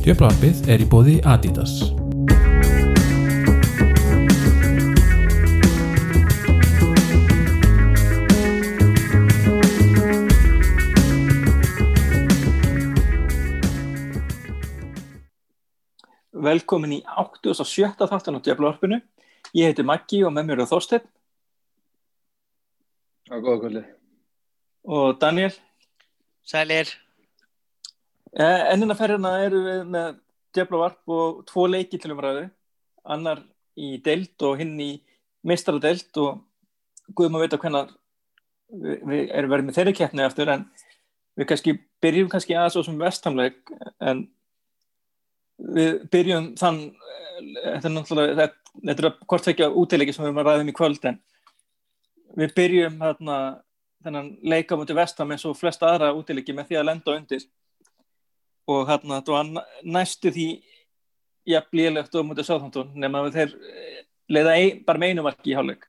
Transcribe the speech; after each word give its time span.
Djöflarpið 0.00 0.68
er 0.70 0.78
í 0.78 0.86
bóði 0.86 1.16
Adidas. 1.26 1.72
Velkomin 16.30 16.94
í 16.94 17.02
87. 17.18 18.06
þáttan 18.06 18.38
á 18.38 18.40
Djöflarpinu. 18.46 19.02
Ég 19.50 19.66
heiti 19.66 19.82
Maggi 19.82 20.22
og 20.22 20.30
með 20.30 20.52
mér 20.52 20.62
er 20.62 20.70
Þorsteinn 20.70 21.10
Já, 23.30 23.38
góða 23.38 23.60
kvöldi. 23.62 23.84
og 24.84 25.20
Daniel. 25.20 25.52
Sælir, 26.44 26.88
Eh, 28.30 28.72
Ennina 28.72 28.94
ferðina 28.94 29.32
eru 29.42 29.60
við 29.64 29.80
með 29.90 30.18
Djöflavarp 30.54 31.10
og 31.10 31.40
tvo 31.48 31.64
leiki 31.66 31.98
til 31.98 32.12
umræðu. 32.14 32.44
Annar 33.04 33.40
í 33.74 33.96
deild 34.02 34.44
og 34.46 34.60
hinn 34.60 34.76
í 34.78 35.00
meistaradeild 35.42 36.14
og 36.22 36.38
guðum 37.16 37.40
að 37.40 37.42
vita 37.42 37.58
hvernig 37.58 37.90
við, 38.70 39.24
erum 39.34 39.50
verið 39.50 39.66
með 39.66 39.78
þeirri 39.80 39.94
keppni 39.98 40.22
eftir 40.22 40.52
en 40.54 40.62
við 41.40 41.48
kannski 41.50 41.74
byrjum 42.02 42.30
kannski 42.30 42.54
aðeins 42.54 42.78
á 42.78 42.82
sem 42.86 43.02
vestamleik 43.02 43.74
en 43.98 44.28
við 45.58 46.04
byrjum 46.14 46.52
þann 46.60 46.80
eh, 46.86 47.80
þetta 47.80 47.90
er 47.90 47.96
náttúrulega 47.96 48.38
þetta, 48.44 48.76
þetta 48.84 49.06
er 49.08 49.18
hvort 49.26 49.48
tvekja 49.48 49.72
útileiki 49.74 50.14
sem 50.14 50.22
við 50.22 50.30
erum 50.30 50.42
að 50.44 50.52
ræðum 50.52 50.70
í 50.70 50.76
kvöld 50.78 51.10
en 51.10 51.18
við 52.38 52.54
byrjum 52.56 52.98
þarna 53.00 53.36
þennan 54.04 54.28
leika 54.42 54.76
mútið 54.78 55.00
vestam 55.00 55.32
eins 55.34 55.44
og 55.48 55.58
flesta 55.58 55.90
aðra 55.90 56.12
útileiki 56.16 56.54
með 56.56 56.70
því 56.70 56.78
að 56.80 56.86
lenda 56.88 57.16
undir. 57.16 57.46
Og 58.70 58.86
hérna 58.88 59.18
þetta 59.20 59.34
var 59.34 59.48
næ- 59.50 59.92
næstu 59.96 60.32
því 60.32 60.48
jafn 61.50 61.76
lélegt 61.76 62.14
og 62.14 62.26
mútið 62.28 62.48
sáþántun 62.48 62.92
nema 62.94 63.24
að 63.24 63.36
þeir 63.38 63.54
eh, 63.56 64.02
leiða 64.30 64.56
ein, 64.56 64.84
bara 64.86 64.98
með 65.02 65.14
einu 65.14 65.24
marki 65.26 65.52
í 65.52 65.56
hálfleik. 65.58 65.88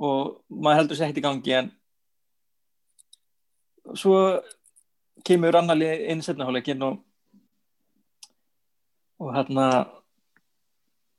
Og 0.00 0.40
maður 0.48 0.80
heldur 0.80 0.98
sér 0.98 1.08
ekkert 1.08 1.22
í 1.22 1.26
gangi 1.28 1.54
en 1.58 1.70
svo 3.98 4.16
kemur 5.26 5.56
annarlið 5.58 6.04
inn 6.12 6.22
setna 6.24 6.46
hálfleikin 6.48 6.82
og 6.86 6.98
og 9.20 9.34
hérna 9.36 9.64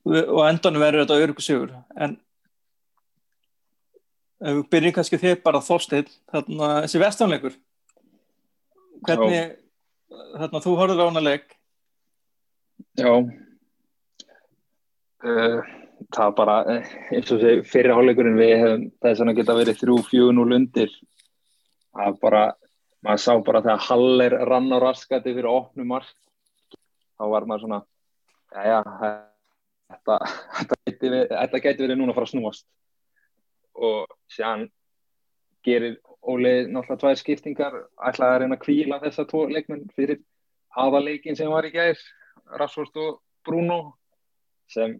og 0.06 0.40
endanum 0.48 0.82
verður 0.82 1.04
þetta 1.04 1.18
öryggur 1.22 1.46
sigur. 1.46 1.74
En 1.94 2.16
ef 4.42 4.58
við 4.58 4.68
byrjum 4.74 4.96
kannski 4.98 5.22
þér 5.22 5.42
bara 5.46 5.64
þorsteinn 5.64 6.10
þarna 6.34 6.70
þessi 6.84 7.02
vestanleikur 7.02 7.58
hvernig 9.08 9.58
þarna 10.12 10.64
þú 10.64 10.78
horfður 10.80 11.04
á 11.06 11.10
hana 11.10 11.26
leik 11.26 11.58
Já. 12.98 13.12
Uh, 15.22 15.62
það 16.12 16.26
var 16.26 16.34
bara, 16.38 16.56
eh, 16.74 16.90
eins 17.16 17.32
og 17.32 17.42
þessi 17.42 17.68
fyrir 17.70 17.94
hálfleikurinn 17.96 18.40
við 18.40 18.54
hefum 18.58 18.86
þess 19.04 19.24
að 19.24 19.36
geta 19.38 19.58
verið 19.58 19.80
þrjú, 19.82 19.98
fjögun 20.10 20.42
og 20.42 20.50
lundir. 20.52 20.96
Það 21.96 22.20
bara, 22.24 22.44
maður 23.06 23.24
sá 23.26 23.34
bara 23.46 23.62
þegar 23.62 23.86
Haller 23.88 24.38
rann 24.50 24.74
á 24.74 24.78
raskati 24.82 25.36
fyrir 25.36 25.52
opnum 25.52 25.88
mark. 25.94 26.16
Þá 27.20 27.26
var 27.30 27.46
maður 27.46 27.68
svona, 27.68 27.82
já, 28.52 28.62
já, 28.66 28.80
þetta, 29.92 30.18
þetta, 30.58 30.80
geti 30.90 31.14
verið, 31.14 31.36
þetta 31.38 31.64
geti 31.68 31.86
verið 31.86 32.00
núna 32.00 32.12
að 32.12 32.18
fara 32.18 32.30
að 32.30 32.34
snúast. 32.34 32.66
Og 33.76 34.08
séðan 34.32 34.68
gerir 35.66 36.00
Óli 36.22 36.68
náttúrulega 36.70 37.00
tvær 37.02 37.18
skiptingar, 37.18 37.78
ætlaði 37.98 38.34
að 38.34 38.42
reyna 38.44 38.58
að 38.58 38.64
kvíla 38.66 39.00
þessa 39.02 39.24
tvo 39.30 39.48
leikmenn 39.50 39.88
fyrir 39.96 40.20
aðaleikin 40.78 41.38
sem 41.38 41.50
var 41.50 41.66
í 41.66 41.72
gæðir, 41.74 42.02
Rashford 42.60 43.00
og 43.02 43.16
Bruno, 43.48 43.80
sem 44.70 45.00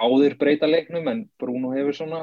báðir 0.00 0.38
breyta 0.40 0.66
leiknum 0.70 1.10
en 1.12 1.20
Bruno 1.40 1.74
hefur 1.74 1.98
svona, 1.98 2.22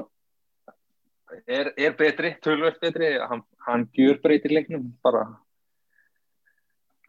er, 1.45 1.72
er 1.78 1.94
betri, 2.00 2.33
tölvöld 2.41 2.81
betri, 2.81 3.13
hann, 3.22 3.45
hann 3.68 3.85
gjur 3.94 4.18
breytir 4.23 4.57
leiknum, 4.57 4.89
bara, 5.06 5.28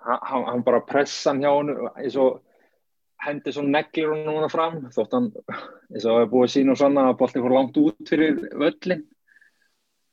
hann, 0.05 0.47
hann 0.51 0.67
bara 0.67 0.85
pressa 0.85 1.33
hann 1.33 1.41
hjá 1.41 1.55
hann 1.57 1.73
eins 1.97 2.21
og 2.21 2.43
hendi 3.23 3.55
svona 3.55 3.79
neglir 3.79 4.11
hann 4.11 4.27
núna 4.27 4.51
fram, 4.51 4.81
þótt 4.95 5.17
hann, 5.17 5.31
eins 5.93 6.07
og 6.07 6.21
hefur 6.21 6.31
búið 6.35 6.55
sín 6.57 6.73
og 6.73 6.79
sanna 6.81 7.09
að 7.11 7.19
bolti 7.21 7.43
fór 7.43 7.57
langt 7.57 7.79
út 7.79 8.09
fyrir 8.09 8.41
völlin 8.59 9.05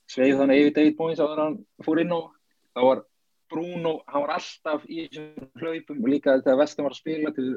sveið 0.09 0.41
þannig 0.41 0.63
yfir 0.63 0.75
David 0.75 1.21
áður 1.21 1.31
en 1.31 1.43
hann 1.43 1.57
fór 1.85 2.01
inn 2.03 2.13
og 2.15 2.29
þá 2.73 2.81
var 2.85 3.03
Bruno, 3.49 3.95
hann 4.05 4.23
var 4.25 4.35
alltaf 4.35 4.85
í 4.85 5.07
þessum 5.07 5.49
hlaupum 5.57 6.03
og 6.03 6.11
líka 6.11 6.35
þegar 6.37 6.59
Vestam 6.59 6.85
var 6.85 6.93
að 6.93 6.99
spila 6.99 7.31
til 7.33 7.47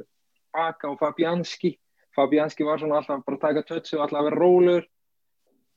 Aka 0.57 0.89
og 0.89 0.99
Fabianski. 1.01 1.75
Fabianski 2.17 2.65
var 2.65 2.81
svona 2.81 3.01
alltaf 3.01 3.25
bara 3.27 3.39
að 3.39 3.45
taka 3.45 3.65
tötsi 3.69 3.99
og 3.99 4.07
alltaf 4.07 4.23
að 4.23 4.29
vera 4.31 4.41
rólur 4.41 4.87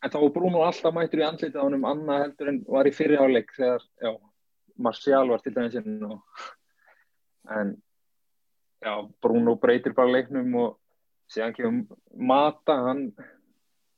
en 0.04 0.14
þá 0.14 0.18
var 0.22 0.34
Bruno 0.38 0.64
alltaf 0.64 0.96
mættur 0.96 1.24
í 1.24 1.28
andlitið 1.28 1.60
á 1.60 1.66
hann 1.66 1.78
um 1.80 1.90
annað 1.90 2.24
heldur 2.24 2.52
en 2.52 2.62
var 2.78 2.88
í 2.88 2.94
fyrirháleik 2.96 3.52
þegar, 3.58 3.84
já, 4.04 4.12
Marcial 4.88 5.26
var 5.32 5.44
til 5.44 5.56
dæmis 5.56 5.78
inn 5.82 6.00
og 6.08 6.46
en 7.56 7.76
já, 8.86 8.94
Bruno 9.22 9.56
breytir 9.60 9.96
bara 9.98 10.14
leiknum 10.14 10.56
og 10.62 10.76
síðan 11.32 11.56
kemur 11.58 11.98
Mata, 12.14 12.78
hann 12.90 13.08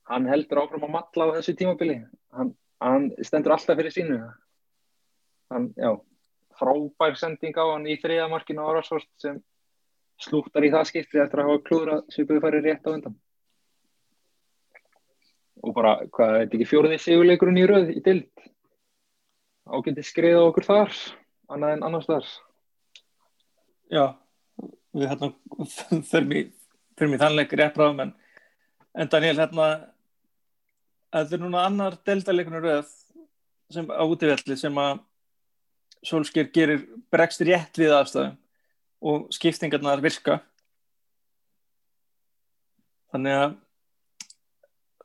hann 0.08 0.28
heldur 0.31 0.64
áfram 0.64 0.88
að 0.88 0.94
matla 0.94 1.28
á 1.28 1.36
þessu 1.36 1.56
tímabili. 1.59 1.98
Hann, 2.31 2.53
hann 2.80 3.09
stendur 3.28 3.58
alltaf 3.58 3.76
fyrir 3.80 3.94
sínu. 3.94 4.20
Hann, 5.52 5.72
já 5.76 5.92
frábær 6.58 7.18
sending 7.20 7.56
á 7.58 7.66
hann 7.76 7.88
í 7.90 7.97
þriðamarkinu 8.02 8.66
á 8.66 8.70
Rásvort 8.74 9.09
sem 9.22 9.40
slúttar 10.22 10.66
í 10.66 10.72
það 10.74 10.90
skipti 10.90 11.22
eftir 11.22 11.44
að 11.44 11.52
hafa 11.52 11.64
klúðra 11.68 11.97
svipuðu 12.14 12.44
færi 12.44 12.62
rétt 12.66 12.88
á 12.90 12.94
undan. 12.96 13.18
Og 15.62 15.74
bara, 15.76 15.97
hvað, 16.14 16.34
er 16.34 16.44
þetta 16.46 16.58
ekki 16.58 16.70
fjóruði 16.72 17.00
sigurleikurinn 17.02 17.62
í 17.62 17.68
röð 17.70 17.92
í 17.94 18.02
dild 18.06 18.47
ágændi 19.68 20.06
skriða 20.06 20.46
okkur 20.47 20.66
þar 20.66 20.94
annað 21.52 21.76
en 21.76 21.86
annars 21.88 22.08
þar. 22.09 22.28
Já, 23.92 24.06
við 24.96 25.12
hérna 25.12 25.31
fyrir 26.12 26.30
mig, 26.30 26.53
fyrir 26.98 27.12
mig 27.12 27.22
þannleik 27.22 27.56
rétt 27.59 27.75
bráðum 27.75 28.06
en, 28.06 28.16
en 28.96 29.12
Daniel 29.12 29.38
hérna 29.40 29.68
þetta 31.14 31.38
er 31.38 31.44
núna 31.44 31.66
annar 31.68 32.00
deildaleikun 32.08 32.62
röð 32.64 32.90
sem 33.74 33.88
á 33.92 34.03
útivelli 34.03 34.58
sem 34.59 34.81
að 34.81 35.03
Solskjær 36.06 36.52
gerir 36.53 36.84
bregst 37.12 37.42
rétt 37.42 37.80
við 37.80 37.92
aðstæðum 37.96 38.36
og 39.09 39.24
skiptingarnar 39.34 40.02
virka. 40.03 40.38
Þannig 43.12 43.34
að 43.34 43.56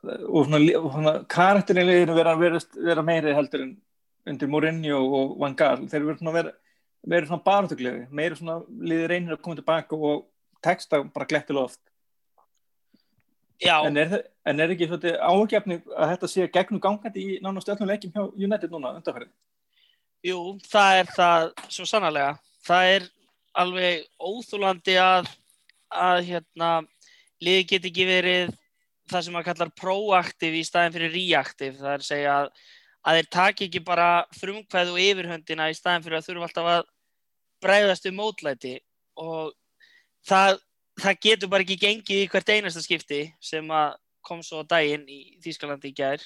og 0.03 0.48
svona, 0.48 0.59
svona 0.92 1.12
karakterinlegin 1.31 2.15
vera, 2.16 2.34
vera, 2.37 3.04
meiri 3.06 3.34
heldur 3.37 3.65
en 3.65 3.76
undir 4.26 4.50
Mourinho 4.50 4.98
og 5.19 5.37
Van 5.41 5.54
Gaal. 5.59 5.87
Þeir 5.91 6.00
eru 6.03 6.16
svona 6.19 6.34
vera, 6.34 6.54
vera 7.08 7.26
svona 7.26 7.42
barðuglegi 7.46 8.06
meiri 8.14 8.36
svona 8.38 8.60
liðir 8.68 9.10
reynir 9.10 9.34
að 9.36 9.42
koma 9.42 9.58
tilbaka 9.58 9.96
og 9.96 10.26
texta 10.62 11.02
bara 11.04 11.26
glettilega 11.26 11.64
oft 11.70 11.80
já, 13.62 13.76
En 13.86 13.96
er, 13.96 14.08
þe- 14.10 14.24
en 14.50 14.60
er 14.60 14.72
ekki 14.74 14.88
svolítið 14.90 15.18
ágefni 15.22 15.76
að 15.96 16.12
þetta 16.12 16.28
sé 16.30 16.46
gegnum 16.54 16.80
gangandi 16.82 17.22
í 17.22 17.41
nánast 17.42 17.68
öllum 17.70 17.88
leikjum 17.91 18.12
hjá 18.14 18.22
United 18.46 18.70
núna 18.74 18.94
undanferði? 18.98 19.30
jú, 20.26 20.38
það 20.70 20.98
er 21.00 21.08
það 21.16 21.44
svo 21.68 21.84
sannarlega. 21.91 22.32
Það 22.62 22.91
er 22.96 23.06
alveg 23.58 24.04
óþúlandi 24.22 24.94
að, 25.02 25.30
að 25.91 26.20
hérna, 26.28 26.68
liði 27.42 27.64
get 27.72 27.88
ekki 27.91 28.04
verið 28.06 28.52
það 29.10 29.24
sem 29.26 29.34
maður 29.34 29.48
kallar 29.50 29.72
proaktiv 29.82 30.54
í 30.54 30.62
staðin 30.66 30.94
fyrir 30.94 31.10
reaktiv. 31.16 31.74
Það 31.80 31.91
er 31.97 32.04
að 32.04 32.06
segja 32.06 32.36
að, 32.38 32.53
að 33.03 33.19
þeir 33.19 33.28
taki 33.34 33.69
ekki 33.69 33.83
bara 33.84 34.09
frumkvæð 34.39 34.93
og 34.93 35.01
yfirhöndina 35.03 35.69
í 35.71 35.77
staðin 35.77 36.04
fyrir 36.04 36.21
að 36.21 36.28
þurfa 36.28 36.49
alltaf 36.49 36.71
að 36.72 36.84
bregðast 37.63 38.07
um 38.10 38.19
mótlæti 38.19 38.77
og 39.22 39.53
það, 40.27 40.60
það 41.01 41.21
getur 41.27 41.53
bara 41.53 41.66
ekki 41.66 41.81
gengið 41.83 42.22
í 42.22 42.31
hvert 42.31 42.54
einasta 42.54 42.83
skipti 42.84 43.25
sem 43.43 43.71
að 43.75 43.99
kom 44.22 44.43
svo 44.47 44.63
á 44.63 44.71
daginn 44.71 45.07
í 45.10 45.21
Þýskalandi 45.43 45.91
í 45.91 45.97
gær 45.99 46.22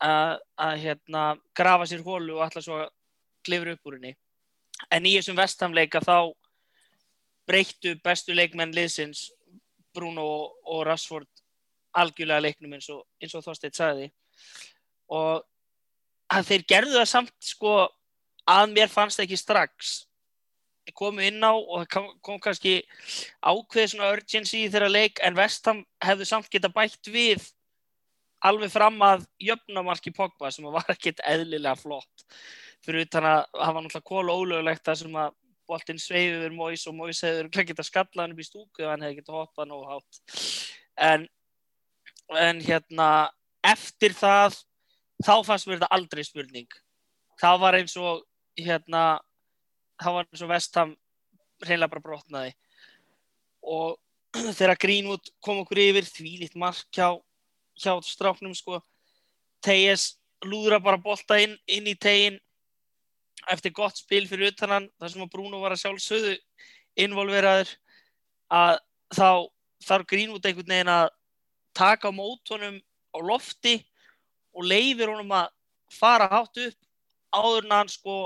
að, 0.00 0.38
að 0.54 0.74
hérna, 0.84 1.24
grafa 1.56 1.88
sér 1.90 2.04
hólu 2.06 2.38
og 2.38 2.46
ætla 2.46 2.62
svo 2.64 2.84
klifra 3.46 3.74
upp 3.74 3.90
úr 3.90 3.98
henni. 3.98 4.14
En 4.94 5.06
í 5.08 5.16
þessum 5.16 5.38
vestamleika 5.38 6.00
þá 6.04 6.30
breyttu 7.50 7.96
bestu 8.04 8.34
leikmenn 8.36 8.74
liðsins 8.76 9.28
Bruno 9.94 10.22
og, 10.22 10.58
og 10.70 10.84
Rashford 10.86 11.28
algjörlega 11.98 12.44
leiknum 12.44 12.76
eins 12.76 12.86
og, 12.94 13.02
og 13.02 13.44
Þorsteinn 13.44 13.74
sagði 13.74 14.10
og 15.10 15.42
að 16.30 16.46
þeir 16.50 16.66
gerðu 16.72 16.98
það 16.98 17.10
samt 17.10 17.34
sko 17.42 17.74
að 18.50 18.72
mér 18.74 18.90
fannst 18.92 19.20
ekki 19.22 19.38
strax. 19.38 20.04
Komu 20.96 21.22
inn 21.22 21.38
á 21.44 21.54
og 21.54 21.84
það 21.84 22.06
kom, 22.24 22.38
kannski 22.42 22.80
ákveð 23.46 23.92
svona 23.92 24.10
urgency 24.10 24.64
í 24.64 24.70
þeirra 24.72 24.88
leik 24.90 25.20
en 25.22 25.36
Vestham 25.38 25.84
hefðu 26.02 26.26
samt 26.26 26.48
geta 26.50 26.70
bætt 26.72 27.10
við 27.12 27.44
alveg 28.42 28.72
fram 28.72 28.96
að 29.04 29.26
jöfnamarki 29.42 30.10
Pogba 30.16 30.50
sem 30.50 30.66
var 30.66 30.88
ekkert 30.90 31.22
eðlilega 31.28 31.76
flott. 31.78 32.24
Fyrir 32.82 33.06
utan 33.06 33.28
að 33.28 33.42
það 33.52 33.76
var 33.76 33.84
náttúrulega 33.84 34.08
kóla 34.10 34.36
ólögulegt 34.40 34.86
það 34.88 34.98
sem 35.02 35.20
að 35.20 35.36
boltinn 35.70 36.02
sveiður 36.02 36.56
Móis 36.56 36.86
og 36.90 36.96
Móis 36.98 37.20
hefur 37.22 37.50
ekki 37.50 37.70
getað 37.70 37.86
skallað 37.86 38.24
hann 38.24 38.34
upp 38.34 38.42
í 38.42 38.48
stúku 38.48 38.82
og 38.82 38.90
hann 38.90 39.04
hefði 39.06 39.20
getað 39.20 39.38
hoppað 39.38 39.70
nóg 39.70 39.84
hátt. 39.92 40.20
En, 41.10 41.28
en 42.40 42.64
hérna 42.64 43.10
eftir 43.70 44.16
það 44.16 44.58
þá 45.24 45.34
fannst 45.46 45.68
mér 45.68 45.80
þetta 45.80 45.94
aldrei 45.96 46.24
spurning. 46.26 46.68
Þá 47.40 47.50
var 47.60 47.78
eins 47.78 47.96
og 48.00 48.24
hérna 48.58 49.20
þá 50.00 50.08
var 50.16 50.28
eins 50.28 50.44
og 50.44 50.52
Vestham 50.52 50.94
reynilega 51.64 51.92
bara 51.94 52.04
brotnaði. 52.04 52.54
Og 53.62 53.98
þegar 54.58 54.78
Greenwood 54.80 55.32
kom 55.44 55.62
okkur 55.64 55.82
yfir 55.82 56.08
því 56.08 56.36
lít 56.44 56.56
mark 56.58 56.86
hjá, 56.96 57.12
hjá 57.80 57.92
stráknum 58.06 58.54
sko. 58.56 58.80
Tejes 59.64 60.14
lúðra 60.46 60.80
bara 60.80 61.00
bolta 61.00 61.36
inn, 61.42 61.56
inn 61.68 61.88
í 61.90 61.96
tegin 62.00 62.38
eftir 63.50 63.72
gott 63.76 63.98
spil 63.98 64.26
fyrir 64.28 64.52
utan 64.52 64.72
hann 64.74 64.88
þar 65.00 65.12
sem 65.12 65.24
að 65.24 65.32
Bruno 65.32 65.60
var 65.62 65.74
að 65.74 65.82
sjálfsögðu 65.82 66.34
involveraður 67.00 67.72
að 68.52 68.80
þá 69.16 69.28
þarf 69.86 70.08
Greenwood 70.10 70.46
einhvern 70.46 70.74
veginn 70.74 70.92
að 70.92 71.08
taka 71.76 72.12
á 72.12 72.12
mótunum 72.12 72.80
á 73.16 73.18
lofti 73.24 73.78
og 74.54 74.66
leifir 74.66 75.10
honum 75.10 75.32
að 75.38 75.50
fara 75.90 76.28
hátt 76.30 76.62
upp 76.66 76.78
áður 77.34 77.66
en 77.66 77.74
hann 77.78 77.90
sko 77.90 78.18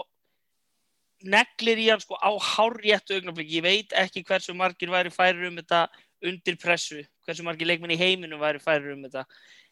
neglir 1.25 1.81
í 1.81 1.87
hann 1.91 2.03
sko 2.03 2.19
á 2.21 2.31
hárjættu 2.37 3.19
augnablik. 3.19 3.53
Ég 3.53 3.65
veit 3.65 3.95
ekki 3.97 4.25
hversu 4.27 4.55
margir 4.57 4.93
væri 4.93 5.13
færir 5.13 5.49
um 5.49 5.57
þetta 5.61 5.87
undir 6.25 6.59
pressu 6.61 7.03
hversu 7.25 7.45
margir 7.47 7.69
leikminn 7.69 7.95
í 7.95 8.01
heiminu 8.01 8.39
væri 8.41 8.61
færir 8.63 8.93
um 8.95 9.03
þetta. 9.07 9.25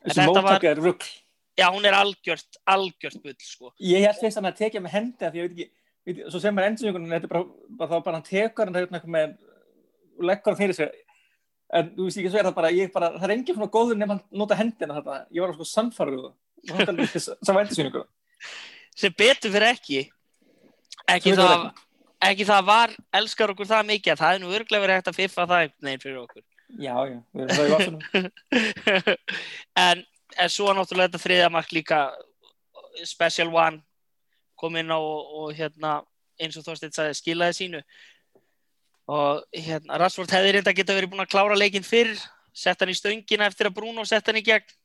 Þessi 0.06 0.26
móttaka 0.28 0.72
er 0.72 0.82
rugg. 0.82 1.04
já 1.56 1.68
hún 1.68 1.84
er 1.84 1.92
algjört, 1.92 2.58
algjört 2.66 3.22
bull 3.22 3.36
sko. 3.38 3.72
Ég 3.78 4.06
held 4.06 4.20
fyrst 4.20 4.40
að 4.40 4.48
hann 4.48 4.56
tekja 4.56 4.80
með 4.80 4.94
hendi 4.96 5.30
því 5.30 5.40
ég 5.40 5.48
veit 5.48 5.52
ekki, 5.52 5.66
veit, 6.06 6.20
svo 6.32 6.40
sem 6.40 6.54
maður 6.54 6.70
endursynningunum 6.70 7.12
þetta 7.12 7.28
er 7.28 7.32
bara, 7.34 7.44
bara 7.78 7.90
þá 7.90 8.04
bara 8.06 8.16
hann 8.16 8.28
tekur 8.28 8.70
hann 8.70 8.78
er 8.80 9.08
með 9.16 9.34
og 10.18 10.24
leggur 10.28 10.52
hann 10.52 10.60
fyrir 10.60 10.78
sig. 10.78 10.94
En 11.72 11.92
þú 11.92 12.06
veist 12.08 12.20
ekki 12.20 12.32
svo 12.32 12.40
er 12.40 12.48
það 12.48 12.56
bara, 12.56 12.72
ég 12.72 12.92
bara 12.92 13.12
það 13.18 13.28
er 13.28 13.34
enginn 13.36 13.58
svona 13.58 13.74
góður 13.76 14.00
nefn 14.00 14.16
að 14.16 14.24
nota 14.40 14.58
hendina 14.58 14.96
þetta 14.98 15.18
ég 15.28 15.44
var 15.44 15.54
sko 15.58 15.68
sannfarður 15.68 16.32
saman 16.68 17.64
endursynningu 17.64 18.04
sem 18.96 19.14
betur 19.18 19.54
fyrir 19.54 19.68
ekki 19.72 20.00
ekki 21.08 21.32
Sem 21.32 21.36
betur 21.36 21.48
það, 21.48 21.66
ekki. 22.30 22.46
það 22.48 22.64
var 22.70 22.94
elskar 23.20 23.52
okkur 23.54 23.70
það 23.70 23.88
mikið 23.90 24.14
að 24.14 24.22
það 24.22 24.34
er 24.34 24.42
nú 24.42 24.52
örglega 24.56 24.84
verið 24.84 25.00
hægt 25.00 25.12
að 25.12 25.18
fiffa 25.20 25.46
það 25.50 25.64
veginn 25.82 26.02
fyrir 26.02 26.20
okkur. 26.22 26.44
Já, 26.72 26.94
já, 27.04 27.16
við 27.36 27.42
erum 27.42 27.56
það 27.56 27.66
í 27.66 27.72
vassunum 27.72 28.02
en, 29.86 30.04
en 30.40 30.52
svo 30.52 30.72
náttúrulega 30.72 31.10
þetta 31.10 31.24
þriðja 31.26 31.50
mark 31.52 31.74
líka 31.76 31.98
special 33.08 33.50
one 33.52 33.82
kom 34.56 34.78
inn 34.80 34.92
á 34.94 34.96
og, 34.96 35.34
og 35.42 35.52
hérna 35.58 35.98
eins 36.40 36.56
og 36.56 36.64
Þorstein 36.66 36.94
sagði 36.94 37.18
skilaði 37.18 37.58
sínu. 37.58 37.82
Og 39.12 39.42
hérna 39.52 39.98
Rashford 40.00 40.32
hefði 40.32 40.54
reynda 40.56 40.74
geta 40.76 40.94
verið 40.96 41.12
búin 41.12 41.24
að 41.24 41.32
klára 41.34 41.58
leikinn 41.58 41.86
fyrr 41.86 42.14
sett 42.54 42.80
hann 42.80 42.92
í 42.92 42.96
stöngina 42.96 43.48
eftir 43.50 43.68
að 43.68 43.76
Bruno 43.80 44.04
sett 44.08 44.28
hann 44.30 44.38
í 44.38 44.44
gegn. 44.46 44.76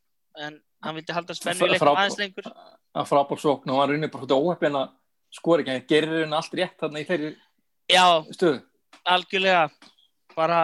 En 0.42 0.58
hann 0.86 0.98
vildi 0.98 1.16
halda 1.16 1.36
spennu 1.38 1.68
í 1.68 1.74
leikum 1.74 1.94
aðeins 1.94 2.20
lengur. 2.20 2.48
að 2.98 3.10
frábár 3.10 3.42
sókn 3.42 3.74
og 3.74 3.82
hann 3.82 3.94
runni 3.94 4.10
bara 4.14 4.26
húttu 4.26 4.38
óheppin 4.38 4.78
að 4.78 4.92
skora 5.34 5.64
ekki, 5.64 5.74
hann 5.74 5.88
gerir 5.90 6.24
henni 6.24 6.38
allt 6.38 6.58
rétt 6.58 6.78
þarna 6.82 7.02
í 7.02 7.08
þeirri 7.08 7.32
já, 7.92 8.06
stöðu. 8.36 8.62
algjörlega. 9.06 9.70
Bara 10.38 10.60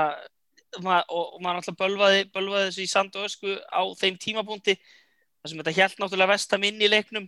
ma 0.83 0.99
og, 1.07 1.35
og 1.35 1.41
maður 1.41 1.61
alltaf 1.61 1.79
bölvaði, 1.79 2.27
bölvaði 2.33 2.69
þessu 2.69 2.83
í 2.85 2.91
sand 2.91 3.15
og 3.17 3.27
ösku 3.27 3.55
á 3.69 3.81
þeim 3.99 4.19
tímapunkti 4.21 4.77
þar 4.77 5.49
sem 5.49 5.59
þetta 5.61 5.75
held 5.79 5.97
náttúrulega 5.99 6.33
vestam 6.33 6.67
inn 6.67 6.81
í 6.81 6.89
leiknum. 6.89 7.27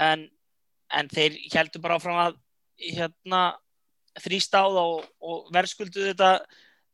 En, 0.00 0.26
en 0.92 1.08
þeir 1.12 1.38
heldur 1.54 1.84
bara 1.84 1.96
áfram 2.00 2.20
að 2.20 2.38
hérna 2.80 3.42
þrýst 4.20 4.56
á 4.56 4.64
það 4.64 4.80
og, 4.82 5.06
og 5.24 5.52
verðskuldu 5.54 6.08
þetta 6.10 6.30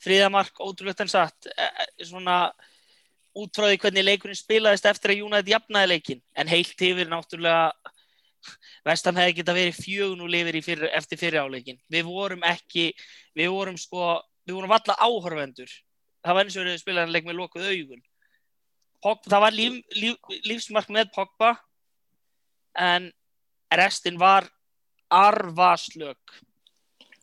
þriðamark 0.02 0.61
ótrúlegt 0.62 1.02
en 1.02 1.11
satt. 1.11 1.50
E, 1.50 1.67
e, 1.67 2.06
svona 2.06 2.44
útfráði 3.38 3.79
hvernig 3.81 4.05
leikurinn 4.06 4.38
spilaðist 4.38 4.87
eftir 4.88 5.14
að 5.14 5.25
United 5.26 5.50
jafnaði 5.52 5.90
leikin 5.94 6.23
en 6.37 6.50
heilt 6.50 6.84
yfir 6.84 7.11
náttúrulega 7.11 7.73
Vestam 8.82 9.14
hefði 9.14 9.37
geta 9.38 9.55
verið 9.55 9.76
fjögun 9.79 10.25
og 10.25 10.31
lifir 10.32 10.56
fyrir, 10.67 10.88
eftir 10.99 11.20
fyrir 11.20 11.44
áleikin. 11.44 11.79
Við 11.93 12.08
vorum 12.08 12.40
ekki, 12.43 12.88
við 13.38 13.52
vorum 13.55 13.76
sko, 13.79 14.17
við 14.43 14.56
vorum 14.58 14.73
valla 14.73 14.96
áhörvendur. 14.99 15.70
Það 16.23 16.38
var 16.38 16.49
eins 16.49 16.56
og 16.56 16.64
verið 16.64 16.81
spilaðan 16.82 17.14
leik 17.14 17.29
með 17.29 17.38
lokuð 17.38 17.69
augun. 17.69 18.02
Pogba, 19.02 19.31
það 19.31 19.44
var 19.44 19.55
líf, 19.55 19.78
líf, 19.99 20.32
lífsmark 20.46 20.90
með 20.94 21.12
Pogba 21.14 21.52
en 22.78 23.08
restin 23.78 24.19
var 24.19 24.50
arvaslög. 25.12 26.19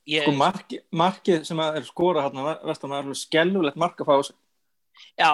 Ég, 0.10 0.26
sko 0.26 0.34
marki, 0.34 0.80
markið 0.96 1.44
sem 1.46 1.60
er 1.62 1.86
skora 1.86 2.24
hérna 2.26 2.56
vestan 2.66 2.94
er 2.96 3.04
alveg 3.04 3.20
skellulegt 3.20 3.78
mark 3.78 4.00
að 4.02 4.08
fá 4.08 4.16
á 4.18 4.22
sig 4.26 4.38
Já, 5.20 5.32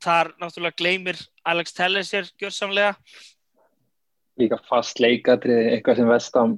þar 0.00 0.32
náttúrulega 0.40 0.78
gleymir 0.80 1.20
Alex 1.44 1.76
Telles 1.76 2.10
sér 2.10 2.30
gjörsamlega. 2.40 2.96
líka 4.40 4.56
fast 4.64 5.00
leikatrið, 5.02 5.66
eitthvað 5.68 5.98
sem 5.98 6.08
vestam 6.08 6.52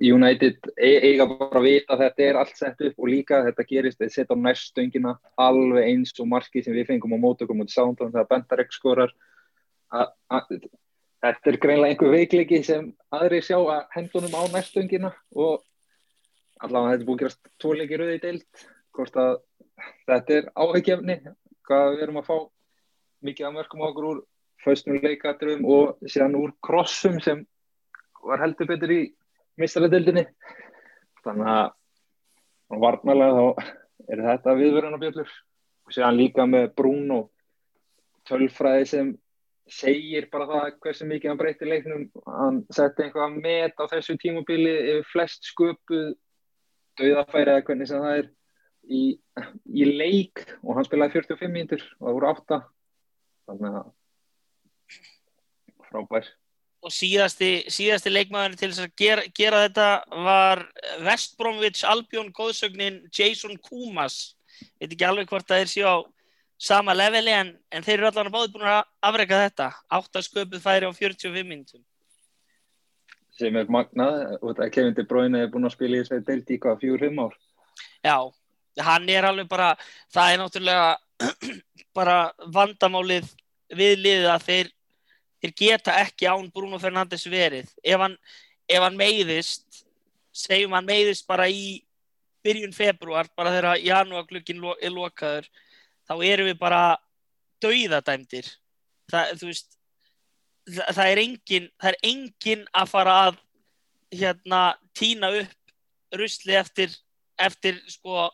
United 0.00 0.68
e- 0.76 1.00
eiga 1.04 1.26
bara 1.28 1.60
að 1.60 1.66
vita 1.66 1.92
að 1.92 2.04
þetta 2.06 2.22
er 2.24 2.38
allt 2.40 2.56
sett 2.56 2.80
upp 2.86 2.94
og 3.02 3.10
líka 3.12 3.42
þetta 3.44 3.66
gerist, 3.68 3.98
þeir 3.98 4.12
setja 4.14 4.32
á 4.32 4.44
næstöngina 4.46 5.12
alveg 5.36 5.90
eins 5.90 6.14
og 6.16 6.30
markið 6.30 6.64
sem 6.64 6.76
við 6.78 6.88
fengum 6.88 7.12
á 7.12 7.18
mótökum 7.20 7.60
út 7.60 7.74
sándum 7.74 8.12
þegar 8.14 8.30
Bentarek 8.30 8.72
skorar 8.72 9.12
þetta 11.22 11.52
er 11.52 11.60
greinlega 11.60 11.92
einhver 11.92 12.14
veikleiki 12.14 12.62
sem 12.64 12.88
aðri 13.14 13.42
sjá 13.44 13.58
að 13.60 13.84
hendunum 13.98 14.32
á 14.32 14.42
næstöngina 14.54 15.12
og 15.36 15.60
allavega 16.62 16.96
þetta 16.96 17.08
búið 17.08 17.18
að 17.18 17.22
gerast 17.22 17.52
tvoleiki 17.62 18.00
rauði 18.00 18.18
deilt 18.22 18.66
hvort 18.96 19.18
að 19.20 19.36
þetta 20.08 20.38
er 20.38 20.50
áhyggjefni 20.56 21.18
hvað 21.68 21.88
við 21.94 22.04
erum 22.06 22.20
að 22.20 22.28
fá 22.28 22.36
mikið 23.26 23.48
af 23.48 23.54
mörgum 23.56 23.84
á 23.84 23.86
okkur 23.88 24.08
úr 24.10 24.22
föstum 24.62 24.98
leikatrum 25.02 25.64
og 25.66 26.02
síðan 26.06 26.38
úr 26.38 26.54
krossum 26.64 27.18
sem 27.22 27.44
var 28.22 28.42
heldur 28.42 28.70
betur 28.70 28.94
í 28.94 29.02
mistaradildinni 29.60 30.26
þannig 31.22 31.52
að 31.54 32.82
varnalega 32.82 33.38
þá 33.38 33.72
er 34.12 34.24
þetta 34.28 34.58
viðverðanabjöllur 34.58 35.32
og 35.86 35.94
síðan 35.94 36.18
líka 36.18 36.46
með 36.48 36.70
Bruno 36.78 37.20
tölfræði 38.28 38.88
sem 38.88 39.12
segir 39.70 40.28
bara 40.32 40.48
það 40.50 40.76
hversu 40.82 41.06
mikið 41.08 41.30
hann 41.30 41.40
breytti 41.40 41.68
leiknum. 41.68 42.04
Hann 42.26 42.60
setti 42.74 43.06
einhvað 43.06 43.38
met 43.42 43.78
á 43.78 43.84
þessu 43.90 44.16
tímubili 44.20 44.72
yfir 44.96 45.08
flest 45.12 45.48
sköpuð 45.50 46.12
dauðafæri 47.00 47.54
eða 47.54 47.66
hvernig 47.68 47.90
sem 47.90 48.02
það 48.02 48.18
er 48.20 48.30
í, 48.88 49.02
í 49.70 49.88
leik 49.88 50.44
og 50.62 50.76
hann 50.76 50.86
spilaði 50.86 51.20
45 51.20 51.52
mínútur 51.52 51.82
og 51.98 52.06
það 52.06 52.16
voru 52.18 52.30
8 52.32 52.60
þannig 53.50 53.76
að 53.80 53.90
frábær. 55.90 56.30
Og 56.82 56.90
síðasti, 56.90 57.50
síðasti 57.70 58.10
leikmaður 58.10 58.56
til 58.58 58.72
að 58.72 58.94
gera, 58.98 59.26
gera 59.36 59.60
þetta 59.68 59.88
var 60.26 60.64
West 61.06 61.36
Bromwich 61.38 61.84
Albion 61.86 62.32
góðsögnin 62.34 63.04
Jason 63.14 63.54
Kumas. 63.62 64.34
Veit 64.80 64.90
ekki 64.90 65.06
alveg 65.06 65.30
hvort 65.30 65.46
það 65.46 65.62
er 65.62 65.70
sér 65.70 65.92
á 65.94 65.96
sama 66.62 66.94
leveli 66.94 67.34
en, 67.34 67.54
en 67.70 67.86
þeir 67.86 68.00
eru 68.00 68.10
allan 68.10 68.30
að 68.30 68.34
báði 68.34 68.52
búin 68.56 68.68
að 68.72 68.82
afreka 69.10 69.40
þetta. 69.44 69.70
Áttasköpuð 69.94 70.62
færi 70.64 70.90
á 70.90 70.92
45 70.94 71.46
minnum 71.46 71.86
sem 73.38 73.56
er 73.56 73.70
magnað. 73.72 74.36
Og 74.40 74.52
þetta 74.52 74.70
Kevin 74.74 74.96
De 74.96 75.06
Bruyne 75.08 75.42
er 75.42 75.50
búin 75.52 75.68
að 75.68 75.76
spila 75.76 76.00
í 76.00 76.02
í 76.02 76.58
hvað, 76.60 76.80
fjór-fimm 76.82 77.22
ár? 77.24 77.36
Já, 78.04 78.16
hann 78.80 79.08
er 79.10 79.26
alveg 79.28 79.48
bara 79.50 79.72
það 80.12 80.32
er 80.32 80.40
náttúrulega 80.40 80.90
bara 81.98 82.16
vandamálið 82.54 83.28
við 83.72 83.98
liðið 84.00 84.30
að 84.32 84.46
þeir, 84.48 84.72
þeir 85.42 85.54
geta 85.60 85.96
ekki 86.02 86.28
án 86.28 86.50
Bruno 86.52 86.80
Fernandes 86.80 87.24
verið. 87.28 87.68
Ef 87.84 88.00
hann, 88.00 88.16
ef 88.68 88.84
hann 88.84 88.98
meiðist 88.98 89.84
segjum 90.32 90.72
hann 90.76 90.88
meiðist 90.88 91.26
bara 91.28 91.48
í 91.48 91.82
byrjun 92.42 92.72
februar, 92.74 93.28
bara 93.36 93.52
þegar 93.54 93.84
janúarglukkin 93.84 94.60
lo, 94.62 94.74
er 94.82 94.90
lokaður 94.90 95.46
þá 96.08 96.14
erum 96.26 96.48
við 96.48 96.58
bara 96.58 96.82
dauðadæmdir. 97.62 98.48
Það, 99.12 99.44
veist 99.44 99.76
það, 100.66 100.94
það 100.96 101.06
er 101.06 101.22
engin 101.22 101.68
það 101.76 101.90
er 101.90 101.98
engin 102.08 102.64
að 102.72 102.92
fara 102.92 103.16
að 103.28 103.40
hérna 104.12 104.62
tína 104.96 105.30
upp 105.42 106.18
rusli 106.18 106.56
eftir, 106.58 106.92
eftir 107.40 107.78
sko 107.88 108.28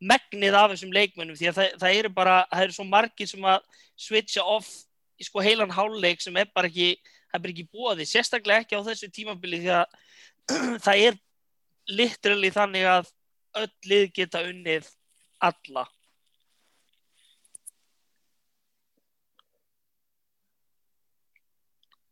megnið 0.00 0.56
af 0.58 0.70
þessum 0.72 0.92
leikmennum 0.92 1.38
því 1.38 1.50
að 1.50 1.58
það, 1.58 1.76
það 1.82 2.00
eru 2.00 2.12
bara, 2.16 2.36
það 2.50 2.66
eru 2.66 2.76
svo 2.76 2.86
margir 2.88 3.30
sem 3.30 3.46
að 3.48 3.84
switcha 3.96 4.44
off 4.44 4.70
í 5.16 5.24
sko 5.24 5.44
heilan 5.44 5.72
háluleik 5.72 6.20
sem 6.20 6.36
er 6.36 6.50
bara 6.54 6.68
ekki, 6.68 6.96
það 7.30 7.38
er 7.38 7.44
bara 7.46 7.54
ekki 7.54 7.68
bóði, 7.72 8.08
sérstaklega 8.08 8.64
ekki 8.64 8.76
á 8.76 8.86
þessu 8.90 9.10
tímabili 9.12 9.62
því 9.64 9.74
að 9.78 9.96
það 10.86 11.04
er 11.08 11.20
literally 11.96 12.52
þannig 12.52 12.88
að 12.92 13.12
öll 13.56 13.70
lið 13.88 14.08
geta 14.20 14.44
unnið 14.44 14.88
alla 15.46 15.86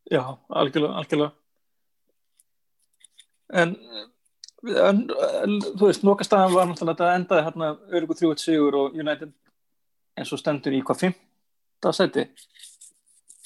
Já, 0.05 0.21
algjörlega, 0.53 0.93
algjörlega. 0.99 1.31
En, 3.57 3.71
þú 4.65 5.87
veist, 5.87 6.05
nokastæðan 6.05 6.55
var 6.55 6.69
náttúrulega 6.69 6.93
að 6.93 7.01
þetta 7.01 7.17
endaði 7.19 7.45
hérna 7.47 7.71
Örugur 7.91 8.19
3-7 8.21 8.55
og 8.81 8.95
United 8.97 9.33
eins 10.15 10.31
og 10.33 10.41
stendur 10.41 10.75
í 10.75 10.81
hvað 10.85 11.01
fymta 11.03 11.93
seti? 11.95 12.25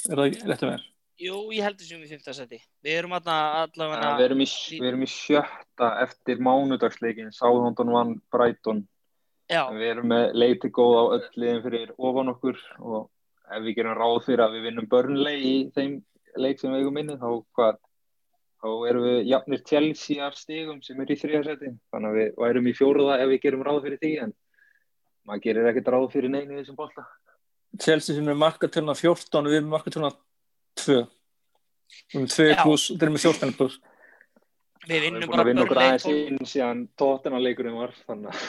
Er 0.08 0.22
það 0.22 0.38
rétt 0.48 0.64
að 0.64 0.72
vera? 0.72 0.86
Jú, 1.20 1.40
ég 1.52 1.66
heldur 1.68 1.84
sem 1.84 2.00
í 2.00 2.08
fymta 2.08 2.32
seti. 2.32 2.62
Við 2.86 3.02
erum 3.02 3.16
allavega... 3.18 3.98
Ja, 4.00 4.12
við, 4.16 4.26
erum 4.30 4.44
í, 4.46 4.48
við 4.78 4.88
erum 4.88 5.04
í 5.04 5.10
sjötta 5.12 5.90
eftir 6.06 6.40
mánudagsleikin, 6.46 7.34
Sáðhóndon 7.36 7.92
vann 7.92 8.14
Brighton. 8.32 8.86
Já, 9.50 9.66
Við 9.74 9.88
erum 9.90 10.12
með 10.14 10.38
leiti 10.38 10.70
góð 10.72 10.96
á 10.96 11.04
öll 11.18 11.42
liðin 11.42 11.64
fyrir 11.66 11.92
ofan 11.98 12.32
okkur 12.32 12.60
og 12.80 13.10
ef 13.50 13.64
við 13.66 13.80
gerum 13.80 13.98
ráð 13.98 14.20
fyrir 14.28 14.44
að 14.46 14.56
við 14.56 14.66
vinnum 14.70 14.90
börnlegi 14.92 15.50
í 15.50 15.62
þeim 15.76 15.96
leik 16.40 16.62
sem 16.62 16.72
við 16.72 16.84
eigum 16.84 17.00
inni, 17.02 17.18
þá 17.18 17.30
hvað, 17.58 17.80
þá 18.60 18.70
erum 18.90 19.06
við 19.06 19.20
jafnir 19.30 19.64
Chelsea 19.68 20.26
af 20.26 20.38
stigum 20.38 20.82
sem 20.84 21.00
er 21.00 21.14
í 21.14 21.18
þriðarsæti. 21.20 21.74
Þannig 21.94 22.10
að 22.10 22.20
við 22.20 22.32
værum 22.44 22.70
í 22.70 22.76
fjóruða 22.76 23.20
ef 23.24 23.32
við 23.32 23.44
gerum 23.46 23.66
ráð 23.68 23.82
fyrir 23.86 24.02
því, 24.02 24.14
en 24.26 24.34
maður 25.28 25.46
gerir 25.46 25.70
ekkert 25.72 25.92
ráð 25.96 26.08
fyrir 26.16 26.34
neinu 26.34 26.56
í 26.56 26.60
þessum 26.62 26.80
bolta. 26.80 27.06
Chelsea 27.80 28.18
sem 28.18 28.28
er 28.32 28.40
markatöluna 28.40 28.96
14 28.98 29.40
og 29.40 29.52
við 29.52 29.60
erum 29.62 29.72
markatöluna 29.76 30.12
2. 30.82 30.98
Við 32.10 32.18
erum 32.18 32.28
2 32.34 32.50
Já. 32.50 32.64
pluss, 32.64 32.90
þeir 32.90 33.08
eru 33.08 33.16
með 33.16 33.26
14 33.28 33.56
pluss. 33.60 33.80
við 34.86 34.96
Við 34.96 35.06
vinnum 35.06 35.22
erum 35.22 35.30
búin 35.30 35.36
bara 35.36 35.46
að 35.46 35.52
vinna 35.52 35.66
okkur 35.66 35.80
börnleik 35.80 36.06
aðeins 36.06 36.34
inn 36.34 36.50
síðan 36.50 36.84
tóttina 37.00 37.42
leikurinn 37.44 37.78
var, 37.80 37.94
þannig 38.10 38.30
að 38.34 38.40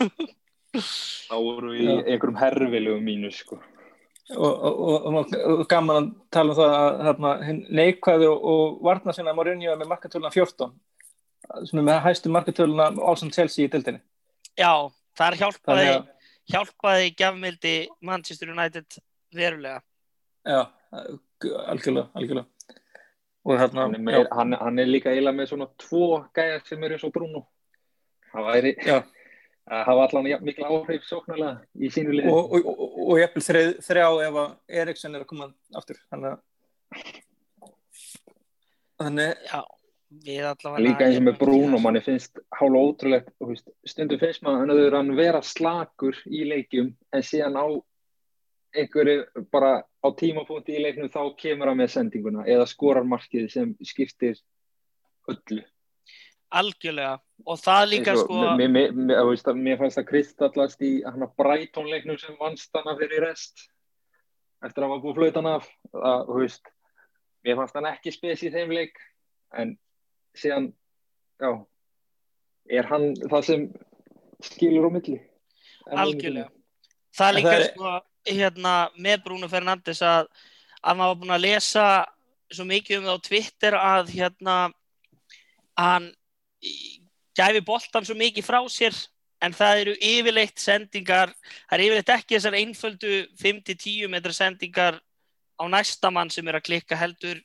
þá 1.30 1.36
vorum 1.36 1.74
við 1.74 1.82
í 1.82 1.96
einhverjum 1.98 2.40
herfilugum 2.40 3.04
mínus, 3.04 3.42
sko. 3.44 3.60
Og, 4.30 4.46
og, 4.46 4.80
og, 4.80 5.16
og, 5.18 5.32
og 5.56 5.64
gaman 5.70 5.96
að 5.96 6.08
tala 6.30 6.52
um 6.52 6.58
það 6.60 6.74
að 6.76 7.00
hérna, 7.06 7.30
neikvæði 7.80 8.28
og, 8.30 8.44
og 8.52 8.76
varna 8.86 9.14
sinna 9.16 9.34
Mourinho 9.34 9.72
er 9.72 9.80
með 9.80 9.90
markatöluna 9.90 10.30
14 10.30 10.70
sem 11.66 11.80
er 11.80 11.86
með 11.88 11.98
hæstu 12.04 12.30
markatöluna 12.30 12.90
ásand 13.10 13.34
Chelsea 13.34 13.66
í 13.66 13.70
dildinni. 13.72 13.98
Já, 14.60 14.70
þar 15.18 15.38
hjálpaði, 15.40 15.64
Þannig 15.66 15.94
að, 15.96 16.34
hjálpaði 16.54 17.08
gjafmildi 17.18 17.74
Manchester 18.06 18.52
United 18.54 19.00
verulega. 19.34 19.80
já, 20.46 20.60
algjörlega, 21.66 22.06
algjörlega. 22.14 22.46
Og 23.44 23.56
hérna, 23.56 23.86
Hann 23.86 23.94
er, 23.96 24.04
meir, 24.04 24.28
hann, 24.36 24.52
hann 24.60 24.78
er 24.78 24.90
líka 24.90 25.10
eiginlega 25.10 25.38
með 25.40 25.50
svona 25.54 25.66
tvo 25.80 26.20
gæjar 26.36 26.62
sem 26.68 26.82
eru 26.84 26.98
eins 26.98 27.06
og 27.08 27.12
Bruno. 27.14 27.46
Það 28.30 28.48
væri 28.52 28.72
já, 28.86 28.98
að 29.70 29.82
hafa 29.86 30.06
allan 30.06 30.30
jafn 30.30 30.48
mikla 30.48 30.70
áhrif 30.70 31.08
sóknarlega 31.08 31.56
í 31.78 31.90
sínu 31.94 32.14
liði. 32.16 32.30
og, 32.34 32.54
og, 32.58 32.70
og, 32.74 32.94
og 33.06 33.20
ég 33.20 33.28
eppil 33.28 33.44
þrjá 33.86 34.06
ef 34.26 34.38
að 34.44 34.78
Eriksson 34.82 35.14
er 35.14 35.24
að 35.24 35.30
koma 35.30 35.50
aftur. 35.78 36.00
Þannig 36.10 36.32
að, 36.32 36.40
þannig, 39.00 39.44
Já. 39.50 39.60
Líka 40.10 41.06
eins 41.06 41.20
og 41.20 41.22
með 41.22 41.36
Bruno, 41.38 41.78
manni 41.78 42.00
finnst 42.02 42.40
hálfa 42.58 42.80
ótrúlegt, 42.82 43.28
veist, 43.46 43.68
stundum 43.86 44.18
finnst 44.18 44.42
maður 44.42 44.88
að 44.88 44.96
hann 44.96 45.12
vera 45.14 45.38
slakur 45.46 46.18
í 46.26 46.40
leikjum 46.50 46.88
en 47.14 47.22
síðan 47.22 47.54
á 47.54 47.66
einhverju 48.74 49.44
bara 49.54 49.84
á 50.02 50.08
tímapunkti 50.18 50.74
í 50.74 50.82
leiknum 50.82 51.12
þá 51.14 51.20
kemur 51.38 51.70
hann 51.70 51.78
með 51.78 51.92
sendinguna 51.94 52.42
eða 52.42 52.66
skorar 52.66 53.06
markið 53.06 53.46
sem 53.54 53.70
skiptir 53.86 54.40
öllu. 55.30 55.62
Algjörlega. 56.50 57.20
Og 57.46 57.58
það 57.60 57.84
líka 57.90 58.14
og- 58.14 58.24
sko... 58.24 58.40
mér, 58.58 58.70
mér, 58.74 58.92
mér, 58.92 59.20
þú 59.22 59.28
veist, 59.30 59.50
mér 59.54 59.78
fannst 59.78 59.98
það 60.00 60.08
kristallast 60.10 60.82
í 60.82 60.92
hann 61.06 61.22
að 61.26 61.36
Brighton-leiknum 61.38 62.18
sem 62.18 62.36
vannst 62.40 62.74
hana 62.74 62.96
fyrir 62.98 63.24
rest. 63.28 63.68
Eftir 64.64 64.82
að 64.82 64.86
hann 64.88 64.94
var 64.96 65.02
búið 65.04 65.18
flautan 65.20 65.50
af. 65.54 65.70
Að, 65.94 66.26
þú 66.28 66.38
veist, 66.42 66.72
mér 67.46 67.60
fannst 67.60 67.78
hann 67.78 67.90
ekki 67.92 68.14
spes 68.16 68.44
í 68.44 68.52
þeim 68.52 68.74
leik. 68.76 68.98
En 69.56 69.74
síðan 70.36 70.70
já, 71.40 71.50
er 72.70 72.90
hann 72.90 73.14
það 73.22 73.46
sem 73.48 73.66
skilur 74.44 74.90
á 74.90 74.94
milli. 74.94 75.18
Algjörlega. 75.90 76.50
Það 77.16 77.34
líka 77.38 77.50
það 77.50 77.60
er- 77.60 77.70
sko 77.74 77.96
hérna 78.30 78.74
með 79.00 79.22
Bruno 79.24 79.48
Fernandes 79.48 80.02
að, 80.04 80.28
að 80.82 80.96
maður 80.98 81.14
var 81.14 81.20
búin 81.22 81.34
að 81.34 81.44
lesa 81.46 81.86
svo 82.50 82.66
mikið 82.68 82.98
um 82.98 83.08
það 83.08 83.16
á 83.16 83.26
Twitter 83.26 83.76
að 83.78 84.12
hérna 84.12 84.56
hann 85.80 86.10
gæfi 87.36 87.62
boltan 87.66 88.04
svo 88.06 88.16
mikið 88.18 88.46
frá 88.46 88.60
sér 88.70 88.96
en 89.40 89.54
það 89.56 89.82
eru 89.84 89.94
yfirleitt 90.04 90.60
sendingar 90.60 91.32
það 91.32 91.76
er 91.78 91.84
yfirleitt 91.86 92.12
ekki 92.16 92.36
þessar 92.36 92.58
einföldu 92.60 93.14
5-10 93.40 94.10
metra 94.12 94.34
sendingar 94.36 95.00
á 95.60 95.64
næsta 95.68 96.10
mann 96.12 96.30
sem 96.32 96.46
er 96.48 96.58
að 96.60 96.66
klikka 96.68 96.98
heldur 97.00 97.40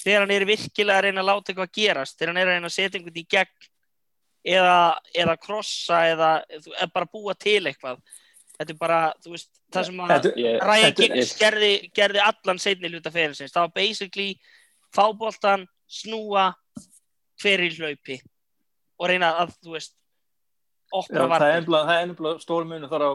þegar 0.00 0.24
hann 0.24 0.34
er 0.36 0.46
virkilega 0.48 0.98
að 0.98 1.06
reyna 1.08 1.24
að 1.24 1.30
láta 1.30 1.52
eitthvað 1.52 1.74
gerast 1.76 2.18
þegar 2.18 2.32
hann 2.34 2.42
er 2.42 2.48
að 2.50 2.58
reyna 2.58 2.70
að 2.70 2.76
setja 2.76 3.00
einhvern 3.00 3.22
í 3.22 3.26
gegn 3.36 3.70
eða, 4.56 4.76
eða 5.14 5.36
krossa 5.40 6.00
eða, 6.14 6.30
eða 6.48 6.86
bara 6.94 7.08
búa 7.12 7.34
til 7.36 7.60
eitthvað. 7.68 7.98
Þetta 8.56 8.72
er 8.72 8.78
bara, 8.80 9.00
þú 9.24 9.34
veist, 9.34 9.50
það 9.72 9.86
sem 9.88 10.00
að 10.00 10.10
þetta- 10.14 10.32
Giggs 10.96 11.34
gerði, 11.40 11.70
gerði 11.96 12.22
allan 12.24 12.60
seinni 12.60 12.90
hluta 12.92 13.12
fyrirsins, 13.12 13.52
það 13.52 13.66
var 13.66 13.74
basically 13.74 14.30
fáboltan, 14.96 15.66
snúa 15.88 16.50
hver 17.40 17.64
í 17.64 17.70
hlaupi 17.76 18.20
og 19.00 19.08
reyna 19.10 19.32
að, 19.42 19.54
þú 19.64 19.74
veist 19.78 19.94
Já, 20.90 20.98
opna 21.22 21.38
er 21.46 21.60
ennbla, 21.60 21.80
það 21.86 21.96
er 21.96 22.06
ennbla 22.08 22.32
stór 22.42 22.64
munu 22.68 22.88
þar 22.90 23.04
á 23.06 23.10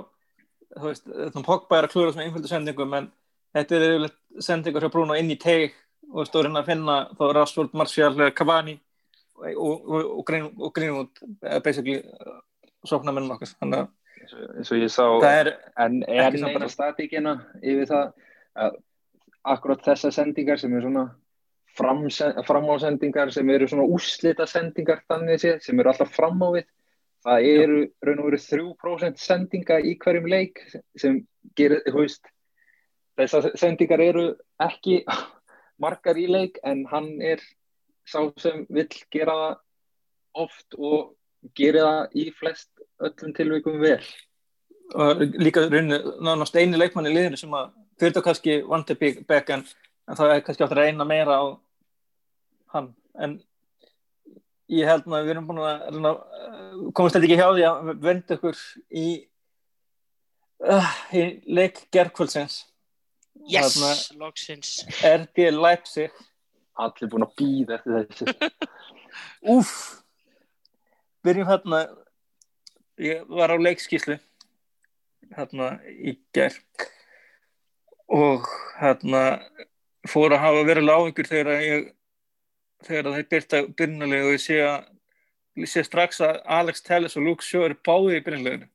þú 0.76 0.86
veist, 0.90 1.10
þannig 1.12 1.46
Pogba 1.48 1.78
er 1.80 1.88
að 1.88 1.92
klúra 1.94 2.14
svona 2.14 2.26
einföldu 2.30 2.50
sendingum 2.52 2.94
en 2.98 3.10
þetta 3.56 3.76
er 3.78 3.86
yfirleitt 3.90 4.46
sendingar 4.48 4.86
frá 4.86 4.92
Bruno 4.94 5.18
inn 5.20 5.32
í 5.32 5.38
teig 5.40 5.76
og 6.14 6.28
stór 6.30 6.48
hérna 6.48 6.62
að 6.64 6.70
finna 6.72 6.96
þá 7.20 7.24
Rashford, 7.36 7.76
Martial, 7.78 8.16
Cavani 8.38 8.78
og, 9.36 9.52
og, 9.52 9.76
og, 9.92 10.10
og, 10.20 10.24
Green, 10.28 10.48
og 10.58 10.74
Greenwood 10.76 11.22
eh, 11.44 11.60
basically 11.66 11.98
uh, 12.00 12.40
sóknar 12.88 13.16
minnum 13.16 13.34
okkar. 13.36 13.52
Þannig 13.60 13.84
að 13.84 13.92
eins 14.60 14.72
og- 14.72 14.80
ég 14.82 14.92
sá 14.94 15.04
það 15.04 15.40
er 15.42 15.52
en 15.86 15.98
er 16.08 16.32
neina 16.38 16.54
bara- 16.56 16.70
statíkina 16.72 17.34
yfir 17.62 17.90
það 17.92 18.14
að 18.66 18.78
akkurat 19.56 19.84
þessar 19.86 20.16
sendingar 20.16 20.58
sem 20.62 20.74
er 20.74 20.86
svona 20.88 21.10
framásendingar 21.78 23.32
sem 23.34 23.50
eru 23.50 23.68
svona 23.70 23.88
úslita 23.98 24.48
sendingar 24.48 25.04
þannig 25.10 25.42
séð, 25.42 25.60
sem 25.66 25.80
eru 25.80 25.92
alltaf 25.92 26.14
fram 26.16 26.42
á 26.44 26.50
við. 26.56 26.70
Það 27.26 27.48
eru 27.50 27.80
raun 28.06 28.22
og 28.22 28.30
veru 28.30 28.40
3% 28.44 29.22
sendinga 29.22 29.80
í 29.82 29.96
hverjum 30.02 30.28
leik 30.30 30.62
sem 31.02 31.24
gerir, 31.58 31.82
þú 31.88 32.04
veist 32.04 32.30
þessar 33.18 33.52
sendingar 33.58 34.04
eru 34.04 34.26
ekki 34.62 35.02
margar 35.84 36.20
í 36.20 36.28
leik 36.30 36.60
en 36.64 36.86
hann 36.92 37.16
er 37.22 37.42
sá 38.06 38.22
sem 38.40 38.66
vill 38.70 38.92
gera 39.12 39.36
það 39.36 39.56
oft 40.46 40.78
og 40.78 41.16
gerir 41.58 41.86
það 41.86 42.20
í 42.22 42.30
flest 42.36 42.86
öllum 43.04 43.34
tilvikum 43.36 43.82
vel. 43.82 44.04
Og 44.94 45.24
líka 45.42 45.66
rauninni 45.66 45.98
nánast 46.22 46.56
eini 46.60 46.78
leikmann 46.78 47.10
í 47.10 47.16
liðinu 47.16 47.40
sem 47.40 47.54
að 47.58 47.72
fyrir 48.00 48.14
þetta 48.14 48.26
kannski 48.28 48.58
vandi 48.68 48.98
back 49.28 49.52
en, 49.56 49.64
en 50.06 50.20
það 50.20 50.34
er 50.36 50.44
kannski 50.46 50.66
átt 50.66 50.76
að 50.76 50.82
reyna 50.84 51.08
meira 51.08 51.40
á 51.42 51.46
hann. 52.76 52.92
En 53.18 53.40
ég 54.72 54.90
held 54.90 55.08
að 55.08 55.26
við 55.26 55.34
erum 55.36 55.48
búin 55.50 55.64
að 55.64 55.88
reyna, 55.96 56.12
uh, 56.12 56.78
komast 56.98 57.18
þetta 57.18 57.28
ekki 57.30 57.40
hjá 57.40 57.50
því 57.56 57.66
að 57.70 57.92
venda 58.06 58.38
ykkur 58.38 58.62
í, 58.92 59.08
uh, 60.66 60.94
í 61.16 61.26
leik 61.58 61.86
gerðkvöldsins 61.96 62.64
yes, 63.50 63.76
Þarna- 63.78 64.20
loksins. 64.26 64.72
RB 65.04 65.52
Leipzig. 65.52 66.12
Allir 66.76 67.10
búin 67.12 67.24
að 67.24 67.36
býða 67.40 67.78
eftir 67.80 68.34
þessu. 68.34 68.50
Úf 69.56 69.72
Byrjum 71.26 71.48
hérna. 71.50 71.86
Ég 73.02 73.26
var 73.28 73.52
á 73.52 73.58
leikskíslu 73.60 74.16
hérna 75.36 75.74
í 75.92 76.14
ger 76.36 76.54
og 78.08 78.46
hérna 78.80 79.42
fór 80.12 80.36
að 80.36 80.44
hafa 80.46 80.64
verið 80.68 80.88
lágingur 80.90 81.28
þegar 81.30 81.64
ég 81.66 81.90
þegar 82.86 83.10
það 83.12 83.28
byrta 83.34 83.62
byrnulega 83.80 84.28
og 84.30 84.36
ég 84.36 84.44
sé 84.44 84.60
að 84.62 84.88
ég 85.64 85.72
sé 85.72 85.84
strax 85.88 86.20
að 86.26 86.42
Alex 86.58 86.84
Telles 86.86 87.16
og 87.18 87.24
Luke 87.26 87.46
Shaw 87.46 87.66
eru 87.70 87.78
báði 87.88 88.18
í 88.20 88.24
byrnuleginu 88.26 88.68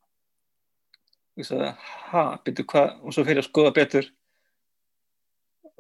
ég 1.41 1.47
sagði, 1.49 1.69
ha, 2.11 2.25
byrju 2.45 2.67
hvað? 2.69 2.89
Og 3.01 3.15
svo 3.15 3.23
fyrir 3.25 3.41
að 3.41 3.47
skoða 3.47 3.71
betur. 3.77 4.09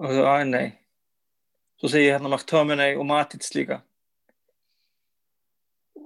Og 0.01 0.07
það, 0.09 0.29
að 0.31 0.45
nei. 0.49 0.69
Svo 1.81 1.91
segi 1.93 2.07
ég 2.07 2.15
hérna 2.17 2.31
McTominay 2.33 2.95
og 2.97 3.05
Matits 3.09 3.53
líka. 3.53 3.81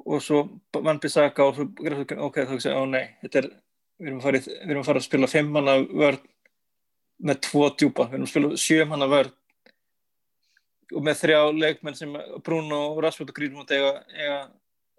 Og 0.04 0.18
svo 0.24 0.40
vann 0.74 0.98
Bissaka 1.02 1.46
og 1.46 1.54
svo 1.60 1.68
ok, 1.70 2.40
þá 2.40 2.56
ekki 2.56 2.64
segja, 2.64 2.80
ó 2.82 2.84
nei 2.90 3.04
er, 3.40 3.46
við 4.00 4.10
erum 4.10 4.18
í- 4.40 4.42
við 4.42 4.70
erum 4.72 4.82
að, 4.82 4.88
fara 4.90 5.00
að 5.00 5.06
spila 5.06 5.30
fimm 5.30 5.52
manna 5.54 5.76
vörð 5.86 6.24
með 7.24 7.40
tvo 7.46 7.68
djúpa, 7.72 8.08
við 8.08 8.18
erum 8.18 8.26
að 8.26 8.32
spila 8.32 8.60
sjö 8.60 8.84
manna 8.88 9.08
vörð 9.10 9.32
og 10.94 11.04
með 11.04 11.20
þrjá 11.22 11.38
leikmenn 11.56 11.96
sem 11.96 12.12
Bruno, 12.44 12.80
Rashford 13.00 13.32
og 13.32 13.38
Greenwood 13.38 13.70
eiga, 13.72 13.92
eiga 14.12 14.36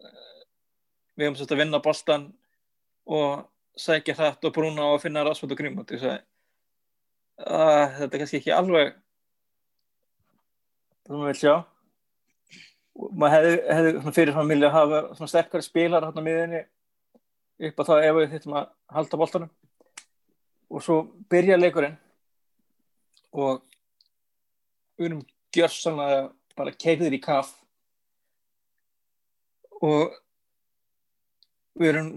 eh, 0.02 0.46
við 1.16 1.28
hefum 1.28 1.38
svolítið 1.40 1.56
að 1.56 1.62
vinna 1.62 1.82
boltan 1.86 2.26
og 3.06 3.46
sækja 3.78 4.16
hratt 4.18 4.48
og 4.48 4.56
Bruno 4.56 4.90
á 4.90 4.92
að 4.96 5.04
finna 5.06 5.26
Rashford 5.28 5.54
og 5.54 5.62
sagði, 5.94 6.18
að, 7.46 7.84
þetta 8.00 8.10
er 8.10 8.24
kannski 8.24 8.42
ekki 8.42 8.56
alveg 8.56 8.94
sem 11.06 11.16
maður 11.16 11.32
vil 11.32 11.40
sjá. 11.40 11.56
Og 12.96 13.12
maður 13.20 13.36
hefði, 13.36 13.58
hefði 13.76 14.16
fyrir 14.16 14.34
svona 14.34 14.54
vilja 14.54 14.72
hafa 14.74 15.28
sterkari 15.28 15.66
spilar 15.66 16.08
hérna 16.08 16.24
miðinni 16.26 16.64
upp 17.70 17.84
á 17.84 17.88
það 17.92 18.08
ef 18.08 18.18
við 18.18 18.34
þittum 18.34 18.58
að 18.58 18.72
halda 18.98 19.20
boltanum. 19.22 19.54
Og 20.72 20.84
svo 20.84 20.98
byrja 21.30 21.60
leikurinn 21.60 22.00
og 23.36 23.64
við 24.96 25.10
erum 25.10 25.24
gjörsanlega 25.56 26.28
bara 26.56 26.76
keipðir 26.76 27.16
í 27.18 27.22
kaff 27.24 27.52
og 29.84 30.16
við 31.76 31.92
erum 31.92 32.10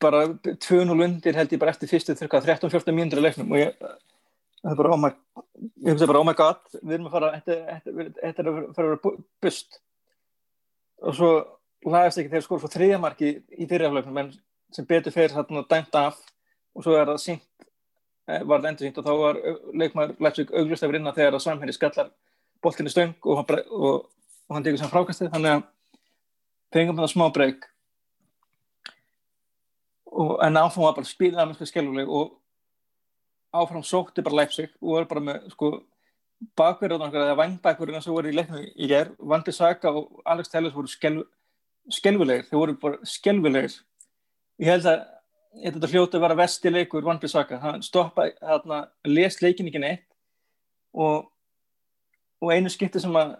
bara 0.00 0.24
2-0 0.48 0.96
undir 1.04 1.36
held 1.36 1.52
ég 1.52 1.60
bara 1.60 1.74
eftir 1.74 1.90
fyrstu 1.90 2.16
13-14 2.16 2.96
mínútur 2.96 3.20
í 3.20 3.26
leiknum. 3.26 3.52
Og 3.52 3.60
ég 3.60 3.76
það 4.62 4.72
er 4.72 4.78
bara 4.78 4.92
oh 4.94 5.00
my, 5.00 5.10
bara 6.06 6.20
oh 6.20 6.26
my 6.26 6.34
god 6.38 6.62
við 6.78 6.94
erum 6.96 7.08
að 7.10 7.16
fara, 7.16 7.32
þetta 7.42 8.42
er 8.44 8.48
að 8.48 8.60
fara 8.76 8.86
að 8.86 8.92
vera 8.92 9.16
bust. 9.42 9.80
Og 11.02 11.18
svo 11.18 11.32
lagast 11.92 12.20
ekki 12.22 12.30
þegar 12.30 12.46
skor 12.46 12.62
fyrir 12.62 12.76
þriðamarki 12.76 13.32
í 13.58 13.66
fyriraflöfnum 13.66 14.20
en 14.22 14.32
sem 14.72 14.86
betur 14.88 15.14
fyrir 15.14 15.34
þarna 15.34 15.64
dæmt 15.68 15.98
af. 15.98 16.20
Og 16.72 16.86
svo 16.86 16.96
er 16.96 17.10
það 17.10 17.34
eh, 17.34 17.42
var 18.26 18.60
það 18.62 18.68
endur 18.70 18.86
sínt 18.86 18.98
og 19.00 19.06
þá 19.06 19.12
var 19.18 19.40
leikmar 19.74 20.14
Leipzig 20.22 20.52
auglust 20.52 20.84
að 20.84 20.92
vera 20.92 21.02
innan 21.02 21.16
þegar 21.16 21.36
að 21.38 21.44
samhæri 21.46 21.74
skallar 21.76 22.12
boltinni 22.62 22.92
stöng 22.92 23.14
og 23.26 23.40
hann, 23.40 23.62
og, 23.70 24.08
og 24.48 24.56
hann 24.56 24.66
tegur 24.66 24.78
sem 24.78 24.92
frákastið. 24.92 25.32
Þannig 25.34 25.56
að 25.56 25.64
fengum 26.72 27.02
hann 27.02 27.10
smá 27.10 27.26
breyk 27.34 27.66
en 30.42 30.60
áfram 30.60 30.86
var 30.86 30.96
bara 30.96 31.08
spilað 31.08 31.50
með 31.50 31.68
skiljuleg 31.70 32.10
og 32.10 32.36
áfram 33.52 33.84
sótti 33.84 34.24
bara 34.24 34.42
Leipzig 34.42 34.70
og 34.80 34.98
var 34.98 35.08
bara 35.10 35.24
með 35.28 35.48
sko 35.54 35.72
bakverðunar 36.58 37.14
eða 37.14 37.38
vangbakverðunar 37.38 38.04
sem 38.04 38.14
voru 38.14 38.32
í 38.32 38.36
leiknum 38.36 38.64
í 38.64 38.88
gerð 38.90 39.14
Vandi 39.32 39.54
Saka 39.54 39.92
og 39.94 40.22
Alex 40.26 40.50
Telles 40.50 40.74
voru 40.74 40.90
skelv, 40.90 41.22
skelvilegir, 41.92 42.48
þeir 42.48 42.58
voru 42.58 42.76
bara 42.82 43.08
skelvilegir 43.08 43.76
ég 44.62 44.72
held 44.72 44.88
að 44.90 45.04
þetta 45.52 45.90
hljóti 45.92 46.18
að 46.18 46.24
vera 46.24 46.38
vestileikur 46.38 47.04
Vandi 47.06 47.28
Saka, 47.28 47.58
hann 47.60 47.84
stoppaði 47.84 48.34
hann 48.40 48.86
les 49.08 49.38
leikin 49.42 49.68
ekki 49.68 49.82
neitt 49.82 50.06
og, 50.92 51.28
og 52.40 52.52
einu 52.52 52.72
skipti 52.72 53.02
sem 53.02 53.16
að, 53.16 53.34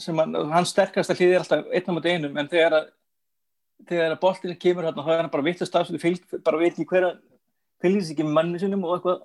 sem 0.00 0.18
að 0.22 0.38
hann 0.52 0.68
sterkast 0.68 1.12
að 1.12 1.20
hlýði 1.20 1.38
alltaf 1.40 1.68
einna 1.72 1.96
mot 1.96 2.08
einum 2.08 2.40
en 2.40 2.50
þegar 2.52 2.78
að 2.80 2.90
þegar 3.88 4.14
að 4.14 4.20
boltinu 4.22 4.56
kemur 4.62 4.86
hérna 4.86 5.04
þá 5.04 5.12
er 5.12 5.20
hann 5.24 5.32
bara 5.32 5.44
vittlust 5.46 5.76
af 5.76 5.88
bara 6.46 6.58
veit 6.60 6.72
ekki 6.72 6.88
hverja 6.88 7.14
fylgis 7.82 8.12
ekki 8.12 8.26
með 8.26 8.36
manni 8.36 8.60
sinum 8.62 8.84
og 8.86 8.96
eitthvað 8.96 9.22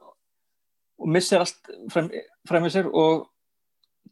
og 0.98 1.12
missir 1.14 1.44
allt 1.44 1.74
frem, 1.94 2.10
frem 2.50 2.66
í 2.66 2.72
sér 2.74 2.88
og 2.90 3.28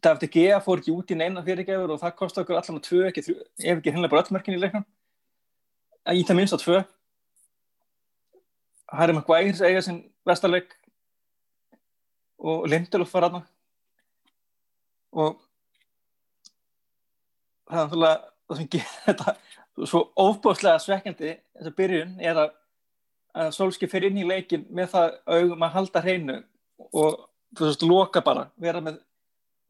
David 0.02 0.30
Gea 0.30 0.60
fór 0.62 0.80
ekki 0.82 0.94
út 0.94 1.10
í 1.10 1.16
neina 1.18 1.42
fyrirgefur 1.44 1.94
og 1.94 2.02
það 2.02 2.14
kosti 2.20 2.42
okkur 2.42 2.58
allan 2.58 2.78
að 2.78 2.84
tvö 2.86 3.06
ekki, 3.08 3.24
ef 3.32 3.78
ekki 3.80 3.94
hinnlega 3.94 4.12
bara 4.12 4.26
öllmerkin 4.26 4.54
í 4.54 4.60
leiknum. 4.60 4.84
Í 6.12 6.22
það 6.26 6.38
minnst 6.38 6.54
á 6.54 6.60
tvö 6.60 6.82
Harry 8.92 9.14
Maguire 9.16 9.66
eiga 9.66 9.82
sinn 9.82 10.04
vestarleik 10.26 10.74
og 12.38 12.66
Lindelöf 12.70 13.14
var 13.14 13.28
aðna 13.28 13.42
og 15.16 15.38
það 17.66 17.78
er 17.78 17.86
náttúrulega 17.86 18.16
það 18.46 18.60
sem 18.60 18.70
gerir 18.74 18.92
þetta 19.06 19.36
svo 19.86 20.02
óbúslega 20.16 20.82
svekkjandi 20.82 21.32
þess 21.34 21.70
að 21.70 21.78
byrjun 21.80 22.14
er 22.22 22.42
að, 22.44 22.52
að 23.36 23.50
Solskjaer 23.56 23.92
fyrir 23.92 24.12
inn 24.12 24.22
í 24.22 24.28
leikin 24.28 24.66
með 24.70 24.92
það 24.94 25.18
augum 25.26 25.66
að 25.66 25.74
halda 25.76 26.04
hreinu 26.04 26.38
og 26.86 27.18
þú 27.56 27.68
veist, 27.68 27.84
loka 27.84 28.22
bara 28.24 28.46
vera 28.60 28.82
með, 28.84 29.00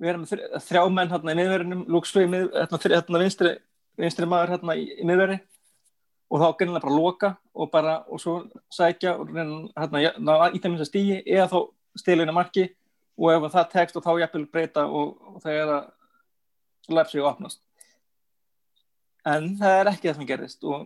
vera 0.02 0.20
með 0.20 0.34
þrjá 0.66 0.82
menn 0.92 1.12
hérna 1.12 1.34
í 1.34 1.38
miðverðinum, 1.40 1.84
lúksvið 1.90 2.36
hérna, 2.54 2.80
hérna 2.84 3.22
vinstri, 3.22 3.52
vinstri 3.98 4.28
maður 4.30 4.56
hérna 4.56 4.78
í, 4.78 4.86
í 5.00 5.08
miðverði 5.08 5.40
og 6.26 6.42
þá 6.42 6.46
gennilega 6.58 6.86
bara 6.86 6.96
loka 6.96 7.30
og 7.54 7.70
bara, 7.70 7.98
og 8.10 8.20
svo 8.20 8.38
sækja 8.72 9.14
og 9.20 9.30
hérna 9.30 10.02
í 10.02 10.60
þeim 10.60 10.74
þess 10.74 10.86
að 10.86 10.90
stýji 10.90 11.20
eða 11.24 11.46
þá 11.52 11.58
stilina 11.96 12.34
marki 12.34 12.66
og 13.16 13.32
ef 13.32 13.52
það 13.54 13.70
tekst 13.72 13.96
og 13.96 14.04
þá 14.04 14.12
jæfnvel 14.22 14.48
breyta 14.52 14.86
og, 14.86 15.14
og 15.30 15.38
það 15.44 15.60
er 15.60 15.72
að 15.76 16.96
lepsi 16.96 17.22
og 17.22 17.30
opnast. 17.30 17.62
En 19.26 19.54
það 19.58 19.80
er 19.80 19.90
ekki 19.92 20.10
það 20.10 20.18
sem 20.20 20.28
gerist 20.28 20.66
og 20.66 20.84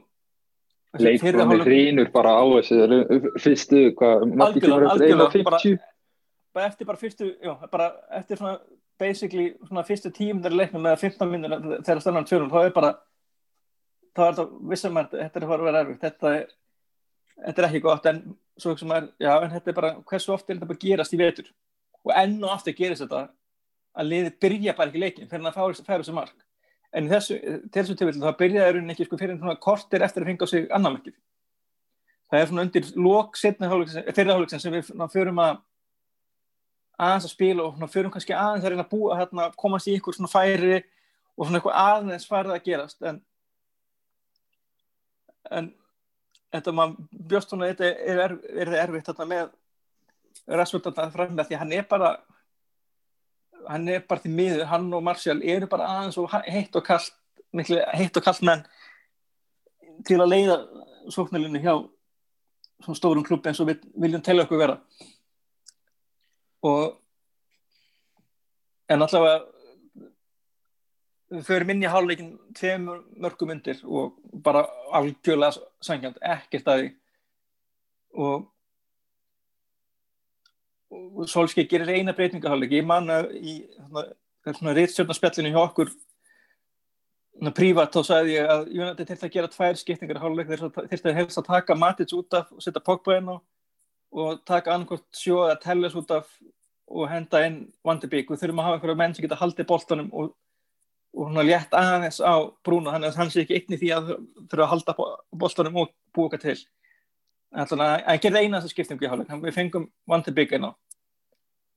Leikmanni 0.99 1.63
hrýnur 1.63 2.09
bara 2.11 2.33
á 2.35 2.45
þessu 2.51 3.31
fyrstu, 3.39 3.83
hvað, 3.95 4.25
algjörlega, 4.27 4.95
algjörlega 4.97 5.43
bara, 5.47 5.61
bara 6.57 6.67
eftir 6.67 6.89
bara 6.89 6.99
fyrstu, 6.99 7.29
já, 7.39 7.53
bara 7.71 7.93
eftir 8.19 8.41
svona 8.41 8.57
basically 8.99 9.53
svona 9.69 9.85
fyrstu 9.87 10.11
tímundar 10.11 10.55
leiknum 10.55 10.83
með 10.85 11.05
15 11.07 11.31
minnur 11.31 11.55
þegar 11.87 12.03
stannan 12.03 12.27
tjónum, 12.27 12.51
þá 12.51 12.65
er 12.65 12.75
bara 12.75 12.91
þá 14.17 14.23
er 14.27 14.39
það 14.39 14.53
vissum 14.73 15.01
að 15.01 15.17
þetta 15.17 15.41
er 15.41 15.47
að 15.47 15.53
fara 15.53 15.63
að 15.63 15.69
vera 15.69 15.83
erfitt. 15.85 16.05
Þetta 16.05 16.33
er, 16.37 16.53
þetta 17.47 17.63
er 17.63 17.69
ekki 17.69 17.83
gott 17.87 18.09
en 18.11 18.23
er, 18.97 19.09
já, 19.23 19.33
en 19.33 19.53
þetta 19.55 19.73
er 19.73 19.79
bara 19.81 19.93
hversu 20.11 20.35
oft 20.35 20.49
er 20.49 20.57
þetta 20.59 20.71
bara 20.71 20.85
gerast 20.85 21.17
í 21.17 21.21
vetur? 21.21 21.51
Og 22.05 22.15
enn 22.17 22.39
og 22.43 22.55
aftur 22.55 22.77
gerist 22.77 23.05
þetta 23.05 23.27
að 24.01 24.11
liði 24.11 24.37
byrja 24.43 24.77
bara 24.77 24.91
ekki 24.91 25.03
leikin 25.03 25.31
fyrir 25.31 25.51
að 25.51 25.59
færa 25.87 26.03
þessu 26.03 26.17
mark. 26.17 26.37
En 26.91 27.07
þessu, 27.11 27.39
þessu 27.71 27.95
tilfellu 27.95 28.23
þá 28.25 28.39
byrjaði 28.39 28.77
raunin 28.77 28.95
ekki 28.95 29.07
sko 29.07 29.19
fyrir 29.21 29.39
svona 29.39 29.59
kortir 29.63 30.03
eftir 30.03 30.25
að 30.25 30.31
fengi 30.33 30.47
á 30.47 30.49
sig 30.51 30.71
annarmerkið. 30.75 31.17
Það 32.31 32.41
er 32.41 32.49
svona 32.51 32.65
undir 32.67 32.89
lók 32.99 33.39
fyrirháleiksinn 33.39 34.63
sem 34.63 34.75
við 34.75 34.91
förum 35.13 35.43
að 35.43 35.61
aðeins 37.01 37.27
að 37.27 37.33
spila 37.33 37.67
og 37.67 37.91
förum 37.91 38.13
kannski 38.13 38.37
aðeins 38.37 38.67
að 38.67 38.75
reyna 38.75 38.85
að 38.85 38.93
búa 38.93 39.19
hérna, 39.19 39.49
komast 39.59 39.89
í 39.89 39.97
ykkur 39.97 40.17
svona 40.17 40.31
færi 40.31 40.81
og 41.37 41.47
svona 41.47 41.61
eitthvað 41.61 41.79
aðeins 41.81 42.29
færið 42.29 42.57
að 42.57 42.65
gerast. 42.67 42.99
En 43.03 43.21
en 45.51 45.71
þetta 46.51 46.75
maður 46.75 47.09
bjóst 47.31 47.53
svona 47.53 47.71
þetta 47.71 47.89
er, 47.91 48.21
er, 48.27 48.37
er 48.65 48.75
erfitt 48.85 49.09
þetta 49.11 49.29
með 49.31 49.49
Rasmussen 50.51 50.99
að 50.99 51.15
framlega 51.15 51.49
því 51.49 51.61
hann 51.61 51.73
er 51.77 51.87
bara 51.91 52.11
hann 53.69 53.89
er 53.93 54.05
bara 54.09 54.23
því 54.23 54.33
miður, 54.35 54.67
hann 54.71 54.89
og 54.95 55.03
Marcial 55.05 55.39
eru 55.43 55.69
bara 55.71 55.89
aðeins 55.95 56.19
og 56.21 56.31
heitt 56.47 56.77
og 56.77 56.85
kallt 56.87 57.17
heitt 57.53 58.17
og 58.17 58.25
kallt 58.25 58.45
menn 58.47 58.63
til 60.07 60.21
að 60.21 60.33
leiða 60.33 60.59
sóknarlinni 61.11 61.63
hjá 61.63 61.75
svona 62.81 62.99
stórum 62.99 63.25
klubb 63.27 63.47
eins 63.47 63.61
og 63.61 63.69
við 63.69 63.83
viljum 64.01 64.23
telja 64.25 64.47
okkur 64.47 64.61
vera. 64.61 64.77
Og 66.65 66.97
en 68.91 69.03
allavega 69.03 69.43
við 71.31 71.45
förum 71.47 71.75
inn 71.75 71.85
í 71.85 71.91
háluleikin 71.91 72.33
tveim 72.59 72.89
mörgum 73.23 73.53
undir 73.55 73.83
og 73.87 74.17
bara 74.45 74.65
algjörlega 74.97 75.61
sangjant, 75.85 76.19
ekkert 76.23 76.71
að 76.71 76.83
því. 76.83 76.89
Og 78.21 78.49
og 80.91 81.29
Solskjaer 81.31 81.69
gerir 81.71 81.93
eina 81.95 82.15
breytingaháleik 82.17 82.73
ég 82.75 82.87
manna 82.87 83.23
í 83.31 83.61
reyðstjórnarspjallinu 84.47 85.53
hjá 85.55 85.61
okkur 85.63 85.93
prívat 87.57 87.95
þá 87.95 88.01
sagði 88.05 88.35
ég 88.35 88.51
að 88.53 88.65
Jónati 88.75 89.07
þurfti 89.09 89.29
að 89.29 89.35
gera 89.37 89.53
tvær 89.55 89.79
skiptingar 89.81 90.21
háleik 90.21 90.51
þurfti 90.51 91.13
að 91.13 91.19
helst 91.21 91.39
að 91.41 91.49
taka 91.49 91.77
Matic 91.79 92.13
út 92.17 92.37
af 92.37 92.51
og 92.53 92.65
setja 92.65 92.83
Pogba 92.85 93.17
inn 93.21 93.31
á 93.31 93.37
og 94.11 94.43
taka 94.49 94.75
annarkort 94.75 95.07
sjó 95.15 95.45
að 95.47 95.61
tellast 95.63 95.99
út 96.01 96.11
af 96.19 96.27
og 96.91 97.07
henda 97.09 97.45
inn 97.47 97.61
Vandebík 97.87 98.33
við 98.33 98.43
þurfum 98.43 98.61
að 98.61 98.67
hafa 98.67 98.81
einhverja 98.81 98.99
menn 98.99 99.15
sem 99.15 99.25
geta 99.25 99.39
haldið 99.39 99.71
boltanum 99.71 100.11
og, 100.11 100.35
og 101.15 101.33
har 101.35 101.47
létt 101.47 101.73
aðeins 101.75 102.21
á 102.23 102.35
brúna 102.67 102.95
þannig 102.95 103.11
að 103.11 103.19
hann 103.19 103.33
sé 103.33 103.43
ekki 103.43 103.57
einni 103.59 103.79
því 103.81 103.91
að 103.97 104.13
þurfa 104.51 104.67
að 104.67 104.71
halda 104.75 104.95
boltanum 105.43 105.81
og 105.83 105.95
búka 106.15 106.39
til. 106.39 106.57
Þannig 107.51 107.87
að 107.87 108.05
hann 108.07 108.23
gerði 108.23 108.45
eina 108.45 108.61
þessu 108.61 108.75
skiptingu 108.77 109.07
í 109.07 109.11
hálfleik. 109.11 109.33
Við 109.43 109.57
fengum 109.57 109.89
Vandi 110.07 110.35
Bygg 110.37 110.55
inn 110.59 110.69
á 110.71 110.73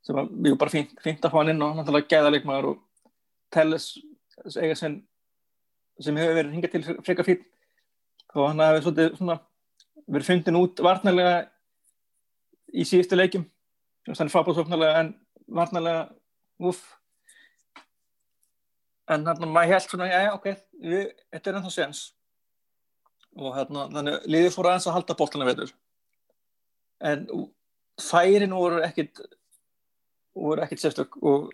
sem 0.04 0.16
var 0.16 0.28
mjög 0.28 0.58
bara 0.60 0.72
fínt, 0.74 0.92
fínt 1.00 1.24
að 1.24 1.32
fá 1.32 1.40
hann 1.40 1.54
inn 1.54 1.64
og 1.64 1.78
náttúrulega 1.78 2.10
gæða 2.12 2.34
leikmaður 2.34 2.70
og 2.74 2.82
Telles 3.54 3.86
eiga 4.58 4.76
sem, 4.76 4.98
sem 6.02 6.18
hefur 6.20 6.38
verið 6.40 6.56
hingað 6.58 6.74
til 6.74 6.98
freka 7.06 7.24
fín 7.24 7.44
og 8.34 8.50
hann 8.50 8.64
hefur 8.66 8.98
svona 9.16 9.38
verið 10.04 10.28
fundin 10.28 10.60
út 10.60 10.82
varnarlega 10.84 11.38
í 12.74 12.84
síðustu 12.88 13.16
leikum 13.16 13.46
þannig 14.10 14.34
fábúðsofnarlega 14.34 15.04
en 15.06 15.14
varnarlega 15.48 16.04
uff 16.68 16.84
en 19.12 19.28
að 19.28 19.46
maður 19.46 19.74
held 19.74 19.88
svona 19.88 20.10
já 20.10 20.20
já 20.24 20.34
ok, 20.34 20.46
við, 20.80 21.08
þetta 21.34 21.50
er 21.50 21.58
ennþá 21.60 21.74
séns. 21.74 22.04
Og 23.34 23.56
hérna, 23.56 23.88
þannig 23.92 24.28
liðið 24.30 24.54
fór 24.54 24.70
aðeins 24.70 24.88
að 24.88 24.96
halda 25.00 25.18
bóltana 25.18 25.48
veitur 25.50 25.74
en 27.04 27.26
færin 28.02 28.56
voru 28.56 28.82
ekkit 28.86 29.22
voru 30.38 30.64
ekkit 30.64 30.84
sérstök 30.84 31.18
og 31.22 31.50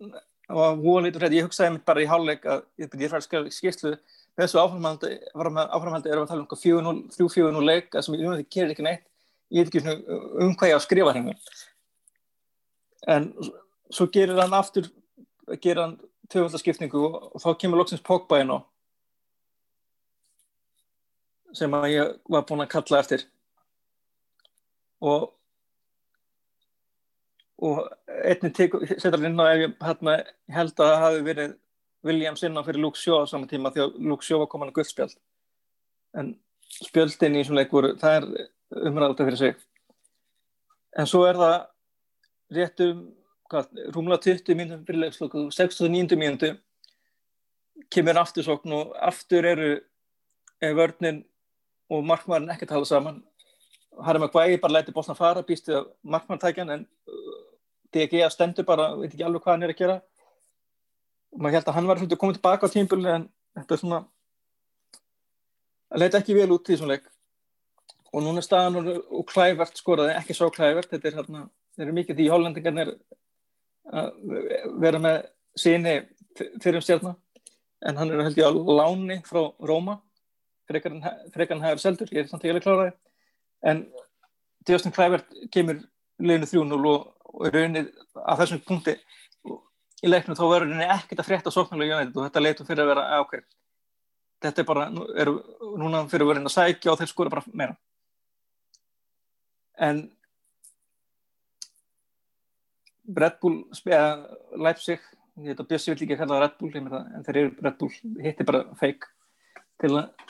það 0.00 0.58
var 0.58 0.78
volið 0.80 1.26
ég 1.36 1.46
hugsaði 1.46 1.74
mér 1.74 1.84
bara 1.86 2.04
í 2.04 2.08
háluleik 2.08 2.46
að 2.48 2.64
ég 2.80 3.10
færð 3.12 3.36
að 3.40 3.50
skilslu 3.54 3.92
með 3.94 4.46
þessu 4.46 4.60
áframhaldi 4.62 5.12
áframhaldi 5.34 6.10
erum 6.10 6.24
við 6.24 6.30
að 6.30 6.32
tala 6.32 6.44
um 6.44 7.10
3-4-0 7.12 7.68
leik 7.68 7.98
sem 8.00 8.16
ég 8.16 8.26
um 8.26 8.34
þetta 8.34 8.56
gerir 8.56 8.74
ekki 8.74 8.86
neitt. 8.86 9.04
Ég 9.54 9.66
veit 9.66 9.70
ekki 9.70 9.84
um 10.42 10.56
hvað 10.56 10.70
ég 10.70 10.74
á 10.74 10.80
að 10.80 10.86
skrifa 10.86 11.14
henni 11.14 11.36
en 13.14 13.28
svo 13.92 14.08
gerir 14.12 14.40
hann 14.40 14.56
aftur 14.56 14.88
gerir 15.60 15.82
hann 15.82 15.96
tvöfaldarskipningu 16.32 17.02
og 17.04 17.42
þá 17.42 17.48
kemur 17.60 17.80
loksins 17.80 18.04
Pogba 18.04 18.40
inn 18.42 18.52
á. 18.54 18.58
Sem 21.54 21.74
að 21.76 21.90
ég 21.92 22.14
var 22.30 22.46
búinn 22.48 22.64
að 22.64 22.72
kalla 22.74 23.00
eftir. 23.04 23.26
Og 25.04 25.30
og 27.64 27.84
einnig 28.26 28.56
setur 28.56 29.14
hann 29.14 29.28
inn 29.30 29.40
á 29.40 29.46
ef 29.52 29.60
ég 29.62 29.76
hérna, 29.84 30.16
held 30.52 30.72
að 30.74 30.90
það 30.90 31.02
hafi 31.04 31.20
verið 31.28 31.52
Williams 32.04 32.42
inn 32.44 32.58
á 32.58 32.66
fyrir 32.66 32.82
Luke 32.82 33.00
Shaw 33.00 33.22
á 33.22 33.30
saman 33.30 33.48
tíma 33.48 33.70
því 33.72 33.84
að 33.84 33.94
Luke 34.10 34.26
Shaw 34.26 34.42
var 34.42 34.50
komin 34.52 34.72
að 34.72 34.80
guldspjald 34.80 35.14
en 36.18 36.34
spjöldin 36.74 37.38
í 37.38 37.44
svona 37.46 37.62
leik 37.62 37.72
voru 37.72 37.94
það 38.00 38.16
er 38.18 38.26
umræðalda 38.90 39.26
fyrir 39.28 39.40
sig. 39.40 39.54
En 40.98 41.08
svo 41.10 41.24
er 41.28 41.38
það 41.38 41.56
réttum 42.58 43.04
rúmlega 43.94 44.22
20 44.26 44.56
mínútum 44.58 44.86
fyrir 44.86 45.02
leikslokku 45.04 45.48
69 45.50 46.18
mínútu 46.20 46.54
kemur 47.90 48.18
aftursokn 48.18 48.72
og 48.72 48.94
aftur 49.00 49.46
eru 49.46 49.70
er 50.62 50.74
vörninn 50.74 51.22
og 51.90 52.04
markmann 52.06 52.50
ekki 52.50 52.66
tala 52.66 52.84
saman. 52.88 53.22
Harry 54.02 54.18
Maguire 54.18 54.58
bara 54.58 54.80
læti 54.80 54.92
bóttan 54.92 55.16
fara 55.16 55.42
býstu 55.42 55.74
að 55.76 55.90
markmanntækjan 56.02 56.70
en 56.70 56.86
DG 57.94 58.24
stendur 58.30 58.66
bara, 58.66 58.94
veit 58.98 59.12
ekki 59.12 59.24
alveg 59.24 59.42
hvað 59.44 59.54
hann 59.54 59.62
er 59.62 59.74
að 59.74 59.78
gera. 59.78 60.00
Og 61.34 61.42
maður 61.42 61.58
held 61.58 61.68
að 61.68 61.76
hann 61.78 61.88
var 61.90 62.00
svona 62.00 62.20
komið 62.22 62.38
tilbaka 62.40 62.66
á 62.66 62.74
tímbulni 62.74 63.10
en 63.12 63.28
þetta 63.58 63.74
er 63.74 63.82
svona 63.82 64.00
það 65.90 66.02
leiti 66.02 66.18
ekki 66.20 66.38
vel 66.38 66.54
út 66.56 66.70
í 66.70 66.78
svona 66.78 66.96
leik. 66.96 67.10
Og 68.14 68.22
núna 68.22 68.42
staðan 68.42 68.80
og, 68.80 68.90
og 69.10 69.26
Klævert 69.30 69.78
skoraði, 69.78 70.16
ekki 70.18 70.34
svo 70.34 70.50
Klævert 70.54 70.90
þetta 70.90 71.10
er 71.10 71.20
hérna, 71.20 71.46
þeir 71.74 71.86
eru 71.86 71.96
mikið 72.00 72.20
því 72.20 72.28
hollendingarnir 72.32 72.92
að 73.92 74.10
vera 74.82 75.00
með 75.02 75.20
síni 75.58 75.94
fyrir 76.34 76.80
um 76.80 76.84
stjárna 76.84 77.14
en 77.84 77.98
hann 78.00 78.12
er 78.12 78.24
held 78.24 78.38
ég 78.40 78.48
á 78.48 78.52
láni 78.52 79.20
frá 79.26 79.42
Róma 79.60 79.98
frekar 80.68 80.94
hann 80.94 81.66
hefur 81.66 81.82
seldur, 81.82 82.08
ég 82.12 82.24
er 82.24 82.30
samt 82.30 82.44
ekki 82.44 82.54
alveg 82.54 82.64
kláraði 82.64 82.94
en 83.68 83.84
Djóstin 84.64 84.94
Klævert 84.96 85.28
kemur 85.52 85.82
leginu 86.18 86.48
3-0 86.48 86.94
og 86.94 87.50
raunnið 87.52 87.90
að 88.24 88.40
þessum 88.40 88.64
punkti 88.64 88.96
í 90.04 90.08
leiknum 90.08 90.38
þá 90.38 90.46
verður 90.46 90.72
henni 90.72 90.88
ekkert 90.88 91.20
að 91.20 91.28
frétta 91.28 91.52
sóknulega 91.52 92.00
United 92.00 92.16
og 92.16 92.26
þetta 92.28 92.44
leitur 92.44 92.68
fyrir 92.68 92.84
að 92.84 92.90
vera 92.94 93.20
ákveð 93.20 93.44
þetta 94.44 94.62
er 94.62 94.68
bara, 94.68 94.88
nú 94.92 95.06
er, 95.18 95.30
núna 95.80 96.04
fyrir 96.10 96.26
að 96.26 96.32
vera 96.32 96.42
inn 96.42 96.50
að 96.50 96.56
sækja 96.56 96.92
og 96.92 97.00
þeir 97.00 97.10
skora 97.10 97.32
bara 97.32 97.56
meira. 97.56 97.76
En 99.80 100.04
Red 103.04 103.40
Bull 103.42 103.58
eða 103.84 104.08
Leipzig 104.56 105.00
ég 105.42 105.50
veit 105.50 105.60
að 105.60 105.70
Bjössi 105.72 105.90
vill 105.90 106.04
ekki 106.04 106.14
að 106.14 106.20
kalla 106.22 106.36
það 106.36 106.44
Red 106.44 106.54
Bull 106.60 106.90
það, 106.92 107.08
en 107.16 107.26
þeir 107.26 107.38
eru 107.40 107.52
Red 107.66 107.78
Bull, 107.80 107.94
hitti 108.24 108.46
bara 108.48 108.62
feik 108.80 109.08
til 109.82 109.90
að, 109.98 110.28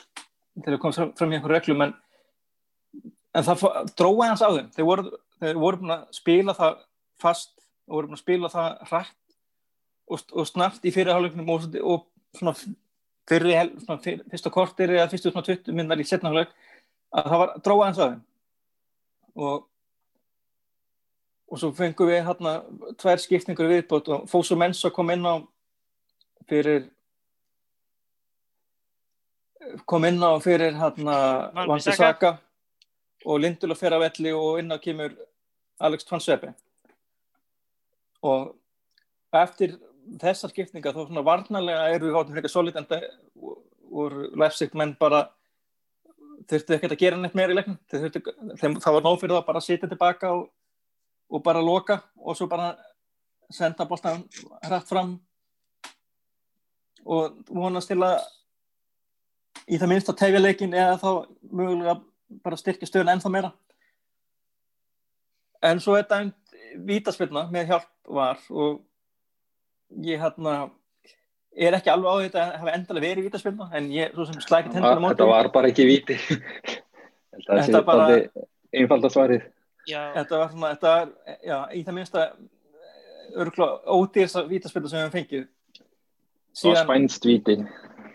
að 0.63 0.79
koma 0.81 1.07
fram 1.19 1.33
í 1.33 1.37
einhverju 1.37 1.55
reglum 1.55 1.85
en, 1.85 1.93
en 3.35 3.45
það 3.45 3.67
dróði 3.93 4.31
hans 4.31 4.41
á 4.41 4.49
þeim. 4.49 4.71
Þeir 4.75 4.89
voru, 4.89 5.19
þeir 5.43 5.61
voru 5.61 5.81
búin 5.83 5.95
að 5.97 6.07
spila 6.17 6.57
það 6.57 6.81
fast 7.21 7.53
og 7.85 7.99
voru 7.99 8.09
búin 8.09 8.17
að 8.17 8.23
spila 8.23 8.51
það 8.55 8.81
hrætt 8.89 9.37
og, 10.09 10.25
og 10.33 10.49
snart 10.49 10.87
í 10.89 10.93
fyrirháleiknum 10.95 11.53
og, 11.53 11.69
og 11.85 12.09
svona 12.35 12.55
fyrir 13.29 13.71
fyr, 14.03 14.25
fyrsta 14.31 14.53
kortir 14.53 14.93
eða 14.95 15.09
fyrstu 15.11 15.31
svona 15.31 15.47
20 15.47 15.77
minnar 15.77 16.01
í 16.01 16.07
setnafleik 16.07 16.51
að 17.15 17.29
það 17.29 17.41
var 17.41 17.53
dróða 17.65 17.87
eins 17.89 18.01
aðeins 18.01 18.25
og 19.35 19.63
og 21.51 21.61
svo 21.61 21.71
fengum 21.77 22.09
við 22.09 22.23
hérna 22.25 22.55
tvær 23.01 23.21
skiptingur 23.21 23.69
viðbót 23.69 24.09
og 24.13 24.25
Fósu 24.29 24.57
Mensa 24.57 24.89
kom 24.93 25.11
inn 25.13 25.25
á 25.25 25.35
fyrir 26.49 26.89
kom 29.85 30.05
inn 30.05 30.21
á 30.21 30.33
fyrir 30.41 30.75
hérna 30.77 31.15
Vandi 31.53 31.93
Saka. 31.93 32.37
Og 33.25 33.39
Lindulega 33.41 33.79
fer 33.79 33.93
af 33.97 34.03
elli 34.05 34.31
og 34.37 34.59
inn 34.61 34.73
á 34.73 34.77
kemur 34.77 35.13
Alex 35.81 36.05
Tvansvepi 36.05 36.51
og 38.25 38.53
eftir 39.35 39.75
þessar 40.21 40.51
skipninga 40.53 40.93
þá 40.93 41.01
svona 41.05 41.23
varnarlega 41.25 41.89
eru 41.93 42.09
við 42.09 42.19
áttum 42.19 42.35
fyrir 42.35 42.43
eitthvað 42.43 42.53
solid 42.53 42.77
en 42.79 42.87
það 42.89 43.07
voru 43.95 44.27
lefsikt 44.41 44.77
menn 44.77 44.93
bara 44.99 45.25
þurftu 46.49 46.75
ekkert 46.75 46.95
að 46.95 47.01
gera 47.01 47.19
neitt 47.19 47.37
meira 47.37 47.53
í 47.53 47.57
leiknum. 47.57 47.77
Það 47.89 48.95
var 48.97 49.05
nóg 49.05 49.19
fyrir 49.21 49.35
það 49.35 49.47
bara 49.47 49.61
að 49.61 49.67
sitja 49.67 49.89
tilbaka 49.89 50.33
og, 50.35 50.47
og 51.29 51.43
bara 51.43 51.61
loka 51.63 51.99
og 52.17 52.37
svo 52.37 52.47
bara 52.47 52.73
senda 53.51 53.85
bóltan 53.85 54.23
hrætt 54.65 54.89
fram. 54.89 55.19
Og 57.05 57.37
vonast 57.49 57.91
til 57.91 58.01
að 58.01 58.17
í 59.69 59.77
það 59.77 59.91
minnst 59.91 60.09
að 60.09 60.19
tegja 60.21 60.41
leikin 60.41 60.73
eða 60.73 60.97
þá 61.01 61.09
mögulega 61.51 61.99
bara 62.45 62.59
styrkja 62.59 62.89
stöðun 62.89 63.13
ennþá 63.15 63.31
meira. 63.33 63.51
En 65.65 65.81
svo 65.81 65.95
er 65.97 66.07
dæmt 66.09 66.57
vítaspilna 66.85 67.45
með 67.53 67.71
hjálp 67.71 67.91
var 68.17 68.41
og 68.51 68.81
ég 70.05 70.19
hérna 70.21 70.55
er 71.55 71.77
ekki 71.77 71.91
alveg 71.91 72.11
á 72.11 72.15
þetta 72.25 72.41
að 72.43 72.55
hafa 72.59 72.73
endalega 72.75 73.07
verið 73.07 73.27
vítaspilna 73.29 73.69
en 73.77 73.87
ég, 73.93 74.11
svo 74.13 74.25
sem 74.27 74.41
slækit 74.43 74.75
hendur 74.75 74.99
á 74.99 75.01
móti 75.01 75.15
Þetta 75.15 75.29
var 75.29 75.51
bara 75.53 75.71
ekki 75.71 75.87
víti. 75.87 76.17
Þetta 77.35 77.61
sé 77.67 77.81
bara 77.87 78.07
einfalda 78.75 79.11
svarið. 79.11 79.45
Þetta 79.89 80.39
var 80.41 80.51
svona, 80.51 80.71
þetta 80.75 80.93
var 80.93 81.39
já, 81.45 81.57
í 81.77 81.83
það 81.85 81.97
minnst 81.97 82.17
að 82.19 82.29
örgulega 83.35 83.95
ódýrsa 83.97 84.45
vítaspilna 84.49 84.91
sem 84.91 84.99
við 84.99 85.05
hefum 85.05 85.17
fengið. 85.19 85.45
Síðan, 86.55 86.77
og 86.77 86.87
spænst 86.87 87.27
víti. 87.27 87.57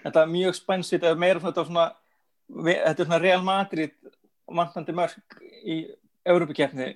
Þetta 0.00 0.22
var 0.22 0.32
mjög 0.32 0.56
spænst 0.56 0.96
víti, 0.96 1.12
meira 1.20 1.42
svona, 1.42 1.66
svona 1.68 1.86
þetta 2.48 3.04
er 3.04 3.10
svona 3.10 3.22
Real 3.22 3.46
Madrid 3.46 3.94
vantandi 4.50 4.96
mörg 4.96 5.40
í 5.62 5.82
Európa-kjefni 6.26 6.94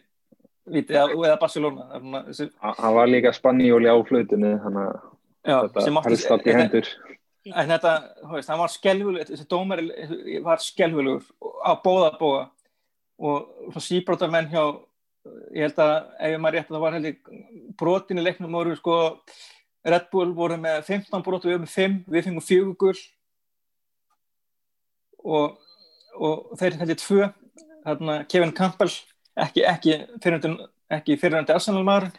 Víti, 0.64 0.96
eða 0.96 1.36
Barcelona. 1.36 1.90
Hann 1.92 2.94
var 2.96 3.08
líka 3.08 3.34
spanníóli 3.36 3.90
á 3.92 3.96
flutinu 4.08 4.54
þannig 4.62 4.94
að 5.44 5.66
þetta 5.74 6.04
helst 6.06 6.30
allt 6.32 6.48
í 6.48 6.54
hendur. 6.56 6.88
En 7.52 7.68
þetta, 7.68 7.90
veist, 8.30 8.48
hann 8.48 8.62
var 8.62 8.72
skelvölu 8.72 9.26
þessi 9.28 9.44
dómar 9.50 9.82
var 10.46 10.62
skelvölu 10.64 11.18
á 11.60 11.76
bóða 11.84 12.14
bóða 12.16 12.46
og 13.18 13.78
síbróta 13.82 14.28
menn 14.30 14.50
hjá 14.50 14.62
ég 15.54 15.68
held 15.68 15.80
að 15.80 15.92
ef 16.28 16.38
maður 16.40 16.56
rétt 16.58 16.68
að 16.68 16.74
það 16.74 16.84
var 16.84 16.96
heldur 16.98 17.42
brotin 17.80 18.20
í 18.20 18.24
leiknum 18.24 18.56
voru 18.58 18.76
sko 18.76 18.96
Red 19.84 20.08
Bull 20.12 20.32
voru 20.36 20.56
með 20.60 20.82
15 20.88 21.24
brot 21.24 21.44
við 21.44 21.60
með 21.60 21.72
5, 21.72 21.96
við 22.08 22.26
fengum 22.26 22.44
4 22.44 22.74
gull 22.80 23.00
og, 25.24 25.56
og 26.18 26.54
þeir 26.60 26.78
heldur 26.82 27.00
2 27.04 27.30
hérna 27.84 28.18
Kevin 28.28 28.54
Campbell 28.56 28.92
ekki, 29.46 29.64
ekki 29.64 29.98
fyrirhundi 30.24 30.68
ekki 30.92 31.18
fyrirhundi 31.20 31.56
Arsenal 31.56 31.84
maður 31.86 32.10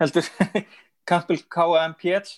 heldur 0.00 0.28
Campbell 1.08 1.42
KMPL 1.52 2.32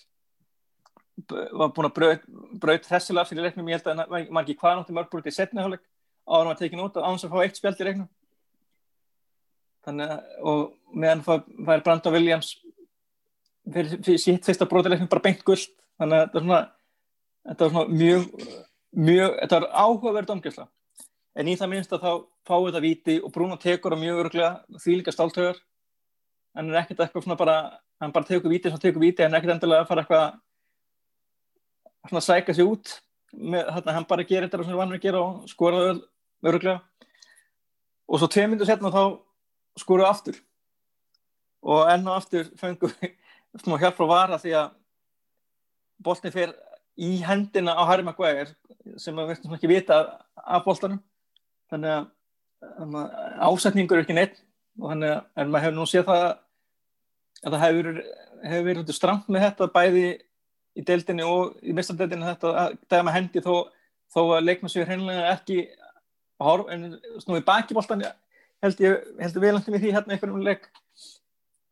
var 1.27 1.71
búin 1.73 1.87
að 1.87 1.95
braut, 1.95 2.25
braut 2.61 2.83
þessilega 2.85 3.25
fyrir 3.25 3.47
leiknum, 3.47 3.69
ég 3.71 3.79
held 3.79 3.87
að 3.89 4.11
maður 4.11 4.43
ekki 4.43 4.57
hvað 4.59 4.81
nátti 4.81 4.97
mörgbrúti 4.97 5.31
í 5.31 5.37
setniháleik 5.37 5.85
áður 6.27 6.49
maður 6.49 6.61
tekið 6.61 6.83
út 6.83 6.99
á 6.99 7.05
án 7.07 7.19
sem 7.21 7.31
fá 7.31 7.37
eitt 7.43 7.59
spjald 7.59 7.81
í 7.81 7.87
leiknum 7.87 8.07
þannig 9.87 10.13
að 10.13 10.47
og 10.51 10.63
meðan 10.93 11.25
það 11.27 11.75
er 11.75 11.83
Brandon 11.85 12.15
Williams 12.17 12.53
fyrir, 13.73 13.93
fyrir 14.03 14.21
sítt 14.21 14.47
fyrsta 14.47 14.67
bróti 14.69 14.91
leiknum 14.91 15.11
bara 15.11 15.23
beint 15.27 15.43
gullt 15.47 15.71
þannig 15.97 16.17
að 16.17 16.25
þetta 16.25 16.39
var 16.39 16.47
svona, 16.47 16.61
þetta 17.47 17.67
var 17.67 17.75
svona 17.75 18.01
mjög, 18.01 18.27
mjög 19.07 19.37
þetta 19.41 19.59
var 19.59 19.69
áhugaverð 19.85 20.31
domgjöldsla 20.31 20.67
en 21.37 21.51
í 21.51 21.55
það 21.57 21.71
minnst 21.73 21.95
að 21.95 22.03
þá 22.03 22.11
fáið 22.49 22.67
þetta 22.67 22.83
viti 22.83 23.17
og 23.21 23.33
Bruno 23.33 23.57
tekur 23.61 23.95
það 23.95 24.03
mjög 24.03 24.21
öruglega 24.23 24.81
því 24.83 24.99
líka 24.99 25.15
stáltöður 25.15 25.61
hann 26.57 26.71
er 26.71 26.81
ekkert 26.81 27.05
eitthvað 27.05 27.27
svona 27.27 27.39
bara 27.39 27.57
hann 28.01 28.13
bara 28.13 28.27
tekur 28.27 28.51
viti 28.51 28.71
sem 28.71 28.81
tekur 28.81 29.01
viti, 29.01 29.23
hann 29.23 29.33
er 29.33 29.39
ekkert 29.41 29.57
endilega 29.57 29.85
að 29.85 29.91
fara 29.91 30.03
eitthvað 30.03 30.27
svona 32.07 32.21
að 32.21 32.27
sæka 32.27 32.55
sig 32.55 32.67
út 32.67 32.93
með, 33.33 33.71
hann 33.85 34.07
bara 34.09 34.25
gerir 34.27 34.47
þetta 34.47 34.63
sem 34.63 34.71
hann 34.71 34.81
vanur 34.81 34.99
að 34.99 35.05
gera 35.07 35.23
og 35.23 35.49
skora 35.51 35.83
það 35.83 36.03
öruglega 36.45 36.81
og 38.07 38.21
svo 38.21 38.29
tvei 38.31 38.47
myndu 38.47 38.67
setna 38.67 38.91
þá 38.93 39.01
skoruðu 39.77 40.07
aftur. 40.07 40.37
Og 41.67 41.89
enn 41.91 42.07
og 42.07 42.19
aftur 42.21 42.47
fengum 42.59 42.93
við 43.01 43.15
smá 43.63 43.77
hjálp 43.81 43.97
frá 43.97 44.07
vara 44.09 44.39
því 44.41 44.53
að 44.61 44.75
boltin 46.03 46.33
fer 46.33 46.53
í 46.97 47.17
hendina 47.25 47.75
á 47.77 47.83
Harry 47.89 48.05
Maguire 48.05 48.53
sem 48.97 49.15
við 49.17 49.33
verðum 49.33 49.55
ekki 49.57 49.71
vita 49.71 49.97
af 50.37 50.65
boltanum. 50.65 51.01
Þannig 51.71 51.93
að, 51.93 52.05
ásetningur 53.43 53.99
er 53.99 54.05
ekki 54.05 54.15
neitt. 54.17 54.39
Þannig 54.79 55.17
en 55.35 55.51
maður 55.51 55.67
hefur 55.67 55.77
nú 55.77 55.87
séð 55.89 56.07
það 56.07 56.23
að 57.43 57.51
það 57.53 57.63
hefur, 57.65 57.89
hefur 58.43 58.67
verið 58.69 58.93
stramt 58.95 59.27
með 59.29 59.45
þetta 59.47 59.69
bæði 59.73 60.05
í 60.77 60.85
deildinni 60.85 61.25
og 61.25 61.57
í 61.65 61.73
mistardeildinni 61.75 62.29
þetta 62.29 62.53
að 62.61 62.77
dæma 62.89 63.13
hendi 63.13 63.41
þó, 63.43 63.67
þó 64.13 64.21
að 64.37 64.45
leikma 64.45 64.71
sér 64.71 64.87
hreinlega 64.89 65.33
ekki 65.33 65.65
horf, 66.43 66.69
en 66.73 66.97
snúið 67.23 67.45
bakibóltan 67.47 68.03
held 68.63 68.81
ég, 68.83 69.05
held 69.21 69.37
ég 69.37 69.43
velandi 69.43 69.73
við 69.73 69.85
því 69.85 69.93
hérna 69.95 70.15
einhvernum 70.15 70.45
leik 70.45 70.67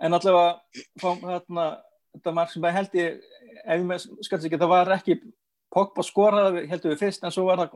en 0.04 0.18
allavega 0.18 0.56
fá, 1.02 1.10
hérna, 1.22 1.68
þetta 2.16 2.36
marg 2.36 2.54
sem 2.54 2.70
held 2.78 2.98
ég 3.00 3.20
ef 3.66 3.78
ég 3.80 3.86
með 3.88 4.08
skallst 4.26 4.48
ekki, 4.48 4.62
það 4.62 4.74
var 4.74 4.96
ekki 4.98 5.20
Pogba 5.76 6.06
skoraði, 6.08 6.62
heldur 6.72 6.94
við 6.94 7.02
fyrst, 7.02 7.24
en 7.26 7.34
svo 7.36 7.50
var 7.50 7.60
það 7.60 7.74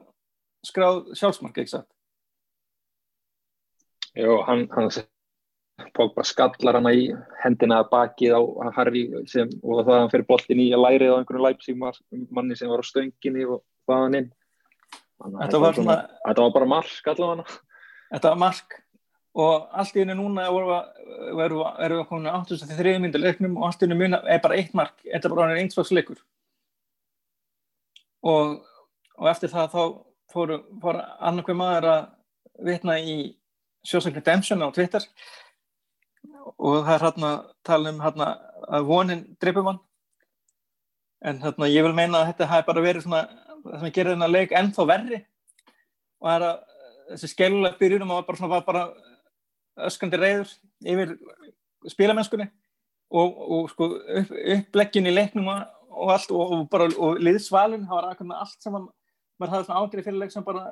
skráð 0.63 0.99
sjálfsmark, 1.19 1.58
ekki 1.60 1.73
satt? 1.73 1.88
Jó, 4.15 4.38
hann, 4.47 4.69
hann 4.71 4.88
Pogba 5.95 6.23
skallar 6.28 6.80
hana 6.80 6.93
í 6.95 7.10
hendina 7.43 7.82
bakið 7.88 8.38
á 8.39 8.41
Harry 8.78 9.04
sem, 9.32 9.52
og 9.63 9.84
það 9.84 9.97
hann 9.97 10.12
fyrir 10.13 10.28
boltin 10.30 10.63
í 10.63 10.69
að 10.75 10.86
lærið 10.86 11.12
á 11.12 11.17
einhvern 11.17 11.43
Leipzig 11.43 11.80
manni 11.80 12.56
sem 12.60 12.71
var 12.71 12.84
á 12.84 12.88
stönginni 12.88 13.47
og 13.47 13.63
þaðan 13.89 14.19
inn. 14.21 14.30
Þetta 15.19 15.60
var, 15.60 15.75
svona, 15.75 15.97
þetta 16.23 16.45
var 16.45 16.53
bara 16.55 16.69
mark 16.75 17.10
allavega. 17.12 17.58
þetta 18.13 18.32
var 18.32 18.39
mark 18.39 18.77
og 19.39 19.67
allt 19.82 19.97
í 19.97 20.01
henni 20.01 20.15
núna 20.17 20.45
erum 20.47 21.99
við 21.99 22.05
komin 22.10 22.32
á 22.32 22.39
83 22.39 22.95
myndir 23.03 23.21
leiknum 23.21 23.58
og 23.60 23.67
allt 23.67 23.84
í 23.84 23.86
henni 23.86 23.99
muna 23.99 24.21
er 24.25 24.39
bara 24.43 24.58
eitt 24.58 24.71
mark, 24.77 24.95
þetta 25.03 25.29
er 25.29 25.36
bara 25.36 25.58
einsvarsleikur. 25.60 26.21
Og, 28.25 28.55
og 29.15 29.29
eftir 29.32 29.51
það 29.51 29.75
þá 29.75 29.84
fór, 30.34 30.55
fór 30.82 31.01
annarkveð 31.19 31.60
maður 31.60 31.89
að 31.93 32.01
vitna 32.69 32.97
í 32.99 33.19
Shawshank 33.88 34.17
Redemption 34.19 34.63
á 34.63 34.67
Twitter 34.75 35.05
og 36.58 36.82
það 36.84 36.95
er 36.95 37.05
hérna 37.05 37.29
tala 37.63 37.93
um 37.93 38.01
hérna 38.03 38.32
að 38.67 38.89
vonin 38.89 39.21
dreipum 39.39 39.69
hann 39.69 39.79
en 41.23 41.39
hérna 41.43 41.69
ég 41.71 41.86
vil 41.86 41.95
meina 41.95 42.21
að 42.21 42.32
þetta 42.32 42.49
hafi 42.51 42.67
bara 42.67 42.84
verið 42.84 43.05
svona 43.05 43.21
það 43.69 43.84
sem 43.84 43.93
gerir 43.95 44.15
þennan 44.15 44.34
leik 44.34 44.55
ennþá 44.55 44.86
verri 44.89 45.19
og 46.19 46.27
það 46.29 46.36
er 46.36 46.47
að 46.49 46.58
þessi 47.10 47.32
skellulega 47.32 47.79
byrjunum 47.79 48.13
var 48.13 48.25
bara, 48.27 48.39
svona, 48.39 48.53
var 48.55 48.65
bara 48.67 48.84
öskandi 49.89 50.19
reyður 50.19 50.51
yfir 50.86 51.15
spilamennskunni 51.89 52.49
og, 53.10 53.39
og 53.39 53.69
sko 53.71 53.89
upp, 53.95 54.34
uppleggin 54.58 55.10
í 55.10 55.15
leiknum 55.15 55.49
og 55.49 56.13
allt 56.13 56.32
og, 56.36 56.53
og 56.53 56.67
bara 56.71 56.89
og 56.97 57.21
liðsvalun, 57.23 57.88
það 57.88 57.97
var 57.97 58.10
akkur 58.12 58.29
með 58.29 58.43
allt 58.43 58.62
sem 58.63 58.75
var, 58.75 58.86
maður 59.39 59.55
hafði 59.55 59.69
svona 59.69 59.82
ágrið 59.86 60.08
fyrir 60.10 60.21
leik 60.21 60.36
sem 60.36 60.45
bara 60.45 60.67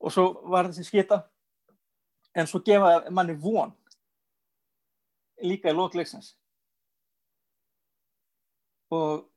og 0.00 0.14
svo 0.14 0.26
var 0.48 0.70
þessi 0.70 0.86
skita 0.88 1.22
en 2.36 2.48
svo 2.48 2.62
gefa 2.64 3.10
manni 3.12 3.36
von 3.36 3.74
líka 5.44 5.72
í 5.72 5.76
lókleiksins 5.76 6.34
og 8.90 9.29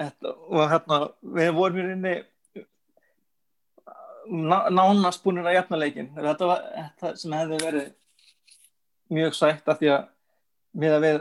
þetta, 0.00 0.34
og 0.48 0.66
hérna 0.72 0.98
við 1.38 1.50
vorum 1.56 1.80
rauninni 1.80 2.14
ná, 4.30 4.58
nánast 4.72 5.24
búinir 5.24 5.48
að 5.48 5.58
jafna 5.58 5.80
leikin 5.80 6.10
þetta 6.16 6.48
var 6.50 6.64
þetta 6.76 7.12
sem 7.20 7.36
hefði 7.36 7.60
verið 7.64 7.88
mjög 9.10 9.36
sætt 9.36 9.68
af 9.68 9.80
því 9.80 9.92
að 9.96 10.08
við 10.80 10.96
að 10.96 11.06
við 11.06 11.20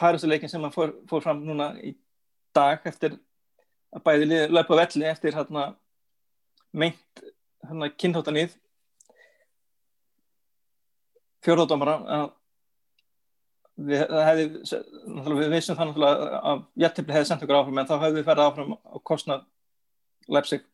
Parísuleikin 0.00 0.48
sem 0.48 0.62
fór, 0.72 0.94
fór 1.10 1.20
fram 1.20 1.42
núna 1.44 1.74
í 1.84 1.92
dag 2.56 2.80
eftir 2.88 3.18
að 3.92 4.04
bæði 4.06 4.42
löpa 4.48 4.78
velli 4.78 5.08
eftir 5.10 5.36
hérna 5.36 5.66
meint 6.72 7.24
hérna 7.66 7.90
kynþóttanýð 8.00 8.54
fjórðóttamara 11.44 11.96
að 12.16 12.28
við, 13.88 14.04
hefði, 14.26 14.44
við 15.40 15.54
vissum 15.54 15.78
náttúrulega 15.78 16.40
að 16.50 16.62
jættibli 16.84 17.16
hefði 17.16 17.30
sendt 17.30 17.44
okkur 17.46 17.58
áfram 17.60 17.80
en 17.80 17.88
þá 17.88 17.96
hefði 17.96 18.18
við 18.18 18.28
ferðið 18.28 18.50
áfram 18.50 18.76
á 18.76 18.96
kostnað 19.10 19.46
Leipzig. 20.30 20.64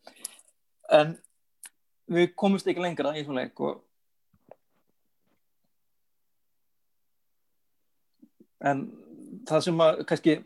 En 0.92 1.16
við 2.12 2.32
komumst 2.38 2.68
ekki 2.68 2.82
lengra 2.82 3.14
í 3.16 3.24
svona 3.26 3.46
leik 3.46 3.62
og 3.64 3.82
en 8.66 8.84
það 9.46 9.64
sem 9.66 9.82
að 9.84 10.02
kannski 10.10 10.36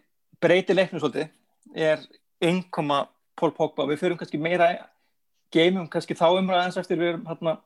breyti 0.40 0.76
leiknum 0.76 1.02
svolítið 1.02 1.28
er 1.76 2.04
innkoma 2.44 3.04
Pól 3.40 3.52
Pogba, 3.56 3.86
við 3.88 4.02
fyrir 4.02 4.18
kannski 4.20 4.40
meira 4.40 4.72
geimum 5.52 5.88
kannski 5.90 6.16
þá 6.18 6.26
umræðans 6.38 6.78
eftir 6.80 6.98
við 7.00 7.14
erum 7.14 7.28
hérna 7.28 7.56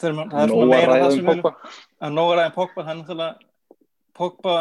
það 0.00 0.42
er 0.42 0.52
svona 0.52 0.68
meira 0.70 0.98
það 1.02 1.14
sem 1.16 1.30
við 1.30 1.48
að 1.48 2.14
nóga 2.16 2.36
ræðin 2.38 2.56
Pogba 2.56 2.84
það 2.84 2.92
er 2.92 3.00
náttúrulega 3.00 3.34
Pogba 4.20 4.54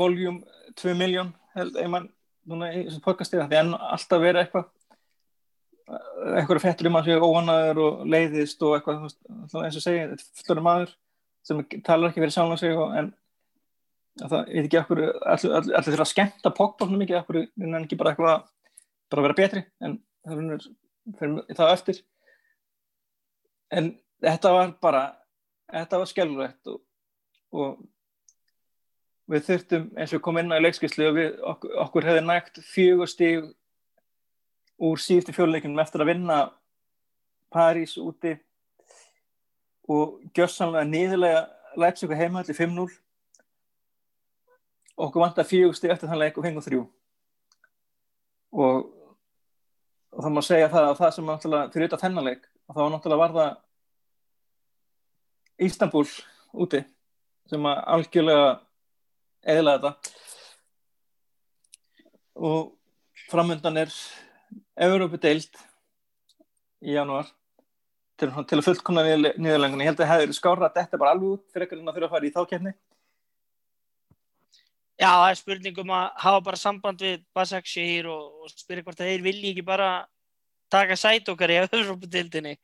voljum 0.00 0.40
2 0.80 0.94
miljón 0.98 1.34
held 1.56 1.78
einmann 1.80 2.08
núna 2.46 2.70
í 2.72 2.84
þessum 2.86 3.04
podcastíða 3.04 3.48
því 3.50 3.60
enn 3.60 3.76
alltaf 3.76 4.22
verið 4.22 4.42
eitthvað 4.44 4.72
eitthvað 5.86 6.62
fettur 6.64 6.90
um 6.90 6.98
að 6.98 7.10
séu 7.10 7.28
óanaður 7.28 7.82
og 7.84 8.00
leiðist 8.10 8.64
og 8.66 8.74
eitthvað 8.76 9.04
eins 9.06 9.78
og 9.78 9.84
segja, 9.84 10.08
þetta 10.12 10.42
fullur 10.42 10.64
maður 10.66 10.96
sem 11.46 11.62
talar 11.86 12.10
ekki 12.10 12.24
verið 12.24 12.34
sjálf 12.34 12.56
á 12.58 12.62
sig 12.62 12.74
og, 12.74 12.96
en 12.98 13.12
það 14.24 14.40
er 14.42 14.66
ekki 14.66 14.80
okkur 14.80 15.02
allir 15.04 15.86
þurfa 15.86 16.06
að 16.06 16.10
skemmta 16.10 16.54
Pogba 16.56 16.88
svona 16.88 17.02
mikið 17.04 17.20
okkur 17.20 17.40
en 17.44 17.78
ekki 17.82 18.00
bara 18.00 18.14
eitthvað 18.14 18.48
bara 19.12 19.26
vera 19.28 19.38
betri 19.38 19.62
en 19.84 20.00
það 20.26 20.42
er 20.56 20.66
fyrir 21.20 21.56
það 21.58 21.72
eftir. 21.76 22.00
En 23.76 23.92
þetta 24.22 24.52
var 24.54 24.72
bara 24.82 25.04
þetta 25.72 26.00
var 26.00 26.10
skjálfrætt 26.10 26.72
og, 26.72 26.80
og 27.52 27.84
við 29.30 29.46
þurftum 29.48 29.86
eins 29.98 30.14
og 30.14 30.22
kom 30.22 30.38
inn 30.40 30.54
á 30.54 30.62
leikskyslu 30.62 31.08
og 31.08 31.16
við, 31.18 31.30
okkur, 31.52 31.72
okkur 31.86 32.08
hefði 32.10 32.26
nægt 32.26 32.60
fjögur 32.66 33.10
stíg 33.10 33.48
úr 34.76 35.00
síðustu 35.02 35.34
fjöluleikunum 35.34 35.82
eftir 35.82 36.04
að 36.04 36.12
vinna 36.12 36.38
París 37.52 37.96
úti 37.98 38.36
og 39.90 40.20
gjössanlega 40.36 40.86
niðurlega 40.88 41.42
Leipzig 41.76 42.12
heimahalli 42.16 42.54
5-0 42.56 42.86
okkur 44.96 45.22
vant 45.22 45.40
að 45.40 45.50
fjögur 45.50 45.76
stíg 45.76 45.92
eftir 45.92 46.10
þann 46.10 46.22
leik 46.22 46.38
og 46.38 46.46
fengum 46.46 46.64
þrjú. 46.64 46.82
Og, 48.56 48.86
og 50.14 50.24
það 50.24 50.32
má 50.32 50.42
segja 50.46 50.70
það 50.72 50.90
að 50.90 51.00
það 51.02 51.14
sem 51.14 51.28
náttúrulega 51.28 51.72
fyrir 51.74 51.86
auðvitað 51.86 52.04
þennanleik 52.06 52.46
þá 52.46 52.80
náttúrulega 52.80 53.22
var 53.22 53.34
það 53.36 53.50
Ístanbúl 55.62 56.06
úti 56.52 56.82
sem 57.48 57.66
að 57.68 57.82
algjörlega 57.94 58.48
eðla 59.46 59.76
þetta. 59.76 60.12
Og 62.36 62.72
framöndan 63.30 63.80
er 63.80 63.94
Európa 64.86 65.18
deilt 65.22 65.56
í 66.84 66.92
janúar 66.92 67.30
til, 68.20 68.28
til 68.48 68.58
að 68.58 68.66
fullkomna 68.66 69.04
nýðurlengun 69.06 69.82
ég 69.82 69.90
held 69.90 70.00
að 70.00 70.10
það 70.10 70.20
hefur 70.22 70.36
skára 70.36 70.68
að 70.68 70.76
þetta 70.80 71.00
bara 71.00 71.14
alveg 71.14 71.36
út 71.36 71.46
fyrir 71.52 71.66
ekkert 71.66 71.82
að 71.82 71.96
þurfa 71.96 72.08
að 72.08 72.14
fara 72.16 72.28
í 72.28 72.34
þákjefni 72.36 72.74
Já, 74.96 75.10
það 75.12 75.30
er 75.30 75.38
spurningum 75.40 75.90
að 75.92 76.04
hafa 76.22 76.44
bara 76.46 76.60
samband 76.60 77.02
við 77.04 77.24
Basak 77.36 77.66
Shehir 77.68 78.06
og, 78.08 78.44
og 78.44 78.52
spyrja 78.52 78.84
hvort 78.86 79.02
að 79.02 79.10
þeir 79.10 79.26
vilji 79.26 79.50
ekki 79.52 79.64
bara 79.66 79.90
taka 80.72 80.96
sæt 80.96 81.28
okkar 81.28 81.52
í 81.52 81.58
Európa 81.66 82.08
deildinni 82.08 82.54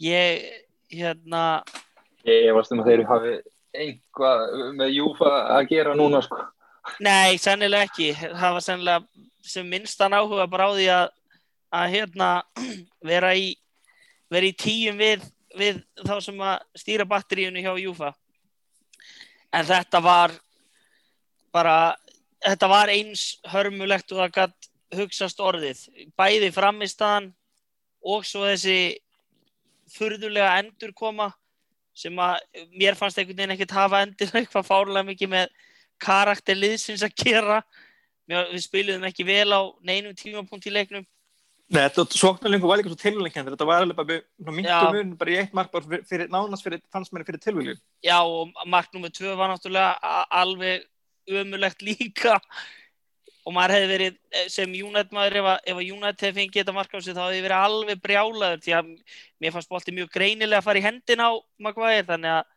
ég, 0.00 0.46
hérna 0.92 1.42
Ég 2.26 2.52
varst 2.56 2.72
um 2.74 2.82
að 2.82 2.90
þeir 2.90 3.06
hafi 3.08 3.34
einhvað 3.78 4.44
með 4.78 4.94
Júfa 4.96 5.32
að 5.54 5.68
gera 5.70 5.94
núna 5.94 6.22
sko 6.24 6.40
Nei, 7.04 7.36
sennilega 7.40 7.88
ekki. 7.88 8.12
Það 8.16 8.54
var 8.56 8.64
sennilega 8.64 9.26
sem 9.48 9.66
minnstan 9.68 10.16
áhuga 10.16 10.46
bara 10.50 10.68
á 10.68 10.72
því 10.72 10.86
að, 10.92 11.08
að 11.80 11.90
hérna, 11.94 12.28
vera, 13.10 13.32
í, 13.36 13.52
vera 14.32 14.48
í 14.48 14.54
tíum 14.56 15.00
við, 15.00 15.24
við 15.58 15.82
þá 16.04 16.14
sem 16.24 16.42
að 16.44 16.82
stýra 16.82 17.08
batteríunu 17.08 17.64
hjá 17.64 17.72
Júfa. 17.82 18.12
En 19.54 19.64
þetta 19.68 20.00
var 20.04 20.34
bara, 21.54 21.96
þetta 22.44 22.70
var 22.70 22.92
eins 22.92 23.26
hörmulegt 23.48 24.12
og 24.12 24.22
það 24.24 24.34
gætt 24.38 24.70
hugsaðst 24.98 25.44
orðið. 25.44 25.84
Bæði 26.16 26.50
framistaðan 26.56 27.32
og 28.04 28.24
svo 28.28 28.46
þessi 28.48 28.98
furðulega 29.92 30.58
endurkoma 30.60 31.30
sem 31.98 32.22
að 32.22 32.38
mér 32.78 32.96
fannst 32.98 33.18
einhvern 33.18 33.40
veginn 33.40 33.56
ekkert 33.56 33.76
hafa 33.76 34.02
endur 34.06 34.32
eitthvað 34.40 34.68
fárlega 34.68 35.08
mikið 35.10 35.32
með 35.34 35.52
karakter 36.02 36.58
liðsins 36.58 37.04
að 37.06 37.16
gera. 37.24 37.60
Við 38.28 38.60
spiliðum 38.62 39.06
ekki 39.08 39.26
vel 39.26 39.48
á 39.50 39.60
neinum 39.82 40.14
tímapunkt 40.16 40.68
í 40.68 40.74
leiknum. 40.74 41.06
Nei, 41.68 41.82
þetta 41.84 42.16
sóknarlengu 42.16 42.68
var 42.68 42.80
líka 42.80 42.88
svo 42.88 42.96
tilvæglengjandi 42.96 43.52
þetta 43.52 43.66
var 43.68 43.82
alveg 43.84 43.98
bara 44.00 44.54
myndum 44.56 44.94
mun 44.94 45.10
bara 45.20 45.32
í 45.34 45.36
eitt 45.42 45.56
mark 45.56 45.68
bara 45.74 45.98
fyrir, 46.08 46.30
nánast 46.32 46.64
fyrir, 46.64 46.80
fannst 46.92 47.12
mér 47.12 47.26
fyrir 47.28 47.42
tilvæglu 47.44 47.74
Já, 48.04 48.16
og 48.24 48.54
mark 48.72 48.88
nummið 48.94 49.18
tvö 49.18 49.34
var 49.36 49.52
náttúrulega 49.52 50.14
alveg 50.40 50.86
ömulegt 51.28 51.84
líka 51.84 52.38
og 53.48 53.54
maður 53.56 53.74
hefði 53.78 53.88
verið 53.94 54.16
sem 54.52 54.76
Júnætt 54.76 55.14
maður 55.16 55.38
ef 55.40 55.72
að 55.72 55.84
Júnætt 55.86 56.24
hefði 56.26 56.42
fengið 56.42 56.60
þetta 56.60 56.76
mark 56.76 56.92
á 56.92 56.98
sig 57.00 57.16
þá 57.16 57.22
hefði 57.24 57.42
verið 57.46 57.64
alveg 57.64 58.02
brjálaður 58.04 58.62
því 58.64 58.74
að 58.76 58.90
mér 59.40 59.54
fannst 59.54 59.72
bólti 59.72 59.94
mjög 59.96 60.10
greinilega 60.12 60.60
að 60.60 60.66
fara 60.68 60.82
í 60.82 60.84
hendin 60.84 61.24
á 61.24 61.30
Maguire 61.64 62.06
þannig 62.08 62.34
að 62.34 62.50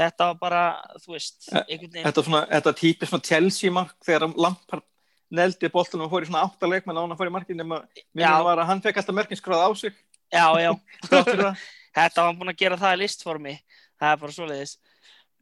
þetta 0.00 0.28
var 0.30 0.40
bara, 0.40 0.62
þú 1.04 1.14
veist 1.14 1.50
Þetta, 1.52 2.24
svona, 2.24 2.42
þetta 2.50 2.74
típi 2.80 3.08
svona 3.08 3.28
Chelsea 3.28 3.74
mark 3.74 3.94
þegar 4.02 4.32
Lampard 4.34 4.86
neldi 5.32 5.70
bóltunum 5.72 6.08
og 6.08 6.12
fór 6.12 6.26
í 6.26 6.28
svona 6.28 6.46
áttaleik 6.48 6.88
menn 6.88 6.98
á 6.98 7.02
hann 7.04 7.14
að 7.14 7.22
fór 7.22 7.30
í 7.30 7.34
markin 7.36 7.60
nema 7.60 7.82
minnum 8.12 8.48
var 8.48 8.60
að 8.60 8.68
hann 8.68 8.82
fekk 8.84 9.00
alltaf 9.00 9.16
mörkinskráð 9.16 9.64
á 9.64 9.70
sig. 9.80 9.94
Já, 10.32 10.46
já. 10.60 10.72
Þetta 11.96 12.24
var 12.26 12.36
búin 12.36 12.52
að 12.52 12.60
gera 12.60 12.80
það 12.80 12.96
í 12.96 13.00
listformi. 13.02 13.54
Það 14.00 14.14
er 14.14 14.20
bara 14.24 14.34
svo 14.36 14.48
leiðis 14.48 14.74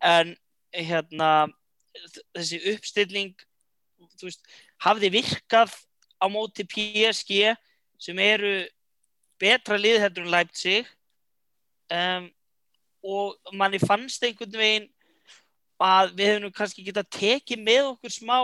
en 0.00 0.34
hérna 0.74 1.30
þessi 2.36 2.60
uppstilling 2.74 3.34
þú 4.20 4.28
veist, 4.28 4.42
hafði 4.80 5.12
virkað 5.20 5.74
á 6.20 6.26
móti 6.32 6.64
PSG 6.68 7.54
sem 8.00 8.18
eru 8.20 8.54
betra 9.40 9.78
liðheldur 9.80 10.26
en 10.26 10.34
Leipzig. 10.34 10.88
Um, 11.90 12.30
og 13.00 13.56
manni 13.56 13.80
fannst 13.80 14.22
einhvern 14.24 14.58
veginn 14.60 14.88
að 15.80 16.12
við 16.18 16.34
hefum 16.34 16.52
kannski 16.54 16.84
getað 16.84 17.08
tekið 17.16 17.62
með 17.64 17.86
okkur 17.94 18.12
smá 18.12 18.36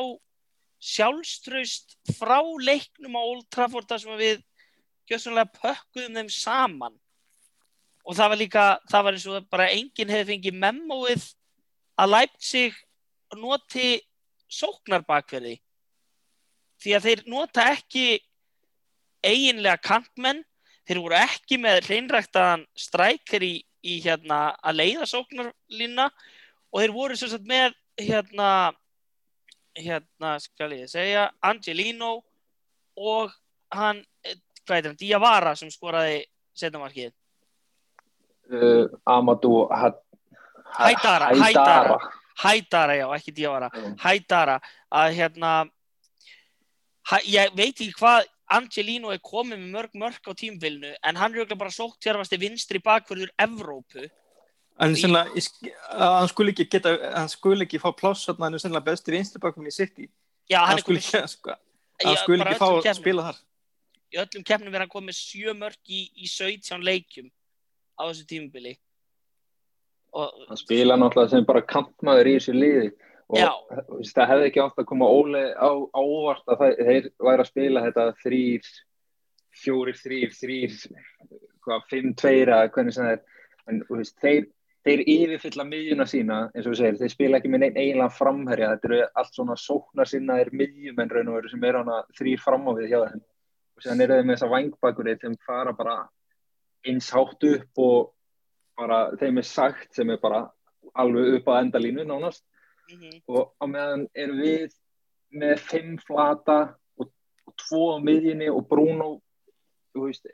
sjálfströst 0.80 1.96
frá 2.16 2.40
leiknum 2.64 3.18
á 3.20 3.22
Old 3.22 3.44
Trafford 3.52 3.88
þar 3.88 4.02
sem 4.02 4.16
við 4.20 4.40
gjössanlega 5.08 5.52
pökkuðum 5.60 6.16
þeim 6.16 6.32
saman. 6.32 6.96
Og 8.06 8.16
það 8.16 8.32
var 8.32 8.40
líka, 8.40 8.64
það 8.88 9.04
var 9.04 9.18
eins 9.18 9.28
og 9.28 9.46
bara 9.52 9.68
enginn 9.74 10.12
hefði 10.12 10.32
fengið 10.32 10.58
memóið 10.64 11.28
að 12.00 12.12
Leipzig 12.12 12.80
noti 13.36 13.88
sóknarbakverði 14.52 15.56
því 16.82 16.96
að 16.96 17.08
þeir 17.08 17.22
nota 17.30 17.66
ekki 17.72 18.06
eiginlega 19.26 19.80
kantmenn 19.82 20.42
þeir 20.86 21.02
voru 21.02 21.18
ekki 21.18 21.58
með 21.60 21.82
hreinræktaðan 21.88 22.64
strækir 22.78 23.44
í, 23.46 23.54
í 23.82 23.98
hérna 24.04 24.54
að 24.62 24.80
leiða 24.82 25.08
sóknarlínna 25.10 26.08
og 26.70 26.82
þeir 26.82 26.94
voru 26.94 27.18
sem 27.18 27.32
sagt 27.32 27.46
með 27.48 27.74
hérna 27.98 28.50
hérna 29.76 30.36
skal 30.40 30.72
ég 30.76 30.88
segja 30.88 31.28
Angelino 31.44 32.20
og 32.96 33.32
hann, 33.74 34.00
hvað 34.64 34.76
heitir 34.76 34.90
hann, 34.92 35.00
Diawara 35.00 35.54
sem 35.58 35.72
skoraði 35.72 36.22
setnamarkið 36.56 37.12
uh, 38.52 38.86
Amadou 39.04 39.66
Had 39.72 40.00
Haidara, 40.76 41.32
Haidara. 41.32 41.98
Haidara, 42.36 42.96
já, 42.96 43.06
ekki 43.16 43.32
Diawara. 43.32 43.70
Já. 43.72 43.92
Haidara, 44.02 44.56
að 44.92 45.14
hérna 45.16 45.52
ha, 45.52 45.68
ég 47.26 47.54
veit 47.56 47.74
ekki 47.74 47.92
hvað 47.98 48.26
Angelino 48.56 49.10
er 49.10 49.18
komið 49.22 49.58
með 49.58 49.72
mörg 49.74 49.98
mörg 49.98 50.28
á 50.30 50.32
tímvilinu 50.38 50.92
en 51.02 51.18
hann 51.18 51.34
er 51.34 51.42
auðvitað 51.42 51.58
bara 51.64 51.74
sótt 51.74 52.06
hérfasti 52.06 52.38
vinstri 52.38 52.78
bakverður 52.82 53.32
Evrópu 53.42 54.06
En 54.76 54.92
sennilega, 54.92 55.32
ég 55.32 55.72
hann 55.96 56.28
skuli 56.28 56.52
ekki 56.52 56.66
geta, 56.68 56.90
hann 57.14 57.30
skuli 57.32 57.64
ekki 57.64 57.78
fá 57.80 57.88
pláss 57.96 58.26
þarna, 58.28 58.44
hann 58.44 58.58
er 58.58 58.60
sennilega 58.60 58.84
besti 58.90 59.14
vinstribakum 59.14 59.64
í 59.64 59.72
City. 59.72 60.10
Já, 60.52 60.58
hann 60.66 60.74
Hann 60.74 60.82
skuli 60.82 61.00
komið 61.00 61.16
ekki, 61.16 61.30
sko, 61.32 61.54
hann 62.04 62.42
bara 62.42 62.50
ekki 62.52 62.60
fá 62.60 62.66
að 62.90 62.98
spila 62.98 63.24
þar. 63.30 63.38
í 64.12 64.18
öllum 64.20 64.44
keppnum 64.44 64.74
verið 64.74 64.84
hann 64.84 64.92
komið 64.92 65.08
með 65.08 65.16
sjö 65.16 65.54
mörg 65.56 65.80
í, 65.88 66.02
í 66.20 66.28
17 66.28 66.84
leikjum 66.84 67.30
á 67.96 68.02
þessu 68.04 68.26
tímubili 68.28 68.76
og 70.16 70.44
hann 70.50 70.60
spila 70.60 70.96
náttúrulega 71.00 71.32
sem 71.32 71.48
bara 71.48 71.64
kantmaður 71.64 72.30
í 72.30 72.36
þessu 72.36 72.54
liði 72.56 72.92
og 73.26 73.38
Já. 73.40 73.50
það 74.14 74.28
hefði 74.30 74.50
ekki 74.50 74.62
átt 74.62 74.82
að 74.82 74.88
koma 74.90 75.08
óle 75.10 75.40
á, 75.58 75.70
á 75.74 76.00
óvart 76.00 76.44
að 76.46 76.60
það, 76.60 76.76
þeir 76.88 77.08
væri 77.26 77.42
að 77.42 77.48
spila 77.50 77.82
þetta 77.86 78.04
þrýr, 78.22 78.68
fjórir, 79.62 79.98
þrýr, 79.98 80.36
þrýr, 80.36 80.76
hvað, 81.66 81.88
fimm, 81.90 82.12
tveir 82.20 82.52
eða 82.52 82.70
hvernig 82.76 82.94
sem 82.94 83.08
það 83.08 83.16
er, 83.16 83.42
en 83.66 83.82
veist, 83.90 84.16
þeir, 84.22 84.48
þeir 84.86 85.04
yfirfylla 85.16 85.66
miðjuna 85.66 86.06
sína, 86.06 86.40
eins 86.54 86.66
og 86.66 86.72
þú 86.72 86.78
segir, 86.78 86.98
þeir 87.02 87.14
spila 87.16 87.40
ekki 87.40 87.50
með 87.50 87.64
neinn 87.64 87.80
eiginlega 87.82 88.14
framherja, 88.14 88.72
þetta 88.76 88.90
eru 88.92 89.00
allt 89.18 89.38
svona 89.40 89.56
sóknar 89.58 90.10
sinnaðir 90.10 90.52
miðjumenn 90.54 91.14
raun 91.16 91.32
og 91.32 91.40
veru 91.40 91.50
sem 91.50 91.66
eru 91.66 91.82
hana 91.82 92.02
þrýr 92.20 92.44
fram 92.44 92.68
á 92.70 92.72
við 92.78 92.92
hjá 92.92 93.00
þeim. 93.08 93.24
Og 93.76 93.82
séðan 93.82 94.04
eru 94.04 94.18
þeir 94.20 94.28
með 94.28 94.36
þessa 94.36 94.52
vangbakurinn 94.52 95.24
sem 95.24 95.40
fara 95.48 95.72
bara 95.76 95.96
eins 96.86 97.10
hátt 97.10 97.48
upp 97.50 97.82
og 97.82 98.12
bara 98.78 99.00
þeim 99.18 99.40
er 99.42 99.48
sagt 99.48 99.96
sem 99.96 100.12
er 100.14 100.20
bara 100.22 100.44
alveg 100.94 101.40
upp 101.40 101.50
á 101.50 101.58
endalínu 101.58 102.06
nánast 102.06 102.44
mhm, 102.92 103.20
og 103.32 103.52
á 103.60 103.64
meðan 103.70 104.06
erum 104.14 104.40
við 104.42 104.74
með 105.36 105.62
fimm 105.68 105.96
flata 106.06 106.58
og, 107.00 107.10
og 107.46 107.54
tvo 107.66 107.82
á 107.94 108.04
miðjunni 108.04 108.48
og 108.52 108.66
Bruno 108.70 109.10
þú 109.96 110.08
veist, 110.08 110.26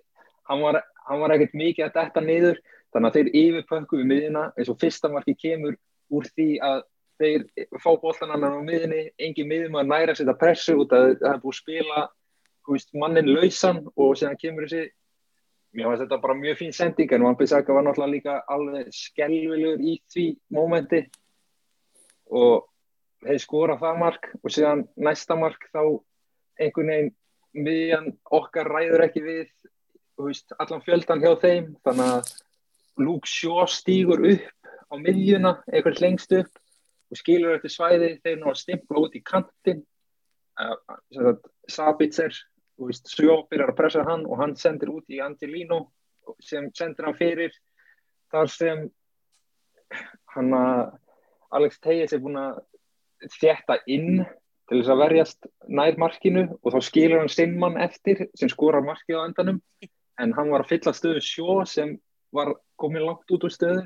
hann 0.50 0.62
var, 0.62 0.80
var 1.08 1.34
ekkert 1.36 1.58
mikið 1.58 1.88
að 1.88 1.98
detta 1.98 2.22
niður. 2.24 2.62
Þannig 2.92 3.08
að 3.08 3.18
þeir 3.18 3.36
yfirpökku 3.40 4.00
við 4.00 4.08
miðjuna 4.10 4.46
eins 4.52 4.68
og 4.68 4.80
fyrsta 4.82 5.08
marki 5.08 5.34
kemur 5.38 5.78
úr 6.12 6.26
því 6.36 6.48
að 6.60 6.82
þeir 7.22 7.44
fá 7.80 7.92
boltan 8.02 8.34
annan 8.34 8.58
á 8.58 8.62
miðjunni 8.66 9.04
engin 9.22 9.48
miðjum 9.48 9.78
að 9.80 9.92
næra 9.92 10.16
setja 10.18 10.34
pressu 10.36 10.74
út 10.82 10.92
að 10.96 11.14
það 11.22 11.30
er 11.30 11.40
búið 11.44 11.54
að 11.54 11.60
spila 11.60 12.02
veist, 12.68 12.92
mannin 12.98 13.30
lausan 13.32 13.80
og 13.94 14.18
síðan 14.18 14.38
kemur 14.40 14.68
þessi 14.68 14.90
mér 15.72 15.88
finnst 15.88 16.04
þetta 16.04 16.20
bara 16.20 16.36
mjög 16.36 16.58
fín 16.60 16.74
sending 16.76 17.14
en 17.16 17.24
Van 17.24 17.38
Bissaka 17.38 17.72
var 17.72 17.86
náttúrulega 17.86 18.12
líka 18.12 18.34
alveg 18.52 18.90
skelvilegur 18.92 19.80
í 19.80 19.96
því 20.12 20.26
mómenti 20.52 21.02
og 22.32 22.68
þeir 23.22 23.42
skora 23.42 23.78
það 23.80 24.00
mark 24.00 24.30
og 24.40 24.54
síðan 24.54 24.86
næsta 24.96 25.36
mark 25.38 25.68
þá 25.70 25.82
einhvern 26.60 26.90
veginn 26.92 27.12
miðjan 27.52 28.08
okkar 28.32 28.70
ræður 28.72 29.04
ekki 29.06 29.22
við 29.24 29.44
veist, 30.22 30.54
allan 30.58 30.82
fjöldan 30.84 31.22
hjá 31.22 31.32
þeim. 31.42 31.72
Þannig 31.84 32.12
að 32.16 32.32
Luke 33.02 33.28
Shaw 33.28 33.66
stígur 33.70 34.24
upp 34.32 34.70
á 34.92 34.94
miðjuna 35.00 35.56
eitthvað 35.72 36.02
lengst 36.04 36.32
upp 36.36 36.60
og 37.12 37.20
skilur 37.20 37.56
eftir 37.56 37.74
svæði. 37.74 38.14
Þeir 38.24 38.38
ná 38.40 38.48
að 38.52 38.60
stimpla 38.62 39.04
út 39.04 39.18
í 39.18 39.22
kantin 39.24 39.84
uh, 40.60 41.36
Sabitzer 41.70 42.32
þú 42.76 42.88
veist, 42.88 43.12
Shaw 43.12 43.44
byrjar 43.50 43.72
að 43.72 43.78
pressa 43.78 44.06
hann 44.08 44.24
og 44.26 44.40
hann 44.40 44.56
sendir 44.58 44.92
út 44.92 45.12
í 45.12 45.20
Angelino 45.24 45.84
sem 46.42 46.70
sendir 46.76 47.08
hann 47.08 47.18
fyrir. 47.18 47.54
Þar 48.32 48.52
sem 48.52 48.84
hann 50.32 50.54
að 50.56 50.82
Alex 51.52 51.80
Tejes 51.84 52.14
er 52.14 52.22
búin 52.22 52.38
að 52.40 52.62
þjætta 53.38 53.78
inn 53.90 54.22
til 54.70 54.78
þess 54.78 54.92
að 54.94 55.02
verjast 55.02 55.50
nær 55.68 55.98
markinu 56.00 56.46
og 56.62 56.74
þá 56.74 56.78
skilur 56.88 57.20
hann 57.20 57.32
Steinmann 57.32 57.80
eftir 57.82 58.26
sem 58.38 58.50
skorar 58.50 58.84
markið 58.86 59.20
á 59.20 59.26
endanum. 59.26 59.60
En 60.20 60.32
hann 60.36 60.52
var 60.52 60.64
að 60.64 60.72
fylla 60.72 60.94
stöðu 60.96 61.22
sjó 61.24 61.60
sem 61.68 61.96
var 62.32 62.54
komin 62.80 63.04
langt 63.04 63.32
út 63.34 63.44
úr 63.44 63.52
stöðu 63.52 63.84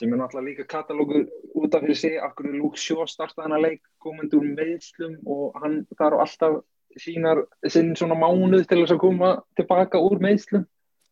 sem 0.00 0.12
er 0.12 0.20
náttúrulega 0.20 0.46
líka 0.46 0.64
katalógur 0.64 1.26
út 1.60 1.74
af 1.76 1.82
fyrir 1.84 1.96
sig, 1.96 2.16
akkur 2.16 2.48
er 2.48 2.56
Luke 2.56 2.80
Shaw 2.80 3.04
startaði 3.08 3.46
hann 3.46 3.56
að 3.58 3.64
leik 3.66 3.82
komandi 4.00 4.38
úr 4.38 4.46
meðslum 4.56 5.18
og 5.28 5.58
hann 5.60 5.82
þarf 5.98 6.22
alltaf 6.24 6.54
sínar 7.00 7.42
sinn 7.68 7.92
svona 7.96 8.16
mánuð 8.18 8.64
til 8.68 8.80
þess 8.80 8.94
að 8.96 9.02
koma 9.02 9.32
tilbaka 9.60 10.00
úr 10.00 10.22
meðslum 10.24 10.64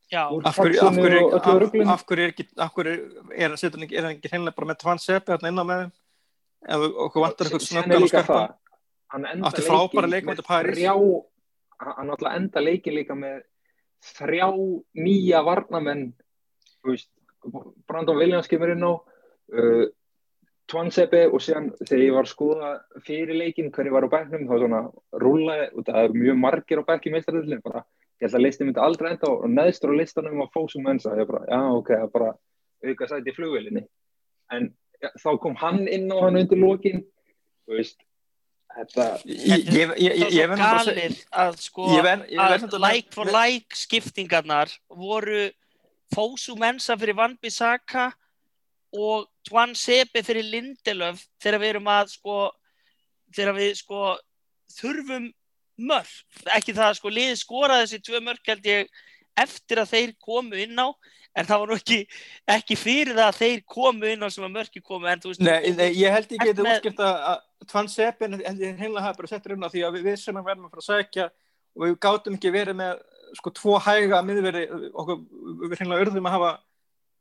Af 0.09 0.31
hverju, 0.33 0.47
af 0.49 0.55
faxinu 0.57 1.03
hverju, 1.05 1.25
og 1.27 1.33
öllu 1.33 1.53
af, 1.53 1.61
ruglinu. 1.63 1.91
af 1.93 2.05
hverju 2.09 2.25
er 2.25 2.31
ekki, 2.33 2.47
af 2.57 2.71
hverju 2.75 2.93
er 3.37 3.49
hann 3.49 3.57
hann 3.61 3.83
ekki, 3.85 3.97
er 3.99 4.03
hann 4.07 4.15
ekki 4.17 4.31
hreinlega 4.33 4.57
bara 4.57 4.69
með 4.71 4.79
tvann 4.83 5.03
seppi 5.03 5.33
hérna 5.35 5.49
inn 5.53 5.61
á 5.61 5.65
með? 5.69 5.83
Ef 6.69 6.79
við- 6.83 6.97
okkur 7.05 7.25
vantar 7.25 7.47
eitthvað 7.47 7.67
snöggan 7.69 8.03
og 8.03 8.57
hann 9.13 9.27
enda 9.27 9.49
Átti 9.49 9.63
frábæra 9.65 10.09
leikinn 10.09 10.11
leik 10.11 10.25
með 10.25 10.37
móti 10.37 10.47
París. 10.49 10.79
þrjá, 10.79 10.95
hann 11.97 12.11
alltaf 12.11 12.37
enda 12.37 12.61
leikin 12.61 12.95
líka 12.95 13.15
með 13.15 13.43
þrjá 14.17 14.49
nýja 14.95 15.45
varnamenn 15.45 16.13
Brandon 17.89 18.17
Williams 18.17 18.49
kemur 18.49 18.73
inn 18.75 18.85
á 18.85 18.93
uh, 18.93 19.87
Tvansepe 20.69 21.23
og 21.33 21.41
síðan 21.41 21.71
þegar 21.81 22.03
ég 22.05 22.13
var 22.17 22.27
að 22.27 22.33
skoða 22.35 22.71
fyrir 23.07 23.39
leikin 23.41 23.71
hverju 23.73 23.93
var 23.95 24.05
á 24.05 24.13
bekknum 24.13 24.49
þá 24.49 24.57
svona 24.61 24.81
rúlaði 25.23 25.69
og 25.73 25.87
það 25.87 26.01
er 26.03 26.17
mjög 26.17 26.41
margir 26.43 26.83
á 26.85 26.89
bekki 26.91 27.13
meistardöldin 27.15 27.63
bara, 27.65 27.85
ég 28.19 28.27
held 28.27 28.39
að 28.39 28.45
listin 28.45 28.69
myndi 28.69 28.83
aldrei 28.83 29.13
enda 29.13 29.31
og 29.31 29.47
neðstur 29.53 29.95
á 29.95 30.01
listanum 30.01 30.43
var 30.43 30.51
Fósum 30.55 30.85
Mensa 30.87 31.15
ég 31.19 31.29
bara, 31.29 31.45
já 31.47 31.61
ok, 31.79 31.95
það 31.95 32.05
er 32.05 32.13
bara 32.17 32.35
auka 32.89 33.09
sæti 33.11 33.33
í 33.33 33.37
flugvélinni. 33.37 33.85
En 34.55 34.71
ja, 35.03 35.11
þá 35.23 35.31
kom 35.43 35.57
hann 35.59 35.87
inn 35.87 36.11
á 36.11 36.17
hann 36.27 36.39
undir 36.41 36.61
lokin 36.61 37.03
þú 37.67 37.79
veist 37.79 38.05
þetta, 38.75 39.07
Ég, 39.29 39.67
ég, 39.69 39.73
ég, 39.75 39.95
ég, 40.03 40.23
það 40.23 40.37
ég 40.37 40.45
er 40.45 40.53
verð 40.53 40.65
svo 40.65 40.69
nú 40.69 40.95
bara 40.99 41.45
að 41.45 41.59
sko 41.65 41.89
að 41.99 42.79
like 42.85 43.15
for 43.15 43.33
like 43.33 43.79
skiptingarnar 43.79 44.73
voru 44.89 45.49
Fósu 46.15 46.57
Mensa 46.59 46.97
fyrir 46.97 47.19
Van 47.19 47.37
Bissaka 47.41 48.11
og 48.97 49.29
Twan 49.45 49.75
Sepe 49.77 50.23
fyrir 50.25 50.47
Lindelöf 50.49 51.27
þegar 51.43 51.63
við 51.63 51.75
erum 51.75 51.91
að 51.93 52.15
sko 52.15 52.39
þegar 53.37 53.59
við 53.59 53.75
sko 53.83 54.05
þurfum 54.79 55.29
mörg, 55.79 56.11
ekki 56.57 56.75
það 56.75 56.89
að 56.91 56.97
sko 56.99 57.13
liði 57.15 57.37
skora 57.39 57.81
þessi 57.83 58.01
tvö 58.03 58.21
mörg 58.27 58.43
held 58.51 58.67
ég 58.67 58.89
eftir 59.39 59.79
að 59.83 59.93
þeir 59.95 60.13
komu 60.19 60.59
inn 60.59 60.79
á 60.79 60.89
en 61.39 61.47
það 61.47 61.61
var 61.63 61.69
nú 61.71 61.77
ekki, 61.79 61.99
ekki 62.51 62.77
fyrir 62.77 63.15
það 63.15 63.29
að 63.29 63.37
þeir 63.39 63.61
komu 63.71 64.09
inn 64.11 64.25
á 64.27 64.29
sem 64.35 64.45
að 64.49 64.55
mörki 64.57 64.81
komu 64.83 65.07
en 65.07 65.21
þú 65.23 65.31
veist 65.31 65.41
Nei, 65.47 65.71
nei, 65.77 65.91
ég 65.95 66.11
held 66.17 66.33
geti 66.33 66.65
með- 66.65 66.81
útskipt 66.81 66.99
að 67.05 67.45
Tvann 67.69 67.89
Seppin 67.93 68.35
held 68.41 68.63
ég 68.65 68.79
heimlega 68.81 69.05
hafa 69.07 69.17
bara 69.21 69.29
settur 69.31 69.55
inn 69.55 69.63
á 69.63 69.71
því 69.71 69.85
að 69.87 69.95
við 69.99 70.09
vissum 70.11 70.37
að 70.41 70.49
verðum 70.51 70.67
að 70.67 70.73
fara 70.75 70.83
að 70.83 70.89
sækja 70.89 71.29
og 71.79 71.85
við 71.87 71.97
gátum 72.03 72.35
ekki 72.39 72.51
verið 72.55 72.79
með 72.81 73.03
sko 73.39 73.51
tvo 73.55 73.79
hæga 73.79 74.23
miðveri 74.25 74.65
okkur, 74.95 75.19
við 75.69 75.79
heimlega 75.83 76.03
urðum 76.07 76.27
að 76.31 76.37
hafa 76.39 76.53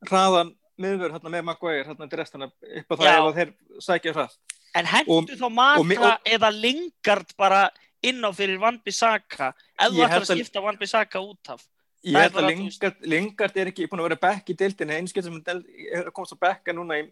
hraðan 0.09 0.53
miðveri 0.81 1.13
hérna 1.17 1.33
með 1.33 1.45
Maguire 1.49 1.85
hérna 1.85 2.07
til 2.09 2.19
restina 2.21 2.47
upp 2.49 2.93
á 2.93 2.95
það 2.97 3.27
ef 3.29 3.35
þeir 3.37 3.51
sækja 3.85 4.13
hratt. 4.17 4.37
En 4.77 4.85
hendu 4.85 5.11
Og- 5.17 5.29
þá 5.29 5.45
og- 5.77 6.21
eða 6.25 6.49
Lingard 6.53 7.33
bara 7.37 7.69
inn 8.03 8.21
á 8.21 8.29
fyrir 8.35 8.59
Van 8.61 8.77
Bissaka 8.85 9.53
ef 9.79 9.89
þú 9.91 9.97
Ég 9.97 10.05
ætlar 10.05 10.21
að 10.21 10.29
að- 10.29 10.37
skipta 10.41 10.61
Van 10.61 10.77
Bissaka 10.77 11.19
út 11.19 11.49
af. 11.49 11.63
Ég 12.05 12.13
Það 12.13 12.21
held 12.21 12.35
að 12.37 12.47
Lingard, 12.49 12.97
Lingard 13.01 13.57
er 13.57 13.67
ekki 13.71 13.87
búin 13.89 13.99
að 14.03 14.09
vera 14.09 14.19
bekk 14.21 14.49
í 14.53 14.57
deildinni 14.57 14.93
einskilt 15.01 15.25
sem 15.25 15.39
er 15.47 16.05
að 16.05 16.11
komast 16.13 16.35
á 16.37 16.43
bekka 16.45 16.73
núna 16.73 16.99
í, 17.01 17.07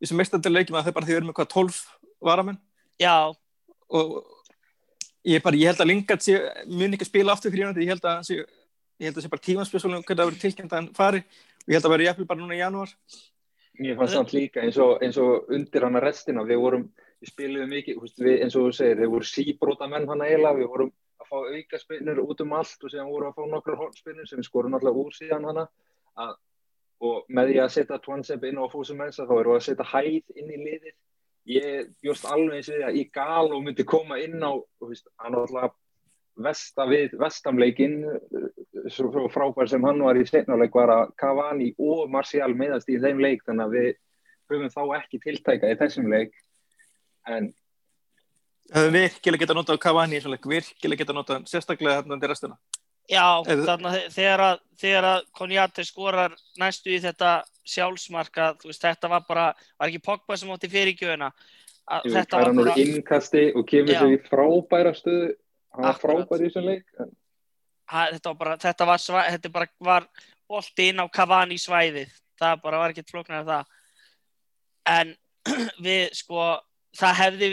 þessum 0.00 0.16
meistandalegjum 0.18 0.76
að 0.78 0.82
það 0.84 0.88
er 0.88 0.96
bara 0.96 1.06
því 1.06 1.12
við 1.12 1.16
erum 1.20 1.28
með 1.28 1.36
hvað 1.38 1.50
12 1.52 1.82
varamenn? 2.24 2.58
Já, 2.98 3.34
og 3.90 4.24
ég, 5.24 5.42
bara, 5.44 5.56
ég 5.60 5.68
held 5.70 5.80
að 5.84 5.90
Lingard 5.92 6.24
sé, 6.24 6.38
mun 6.66 6.96
ekki 6.96 7.06
spila 7.06 7.32
aftur 7.36 7.52
fyrir 7.52 7.68
United, 7.68 7.82
ég 7.84 7.92
held 7.92 8.04
að 8.08 8.16
hann 8.16 8.24
sé, 8.24 8.40
ég 8.98 9.06
held 9.10 9.16
að 9.20 9.26
sé 9.26 9.30
bara 9.30 9.44
tímanspjössulum 9.44 10.02
hvernig 10.02 10.18
það 10.22 10.30
verið 10.32 10.42
tilkynnt 10.46 10.72
að 10.72 10.80
hann 10.80 10.90
fari. 10.96 11.22
Og 11.64 11.68
ég 11.68 11.78
held 11.78 11.86
að 11.88 11.94
verið 11.94 12.08
jafnvel 12.10 12.26
bara 12.32 12.40
núna 12.40 12.56
í 12.56 12.60
janúar. 12.64 12.90
Mér 13.78 13.96
fannst 13.98 14.14
samt 14.14 14.32
líka 14.34 14.62
eins 14.62 14.76
og, 14.78 14.98
eins 15.02 15.16
og 15.18 15.48
undir 15.52 15.82
hana 15.84 16.00
restina, 16.00 16.44
við 16.46 16.60
vorum, 16.64 16.84
við 17.22 17.30
spiliðum 17.30 17.72
mikið, 17.72 18.00
við, 18.18 18.34
eins 18.44 18.56
og 18.58 18.68
þú 18.68 18.76
segir, 18.78 19.00
þeir 19.00 19.12
voru 19.14 19.28
síbróta 19.28 19.88
menn 19.90 20.08
hana 20.10 20.28
eiginlega, 20.28 20.58
við 20.60 20.70
vorum 20.72 20.90
að 21.20 21.30
fá 21.30 21.36
auka 21.38 21.80
spinnur 21.80 22.20
út 22.24 22.42
um 22.44 22.56
allt 22.58 22.84
og 22.84 22.92
síðan 22.92 23.12
vorum 23.12 23.30
að 23.30 23.38
fá 23.38 23.52
nokkrar 23.52 23.80
hornspinnur 23.80 24.28
sem 24.28 24.40
við 24.40 24.48
skorum 24.48 24.76
alltaf 24.78 24.98
úr 25.04 25.14
síðan 25.16 25.48
hana 25.48 25.64
að, 26.24 26.34
og 27.04 27.24
með 27.28 27.50
því 27.50 27.62
að 27.62 27.72
setja 27.76 28.00
Twansep 28.04 28.44
inn 28.48 28.60
á 28.60 28.64
fósumensa 28.72 29.28
þá 29.28 29.34
erum 29.38 29.54
við 29.54 29.60
að 29.60 29.66
setja 29.68 29.88
hæð 29.92 30.36
inn 30.40 30.52
í 30.52 30.60
liðið. 30.60 30.98
Ég 31.54 31.88
bjóst 32.00 32.28
alveg 32.32 32.60
eins 32.60 32.70
við 32.72 32.84
að 32.88 32.98
í 33.00 33.06
gal 33.12 33.48
og 33.52 33.64
myndi 33.64 33.84
koma 33.84 34.20
inn 34.22 34.38
á, 34.40 34.52
hann 35.20 35.36
var 35.36 35.42
alltaf 35.44 35.74
vesta 36.44 36.86
við 36.90 37.12
vestamleikin 37.20 37.98
svo 38.90 39.28
frábær 39.30 39.68
sem 39.70 39.84
hann 39.86 40.00
var 40.02 40.18
í 40.18 40.24
setnáleik 40.26 40.74
var 40.74 40.90
að 40.90 41.12
Cavani 41.20 41.68
og 41.78 42.08
Martial 42.10 42.50
meðast 42.56 42.88
í 42.90 42.98
þeim 43.02 43.20
leik. 43.22 43.44
Þannig 43.46 43.66
að 43.66 43.76
við 43.76 43.90
höfum 44.50 44.72
þá 44.72 44.82
ekki 44.98 45.20
tiltæka 45.22 45.70
í 45.70 45.78
þessum 45.78 46.08
leik 46.10 46.34
en 47.26 47.52
Það 48.74 48.86
er 48.88 48.94
virkilega 48.94 49.42
geta 49.44 49.54
notað 49.58 49.78
Cavani 49.82 50.16
í 50.16 50.20
svona 50.24 50.34
leik, 50.38 50.46
virkilega 50.48 51.02
geta 51.02 51.12
notað 51.12 51.42
sérstaklega 51.50 51.98
þarna 52.00 52.14
undir 52.16 52.30
restina. 52.32 52.56
já, 53.10 53.24
Eða- 53.44 53.66
þannig 53.68 53.90
að 53.92 54.06
þegar 54.14 54.40
að, 54.40 54.58
þegar 54.80 55.04
að 55.04 55.20
Konjati 55.36 55.84
skorar 55.84 56.36
næstu 56.58 56.88
í 56.94 57.00
þetta 57.04 57.44
sjálfsmarka, 57.64 58.54
þú 58.62 58.70
veist, 58.70 58.82
þetta 58.82 59.08
var 59.10 59.20
bara, 59.28 59.54
var 59.78 59.88
ekki 59.88 60.00
Pogba 60.02 60.36
sem 60.36 60.48
átti 60.48 60.70
fyrir 60.72 60.96
gjöfuna. 60.96 61.30
jú, 62.04 62.12
Þetta 62.14 62.40
var 62.40 62.52
bara, 62.54 62.74
innkasti 62.80 63.52
og 63.54 63.66
kemur 63.68 63.94
sér 63.94 64.16
í 64.16 64.22
frábæra 64.28 64.94
stöðu 64.96 65.34
hann 65.74 65.82
var 65.84 65.94
Akkurat. 65.94 66.24
frábær 66.28 66.40
í 66.40 66.48
þessum 66.48 66.64
leik 66.64 66.84
en, 67.00 67.10
ha- 67.88 68.10
þetta 68.12 68.24
var 68.24 68.34
bara, 68.34 68.56
þetta 68.56 68.86
var, 68.86 68.98
svæ, 68.98 69.20
þetta 69.36 69.52
bara 69.52 69.68
var 69.80 70.08
bolti 70.48 70.88
inn 70.88 71.00
á 71.00 71.06
Cavani 71.12 71.56
svæðið. 71.60 72.08
Það 72.40 72.62
bara 72.62 72.78
var 72.78 72.90
ekkert 72.92 73.10
flóknar 73.12 73.44
það. 73.44 73.66
En 74.86 75.16
við, 75.84 76.10
sko, 76.16 76.60
það 76.98 77.14
hefði, 77.20 77.50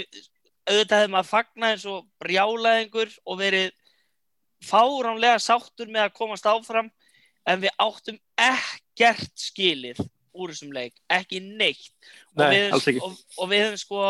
auðvitað 0.69 1.01
hefði 1.01 1.13
maður 1.15 1.29
fagnað 1.31 1.75
eins 1.75 1.85
og 1.89 2.07
brjálaðingur 2.21 3.13
og 3.25 3.39
verið 3.41 3.69
fáránlega 4.61 5.41
sáttur 5.41 5.89
með 5.89 6.07
að 6.07 6.17
komast 6.17 6.49
áfram 6.49 6.91
en 7.49 7.63
við 7.63 7.73
áttum 7.81 8.19
ekkert 8.37 9.33
skilið 9.41 10.01
úr 10.31 10.53
þessum 10.53 10.73
leik, 10.75 10.93
ekki 11.11 11.41
neitt. 11.43 11.91
Og, 12.37 12.43
Nei, 12.45 12.51
við, 12.53 12.99
og, 13.03 13.15
og 13.41 13.49
við 13.51 13.65
höfum 13.65 13.81
sko 13.81 14.03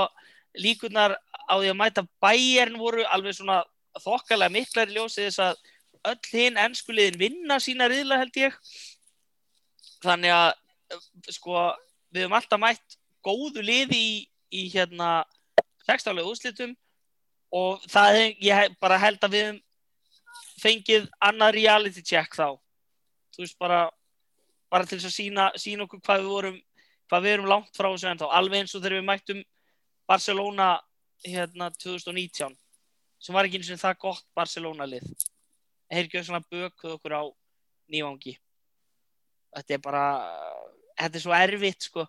líkunar 0.61 1.15
á 1.47 1.53
því 1.55 1.71
að 1.71 1.77
mæta 1.79 2.03
bæjarn 2.23 2.77
voru 2.79 3.05
alveg 3.07 3.37
svona 3.37 3.61
þokkalega 4.01 4.53
miklar 4.53 4.91
í 4.91 4.97
ljósið 4.97 5.29
þess 5.29 5.43
að 5.47 5.61
öll 6.11 6.31
hinn 6.33 6.59
ennskuliðin 6.59 7.19
vinna 7.19 7.59
sína 7.61 7.87
riðla 7.91 8.19
held 8.21 8.41
ég. 8.41 8.57
Þannig 10.01 10.33
að 10.35 10.49
eh, 10.51 11.05
sko 11.35 11.67
við 12.11 12.25
höfum 12.25 12.37
alltaf 12.37 12.61
mætt 12.61 12.97
góðu 13.25 13.63
liði 13.65 13.97
í, 13.97 14.13
í 14.51 14.67
hérna 14.73 15.23
sextálega 15.87 16.29
úrslitum 16.29 16.75
og 17.51 17.83
það 17.91 18.19
ég 18.43 18.75
bara 18.81 18.99
held 19.01 19.23
að 19.25 19.35
við 19.35 19.61
fengið 20.61 21.07
annað 21.23 21.55
reality 21.57 22.03
check 22.05 22.35
þá. 22.37 22.55
Þú 23.33 23.43
veist 23.43 23.59
bara 23.59 23.81
bara 24.71 24.87
til 24.87 24.99
þess 24.99 25.09
að 25.09 25.17
sína, 25.17 25.49
sína 25.59 25.83
okkur 25.83 25.99
hvað 25.99 26.21
við 26.21 26.31
vorum 26.31 26.59
hvað 27.11 27.25
við 27.25 27.33
erum 27.35 27.49
langt 27.51 27.75
frá 27.75 27.89
þessu 27.89 28.07
ennþá. 28.11 28.31
Alveg 28.37 28.61
eins 28.61 28.75
og 28.75 28.83
þegar 28.83 28.97
við 28.99 29.07
mættum 29.09 29.43
Barcelona 30.07 30.69
hérna 31.25 31.69
2019 31.75 32.55
sem 33.21 33.35
var 33.35 33.47
ekki 33.47 33.59
eins 33.59 33.73
og 33.75 33.81
það 33.81 33.99
gott 34.05 34.25
Barcelona 34.37 34.87
lið 34.87 35.09
þeir 35.91 36.07
ekki 36.07 36.23
svona 36.23 36.43
bökuð 36.47 36.95
okkur 36.95 37.17
á 37.19 37.23
nývangi. 37.91 38.37
Þetta 39.51 39.75
er 39.75 39.83
bara 39.83 40.05
þetta 40.95 41.17
er 41.17 41.23
svo 41.25 41.35
erfitt 41.35 41.87
sko 41.89 42.05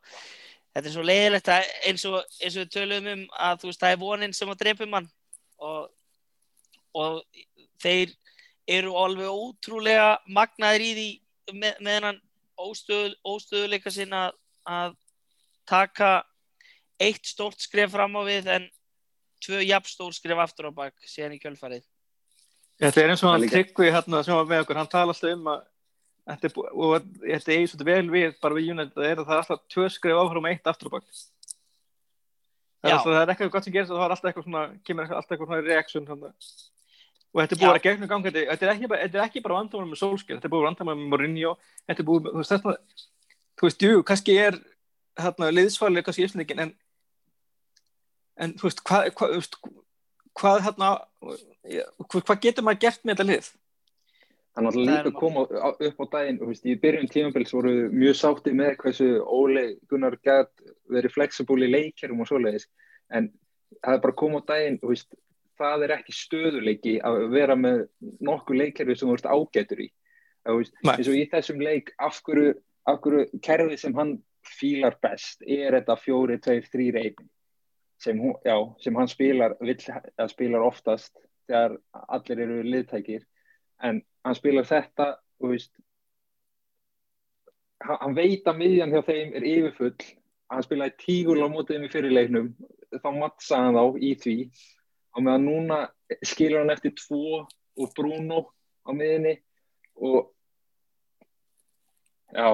þetta 0.72 0.88
er 0.88 0.94
svo 0.94 1.04
leiðilegt 1.06 1.50
að 1.52 1.70
eins 1.88 2.04
og, 2.08 2.18
eins 2.40 2.56
og 2.56 2.64
við 2.64 2.72
töluðum 2.76 3.10
um 3.12 3.24
að 3.48 3.62
þú 3.62 3.70
veist 3.70 3.82
það 3.82 3.94
er 3.94 4.02
vonin 4.02 4.36
sem 4.36 4.52
að 4.52 4.60
drepa 4.64 4.88
mann 4.88 5.08
og, 5.62 5.88
og 6.96 7.22
þeir 7.82 8.14
eru 8.72 8.94
alveg 8.96 9.28
ótrúlega 9.28 10.10
magnaðir 10.26 10.84
í 10.86 10.92
því 10.96 11.08
með, 11.58 11.80
með 11.80 11.96
hennan 11.98 12.20
óstöðu, 12.62 13.14
óstöðuleika 13.26 13.92
sinna 13.92 14.28
að 14.68 14.94
taka 15.68 16.12
eitt 17.02 17.26
stórt 17.26 17.60
skref 17.62 17.92
fram 17.92 18.14
á 18.14 18.22
við 18.24 18.48
en 18.54 18.68
tvö 19.42 19.62
jafn 19.64 19.90
stór 19.90 20.14
skref 20.14 20.38
aftur 20.44 20.70
á 20.70 20.72
bak 20.72 20.94
síðan 21.02 21.34
í 21.36 21.40
kjölfarið. 21.42 21.82
Þetta 22.82 23.02
er 23.02 23.12
eins 23.12 23.22
og 23.22 23.34
hann 23.34 23.48
tryggvi 23.50 23.90
hérna 23.92 24.22
sem 24.24 24.36
var 24.36 24.48
með 24.48 24.64
okkur, 24.64 24.78
hann 24.80 24.90
tala 24.90 25.14
alltaf 25.14 25.34
um 25.34 25.50
að 25.52 25.64
þetta 26.30 26.48
er, 26.48 26.58
og 26.72 27.06
þetta 27.22 27.54
er 27.54 27.68
svolítið 27.70 27.88
vel 27.90 28.10
við 28.12 28.34
bara 28.42 28.58
við 28.58 28.72
United, 28.74 28.96
það 28.96 29.08
er 29.08 29.22
að 29.22 29.28
það 29.28 29.36
er 29.36 29.42
alltaf 29.42 29.62
tvö 29.74 29.86
skrif 29.90 30.20
áfram 30.20 30.46
og 30.46 30.52
eitt 30.52 30.70
aftur 30.70 30.90
á 30.90 30.94
bak. 30.94 31.08
Það 32.82 32.92
er, 32.92 33.00
það 33.06 33.20
er 33.20 33.32
eitthvað 33.32 33.50
gott 33.54 33.66
sem 33.66 33.74
gerist 33.74 33.94
og 33.94 33.98
það 34.00 34.14
alltaf 34.14 34.28
eitthvað 34.30 34.46
svona, 34.46 34.62
kemur 34.86 35.16
alltaf 35.18 35.34
eitthvað 35.36 35.66
reaksjón. 35.68 36.08
Og 37.32 37.40
þetta 37.40 37.54
er 37.56 37.60
búið 37.62 37.70
Já. 37.70 37.74
að 37.78 37.84
gegnum 37.86 38.10
gangi, 38.10 38.32
þetta, 38.34 38.66
er 38.66 38.72
ekki 38.74 38.88
bara, 38.90 39.04
þetta 39.06 39.18
er 39.18 39.24
ekki 39.24 39.42
bara 39.44 39.58
vandamál 39.58 39.88
með 39.88 40.00
Solskjaer, 40.02 40.38
þetta 40.38 40.48
er 40.48 40.52
búið 40.52 40.66
vandamál 40.66 40.96
með 40.98 41.12
Mourinho, 41.14 41.52
þetta 41.88 42.02
er 42.02 42.08
búið, 42.10 42.26
þú 42.28 42.42
veist, 42.42 42.52
þetta, 42.52 42.74
þú 43.56 43.68
veist, 43.68 43.86
jú, 43.86 44.02
kannski 44.10 44.34
er 44.42 44.58
hérna 45.22 45.48
liðsfæli, 45.54 46.02
kannski 46.04 46.26
yfirlendingin, 46.26 46.60
en, 46.66 46.74
en 48.44 48.52
þú 48.60 48.68
veist, 48.68 48.84
hvað, 48.84 49.08
hvað, 49.16 49.48
hvað 50.42 50.60
hérna, 50.66 50.90
hvað 52.12 52.44
getur 52.44 52.68
maður 52.68 52.82
gert 52.84 53.00
með 53.00 53.14
þetta 53.14 53.28
lið? 53.30 53.50
Það 54.52 54.66
er 54.68 54.76
líka 54.84 55.12
kom 55.16 55.38
á, 55.40 55.42
á, 55.48 55.68
upp 55.72 56.00
á 56.04 56.06
daginn 56.12 56.40
og, 56.42 56.50
veist, 56.50 56.66
í 56.68 56.74
byrjun 56.80 57.08
tímabils 57.08 57.54
voru 57.56 57.70
við 57.72 57.94
mjög 58.02 58.18
sátti 58.20 58.52
með 58.56 58.74
hversu 58.82 59.06
Óli 59.24 59.62
Gunnar 59.88 60.18
gæt 60.20 60.52
verið 60.92 61.14
flexible 61.14 61.64
í 61.64 61.70
leikjarum 61.72 62.20
og 62.20 62.28
svoleiðis 62.28 62.68
en 63.16 63.30
það 63.80 63.96
er 63.96 64.02
bara 64.04 64.18
kom 64.20 64.36
á 64.36 64.40
daginn 64.52 64.76
og, 64.82 64.92
veist, 64.92 65.16
það 65.56 65.86
er 65.86 65.94
ekki 65.96 66.16
stöðuleiki 66.18 66.94
að 67.06 67.22
vera 67.32 67.56
með 67.56 67.86
nokkuð 68.20 68.60
leikjari 68.60 68.98
sem 68.98 69.08
þú 69.08 69.16
ert 69.16 69.30
ágætur 69.32 69.82
í. 69.86 69.88
Eins 70.52 71.08
og 71.08 71.16
í 71.16 71.24
þessum 71.32 71.62
leik 71.62 71.92
af 72.02 72.20
hverju, 72.26 72.54
af 72.90 73.00
hverju 73.04 73.40
kerfi 73.46 73.80
sem 73.80 73.96
hann 73.96 74.16
fílar 74.58 74.96
best 75.00 75.44
er 75.46 75.78
þetta 75.78 75.96
fjóri, 76.02 76.38
tveir, 76.42 76.64
þrýr, 76.66 76.98
einn 77.06 77.28
sem, 78.02 78.18
hún- 78.18 78.40
já, 78.44 78.56
sem 78.82 78.96
hann 78.98 79.08
spilar, 79.08 79.54
vill, 79.60 79.78
að 80.18 80.32
spilar 80.32 80.64
oftast 80.66 81.14
þegar 81.46 81.78
allir 82.08 82.40
eru 82.42 82.62
liðtækir 82.66 83.22
en 83.86 84.02
hann 84.22 84.38
spilar 84.38 84.68
þetta 84.68 85.08
og 85.42 85.54
veist 85.54 85.72
hann, 87.82 88.14
veit 88.14 88.46
að 88.46 88.60
miðjan 88.60 88.94
hjá 88.94 89.02
þeim 89.06 89.32
er 89.38 89.48
yfirfull 89.54 89.96
hann 90.52 90.66
spilaði 90.66 90.98
tígul 91.00 91.40
á 91.42 91.48
mótið 91.48 91.76
þeim 91.76 91.86
í 91.86 91.92
fyrirleiknum 91.92 92.52
þá 93.00 93.08
mattsa 93.16 93.60
hann 93.60 93.78
þá 93.78 93.98
í 94.04 94.12
því. 94.20 94.36
Á 95.12 95.16
meðan 95.20 95.46
núna 95.48 95.78
skilur 96.24 96.62
hann 96.62 96.74
eftir 96.74 96.94
tvo 96.98 97.42
og 97.42 97.94
Bruno 97.96 98.44
á 98.84 98.90
miðinni 98.92 99.38
og 100.02 100.32
já 102.32 102.48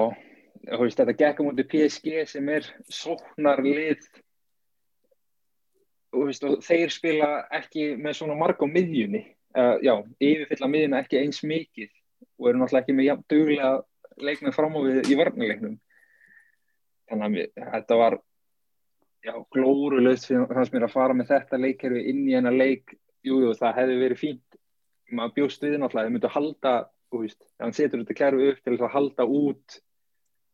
veist, 0.79 0.99
þetta 0.99 1.17
gekk 1.19 1.43
á 1.43 1.47
mótið 1.47 1.69
PSG 1.71 2.15
sem 2.27 2.49
er 2.51 2.67
sóknar 2.91 3.63
lið 3.63 4.01
og, 6.15 6.27
veist, 6.27 6.43
og 6.43 6.63
þeir 6.65 6.91
spila 6.93 7.29
ekki 7.55 7.93
með 7.99 8.19
svona 8.19 8.39
marg 8.39 8.59
á 8.59 8.67
miðjunni 8.67 9.23
uh, 9.57 9.77
já, 9.85 9.93
yfirfylla 10.19 10.69
miðjuna 10.71 11.03
ekki 11.03 11.21
eins 11.21 11.41
mikið 11.43 11.91
og 12.39 12.49
eru 12.49 12.61
náttúrulega 12.61 12.83
ekki 12.83 12.97
með 12.97 13.09
jafn 13.09 13.27
duglega 13.33 13.71
leikmenn 14.19 14.55
fram 14.55 14.75
á 14.75 14.79
við 14.83 15.11
í 15.11 15.17
varnarleiknum. 15.19 15.77
Þannig 17.09 17.49
að 17.57 17.71
þetta 17.73 17.99
var 17.99 18.19
já, 19.25 19.33
glórulegst 19.55 20.29
fannst 20.29 20.75
mér 20.75 20.87
að 20.87 20.95
fara 20.95 21.17
með 21.17 21.33
þetta 21.33 21.59
leikkerfi 21.59 22.05
inn 22.11 22.23
í 22.27 22.35
hennar 22.37 22.55
leik. 22.55 22.95
Jújú, 23.25 23.49
jú, 23.49 23.57
það 23.59 23.77
hefði 23.81 23.99
verið 24.03 24.21
fínt. 24.21 24.57
Maður 25.09 25.35
bjóst 25.39 25.63
við 25.65 25.79
náttúrulega, 25.79 26.07
þau 26.07 26.15
myndu 26.15 26.31
halda 26.35 26.73
þú 27.09 27.23
veist, 27.23 27.39
ef 27.41 27.63
hann 27.63 27.75
setur 27.75 28.03
þetta 28.03 28.17
kerfi 28.17 28.51
upp 28.53 28.59
til 28.65 28.75
að 28.77 28.93
halda 28.93 29.25
út 29.25 29.79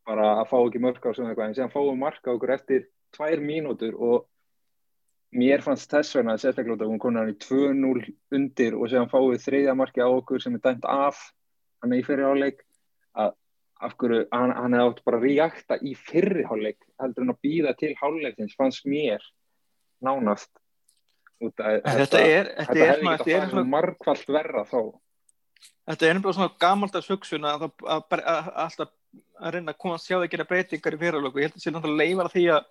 bara 0.06 0.28
að 0.40 0.48
fá 0.52 0.56
ekki 0.60 0.82
mörg 0.82 1.02
á 1.02 1.10
svona 1.10 1.32
eitthvað, 1.32 1.48
en 1.48 1.56
síðan 1.58 1.74
fáum 1.74 2.00
marka 2.00 2.32
okkur 2.32 2.54
eftir 2.54 2.86
tvær 3.16 3.42
mínútur 3.42 3.96
og 3.98 4.26
mér 5.36 5.64
fannst 5.64 5.90
þess 5.92 6.16
vegna 6.16 6.36
sérstaklega 6.40 6.86
að 6.86 6.92
hún 6.92 7.02
konar 7.02 7.30
í 7.30 7.36
2-0 7.42 8.04
undir 8.36 8.76
og 8.76 8.90
séðan 8.90 9.10
fáið 9.12 9.42
þriðja 9.44 9.74
marki 9.78 10.04
á 10.04 10.08
okkur 10.08 10.42
sem 10.42 10.56
er 10.56 10.64
dæmt 10.64 10.86
af 10.90 11.20
hann 11.82 11.92
er 11.92 12.02
í 12.02 12.06
fyrri 12.06 12.26
áleik 12.26 12.62
að 13.16 13.34
af 13.86 13.96
hverju, 14.00 14.22
hann, 14.32 14.54
hann 14.56 14.72
hefði 14.72 14.90
átt 14.90 15.02
bara 15.04 15.18
að 15.20 15.26
reakta 15.28 15.76
í 15.84 15.92
fyrri 16.00 16.46
hálfleik 16.48 16.78
heldur 17.02 17.26
hann 17.26 17.34
að 17.34 17.42
býða 17.44 17.74
til 17.76 17.92
hálfleikins 18.00 18.56
fannst 18.56 18.86
mér 18.88 19.24
nánast 20.04 20.52
að 21.44 21.50
þetta 21.52 21.66
er, 21.68 21.82
þetta 21.84 22.20
þetta 22.56 22.86
hefði 22.86 23.10
ekki 23.10 23.10
þetta 23.10 23.10
að 23.12 23.26
fara 23.26 23.50
svona, 23.50 23.72
margfald 23.74 24.32
verra 24.38 24.62
þá 24.64 24.80
þetta 25.90 26.08
er 26.08 26.22
bara 26.24 26.38
svona 26.38 26.54
gamaldags 26.64 27.10
hugsun 27.12 27.48
að, 27.48 27.66
að, 27.68 27.84
að, 27.92 28.22
að 28.24 28.48
alltaf 28.64 28.94
að 29.40 29.56
reyna 29.56 29.74
að 29.74 29.80
komast 29.82 30.08
hjá 30.08 30.16
það 30.16 30.24
að 30.24 30.32
gera 30.34 30.48
breytingar 30.50 30.96
í 30.96 31.00
fyrirlöku. 31.00 31.40
Ég 31.40 31.48
held 31.48 31.54
að 31.54 31.60
það 31.60 31.66
sé 31.66 31.72
náttúrulega 31.74 32.10
leifar 32.10 32.32
því 32.32 32.44
að 32.54 32.66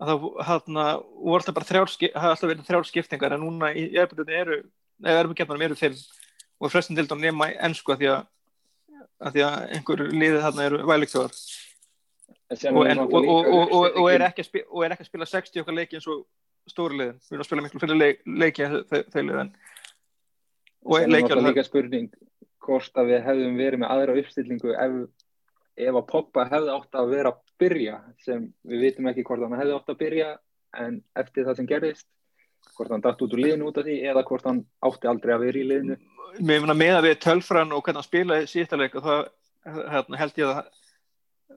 að 0.00 0.10
það 0.10 0.26
hérna, 0.48 0.84
voru 1.20 1.38
alltaf 1.40 1.56
bara 1.56 1.68
þrjár, 1.68 1.92
skip- 1.92 2.16
hafa 2.16 2.34
alltaf 2.34 2.50
verið 2.50 2.68
þrjár 2.68 2.88
skiptingar 2.88 3.36
en 3.36 3.42
núna 3.44 3.72
í 3.76 3.86
erbjörnum 4.00 4.36
eru 4.40 4.60
eða 5.04 5.22
erum 5.22 5.34
við 5.36 5.66
eru 5.68 5.78
fimm. 5.78 5.96
Og 6.60 6.72
flestin 6.72 6.96
til 6.96 7.06
dæmis 7.08 7.24
nema 7.24 7.50
ennsku 7.64 7.92
að 7.94 8.02
því 8.02 8.08
að, 8.12 8.22
að 9.20 9.36
því 9.36 9.44
að 9.46 9.58
einhver 9.76 10.02
liðið 10.12 10.42
þarna 10.44 10.66
eru 10.68 10.80
vælikþjóðar 10.90 11.36
og, 12.50 13.14
og, 13.14 13.26
og, 13.72 13.96
og, 13.96 14.06
er 14.10 14.24
ekki 14.26 14.42
að 14.42 14.48
spila, 14.48 14.66
og 14.70 14.84
er 14.84 14.94
ekki 14.94 15.04
að 15.06 15.10
spila 15.10 15.28
60 15.30 15.62
okkar 15.62 15.76
leiki 15.76 15.98
eins 15.98 16.08
og 16.10 16.24
stóru 16.68 16.98
liðin. 16.98 17.20
Við 17.22 17.36
erum 17.36 17.44
að 17.44 17.48
spila 17.48 17.64
miklu 17.64 17.82
fyrir 17.84 18.00
leik, 18.00 18.24
leiki 18.26 18.68
þau, 18.90 19.20
liðin. 19.22 19.52
Og 20.84 20.96
er 20.98 21.12
leikjar 21.12 21.36
náttúrulega 21.38 21.54
líka 21.54 21.66
spurning 21.68 22.10
hvort 22.64 23.00
að 23.00 23.12
við 23.12 23.22
hefðum 23.28 23.60
verið 23.60 23.82
með 23.82 23.94
aðra 23.94 24.16
uppstillingu 24.20 24.74
ef, 24.74 24.96
ef 25.76 25.94
að 25.94 26.06
Pogba 26.10 26.44
hefði 26.50 26.72
átt 26.74 26.94
að 27.00 27.10
vera 27.14 27.32
að 27.34 27.42
byrja 27.60 27.98
sem 28.24 28.46
við 28.66 28.80
vitum 28.86 29.06
ekki 29.10 29.24
hvort 29.28 29.42
hann 29.44 29.58
hefði 29.60 29.76
átt 29.76 29.92
að 29.92 29.98
byrja 30.00 30.30
en 30.80 31.02
eftir 31.16 31.44
það 31.46 31.56
sem 31.60 31.66
gerðist 31.70 32.06
hvort 32.76 32.90
hann 32.92 33.00
datt 33.04 33.22
út 33.24 33.32
úr 33.34 33.40
liðinu 33.44 33.68
út 33.70 33.78
af 33.80 33.84
því 33.86 33.96
eða 34.10 34.24
hvort 34.28 34.44
hann 34.48 34.64
átti 34.84 35.08
aldrei 35.10 35.34
að 35.34 35.44
vera 35.46 35.58
í 35.60 35.66
liðinu. 35.70 35.96
Með 36.40 36.60
meina 36.62 36.74
með 36.78 36.96
að 36.98 37.06
við 37.08 37.16
tölfran 37.24 37.72
og 37.74 37.82
hvernig 37.84 38.00
hann 38.02 38.08
spilaði 38.08 38.50
síðaleg 38.52 38.94
og 39.00 39.06
það 39.08 39.22
hérna, 39.94 40.20
held 40.20 40.38
ég 40.40 40.50
að, 40.50 40.60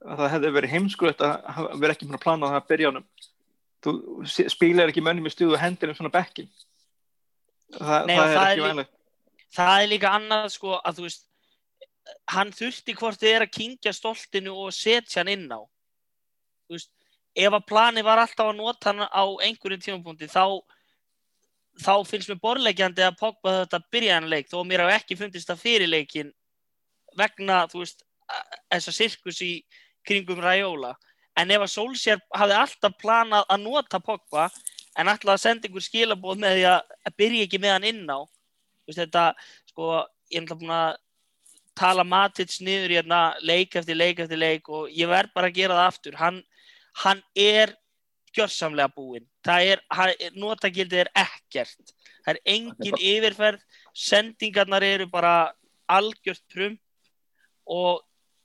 að 0.03 0.17
það 0.23 0.31
hefði 0.33 0.51
verið 0.57 0.73
heimskulegt 0.73 1.21
að 1.23 1.33
hafa- 1.57 1.77
vera 1.83 1.93
ekki 1.97 2.07
með 2.09 2.17
að 2.19 2.23
plana 2.25 2.49
það 2.53 2.59
að 2.61 2.69
byrja 2.71 2.89
honum. 2.91 3.05
Þú 3.83 3.93
s- 4.25 4.51
spilar 4.55 4.89
ekki 4.93 5.03
mönnum 5.03 5.27
í 5.27 5.33
stuðu 5.35 5.53
og 5.57 5.61
hendir 5.63 5.91
um 5.91 5.95
svona 5.99 6.11
bekkin 6.13 6.49
það, 7.73 8.05
Nei, 8.07 8.15
það 8.17 8.23
er 8.23 8.35
það 8.37 8.43
ekki 8.43 8.53
er 8.53 8.57
lí- 8.63 8.67
vænlegt. 8.69 8.93
Það 9.53 9.83
er 9.83 9.87
líka 9.91 10.11
annað 10.17 10.49
sko 10.55 10.75
að 10.79 10.97
þú 10.97 11.05
veist 11.07 11.23
hann 12.33 12.51
þurfti 12.55 12.95
hvort 12.97 13.21
þið 13.21 13.35
er 13.35 13.45
að 13.45 13.55
kingja 13.57 13.93
stoltinu 13.95 14.53
og 14.65 14.73
setja 14.75 15.21
hann 15.21 15.31
inn 15.33 15.47
á. 15.51 15.61
Þú 16.67 16.77
veist, 16.77 16.91
ef 17.33 17.57
að 17.57 17.67
plani 17.69 18.03
var 18.05 18.21
alltaf 18.21 18.51
að 18.51 18.59
nota 18.59 18.91
hann 18.91 19.05
á 19.07 19.23
einhverjum 19.45 19.83
tímapunkti 19.83 20.29
þá 20.31 20.61
þá 21.81 21.93
finnst 22.05 22.29
mér 22.29 22.41
borlegjandi 22.43 23.01
að 23.01 23.17
Pogba 23.17 23.55
þetta 23.63 23.79
byrja 23.91 24.17
hann 24.19 24.29
leik 24.29 24.51
þó 24.51 24.59
mér 24.67 24.83
hafa 24.83 24.99
ekki 24.99 25.17
fundist 25.17 25.49
það 25.49 25.63
fyrir 25.63 25.89
leikin 25.89 26.29
vegna 27.17 27.63
þú 27.71 27.81
veist 27.81 28.03
þessa 28.69 28.93
sirkus 28.93 29.41
í 29.41 29.53
kringum 30.05 30.41
Raiola. 30.43 30.93
En 31.39 31.49
ef 31.49 31.63
að 31.65 31.71
Solskjær 31.73 32.21
hafði 32.35 32.59
alltaf 32.59 32.95
planað 33.01 33.47
að 33.49 33.63
nota 33.63 33.99
Pogba 34.03 34.49
en 34.99 35.09
alltaf 35.09 35.33
að 35.33 35.41
senda 35.41 35.67
einhver 35.67 35.85
skilabóð 35.85 36.43
með 36.43 36.59
því 36.59 36.65
að 36.69 37.17
byrja 37.17 37.47
ekki 37.47 37.61
með 37.63 37.75
hann 37.77 37.89
inn 37.89 38.05
á 38.05 38.19
Þú 38.83 38.91
veist, 38.91 38.99
þetta, 38.99 39.23
sko, 39.71 39.89
ég 40.27 40.41
er 40.41 40.43
náttúrulega 40.43 40.59
búin 40.59 40.75
að 40.75 40.97
tala 41.77 42.03
Matic 42.05 42.53
niður 42.61 42.97
hérna 42.97 43.21
leik 43.41 43.75
eftir 43.79 43.97
leik 43.97 44.21
eftir 44.23 44.39
leik 44.39 44.69
og 44.69 44.91
ég 44.93 45.09
verð 45.09 45.33
bara 45.35 45.49
að 45.49 45.57
gera 45.57 45.79
það 45.79 45.89
aftur. 45.91 46.19
Hann, 46.19 46.39
hann 47.03 47.23
er 47.35 47.73
gjörsamlega 48.33 48.93
búinn. 48.93 49.25
Er, 49.47 49.81
notagildið 50.37 51.05
er 51.05 51.11
ekkert. 51.25 51.93
Það 52.23 52.35
er 52.35 52.41
engin 52.55 52.99
yfirferð. 52.99 53.65
Sendingarnar 53.93 54.85
eru 54.85 55.09
bara 55.11 55.35
algjört 55.91 56.43
prum 56.53 56.77
og 57.69 58.01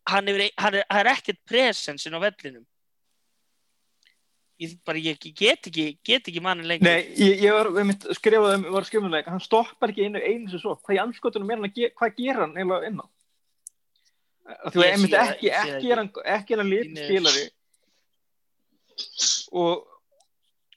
hann, 0.09 0.29
hefur, 0.29 0.49
hann, 0.59 0.81
er, 0.81 0.89
hann 0.91 1.05
er 1.05 1.13
ekkert 1.15 1.41
presensin 1.49 2.17
á 2.17 2.21
vellinum. 2.23 2.67
Ég, 4.59 4.73
bara, 4.83 4.99
ég 4.99 5.21
get 5.39 5.69
ekki 5.71 5.93
get 6.03 6.27
ekki 6.27 6.41
mannin 6.43 6.67
lengur. 6.67 6.89
Nei, 6.89 7.13
ég, 7.15 7.45
ég 7.45 7.55
var 7.55 7.69
skrifað 8.17 8.57
um, 8.57 8.65
var 8.75 8.87
skrifunleik, 8.89 9.29
hann 9.31 9.43
stoppar 9.43 9.93
ekki 9.93 10.09
einu 10.09 10.19
einu 10.19 10.51
sem 10.51 10.59
svo, 10.59 10.75
hvað 10.83 10.97
er 10.99 11.69
gera, 11.77 11.93
hvað 12.01 12.17
gerir 12.17 12.41
hann 12.43 12.57
eiginlega 12.57 12.91
inn 12.91 12.99
á? 12.99 13.07
Þú 14.49 14.81
það- 14.81 15.33
ekki, 15.35 15.51
ekki 15.53 15.73
ekki. 15.77 15.91
er 15.93 15.97
hann, 16.03 16.11
ekki 16.25 16.55
er 16.57 16.63
hann 16.63 16.71
miður. 16.73 17.05
spilari 17.05 17.45
og, 19.53 19.85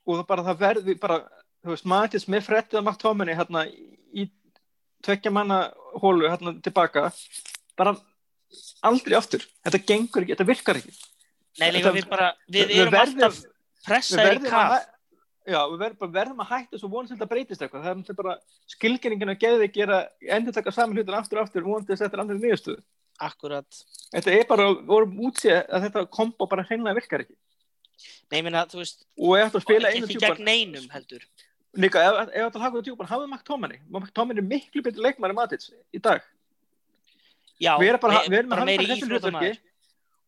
og 0.05 0.19
það 0.19 0.25
bara 0.31 0.45
það 0.49 0.59
verði 0.65 0.95
bara, 1.01 1.17
þú 1.63 1.73
veist, 1.73 1.87
Matis 1.89 2.27
með 2.31 2.45
frettið 2.49 2.79
að 2.81 2.85
makt 2.89 3.01
tóminni 3.05 3.35
hérna 3.37 3.63
í 3.67 4.27
tvekja 5.05 5.31
manna 5.33 5.61
hólu 6.03 6.29
hérna 6.29 6.53
tilbaka, 6.63 7.07
bara 7.79 7.95
aldrei 8.85 9.15
aftur, 9.17 9.45
þetta 9.65 9.81
gengur 9.87 10.25
ekki, 10.25 10.35
þetta 10.35 10.49
virkar 10.51 10.79
ekki. 10.81 10.93
Nei, 11.59 11.69
líka 11.75 11.91
við 11.95 12.07
bara, 12.11 12.31
við 12.51 12.67
Við 12.71 12.79
erum 12.85 12.93
verðum- 12.95 13.23
alltaf 13.25 13.39
við 13.41 13.49
pressaðir 13.87 14.37
í 14.45 14.51
hæ- 14.51 14.87
já, 15.51 15.59
við 15.71 15.77
verðum, 15.81 15.99
bara 16.03 16.11
verðum 16.19 16.43
að 16.43 16.51
hætta 16.53 16.79
svo 16.79 16.89
vonast 16.91 17.13
þetta 17.15 17.29
breytist 17.31 17.61
eitthvað 17.65 17.83
það 17.87 18.09
er 18.13 18.19
bara 18.21 18.35
skilgjörningin 18.75 19.33
að 19.33 19.39
geði 19.41 19.71
gera 19.73 19.97
endur 20.37 20.53
taka 20.53 20.71
saman 20.71 20.95
hlutin 20.95 21.17
aftur 21.17 21.39
og 21.41 21.47
aftur 21.49 21.65
að 21.65 21.87
þetta 21.97 22.13
er 22.13 22.23
andrið 22.23 22.43
nýðustuð 22.45 22.81
Akkurat. 23.21 23.79
þetta 24.15 24.33
er 24.33 24.45
bara, 24.49 24.65
vorum 24.89 25.13
útsið 25.29 25.59
að 25.69 25.83
þetta 25.87 26.05
kombo 26.17 26.47
bara 26.49 26.63
hreinlega 26.65 26.97
virkar 26.97 27.23
ekki. 27.25 27.35
Nei, 28.33 28.41
meina, 28.41 28.65
þú 28.65 28.81
veist, 28.81 29.03
og 29.19 29.35
ef 29.37 29.51
þú 29.53 29.61
spila 29.61 29.91
einu 29.93 30.07
tjúpan 30.09 30.37
gegn 30.39 30.47
neinum 30.47 30.87
heldur. 30.89 31.25
líka, 31.77 32.01
ef, 32.01 32.31
ef 32.33 32.53
þú 32.55 32.61
hafði 32.63 32.83
tjúpan, 32.87 33.09
hafði 33.11 33.27
Makt 33.29 33.45
Tómanni 33.47 33.77
Makt 33.93 34.13
Tómanni 34.17 34.41
er 34.41 34.47
miklu 34.49 34.81
betur 34.83 35.05
leikmæri 35.05 35.35
Matits 35.37 35.69
í 35.93 36.01
dag. 36.01 36.23
Já, 37.61 37.75
við 37.77 37.91
erum 37.91 38.01
bara, 38.01 38.23
me- 38.27 38.41
bara 38.49 38.65
meiri 38.65 39.19
bara 39.21 39.55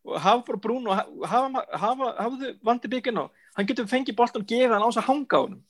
og 0.04 0.20
hafa 0.20 0.44
bara 0.46 0.60
brún 0.60 0.88
og 0.92 0.96
hafa, 1.26 1.64
hafa, 1.80 2.08
hafa, 2.20 2.38
þau 2.38 2.56
vandi 2.68 2.90
byggin 2.92 3.18
á. 3.24 3.26
Hann 3.56 3.66
getur 3.66 3.86
fengið 3.88 4.16
boltan 4.20 4.44
og 4.44 4.48
gefa 4.52 4.74
hann 4.76 4.84
á 4.84 4.90
þess 4.92 5.00
að 5.02 5.08
hanga 5.08 5.38
á 5.40 5.42
honum. 5.42 5.62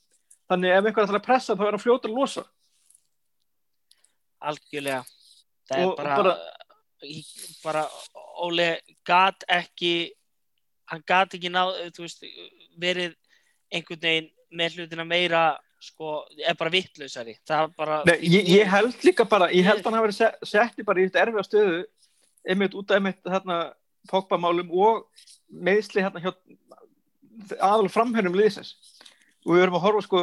Þannig 0.50 0.72
ef 0.74 0.84
einhver 0.90 1.04
ætlar 1.06 1.20
að 1.20 1.26
pressa 1.28 1.54
þá 1.54 1.62
er 1.64 1.70
hann 1.76 1.82
fljótur 1.84 2.10
að 2.10 2.18
losa. 2.18 2.42
Algjörlega. 4.44 5.04
Það 5.70 5.78
er 5.78 5.86
Og 5.86 5.96
bara, 5.96 6.16
bara- 6.18 6.34
í- 6.34 6.53
bara, 7.64 7.84
Óli 8.44 8.70
gat 9.06 9.44
ekki, 9.48 10.12
hann 10.90 11.04
gat 11.06 11.36
ekki 11.36 11.50
þú 11.50 12.06
veist, 12.06 12.24
verið 12.80 13.14
einhvern 13.72 14.02
veginn 14.02 14.30
með 14.54 14.78
hlutina 14.78 15.04
meira, 15.06 15.44
sko, 15.82 16.24
er 16.40 16.56
bara 16.56 16.72
vittlausari. 16.72 17.36
Bara... 17.76 18.02
Ég, 18.22 18.46
ég 18.48 18.68
held 18.70 19.02
líka 19.04 19.26
bara, 19.28 19.50
ég 19.52 19.66
held 19.66 19.84
hann 19.84 19.98
hafi 19.98 20.08
verið 20.08 20.20
se- 20.20 20.52
setti 20.54 20.86
bara 20.86 21.02
í 21.02 21.08
þetta 21.08 21.24
erfiða 21.26 21.46
stöðu 21.46 21.82
einmitt 22.48 22.76
út 22.76 22.90
af 22.90 23.00
einmitt 23.00 23.20
hérna 23.28 23.58
Pogba-málum 24.10 24.72
og 24.76 25.06
meðsli 25.48 26.04
hérna 26.04 26.20
hjá 26.20 26.32
aðal 27.58 27.88
framhörnum 27.92 28.36
liðsins 28.36 28.74
og 29.44 29.54
við 29.54 29.62
verum 29.64 29.78
að 29.78 29.84
horfa 29.84 30.04
sko 30.06 30.20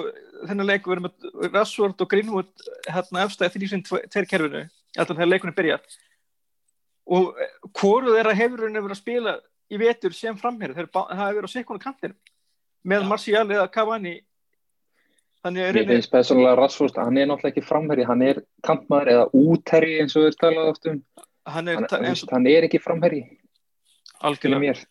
þennan 0.49 0.69
leik, 0.69 0.85
við 0.85 0.93
verum 0.95 1.07
með 1.07 1.49
Rashford 1.53 2.03
og 2.03 2.09
Greenwood 2.09 2.65
hérna 2.87 3.25
efstæði 3.25 3.61
því 3.61 3.69
sem 3.71 3.83
tveir 3.85 4.29
kerfinu 4.29 4.63
alltaf 4.97 5.15
þegar 5.15 5.31
leikunni 5.31 5.57
byrjar 5.57 5.83
og 7.07 7.35
hvoru 7.79 8.13
þeirra 8.15 8.35
hefur 8.37 8.65
henni 8.67 8.79
verið 8.83 8.95
að 8.97 9.01
spila 9.01 9.33
í 9.71 9.77
vetur 9.79 10.13
sem 10.13 10.35
bá- 10.35 11.07
það 11.09 11.21
hefur 11.21 11.39
verið 11.39 11.49
á 11.49 11.55
sikkonu 11.55 11.79
kantinum 11.79 12.17
með 12.85 13.01
Já. 13.01 13.07
Martial 13.07 13.47
eða 13.47 13.71
Cavani 13.71 14.15
þannig 15.43 15.65
að 15.65 15.73
Mér 15.79 15.87
finnst 15.89 16.11
persónulega 16.11 16.57
Rassford, 16.59 16.95
hann 17.01 17.17
er 17.17 17.25
náttúrulega 17.29 17.51
ekki 17.55 17.65
framherji, 17.65 18.05
hann 18.05 18.21
er 18.21 18.41
kantmaður 18.63 19.11
eða 19.15 19.27
útherji 19.33 19.99
eins 20.01 20.15
og 20.15 20.27
við 20.27 20.35
talaðum 20.41 20.69
oft 20.75 20.85
um. 20.91 21.03
hann 21.45 21.67
er 21.67 21.75
Hann, 21.79 21.87
ta- 21.87 21.97
hann, 21.97 22.47
er 22.47 22.67
ekki 22.67 22.81
framherji, 22.81 23.23
fyrir 23.25 23.39
algjörlega 24.21 24.61
mér. 24.61 24.83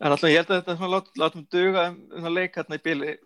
En 0.00 0.14
alltaf 0.14 0.30
ég 0.32 0.38
held 0.40 0.48
að 0.54 0.62
þetta 0.64 0.88
lát, 0.94 1.10
látum 1.20 1.46
duga 1.52 1.88
um, 1.90 1.98
um 2.16 2.24
það 2.24 2.32
leik 2.38 2.54
hérna 2.56 2.78
í 2.78 2.82
bili 2.82 3.16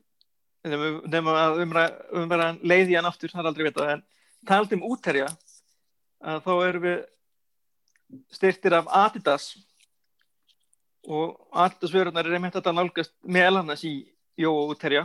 nema- 0.64 1.02
nema 1.12 1.34
að 1.44 1.60
umræða 1.62 2.22
umræða 2.24 2.48
leiði 2.66 2.96
hann 2.98 3.06
aftur, 3.06 3.30
það 3.30 3.44
er 3.44 3.50
aldrei 3.52 3.66
vitað 3.68 3.92
en 3.94 4.02
taldi 4.50 4.74
um 4.80 4.86
útherja 4.90 5.28
að 6.24 6.42
þá 6.46 6.52
erum 6.68 6.84
við 6.88 6.98
styrtir 8.34 8.76
af 8.78 8.90
Adidas. 9.04 9.48
Og 11.04 11.36
Adidas 11.52 11.92
vörunar 11.92 12.26
er 12.26 12.38
einmitt 12.38 12.56
þetta 12.56 12.72
nálgast 12.72 13.14
meðal 13.22 13.60
annars 13.60 13.84
í 13.84 13.96
Jóa 14.40 14.64
útherja 14.72 15.04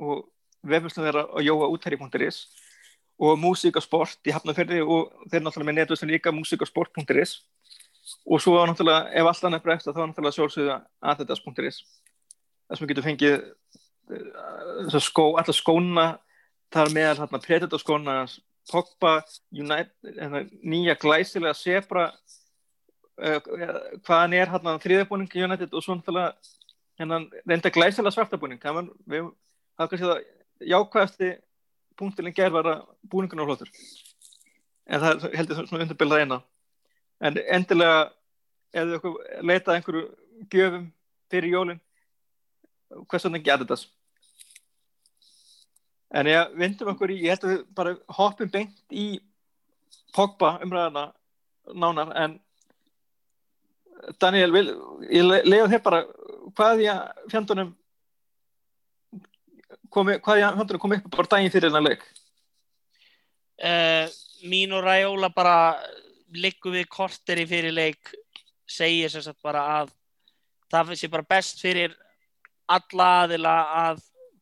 og 0.00 0.28
vefnustum 0.64 1.04
þeirra 1.04 1.26
á 1.28 1.38
jóaútherji.is 1.44 2.40
og 3.20 3.36
músík 3.40 3.76
og 3.76 3.84
sport 3.84 4.28
í 4.28 4.32
Hafnarferði 4.32 4.80
og 4.80 5.10
þeir 5.28 5.42
náttúrulega 5.44 5.68
með 5.68 5.78
netvöstum 5.80 6.10
líka 6.12 6.32
músík 6.32 6.64
og 6.64 8.40
svo 8.40 8.56
náttúrulega 8.66 9.12
ef 9.12 9.28
allt 9.28 9.44
annað 9.44 9.64
bregst 9.66 9.88
þá 9.88 10.00
náttúrulega 10.00 10.36
sjálfsögða 10.36 10.76
aðeittas.is 11.12 11.82
þar 11.84 12.78
sem 12.78 12.84
við 12.84 12.92
getum 12.92 13.08
fengið 13.08 13.36
uh, 13.36 14.98
skó, 15.04 15.26
allar 15.36 15.56
skóna 15.56 16.06
þar 16.72 16.92
meðal 16.94 17.18
hérna 17.20 17.42
Predator 17.44 17.82
skóna 17.82 18.16
Pogba, 18.68 19.20
United, 19.50 19.94
hérna, 20.04 20.44
nýja 20.62 20.96
glæsilega 21.00 21.56
Zebra 21.56 22.10
uh, 22.10 23.38
hvað 24.04 24.16
hann 24.16 24.36
er 24.36 24.52
hérna 24.52 24.76
þriðabúning 24.82 25.32
United 25.32 25.72
og 25.72 25.84
svo 25.84 25.96
náttúrulega 25.96 26.34
hérna, 27.00 27.22
reynda 27.48 27.72
glæsilega 27.72 28.14
svartabúning. 28.14 28.60
Það 28.62 28.78
var 28.78 29.32
kannski 29.88 30.04
það 30.04 30.22
jákvæðasti 30.74 31.32
punktilinn 31.98 32.36
gerð 32.36 32.58
var 32.58 32.70
að 32.74 32.86
búningun 33.10 33.42
á 33.42 33.48
hlótur 33.48 33.70
en 34.90 35.02
það 35.02 35.24
er 35.28 35.36
heldur 35.38 35.66
svona 35.68 35.84
undirbyrðað 35.84 36.24
eina. 36.24 36.40
En 37.20 37.36
endilega 37.38 38.96
okkur 38.96 39.16
leitað 39.46 39.76
einhverju 39.76 40.04
gjöfum 40.52 40.86
fyrir 41.30 41.54
jólin 41.54 41.80
hvers 43.06 43.26
vegna 43.26 43.38
ekki 43.40 43.52
Adidas 43.54 43.86
en 46.10 46.26
ég 46.30 46.54
vindum 46.58 46.90
okkur 46.92 47.12
í 47.14 47.18
ég 47.24 47.34
held 47.34 47.44
að 47.46 47.52
við 47.54 47.64
bara 47.78 47.96
hoppum 48.18 48.50
beint 48.50 48.78
í 48.90 49.08
Pogba 50.14 50.56
umræðana 50.64 51.12
nánar 51.70 52.14
en 52.18 52.38
Daniel, 54.18 54.50
vil, 54.50 54.70
ég 55.12 55.22
le- 55.26 55.44
leiða 55.44 55.68
þér 55.74 55.82
bara 55.84 56.00
hvað 56.56 56.80
í 56.82 56.88
fjandunum 57.30 57.74
komi, 59.92 60.16
hvað 60.24 60.40
í 60.40 60.46
fjandunum 60.56 60.82
kom 60.82 60.96
upp 60.96 61.10
bara 61.14 61.30
daginn 61.34 61.52
fyrir 61.52 61.68
þennan 61.68 61.88
leik? 61.90 62.06
Uh, 63.60 64.08
mín 64.48 64.72
og 64.72 64.82
Raiola 64.86 65.28
bara 65.34 65.76
liggum 66.32 66.72
við 66.78 66.88
korteri 66.88 67.44
fyrir 67.46 67.74
leik 67.76 68.14
segir 68.70 69.10
sem 69.12 69.22
sagt 69.22 69.42
bara 69.44 69.62
að 69.80 69.92
það 70.72 70.94
sé 70.96 71.10
bara 71.12 71.26
best 71.28 71.60
fyrir 71.60 71.94
alla 72.70 73.10
aðila 73.24 73.54
að 73.90 74.00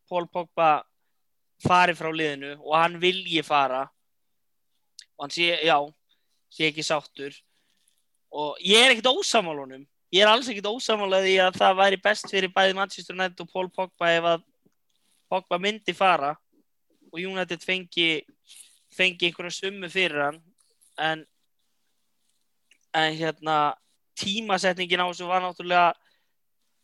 Pól 0.09 0.29
Pogba 0.31 0.85
fari 1.63 1.95
frá 1.99 2.11
liðinu 2.15 2.57
og 2.59 2.75
hann 2.79 2.99
vilji 3.03 3.43
fara. 3.47 3.85
Og 5.19 5.27
hann 5.27 5.35
sé, 5.35 5.53
já 5.67 5.79
sé 6.53 6.69
ekki 6.71 6.85
sáttur. 6.87 7.35
Og 8.31 8.59
ég 8.63 8.85
er 8.85 8.95
ekkert 8.95 9.15
ósamálunum 9.15 9.87
ég 10.15 10.25
er 10.25 10.31
alls 10.31 10.49
ekkert 10.49 10.71
ósamálaði 10.71 11.37
að 11.43 11.59
það 11.61 11.81
væri 11.83 12.01
best 12.05 12.31
fyrir 12.31 12.53
bæði 12.53 12.77
Manchester 12.79 13.17
United 13.17 13.43
og 13.45 13.51
Pól 13.53 13.69
Pogba 13.73 14.13
ef 14.15 14.29
að 14.33 14.45
Pogba 15.29 15.59
myndi 15.61 15.95
fara. 15.97 16.35
Og 17.13 17.21
United 17.21 17.65
fengi 17.65 18.25
fengi 18.95 19.29
einhverja 19.29 19.59
summu 19.59 19.91
fyrir 19.93 20.25
hann. 20.25 20.41
En 20.97 21.27
en 22.97 23.15
hérna 23.15 23.77
tímasetningin 24.19 25.05
á 25.05 25.07
þessu 25.11 25.29
var 25.29 25.45
náttúrulega 25.45 25.93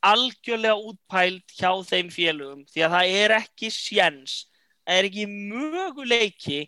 algjörlega 0.04 0.76
útpælt 0.76 1.54
hjá 1.56 1.70
þeim 1.88 2.10
félugum 2.12 2.66
því 2.68 2.84
að 2.84 2.92
það 2.94 3.14
er 3.22 3.34
ekki 3.38 3.70
sjens 3.72 4.34
er 4.86 5.08
ekki 5.08 5.26
möguleiki 5.28 6.64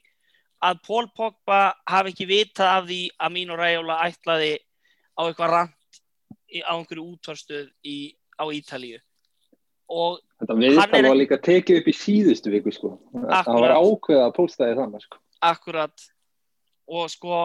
að 0.64 0.81
Pól 0.87 1.09
Pogba 1.17 1.61
hafi 1.89 2.14
ekki 2.14 2.29
vitað 2.29 2.71
af 2.73 2.87
því 2.89 3.01
að 3.21 3.35
mín 3.35 3.53
og 3.53 3.61
Ræjóla 3.61 3.99
ætlaði 4.07 4.55
á 5.17 5.21
eitthvað 5.27 5.53
rand 5.53 6.01
á 6.64 6.73
einhverju 6.73 7.05
útvarstöð 7.12 7.69
á 8.41 8.45
Ítalíu? 8.57 8.99
Og 9.93 10.19
Þetta 10.41 10.57
viðtal 10.59 11.03
var 11.07 11.19
líka 11.21 11.39
tekið 11.39 11.81
upp 11.81 11.89
í 11.93 11.95
síðustu 11.95 12.53
viku 12.53 12.73
sko. 12.75 12.97
það 13.12 13.61
var 13.62 13.77
ákveða 13.77 14.27
að 14.27 14.35
póstaði 14.37 14.79
þannig 14.81 15.05
sko. 15.05 15.21
Akkurat. 15.47 16.07
Og 16.91 17.09
sko 17.12 17.39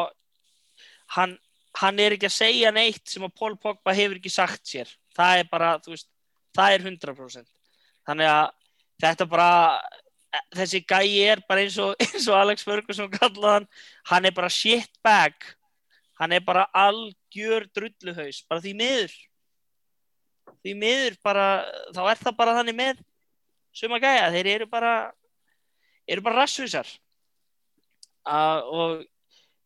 hann, 1.15 1.38
hann 1.78 2.01
er 2.01 2.15
ekki 2.15 2.30
að 2.32 2.39
segja 2.39 2.74
neitt 2.74 3.05
sem 3.11 3.24
að 3.28 3.36
Pól 3.38 3.53
Pogba 3.61 3.93
hefur 3.93 4.17
ekki 4.17 4.34
sagt 4.34 4.65
sér. 4.65 4.89
Það 5.15 5.43
er 5.43 5.51
bara, 5.51 5.76
þú 5.84 5.93
veist, 5.93 6.09
það 6.55 6.76
er 6.76 6.86
100% 6.89 7.51
þannig 8.07 8.30
að 8.32 8.47
þetta 9.01 9.28
bara 9.30 9.51
þessi 10.55 10.82
gæi 10.88 11.23
er 11.27 11.41
bara 11.47 11.65
eins 11.65 11.77
og, 11.82 11.95
eins 12.03 12.27
og 12.29 12.38
Alex 12.39 12.63
Ferguson 12.67 13.11
kallaði 13.11 13.55
hann. 13.55 13.67
Hann 14.11 14.29
er 14.29 14.36
bara 14.36 14.51
shitbag. 14.51 15.36
Hann 16.21 16.36
er 16.38 16.43
bara 16.45 16.67
algjör 16.77 17.67
drulluhaus 17.75 18.43
bara 18.49 18.63
því 18.63 18.75
miður. 18.77 19.15
Því 20.61 20.75
miður 20.77 21.15
bara 21.25 21.47
þá 21.95 22.03
er 22.11 22.21
það 22.21 22.38
bara 22.38 22.57
þannig 22.59 22.77
með 22.77 22.99
suma 23.73 24.01
gæja, 24.03 24.27
þeir 24.34 24.49
eru 24.51 24.67
bara 24.69 24.91
eru 26.11 26.23
bara 26.25 26.41
rassvísar 26.41 26.89
uh, 28.27 28.59
og 28.67 29.05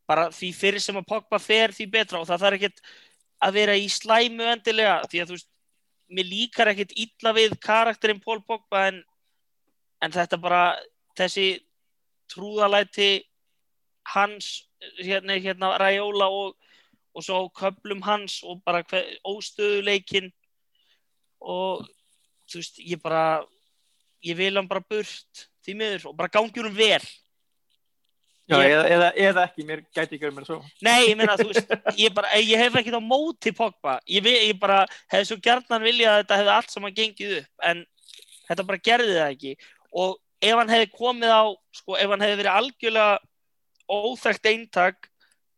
bara 0.06 0.28
því 0.30 0.52
fyrir 0.54 0.84
sem 0.84 0.98
að 1.00 1.08
Pogba 1.10 1.40
fer 1.42 1.74
því 1.74 1.90
betra. 1.98 2.22
Og 2.22 2.30
það 2.30 2.46
þarf 2.46 2.60
ekkert 2.60 2.82
að 3.46 3.58
vera 3.60 3.76
í 3.78 3.90
slæmu 3.92 4.48
endilega 4.54 5.00
því 5.10 5.22
að 5.22 5.32
þú 5.32 5.38
veist, 5.38 5.50
mér 6.16 6.30
líkar 6.30 6.72
ekkert 6.72 6.94
illa 7.02 7.34
við 7.36 7.58
karakterinn 7.66 8.22
Pól 8.22 8.40
Pogba 8.46 8.86
en, 8.92 9.02
en 10.04 10.14
þetta 10.14 10.40
bara 10.42 10.64
þessi 11.18 11.48
trúðalæti 12.32 13.26
hans 14.14 14.66
hérna, 15.00 15.38
hérna 15.42 15.76
Raiola 15.82 16.28
og, 16.30 16.56
og 17.16 17.26
svo 17.26 17.46
köplum 17.56 18.04
hans 18.06 18.42
og 18.44 18.62
bara 18.66 18.84
óstöðuleikin 19.26 20.32
og 21.42 21.86
þú 22.50 22.62
veist, 22.62 22.82
ég 22.82 23.02
bara 23.02 23.44
ég 24.26 24.38
vil 24.38 24.56
hann 24.56 24.70
bara 24.70 24.84
burt 24.84 25.48
því 25.66 25.78
miður 25.78 26.10
og 26.12 26.18
bara 26.18 26.34
gangjur 26.34 26.70
um 26.70 26.76
vel 26.78 27.04
Já, 28.46 28.60
ég, 28.62 28.76
eða, 28.76 28.90
eða, 28.94 29.08
eða 29.26 29.44
ekki, 29.48 29.64
mér 29.66 29.80
gæti 29.90 30.04
ekki 30.16 30.22
verið 30.22 30.36
mér 30.38 30.46
svo. 30.46 30.58
Nei, 30.86 31.08
ég 31.08 31.16
meina, 31.18 31.34
þú 31.40 31.48
veist, 31.50 31.72
ég, 31.98 32.12
bara, 32.14 32.30
ég 32.38 32.60
hef 32.62 32.76
ekkert 32.78 33.00
á 33.02 33.02
móti 33.02 33.50
Pogba. 33.58 33.96
Ég, 34.06 34.28
ég 34.30 34.60
bara 34.62 34.84
hef 35.10 35.26
svo 35.26 35.40
gerðan 35.42 35.82
viljað 35.82 36.12
að 36.12 36.20
þetta 36.20 36.38
hefði 36.38 36.52
allt 36.54 36.76
saman 36.76 36.94
gengið 36.94 37.34
upp, 37.40 37.64
en 37.66 37.82
þetta 38.46 38.66
bara 38.68 38.84
gerði 38.86 39.16
það 39.16 39.32
ekki. 39.32 39.56
Og 39.96 40.18
ef 40.44 40.60
hann 40.60 40.72
hefði 40.72 40.92
komið 40.94 41.34
á, 41.34 41.44
sko, 41.76 41.98
ef 41.98 42.14
hann 42.14 42.24
hefði 42.26 42.40
verið 42.42 42.60
algjörlega 42.60 43.20
óþægt 43.96 44.50
eintak, 44.52 45.10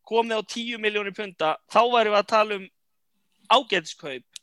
komið 0.08 0.40
á 0.40 0.44
10 0.54 0.82
miljónir 0.84 1.16
punta, 1.16 1.56
þá 1.72 1.82
væri 1.94 2.14
við 2.14 2.20
að 2.20 2.32
tala 2.32 2.58
um 2.60 2.68
ágæðskaup. 3.58 4.42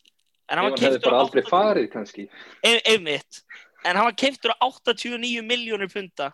En 0.51 0.61
hann, 0.61 0.71
hann 0.71 0.81
hefði 0.81 1.03
bara 1.05 1.21
aldrei 1.25 1.45
80... 1.45 1.51
farið, 1.53 1.91
kannski. 1.93 2.27
Einmitt. 2.65 3.43
En 3.85 3.97
hann 3.97 4.09
var 4.09 4.17
keiftur 4.19 4.53
á 4.57 4.65
89 4.67 5.45
miljónir 5.47 5.93
punta 5.93 6.33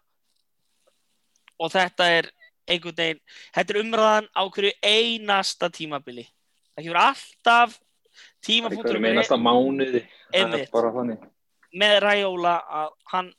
og 1.61 1.73
þetta 1.75 2.07
er 2.09 2.31
einhvern 2.71 2.97
veginn, 2.97 3.23
þetta 3.55 3.75
er 3.75 3.81
umræðan 3.83 4.29
á 4.33 4.43
hverju 4.47 4.73
einasta 4.87 5.71
tímabili 5.75 6.25
það 6.77 6.87
kemur 6.87 7.01
alltaf 7.03 7.77
um 8.95 9.09
einasta 9.09 9.39
mánuði 9.41 10.05
með 11.71 11.97
Ræjóla 12.05 12.55
að 12.81 12.95
hann 13.13 13.31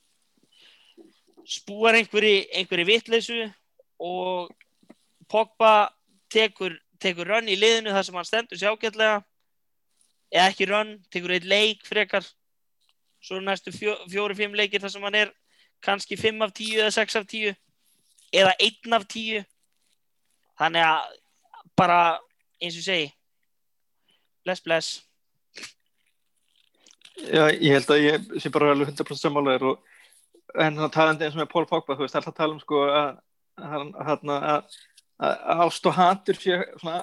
spúar 1.47 1.97
einhverju, 1.97 2.45
einhverju 2.53 2.87
vitleysu 2.87 3.39
og 4.01 4.51
Pogba 5.31 5.91
tekur, 6.31 6.75
tekur 6.99 7.29
rönn 7.29 7.49
í 7.49 7.55
liðinu 7.55 7.93
þar 7.95 8.05
sem 8.07 8.17
hann 8.19 8.27
stendur 8.27 8.59
sér 8.59 8.75
ágætlega. 8.75 9.21
Eða 10.31 10.49
ekki 10.51 10.67
rönn, 10.67 10.97
tekur 11.11 11.35
eitt 11.35 11.47
leik 11.47 11.85
frekar. 11.87 12.25
Svo 13.21 13.39
næstu 13.39 13.71
fjóri-fimm 13.71 14.55
leikir 14.57 14.81
þar 14.83 14.95
sem 14.95 15.07
hann 15.07 15.19
er 15.21 15.31
kannski 15.83 16.17
5 16.19 16.43
af 16.45 16.53
10 16.57 16.81
eða 16.81 16.91
6 16.97 17.19
af 17.21 17.25
10 17.31 17.55
eða 18.41 18.53
einn 18.59 18.97
af 18.97 19.07
tíu. 19.07 19.41
Þannig 20.59 20.85
að 20.87 21.17
bara 21.79 22.01
eins 22.61 22.77
og 22.77 22.85
segi 22.85 23.09
bless 24.43 24.61
bless. 24.61 25.01
Já, 27.21 27.51
ég 27.53 27.75
held 27.75 27.91
að 27.93 28.03
ég 28.05 28.29
sé 28.41 28.49
bara 28.53 28.71
vel 28.71 28.87
100% 28.87 29.19
sammálaður 29.19 29.73
og 29.73 29.97
en 30.59 30.79
að 30.79 30.93
talandi 30.95 31.25
eins 31.25 31.35
og 31.35 31.41
með 31.41 31.51
Pól 31.51 31.67
Pogba 31.69 31.95
þú 31.95 32.05
veist, 32.05 32.15
alltaf 32.19 32.35
tala 32.37 32.55
um 32.55 32.61
sko 32.61 32.85
að 32.89 33.19
að 35.21 35.61
ást 35.67 35.85
og 35.85 35.93
hatur 35.93 36.37
sé 36.39 36.57
svona, 36.79 37.01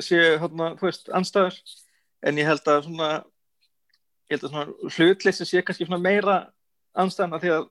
sé 0.00 0.20
hérna, 0.40 0.72
þú 0.80 0.86
veist, 0.86 1.10
anstæður 1.12 1.58
en 2.24 2.40
ég 2.40 2.48
held 2.48 2.70
að 2.72 2.86
svona 2.86 3.10
ég 4.30 4.38
held 4.38 4.46
að 4.46 4.54
svona 4.54 4.94
hlutleysi 4.96 5.46
sé 5.48 5.62
kannski 5.64 5.86
svona 5.88 6.00
meira 6.02 6.38
anstæðan 6.96 7.36
að 7.36 7.44
því 7.44 7.52
að 7.58 7.68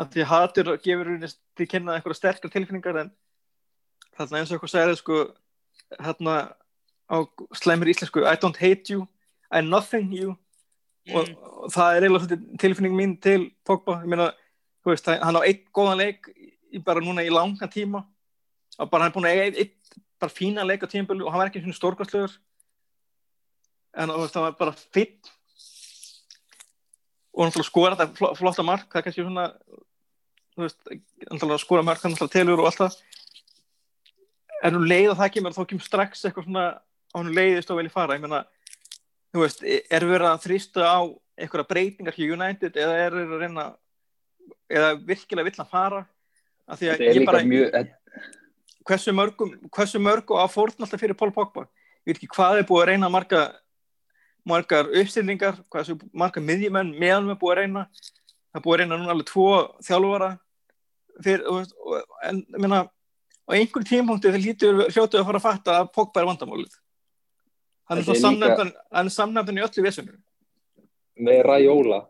að 0.00 0.10
því 0.14 0.26
hatur 0.28 0.70
gefur 0.84 1.12
til 1.56 1.66
kynna 1.66 1.96
eitthvað 1.96 2.18
sterkar 2.18 2.52
tilfinningar 2.52 2.98
en 3.00 3.12
þarna 4.18 4.40
eins 4.40 4.50
og 4.50 4.58
eitthvað 4.58 4.74
segir 4.74 4.98
sko 5.00 5.20
hérna 5.96 6.34
á 7.10 7.16
slæmur 7.56 7.90
íslensku 7.90 8.26
I 8.26 8.36
don't 8.36 8.58
hate 8.60 8.92
you, 8.92 9.06
I 9.50 9.62
nothing 9.62 10.12
you 10.12 10.36
mm. 11.08 11.16
og, 11.16 11.32
og 11.64 11.72
það 11.74 11.96
er 11.96 12.06
eiginlega 12.06 12.38
tilfinning 12.62 12.96
mín 12.96 13.16
til 13.22 13.48
Pogba. 13.66 14.00
Ég 14.04 14.12
meina, 14.12 14.30
veist, 14.86 15.08
hann 15.08 15.40
á 15.40 15.42
eitt 15.44 15.66
góðan 15.76 16.00
leik 16.02 16.30
í 16.70 16.82
bara 16.84 17.02
núna 17.04 17.24
í 17.26 17.32
langa 17.32 17.68
tíma. 17.70 18.04
Og 18.78 18.90
bara 18.90 19.06
hann 19.06 19.12
er 19.12 19.16
búin 19.16 19.28
að 19.28 19.36
eiga 19.38 19.64
eitt, 19.64 19.98
bara 20.20 20.32
fína 20.32 20.64
leik 20.66 20.84
á 20.84 20.92
tímbölu 20.92 21.26
og 21.26 21.32
hann 21.32 21.42
var 21.42 21.50
ekki 21.50 21.62
svona 21.64 21.78
stórkvæmslegur 21.78 22.38
en 23.98 24.12
veist, 24.14 24.34
það 24.34 24.44
var 24.46 24.56
bara 24.58 24.74
fitt 24.94 25.30
og 27.30 27.46
hann 27.46 27.64
skora 27.64 27.96
þetta 27.98 28.34
flotta 28.38 28.64
mark. 28.66 28.88
Það 28.90 29.00
er 29.00 29.06
kannski 29.06 29.24
svona 29.24 29.46
veist, 30.60 31.62
skora 31.62 31.84
mark, 31.86 32.02
hann 32.04 32.30
telur 32.30 32.62
og 32.62 32.70
allt 32.70 32.82
það. 32.84 32.98
En 34.66 34.76
hún 34.76 34.88
leið 34.90 35.12
og 35.14 35.20
það 35.20 35.34
kemur 35.36 35.56
þá 35.56 35.62
kemur 35.70 35.86
strax 35.86 36.24
eitthvað 36.26 36.48
svona 36.48 36.64
á 36.80 37.16
hún 37.16 37.32
leiðist 37.34 37.70
og 37.72 37.80
í 37.82 37.92
fara. 37.92 38.18
Ég 38.18 38.24
menna, 38.24 38.44
þú 39.30 39.44
veist, 39.44 39.62
er 39.64 40.06
verið 40.06 40.28
að 40.30 40.42
þrýsta 40.44 40.86
á 40.86 41.00
eitthvað 41.40 41.68
breytingar 41.70 42.16
hjá 42.16 42.26
United 42.34 42.76
eða 42.76 42.98
er 43.04 43.16
verið 43.16 43.34
að 43.36 43.44
reyna 43.44 43.66
eða 44.70 44.90
virkilega 45.06 45.48
vill 45.48 45.62
að 45.62 45.72
fara? 45.72 46.04
Af 46.70 46.80
því 46.80 46.92
að 46.92 47.04
ég 47.06 47.26
bara 47.26 47.42
mjög... 47.46 47.78
hversu 48.86 49.14
mörgum 49.14 49.56
hversu 49.74 50.02
mörg 50.02 50.30
og 50.30 50.42
að 50.42 50.54
fórna 50.54 50.86
alltaf 50.86 51.02
fyrir 51.02 51.18
Pól 51.18 51.32
Pogba? 51.34 51.66
Ég 52.06 52.12
veit 52.12 52.20
ekki 52.20 52.32
hvað 52.36 52.60
er 52.60 52.68
búið 52.68 52.84
að 52.84 52.92
reyna 52.92 53.10
að 53.10 53.16
marka 53.16 53.40
margar 54.50 54.88
uppstillingar, 54.88 55.58
hvað 55.70 55.92
er 55.94 56.04
margar 56.16 56.44
miðjumenn 56.44 56.94
meðan 56.96 57.28
við 57.28 57.40
búum 57.42 57.52
að 57.54 57.60
reyna. 57.60 57.82
Það 58.50 58.64
búið 58.64 58.76
að 58.76 58.82
reyna 58.82 58.98
núna 58.98 59.14
alveg 59.14 59.28
tvo 59.30 59.50
þjálfvara 59.86 60.30
en 61.20 62.44
meina 62.56 62.84
á 62.86 63.50
einhverjum 63.52 63.88
tímpunkti 63.90 64.32
þeir 64.32 64.44
lítur 64.44 64.80
hljótuð 64.88 65.20
að 65.20 65.26
fara 65.28 65.40
að 65.40 65.44
fatta 65.44 65.76
að 65.80 65.90
Pogba 65.94 66.22
er 66.22 66.30
vandamálið 66.30 66.78
hann 67.90 69.06
er 69.06 69.14
samnæmdan 69.14 69.58
í 69.58 69.64
öllu 69.66 69.86
vissunum 69.86 70.18
með 71.20 71.42
Raiola. 71.46 72.04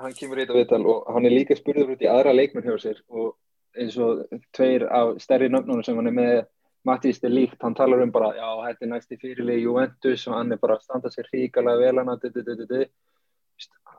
Hann 0.00 0.16
kemur 0.16 0.40
í 0.40 0.46
þetta 0.46 0.56
viðtal 0.56 0.84
og 0.88 1.08
hann 1.12 1.28
er 1.28 1.34
líka 1.34 1.56
spurður 1.58 1.94
út 1.94 2.04
í 2.04 2.08
aðra 2.08 2.32
leikmenn 2.32 2.64
hjá 2.64 2.76
sér 2.80 3.02
og 3.12 3.34
eins 3.76 3.96
og 4.00 4.24
tveir 4.56 4.86
af 4.88 5.16
stærri 5.20 5.50
nöfnunum 5.52 5.84
sem 5.84 5.96
hann 5.98 6.10
er 6.10 6.16
með 6.16 6.34
Mattis 6.82 7.20
er 7.22 7.30
líkt, 7.30 7.60
hann 7.62 7.76
talar 7.78 8.00
um 8.02 8.10
bara 8.10 8.32
já, 8.34 8.48
þetta 8.66 8.84
er 8.84 8.90
næsti 8.90 9.18
fyrirlið 9.20 9.60
Juventus 9.62 10.24
og 10.26 10.34
hann 10.34 10.50
er 10.50 10.58
bara 10.58 10.74
að 10.78 10.86
standa 10.88 11.12
sér 11.14 11.28
hríkalega 11.30 11.78
vel 11.78 12.00
hann 12.00 12.10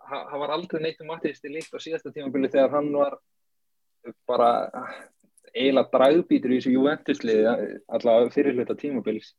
það 0.03 0.39
var 0.41 0.51
aldrei 0.51 0.81
neitt 0.83 0.99
um 1.01 1.07
Mattis 1.07 1.39
er 1.45 1.53
líkt 1.53 1.71
á 1.71 1.79
síðasta 1.79 2.11
tímabili 2.11 2.51
þegar 2.51 2.75
hann 2.75 2.89
var 2.91 3.15
bara 4.27 4.49
eiginlega 5.53 5.93
dragðbítur 5.93 6.51
í 6.51 6.59
þessu 6.59 6.73
Juventus-liði 6.75 7.55
allavega 7.87 8.33
fyrirluta 8.35 8.75
tímabils 8.75 9.31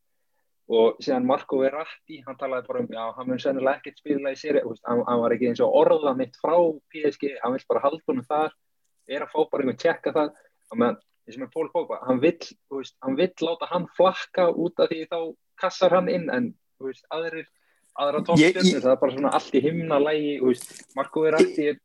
og 0.73 1.01
síðan 1.05 1.27
Marco 1.29 1.59
Verratti 1.61 2.21
hann 2.25 2.39
talaði 2.41 2.69
bara 2.71 2.83
um, 2.83 2.91
já, 2.93 3.03
hann 3.19 3.29
mun 3.29 3.41
sennilega 3.43 3.81
ekkert 3.83 4.01
spila 4.01 4.33
í 4.33 4.39
séri, 4.41 4.63
hann, 4.65 5.03
hann 5.05 5.21
var 5.21 5.35
ekki 5.35 5.51
eins 5.51 5.63
og 5.65 5.75
orða 5.77 6.15
mitt 6.17 6.39
frá 6.41 6.55
PSG, 6.93 7.35
hann 7.43 7.57
vil 7.57 7.67
bara 7.69 7.83
halda 7.85 8.01
honum 8.09 8.29
þar, 8.29 8.55
er 9.11 9.27
að 9.27 9.35
fá 9.35 9.41
bara 9.43 9.65
einhvern 9.65 9.83
tjekka 9.83 10.15
það, 10.17 10.31
þannig 10.73 10.89
að 10.89 11.03
eins 11.25 11.37
og 11.37 11.43
með 11.45 11.53
Pól 11.57 11.69
Pogba, 11.73 12.01
hann 12.09 12.23
vill, 12.25 12.39
veist, 12.73 12.97
hann 13.05 13.19
vill 13.21 13.33
láta 13.45 13.69
hann 13.73 13.89
flakka 13.99 14.49
út 14.53 14.81
af 14.81 14.93
því 14.93 15.03
þá 15.13 15.19
kassar 15.61 15.99
hann 15.99 16.09
inn, 16.13 16.31
en 16.33 16.51
veist, 16.85 17.05
aðrir, 17.13 17.49
aðra 18.01 18.25
tóttstjörnir, 18.25 18.81
það 18.81 18.95
er 18.95 19.03
bara 19.05 19.19
svona 19.19 19.35
allt 19.37 19.59
í 19.59 19.65
himna 19.65 20.01
lægi, 20.01 20.39
Marco 20.97 21.27
Verratti 21.29 21.73
er 21.75 21.83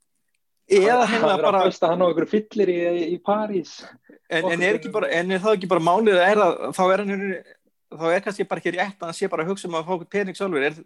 eða 0.69 1.05
hann 1.09 1.25
er 1.25 1.41
bara 1.41 1.61
að 1.65 1.85
hann 1.89 2.03
á 2.03 2.07
einhverju 2.07 2.29
fyllir 2.29 2.71
í, 2.71 2.79
í 3.15 3.17
París. 3.25 3.79
En, 4.29 4.45
en, 4.53 4.61
er 4.61 4.77
bara, 4.93 5.09
en 5.17 5.33
er 5.33 5.41
það 5.41 5.55
ekki 5.57 5.69
bara 5.71 5.81
málið 5.81 6.19
er 6.21 6.41
að 6.43 6.57
þá 6.77 6.83
er 6.85 7.03
hann 7.03 7.23
þá 7.89 8.05
er 8.13 8.23
kannski 8.25 8.45
bara 8.47 8.61
ekki 8.61 8.75
rétt 8.75 9.01
að 9.01 9.09
hann 9.09 9.17
sé 9.17 9.29
bara 9.31 9.45
að 9.45 9.53
hugsa 9.53 9.67
um 9.69 9.77
að 9.79 9.89
fá 9.89 10.09
pening 10.13 10.37
sjálfur. 10.37 10.65
Er, 10.67 10.77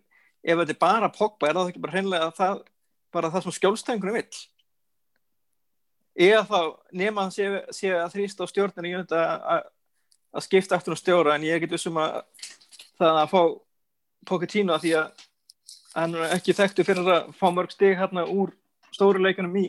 ef 0.43 0.59
þetta 0.61 0.75
er 0.75 0.79
bara 0.81 1.11
Pogba 1.11 1.49
er 1.49 1.57
það 1.57 1.71
ekki 1.71 1.83
bara 1.83 1.95
hreinlega 1.97 2.31
það, 2.37 2.63
bara 3.13 3.31
það 3.33 3.45
sem 3.45 3.57
skjólstæðingunum 3.57 4.17
vill? 4.19 4.41
Eða 6.23 6.43
þá 6.45 6.59
nema 6.93 7.25
hann 7.25 7.33
sé, 7.33 7.49
sé 7.73 7.93
að 7.97 8.15
þrýsta 8.15 8.45
á 8.45 8.51
stjórnir 8.51 8.89
í 8.89 8.95
undan 8.99 9.45
að, 9.53 9.69
skipta 10.45 10.77
eftir 10.77 10.93
um 10.93 10.99
stjóra 10.99 11.35
en 11.35 11.45
ég 11.47 11.57
ekki 11.57 11.71
vissum 11.73 11.97
að 12.01 12.21
það 13.01 13.21
að 13.23 13.31
fá 13.33 13.41
Pochettino 14.23 14.77
því 14.79 14.93
að 15.01 15.23
hann 15.93 16.15
er 16.17 16.35
ekki 16.37 16.55
þekktu 16.57 16.85
fyrir 16.87 17.09
að 17.11 17.31
fá 17.37 17.47
mörg 17.53 17.73
stig 17.73 17.97
hérna 17.99 18.23
úr 18.29 18.53
stóru 18.93 19.21
leikunum 19.21 19.57
í 19.59 19.65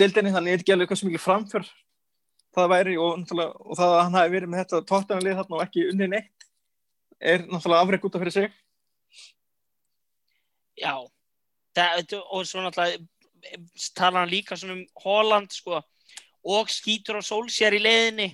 dildinni 0.00 0.32
þannig 0.34 0.54
er 0.54 0.62
ekki 0.62 0.74
alveg 0.74 0.86
eitthvað 0.86 1.00
sem 1.02 1.10
ekki 1.10 1.22
framför 1.22 1.66
það 2.54 2.70
væri 2.74 2.98
og, 3.00 3.24
og 3.34 3.78
það 3.78 3.94
að 3.94 4.02
hann 4.02 4.18
hafi 4.18 4.34
verið 4.34 4.52
með 4.52 4.62
þetta 4.62 4.86
tóttanlið 4.90 5.40
þarna 5.40 5.58
og 5.58 5.64
ekki 5.64 5.88
unni 5.90 6.10
neitt 6.12 6.46
er 7.24 7.44
náttúrulega 7.48 7.86
afreg 7.86 8.06
út 8.06 8.16
af 8.16 8.24
fyrir 8.24 8.34
sig. 8.34 8.54
Já 10.78 10.94
það, 11.74 12.16
og 12.30 12.46
svo 12.48 12.64
náttúrulega 12.64 13.04
tala 13.96 14.22
hann 14.22 14.32
líka 14.32 14.56
svona 14.56 14.78
um 14.78 14.86
Holland 15.04 15.52
sko 15.52 15.80
og 16.44 16.72
skýtur 16.72 17.20
á 17.20 17.22
sólsér 17.24 17.76
í 17.76 17.82
leiðinni 17.82 18.28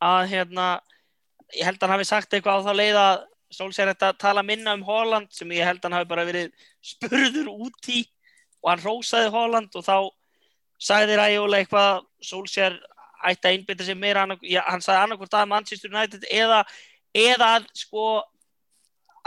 að 0.00 0.30
hérna 0.34 0.68
ég 1.56 1.66
held 1.66 1.80
að 1.80 1.86
hann 1.86 1.96
hafi 1.98 2.08
sagt 2.08 2.34
eitthvað 2.34 2.64
á 2.64 2.66
þá 2.68 2.72
leið 2.76 3.00
að 3.00 3.14
sólsér 3.50 3.90
þetta 3.92 4.12
tala 4.20 4.44
minna 4.46 4.74
um 4.76 4.84
Holland 4.86 5.32
sem 5.34 5.50
ég 5.52 5.66
held 5.66 5.80
að 5.80 5.88
hann 5.88 5.98
hafi 5.98 6.10
bara 6.12 6.26
verið 6.28 6.52
spurður 6.84 7.50
út 7.52 7.90
í 7.92 8.04
og 8.62 8.72
hann 8.72 8.84
rósaði 8.84 9.32
Holland 9.34 9.76
og 9.76 9.86
þá 9.86 9.96
sagði 10.80 11.18
Ræjóla 11.20 11.60
eitthvað 11.60 12.04
Solskjær 12.24 12.76
ætti 13.28 13.48
að 13.48 13.56
einbita 13.56 13.86
sig 13.86 13.98
meira 13.98 14.26
já, 14.42 14.62
hann 14.66 14.84
sagði 14.84 15.04
annarkvært 15.04 15.38
að 15.38 15.50
Manchester 15.52 15.92
United 15.92 16.26
eða, 16.30 16.60
eða 17.14 17.50
að 17.58 17.68
sko 17.82 18.06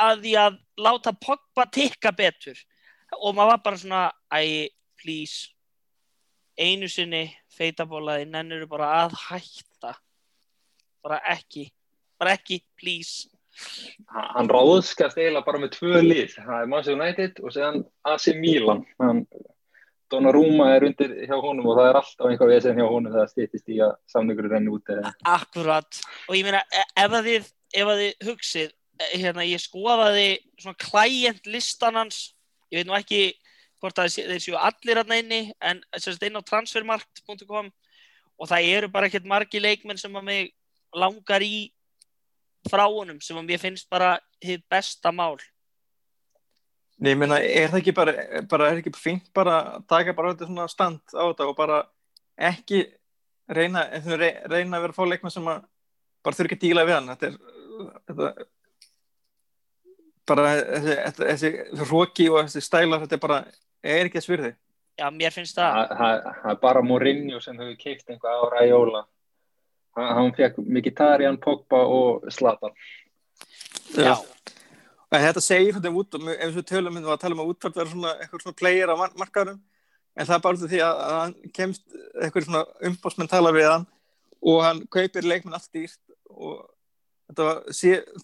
að 0.04 0.24
því 0.24 0.36
að 0.42 0.60
láta 0.82 1.14
Pogba 1.14 1.68
tikka 1.70 2.12
betur. 2.16 2.58
Og 3.22 3.36
maður 3.36 3.54
var 3.54 3.64
bara 3.68 3.78
svona 3.78 4.04
æ, 4.34 4.70
please. 4.98 5.52
Einu 6.58 6.90
sinni 6.90 7.28
feitabólaði 7.54 8.26
nennur 8.30 8.66
bara 8.70 8.90
að 9.04 9.16
hætta. 9.28 9.94
Bara 11.04 11.20
ekki 11.34 11.68
bara 12.24 12.38
ekki, 12.38 12.62
please. 12.80 13.30
Hann 14.10 14.50
ráðskast 14.50 15.20
eiginlega 15.20 15.46
bara 15.46 15.62
með 15.62 15.76
tvö 15.76 16.02
lið. 16.02 16.38
Það 16.40 16.60
er 16.60 16.70
Manchester 16.72 16.98
United 16.98 17.42
og 17.44 17.54
séðan 17.54 17.82
AC 18.10 18.30
Milan. 18.40 18.86
Hann, 19.02 19.26
Donnarumma 20.14 20.70
er 20.76 20.86
undir 20.88 21.14
hjá 21.26 21.36
honum 21.42 21.68
og 21.72 21.80
það 21.80 21.90
er 21.90 22.00
alltaf 22.00 22.30
einhvað 22.30 22.52
við 22.54 22.64
sem 22.66 22.80
hjá 22.80 22.86
honum 22.86 23.16
það 23.16 23.30
stýttist 23.32 23.74
í 23.74 23.80
að 23.84 23.94
samningur 24.14 24.50
er 24.50 24.58
enn 24.60 24.72
út 24.74 24.94
Akkurat, 25.34 26.02
og 26.30 26.38
ég 26.38 26.48
meina 26.48 26.64
e, 26.70 26.84
ef 27.04 27.18
að 27.20 27.30
þið, 27.30 27.52
ef 27.82 27.94
að 27.94 28.02
þið 28.04 28.28
hugsið 28.30 28.68
e, 28.70 29.08
hérna 29.24 29.48
ég 29.48 29.64
skoðaði 29.64 30.28
svona 30.62 30.82
klæjent 30.86 31.50
listan 31.50 31.98
hans. 31.98 32.20
Ég 32.70 32.82
veit 32.82 32.90
nú 32.90 32.98
ekki 32.98 33.24
hvort 33.84 34.00
að 34.00 34.14
þeir 34.16 34.44
séu 34.44 34.60
allir 34.60 35.02
aðna 35.02 35.20
inni 35.20 35.42
en 35.60 35.82
sérst 35.98 36.24
inn 36.24 36.40
á 36.40 36.42
transfermarkt.com 36.48 37.72
og 38.40 38.50
það 38.50 38.70
eru 38.78 38.92
bara 38.94 39.10
ekkert 39.10 39.28
margi 39.28 39.60
leikmenn 39.62 40.00
sem 40.00 40.14
að 40.16 40.30
mig 40.30 40.54
langar 40.96 41.44
í 41.44 41.68
frá 42.70 42.86
honum 42.88 43.20
sem 43.22 43.38
að 43.38 43.50
mér 43.50 43.62
finnst 43.62 43.90
bara 43.92 44.16
hitt 44.44 44.64
besta 44.72 45.12
mál 45.12 45.36
Nei, 47.02 47.14
ég 47.14 47.20
meina, 47.20 47.40
er 47.42 47.72
það 47.72 47.80
ekki 47.80 47.94
bara, 47.98 48.14
bara 48.50 48.70
er 48.70 48.80
ekki 48.80 48.94
fint 48.96 49.30
bara 49.36 49.56
að 49.76 49.86
taka 49.90 50.14
bara 50.16 50.34
þetta 50.34 50.50
svona 50.50 50.68
stand 50.72 51.02
á 51.18 51.24
þetta 51.26 51.48
og 51.50 51.56
bara 51.58 51.80
ekki 52.38 52.84
reyna, 53.50 53.88
reyna 54.06 54.78
að 54.78 54.84
vera 54.86 54.92
að 54.92 54.98
fá 55.00 55.08
leikma 55.10 55.32
sem 55.34 55.48
að 55.50 55.64
bara 56.24 56.38
þurfi 56.38 56.52
ekki 56.52 56.60
að 56.60 56.66
díla 56.68 56.86
við 56.88 56.98
hann? 56.98 57.10
Þetta 57.14 57.30
er 57.30 57.40
þetta, 58.12 58.30
bara 60.30 60.52
þessi, 60.60 60.98
þessi, 61.18 61.50
þessi 61.72 61.90
róki 61.90 62.30
og 62.30 62.44
þessi 62.44 62.64
stælar 62.64 63.04
þetta 63.04 63.18
er 63.18 63.24
bara, 63.26 63.40
er 63.82 64.12
ekki 64.12 64.22
að 64.22 64.28
svirði 64.28 64.54
Já, 64.94 65.08
mér 65.10 65.34
finnst 65.34 65.58
það. 65.58 65.96
Það 65.98 66.52
er 66.52 66.58
bara 66.62 66.82
Mourinho 66.86 67.40
sem 67.42 67.58
hefur 67.58 67.78
keift 67.80 68.12
einhvað 68.14 68.36
á 68.38 68.44
Raiola. 68.54 69.00
Hann 69.98 70.30
fekk 70.38 70.60
Mkhitaryan, 70.62 71.40
Pogba 71.42 71.80
og 71.90 72.28
Zlatan. 72.30 72.78
Já 73.98 74.14
Þetta 75.14 75.44
segir 75.46 75.76
þetta 75.78 75.92
út 75.94 76.16
ef 76.34 76.56
við 76.56 76.66
tölum 76.72 76.98
um 76.98 77.10
að 77.14 77.22
tala 77.22 77.36
um 77.38 77.44
að 77.44 77.52
útvart 77.54 77.76
vera 77.78 77.92
svona 77.92 78.14
eitthvað 78.18 78.46
svona 78.46 78.60
player 78.62 78.90
á 78.90 78.96
markaðurum 78.98 79.60
en 80.14 80.30
það 80.30 80.36
er 80.36 80.44
bara 80.46 80.70
því 80.72 80.80
að 80.86 81.02
hann 81.14 81.36
kemst 81.54 81.84
eitthvað 82.22 82.48
svona 82.48 82.64
umbásmenn 82.90 83.30
tala 83.30 83.52
við 83.54 83.70
hann 83.70 83.86
og 84.42 84.64
hann 84.66 84.82
kaupir 84.94 85.28
leikminn 85.28 85.54
allt 85.58 85.70
dýrt 85.74 86.02
og 86.34 86.64
þetta 87.30 87.48
var 87.50 87.62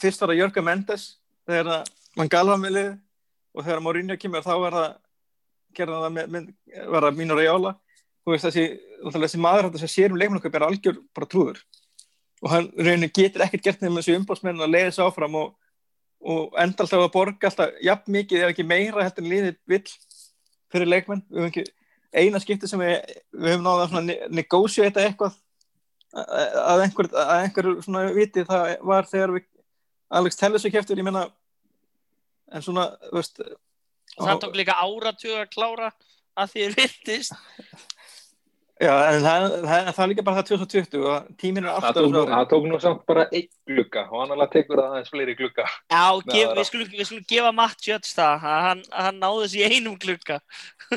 fyrst 0.01 0.23
var 0.23 0.33
það 0.33 0.41
Jörgur 0.41 0.65
Mendes 0.65 1.05
þegar 1.49 1.85
mann 2.17 2.31
galva 2.31 2.57
með 2.57 2.75
lið 2.77 2.89
og 3.53 3.65
þegar 3.65 3.85
Mourinho 3.85 4.17
kemur 4.19 4.45
þá 4.45 4.53
var 4.63 4.77
það 4.77 4.89
gerða 5.77 6.01
það 6.03 6.15
með, 6.15 6.33
með 6.33 6.49
var 6.89 7.05
það 7.05 7.19
Mino 7.19 7.37
Raiola. 7.37 7.73
Þú 8.25 8.33
veist 8.33 8.45
þessi, 8.47 8.65
þessi 9.15 9.41
maður 9.41 9.69
þessi 9.75 9.89
sérum 9.93 10.19
leikmannakaup 10.19 10.57
er 10.57 10.65
algjör 10.67 10.99
bara 11.15 11.29
trúður 11.29 11.61
og 12.39 12.51
hann 12.53 12.69
reynir 12.77 13.11
getur 13.15 13.43
ekkert 13.43 13.65
gert 13.65 13.81
með 13.83 13.99
þessu 13.99 14.15
umbásmenn 14.19 14.61
að 14.63 14.73
leiða 14.73 14.91
þessu 14.91 15.05
áfram 15.07 15.37
og, 15.39 15.49
og 16.19 16.55
enda 16.59 16.83
alltaf 16.83 17.03
að 17.03 17.11
borga 17.13 17.49
alltaf 17.49 17.75
jafn 17.85 18.15
mikið 18.15 18.43
eða 18.43 18.53
ekki 18.53 18.65
meira 18.67 19.05
heldur 19.05 19.25
en 19.25 19.33
liðið 19.33 19.59
vill 19.71 19.83
fyrir 20.73 20.91
leikmenn. 20.91 21.23
Við 21.29 21.39
höfum 21.39 21.51
ekki, 21.51 21.65
eina 22.19 22.41
skipti 22.43 22.69
sem 22.69 22.81
við, 22.83 22.97
við 23.33 23.53
höfum 23.55 23.67
náða 23.67 23.87
að 24.01 24.11
negósiata 24.35 25.05
eitthvað. 25.05 25.37
Að 26.09 26.83
einhver, 26.87 27.09
að 27.13 27.43
einhver 27.43 27.71
svona 27.85 28.07
viti 28.15 28.43
það 28.47 28.71
var 28.89 29.07
þegar 29.09 29.35
við 29.37 29.49
Alex 30.19 30.39
Tellis 30.39 30.63
við 30.65 30.73
kæftum, 30.73 30.97
ég 30.97 31.05
menna 31.05 31.27
en 32.49 32.63
svona, 32.65 32.87
veist 33.13 33.43
og 34.17 34.27
það 34.27 34.41
tók 34.43 34.57
líka 34.57 34.77
áratug 34.79 35.35
að 35.37 35.51
klára 35.53 35.89
að 36.39 36.53
því 36.53 36.63
þið 36.63 36.77
viltist 36.79 37.35
Já, 38.79 38.93
en 39.11 39.23
það, 39.25 39.45
það, 39.67 39.87
það 39.91 40.03
er 40.03 40.09
líka 40.13 40.23
bara 40.23 40.39
það 40.39 40.49
2020 40.53 41.07
og 41.11 41.31
tíminn 41.41 41.65
er 41.67 41.73
alltaf 41.73 41.97
það 41.97 42.13
tók, 42.15 42.29
það 42.31 42.45
tók 42.53 42.67
nú 42.69 42.77
samt 42.79 43.01
bara 43.09 43.25
einn 43.27 43.49
glukka 43.67 44.05
og 44.07 44.21
hann 44.21 44.35
alveg 44.35 44.53
tekur 44.53 44.79
það 44.79 44.93
aðeins 44.93 45.11
fleiri 45.11 45.35
glukka 45.35 45.65
Já, 45.67 46.05
gef, 46.29 46.53
við, 46.55 46.61
skulum, 46.69 46.91
við 46.93 47.09
skulum 47.09 47.25
gefa 47.33 47.51
Matt 47.57 47.83
Jöts 47.89 48.15
það 48.15 48.45
hann, 48.45 48.85
hann 48.95 49.19
náði 49.19 49.41
þessi 49.43 49.65
einum 49.67 49.97
glukka 49.99 50.39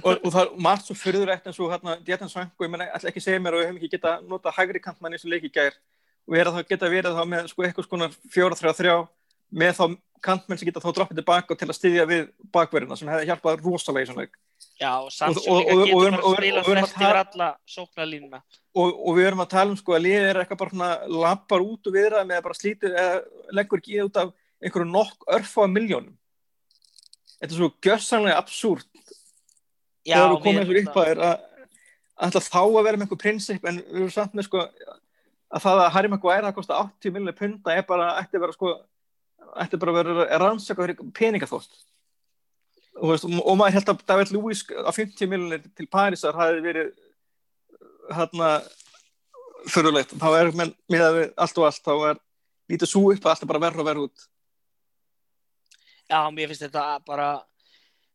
og, 0.00 0.12
og 0.14 0.28
það 0.30 0.44
er 0.44 0.52
margt 0.68 0.88
svo 0.88 0.96
fyrðurætt 0.96 1.48
en 1.50 1.56
svo 1.56 1.68
hérna, 1.72 1.96
Djetan 2.06 2.30
Svanko, 2.30 2.64
ég 2.64 2.72
menna, 2.72 2.86
alltaf 2.94 3.10
ekki 3.10 3.24
segja 3.24 3.42
mér 3.42 3.58
og 3.58 3.64
ég 3.64 3.72
hef 3.72 3.80
ekki 3.80 3.90
geta 3.96 4.14
nota 4.28 4.54
hægri 4.54 4.80
kantmann 4.82 5.16
eins 5.16 5.26
og 5.26 5.32
leiki 5.34 5.50
gær. 5.52 5.76
Og 6.28 6.36
ég 6.36 6.44
er 6.44 6.48
að 6.48 6.60
það 6.60 6.70
geta 6.70 6.90
verið 6.92 7.18
þá 7.18 7.24
með 7.28 7.50
sko 7.50 7.66
eitthvað 7.66 7.88
skonar 7.88 8.16
fjóra, 8.32 8.58
þrjá, 8.58 8.72
þrjá 8.78 8.94
með 9.62 9.74
þá 9.76 9.84
kantmenn 10.24 10.60
sem 10.60 10.68
geta 10.68 10.82
þá 10.82 10.92
droppið 10.96 11.20
tilbaka 11.20 11.58
til 11.58 11.68
að 11.68 11.78
styðja 11.78 12.08
við 12.10 12.24
bakverðina 12.54 12.98
sem 12.98 13.10
hefði 13.12 13.28
hjálpað 13.30 13.62
rosalega 13.66 14.06
í 14.06 14.10
svona 14.10 14.24
leik 14.24 14.40
Já, 14.82 14.92
Sandsjó 15.10 15.58
líka 15.60 15.74
getur 15.86 16.16
bara 16.16 16.18
að 16.18 16.36
spila 16.38 16.62
þess 16.66 16.94
yfir 16.96 17.18
alla 17.20 17.48
sóknarlínuna. 17.70 18.40
Og, 18.72 18.88
og 18.88 19.18
við 19.18 19.28
erum 19.28 19.42
að 19.44 19.52
tala 19.52 19.74
um 19.74 19.78
sko 19.78 19.94
að 19.96 20.04
liðið 20.06 20.28
er 20.30 20.40
eitthvað 20.42 20.62
bara 20.62 20.88
lappar 21.22 21.64
út 21.64 21.90
og 21.90 21.96
viðrað 21.96 22.26
með 22.28 22.40
að 22.40 22.46
bara 22.46 22.58
slítið 22.58 22.96
eða 23.02 23.20
leggur 23.58 23.82
ekki 23.82 24.00
út 24.06 24.20
af 24.22 24.32
einhverju 24.62 24.88
nokk 24.88 25.28
örfa 25.36 25.68
miljónum. 25.70 26.16
Þetta 27.36 27.50
er 27.50 27.58
svo 27.58 27.70
gössanlega 27.86 28.40
absúrt. 28.40 28.90
Já, 30.02 30.16
þegar 30.16 30.32
við 30.32 30.42
komum 30.46 30.62
einhverju 30.62 30.84
upp 30.88 31.00
að 31.02 31.22
alltaf 32.22 32.48
þá 32.48 32.62
að 32.62 32.82
vera 32.86 32.98
með 32.98 33.06
einhver 33.06 33.22
prinsip 33.22 33.68
en 33.68 33.82
við 33.82 34.00
erum 34.00 34.14
samt 34.14 34.34
með 34.38 34.48
sko 34.48 34.64
að 35.52 35.64
það 35.66 35.84
að 35.84 35.92
Harry 35.94 36.10
Maguire 36.10 36.48
að 36.48 36.56
kosta 36.56 36.80
80 36.80 37.14
miljónir 37.14 37.38
punta 37.38 37.74
er 37.76 37.86
bara, 37.86 38.14
ætti 38.22 38.38
að 38.38 38.46
vera 38.46 38.56
sko, 38.56 38.72
ætti 39.62 39.80
bara 39.80 39.92
að 39.92 39.98
vera 40.00 40.38
rannsaka 40.42 40.94
peningaþótt 41.16 41.80
og, 43.02 43.56
maður 43.56 43.76
held 43.76 43.90
að 43.92 44.04
David 44.08 44.32
Lewis 44.34 44.62
á 44.68 44.90
50 44.92 45.30
miljonir 45.30 45.64
til 45.76 45.88
Parísar 45.90 46.36
hafi 46.36 46.60
verið 46.64 46.92
hérna 48.12 48.50
fyrirlegt, 49.70 50.14
þá 50.18 50.28
er 50.36 50.52
menn 50.58 50.74
með 50.90 51.32
allt 51.40 51.58
og 51.58 51.68
allt, 51.68 51.82
þá 51.84 51.94
er 52.10 52.20
lítið 52.72 52.90
svo 52.90 53.04
upp 53.12 53.24
að 53.24 53.34
alltaf 53.34 53.50
bara 53.50 53.62
verður 53.62 53.82
og 53.82 53.88
verður 53.88 54.08
út. 54.08 54.28
Já, 56.10 56.18
mér 56.34 56.50
finnst 56.50 56.66
þetta 56.66 56.84
bara 57.06 57.28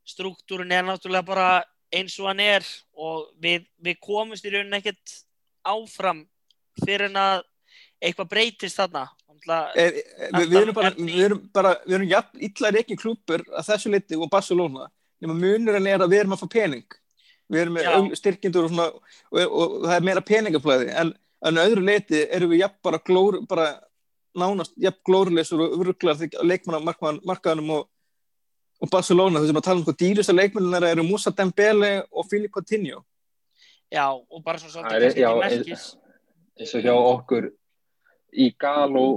struktúrin 0.08 0.72
er 0.72 0.86
náttúrulega 0.88 1.28
bara 1.28 1.50
eins 1.94 2.18
og 2.20 2.30
hann 2.30 2.44
er 2.44 2.66
og 2.96 3.30
við, 3.42 3.66
við 3.80 4.00
komumst 4.04 4.46
í 4.46 4.52
rauninni 4.54 4.80
ekkert 4.82 5.16
áfram 5.68 6.26
fyrir 6.84 7.08
en 7.10 7.20
að 7.20 7.46
eitthvað 8.04 8.32
breytist 8.32 8.80
þarna 8.80 9.08
við, 9.46 9.98
við 10.38 10.58
erum 10.62 10.78
bara 10.78 10.92
við 10.98 11.24
erum 11.26 11.42
bara, 11.54 11.74
við 11.86 11.98
erum 11.98 12.12
jafn 12.12 12.46
illar 12.50 12.80
ekki 12.82 12.98
klúpur 13.00 13.44
að 13.52 13.68
þessu 13.72 13.92
liti 13.94 14.20
og 14.20 14.32
Barcelona. 14.32 14.88
Nema 15.22 15.36
munurinn 15.38 15.90
er 15.90 16.04
að 16.04 16.14
við 16.14 16.24
erum 16.24 16.38
að 16.38 16.44
fá 16.44 16.48
pening. 16.58 16.98
Við 17.48 17.64
erum 17.64 17.78
með 17.78 18.16
styrkindur 18.20 18.68
og, 18.68 18.74
svona, 18.74 18.88
og, 19.32 19.42
og, 19.42 19.52
og 19.58 19.76
það 19.88 19.98
er 19.98 20.08
meira 20.10 20.26
peningaflæði. 20.30 20.90
En, 21.02 21.14
en 21.48 21.62
öðru 21.64 21.86
liti 21.88 22.24
erum 22.26 22.54
við 22.54 22.64
jafn 22.66 22.82
bara 22.90 23.04
glór 23.10 23.42
bara 23.50 23.68
nánast 24.38 24.76
jafn 24.78 25.02
glóruleysur 25.08 25.64
og 25.66 25.78
uruglar 25.80 26.20
leikmannamarkaðanum 26.44 27.78
og 27.80 27.88
og 28.78 28.90
Barcelona, 28.94 29.40
þú 29.40 29.48
veist, 29.48 29.56
maður 29.58 29.66
tala 29.66 29.82
um 29.82 29.86
hvað 29.88 30.02
dýrista 30.02 30.34
leikmennar 30.36 30.86
eru 30.92 31.06
Musa 31.06 31.32
Dembele 31.34 31.92
og 32.12 32.28
Filipe 32.30 32.54
Coutinho. 32.60 33.02
Já, 33.90 34.06
og 34.14 34.44
bara 34.46 34.60
svo 34.62 34.70
svolítið 34.70 35.02
kannski 35.02 35.24
ekki 35.24 35.40
merkis. 35.42 35.86
eins 36.60 36.74
og 36.76 36.84
hjá 36.86 36.94
okkur 36.94 37.50
í 38.38 38.52
Galo 38.62 39.08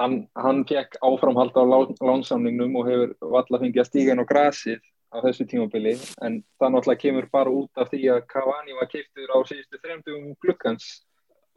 hann, 0.00 0.22
hann 0.38 0.64
fekk 0.68 0.96
áframhald 1.04 1.56
á 1.56 1.62
lánsamningnum 1.64 2.78
og 2.80 2.88
hefur 2.88 3.12
valla 3.36 3.60
fengið 3.62 3.84
að 3.84 3.90
stíga 3.90 4.14
inn 4.16 4.24
á 4.24 4.30
grasið 4.30 4.80
á 5.10 5.18
þessu 5.24 5.44
tímabili, 5.50 5.96
en 6.22 6.38
það 6.60 6.72
náttúrulega 6.72 7.02
kemur 7.02 7.26
bara 7.32 7.50
út 7.50 7.80
af 7.82 7.88
því 7.90 8.04
að 8.14 8.20
Cavani 8.30 8.76
var 8.78 8.86
kiptur 8.92 9.32
á 9.34 9.38
síðustu 9.42 9.80
þremdugum 9.82 10.36
glukkans 10.38 11.00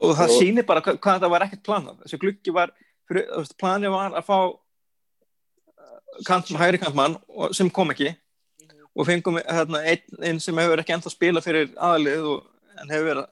og 0.01 0.15
það 0.17 0.31
og... 0.31 0.35
sýnir 0.41 0.67
bara 0.67 0.83
hvað, 0.83 0.99
hvað 1.03 1.21
það 1.23 1.33
var 1.33 1.45
ekkert 1.45 1.63
planað. 1.67 2.01
Þessu 2.03 2.19
glukki 2.23 2.55
var, 2.55 2.73
planið 3.61 3.93
var 3.93 4.17
að 4.17 4.27
fá 4.27 4.37
kant, 6.27 6.51
hægri 6.59 6.81
kantmann 6.81 7.19
sem 7.55 7.71
kom 7.73 7.93
ekki. 7.93 8.13
Og 8.93 9.07
fengum 9.09 9.39
hérna, 9.41 9.81
einn 9.89 10.25
ein 10.25 10.41
sem 10.43 10.57
hefur 10.61 10.81
ekki 10.83 10.93
ennþá 10.97 11.13
spila 11.13 11.41
fyrir 11.41 11.71
aðlið 11.81 12.27
og, 12.33 12.43
en 12.81 12.93
hefur 12.93 13.09
verið 13.09 13.29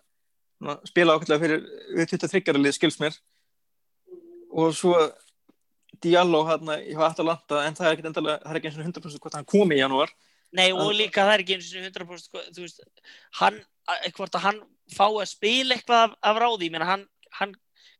spila 0.89 1.17
ákveðlega 1.17 1.41
fyrir 1.41 1.63
við 1.97 2.11
23. 2.13 2.57
lið 2.59 2.77
skils 2.77 2.99
mér 3.01 3.17
og 4.51 4.75
svo 4.77 4.95
Diallo 6.01 6.41
hérna 6.47 6.79
í 6.81 6.93
Atalanta 6.97 7.63
en 7.67 7.75
það 7.77 7.87
er 7.87 7.95
ekki 7.95 8.07
endalega, 8.09 8.37
það 8.43 8.51
er 8.51 8.59
ekki 8.59 8.69
eins 8.69 8.77
og 8.77 8.85
100% 8.89 9.23
hvort 9.23 9.37
hann 9.37 9.49
komi 9.49 9.77
í 9.77 9.81
janúar 9.81 10.13
Nei 10.51 10.69
og 10.75 10.91
líka 10.95 11.23
það 11.23 11.33
er 11.33 11.43
ekki 11.45 11.57
eins 11.57 11.71
og 11.71 11.85
100% 11.87 12.55
þú 12.55 12.65
veist, 12.65 12.81
hann, 13.39 13.59
hvort 14.17 14.37
að 14.37 14.45
hann 14.47 14.63
fá 14.91 15.05
að 15.07 15.29
spila 15.31 15.77
eitthvað 15.77 16.07
af, 16.09 16.15
af 16.27 16.41
ráði, 16.43 16.67
ég 16.67 16.73
meina 16.75 16.89
hann, 16.89 17.05
hann 17.37 17.53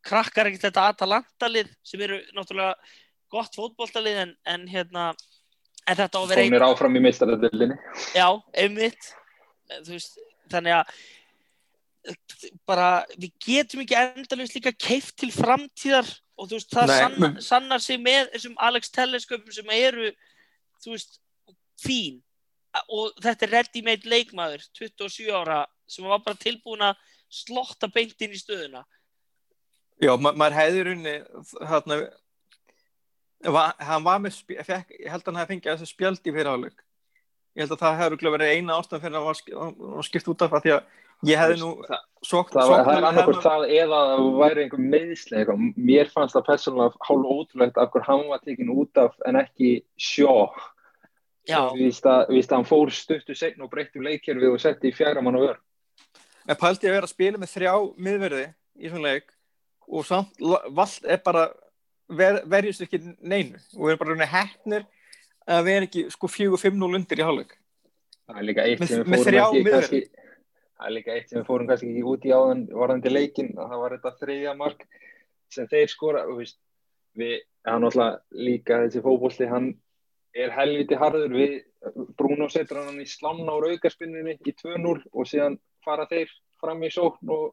krakkar 0.04 0.50
ekki 0.50 0.60
þetta 0.66 0.90
Atalanta 0.92 1.48
lið 1.48 1.70
sem 1.86 2.02
eru 2.04 2.18
náttúrulega 2.36 2.74
gott 3.32 3.56
fótbóltalið 3.56 4.20
en, 4.26 4.34
en 4.44 4.66
hérna 4.68 5.12
en 5.88 5.98
þetta 5.98 6.20
á 6.20 6.20
að 6.20 6.28
vera 6.30 6.44
einn... 6.44 6.52
Hún 6.52 6.58
er 6.58 6.66
áfram 6.66 6.98
í 6.98 7.02
meistaradelinni. 7.02 7.78
Já, 8.14 8.26
einmitt. 8.58 9.10
Veist, 9.88 10.18
þannig 10.52 10.76
að 10.76 10.92
bara 12.66 13.04
við 13.14 13.30
getum 13.44 13.82
ekki 13.84 13.98
endalust 13.98 14.56
líka 14.56 14.72
keift 14.74 15.14
til 15.22 15.30
framtíðar 15.34 16.08
og 16.38 16.48
þú 16.50 16.58
veist 16.58 16.72
það 16.72 16.90
Nei, 16.90 16.98
sann, 16.98 17.16
men... 17.22 17.36
sannar 17.44 17.82
sig 17.82 18.00
með 18.02 18.32
þessum 18.34 18.56
Alex 18.68 18.90
Telesköpum 18.94 19.54
sem 19.54 19.74
eru 19.76 20.10
þú 20.82 20.96
veist 20.96 21.20
fín. 21.82 22.20
Og 22.88 23.12
þetta 23.20 23.46
er 23.46 23.54
ready-made 23.58 24.08
leikmaður 24.08 24.64
27 24.78 25.28
ára 25.36 25.62
sem 25.90 26.06
var 26.08 26.22
bara 26.24 26.40
tilbúin 26.40 26.82
að 26.86 26.98
slotta 27.32 27.88
beintinn 27.92 28.32
í 28.32 28.40
stöðuna. 28.40 28.82
Já, 30.02 30.14
ma 30.16 30.32
maður 30.32 30.58
hefði 30.58 30.84
runni 30.88 31.14
hérna 31.68 32.00
hann 33.82 34.04
var 34.06 34.22
með, 34.22 34.38
fekk, 34.46 34.96
ég 35.02 35.10
held 35.10 35.22
að 35.22 35.28
hann 35.28 35.40
hefði 35.40 35.52
fengið 35.52 35.70
þessu 35.72 35.90
spjaldi 35.90 36.34
fyrir 36.34 36.50
áleg 36.52 36.82
ég 37.52 37.64
held 37.64 37.74
að 37.74 37.82
það 37.82 37.98
hefði 38.00 38.32
verið 38.34 38.52
eina 38.56 38.76
ástæðan 38.78 39.02
fyrir 39.02 39.18
að 39.18 39.26
hann 39.60 39.74
var 39.96 40.06
skipt 40.06 40.30
út 40.32 40.44
af 40.44 40.52
það 40.52 40.64
því 40.64 40.74
að 40.76 41.00
ég 41.28 41.38
hefði 41.38 41.60
nú 41.60 41.70
sókt 42.22 42.54
það, 42.54 42.72
það 42.72 42.90
er 42.92 43.06
annarkort 43.08 43.42
það 43.44 43.64
eða 43.78 44.00
það 44.10 44.28
væri 44.38 44.64
einhver 44.64 44.84
meðislega 44.94 45.56
mér 45.58 46.10
fannst 46.12 46.36
það 46.36 46.46
persónulega 46.50 47.08
hálf 47.08 47.32
ótrúlegt 47.34 47.80
af 47.80 47.90
hvernig 47.90 48.08
hann 48.10 48.24
var 48.30 48.44
tekinn 48.44 48.72
út 48.74 49.02
af 49.02 49.16
en 49.26 49.40
ekki 49.42 49.72
sjó 49.98 50.36
við 51.48 51.82
víst 51.82 52.06
að 52.06 52.54
hann 52.54 52.68
fór 52.68 52.92
stöttu 52.94 53.34
segn 53.38 53.64
og 53.64 53.72
breytti 53.72 54.02
leikjörfi 54.02 54.50
og 54.52 54.60
setti 54.62 54.92
í 54.92 54.96
fjæra 54.96 55.24
mann 55.24 55.40
og 55.40 55.48
vör 55.48 55.60
en 56.46 56.58
pælti 56.58 56.90
að 56.90 56.96
vera 56.96 57.08
að 57.08 57.14
spila 57.14 57.42
með 57.42 57.54
þrjá 57.56 57.74
miðverði 58.06 58.46
í 58.78 58.92
svona 58.92 59.10
leik 59.10 59.34
og 59.92 60.06
samt 60.06 60.42
vald 60.70 61.10
er 61.10 61.22
bara 61.24 61.48
ver, 62.08 62.42
verjast 62.48 62.84
ekki 62.86 63.00
neinu 63.18 63.58
og 63.76 63.86
við 63.86 63.94
erum 63.94 64.02
bara 64.04 64.30
hætnir 64.30 64.86
að 65.46 65.66
við 65.66 65.76
erum 65.76 65.88
ekki 65.88 66.04
sko 66.12 66.30
4-5-0 66.30 66.98
undir 66.98 67.20
í 67.20 67.26
hálfleik. 67.26 67.54
Það 68.28 68.38
er 68.38 68.46
líka 68.46 68.66
eitt 68.66 68.84
sem 68.86 69.02
við 69.02 69.24
fórum 69.26 69.56
ekki 69.58 69.72
kannski, 69.74 70.02
það 70.82 70.90
er 70.90 70.96
líka 70.96 71.14
eitt 71.14 71.30
sem 71.30 71.38
við 71.38 71.46
fórum 71.46 71.68
kannski 71.70 71.92
ekki 71.92 72.04
út 72.10 72.26
í 72.26 72.34
áðan 72.34 72.66
varðandi 72.74 73.12
leikin 73.12 73.52
að 73.54 73.70
það 73.70 73.82
var 73.82 73.94
þetta 73.96 74.12
þriðja 74.18 74.54
mark 74.58 74.84
sem 75.52 75.68
þeir 75.70 75.92
skora 75.92 76.22
við, 76.26 76.54
við 77.20 77.34
hann 77.68 77.86
alltaf 77.86 78.20
líka 78.34 78.80
þessi 78.82 79.02
fókbólti 79.04 79.48
hann 79.50 79.68
er 80.34 80.54
helviti 80.56 80.98
harður. 80.98 81.36
Við 81.36 81.58
Bruno 82.18 82.48
setur 82.50 82.82
hann 82.82 83.00
í 83.02 83.06
slána 83.06 83.54
á 83.54 83.62
raugarspinninni 83.62 84.38
í 84.40 84.54
2-0 84.58 84.96
og 85.12 85.28
síðan 85.28 85.58
fara 85.84 86.08
þeir 86.10 86.32
fram 86.62 86.82
í 86.82 86.90
sókn 86.94 87.32
og 87.34 87.52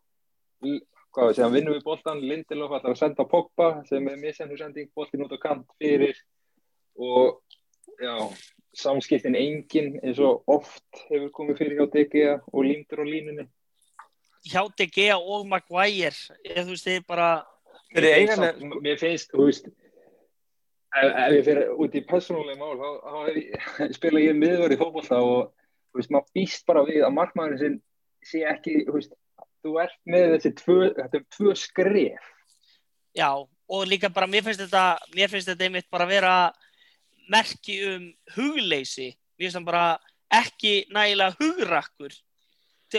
hvað 1.14 1.34
segjum, 1.36 1.56
vinnum 1.56 1.76
við 1.76 1.86
bóltan 1.86 2.22
Lindelof 2.22 2.76
ætlar 2.78 2.96
að 2.96 3.02
senda 3.04 3.26
Pogba 3.30 3.70
sem 3.90 4.06
er 4.10 4.20
missendu 4.22 4.58
sending, 4.58 4.90
bóltin 4.96 5.26
út 5.26 5.34
á 5.34 5.40
kant 5.42 5.66
fyrir 5.82 6.18
og 7.00 7.42
já, 8.02 8.16
samskiptin 8.78 9.38
engin 9.38 9.96
eins 10.04 10.20
og 10.22 10.44
oft 10.50 11.04
hefur 11.10 11.32
komið 11.36 11.62
fyrir 11.62 11.80
hjá 11.80 11.88
DG 11.94 12.26
og 12.54 12.66
límtur 12.66 13.04
á 13.04 13.06
línunni. 13.08 13.46
Hjá 14.46 14.64
DG 14.78 15.10
og 15.18 15.48
Maguire 15.50 16.16
eða 16.46 16.66
þú 16.68 16.76
veist, 16.76 16.88
þið 16.88 17.06
bara 17.10 17.30
mér 17.90 19.00
finnst, 19.02 19.32
þú 19.34 19.48
veist 19.50 19.70
ef, 19.70 21.32
ég 21.34 21.46
fyrir 21.46 21.74
út 21.76 21.96
í 21.98 22.04
personálega 22.08 22.60
mál, 22.60 22.78
þá 22.78 23.90
spila 23.98 24.24
ég 24.24 24.38
miðverð 24.38 24.78
í 24.78 24.82
fólkvallta 24.82 25.22
og 25.26 25.50
þú 25.90 26.02
veist, 26.02 26.14
maður 26.14 26.36
býst 26.38 26.68
bara 26.70 26.86
við 26.88 27.04
að 27.06 27.16
markmæðurinn 27.18 27.64
sinn 27.64 27.80
sé 28.30 28.44
ekki, 28.48 28.84
þú 28.88 28.98
veist 29.00 29.16
þú 29.64 29.76
ert 29.84 29.98
með 30.08 30.36
þessi 30.36 30.52
tvö, 30.62 30.80
þetta 30.98 31.20
er 31.20 31.26
tvö 31.36 31.56
skref. 31.58 32.34
Já, 33.18 33.30
og 33.36 33.88
líka 33.90 34.12
bara 34.14 34.30
mér 34.30 34.46
finnst 34.46 34.62
þetta 34.64 34.84
mér 35.16 35.32
finnst 35.32 35.50
þetta 35.50 35.66
einmitt 35.68 35.90
bara 35.92 36.06
að 36.08 36.14
vera 36.14 36.34
merki 37.32 37.80
um 37.90 38.08
hugleysi. 38.36 39.14
Mér 39.40 39.48
finnst 39.48 39.60
það 39.60 39.70
bara 39.70 39.86
ekki 40.40 40.74
nægilega 40.94 41.36
hugrakkur 41.40 42.18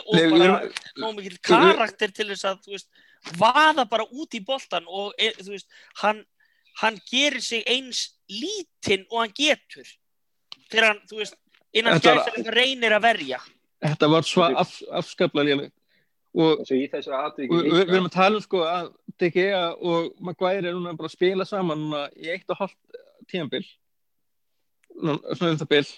og 0.01 0.15
Nei, 0.15 0.27
bara 0.31 0.59
nóg 1.03 1.17
mikil 1.17 1.39
karakter 1.43 2.13
til 2.15 2.29
þess 2.31 2.47
að 2.47 2.69
veist, 2.71 2.91
vaða 3.39 3.85
bara 3.91 4.07
út 4.07 4.37
í 4.39 4.41
boltan 4.47 4.87
og 4.87 5.17
e, 5.19 5.33
veist, 5.49 5.67
hann 6.03 6.23
hann 6.81 7.01
gerir 7.11 7.43
sig 7.43 7.65
eins 7.69 8.05
lítinn 8.31 9.03
og 9.11 9.25
hann 9.25 9.35
getur. 9.35 9.89
Þegar 10.71 10.87
hann, 10.93 11.03
þú 11.11 11.19
veist, 11.21 11.37
innan 11.75 11.99
gæðir 12.01 12.55
reynir 12.55 12.95
að 12.95 13.07
verja. 13.09 13.41
Þetta 13.83 14.11
var 14.13 14.27
svo 14.29 14.47
af, 14.47 14.79
afskaplega 15.01 15.51
léleg 15.51 15.77
og 16.31 16.61
við, 16.63 17.49
við 17.51 17.89
erum 17.89 18.07
að 18.07 18.15
tala 18.15 18.39
um 18.39 18.43
sko 18.45 18.61
að 18.63 18.93
DGA 19.19 19.63
og 19.75 20.13
Maguire 20.23 20.69
er 20.71 20.77
núna 20.77 20.93
bara 20.95 21.09
að 21.11 21.17
spila 21.17 21.47
saman 21.49 21.81
núna 21.81 22.05
í 22.15 22.29
eitt 22.31 22.53
og 22.55 22.61
halvt 22.61 23.01
tímanbill 23.33 23.65
svona 24.99 25.53
um 25.55 25.61
það 25.61 25.71
bill 25.75 25.89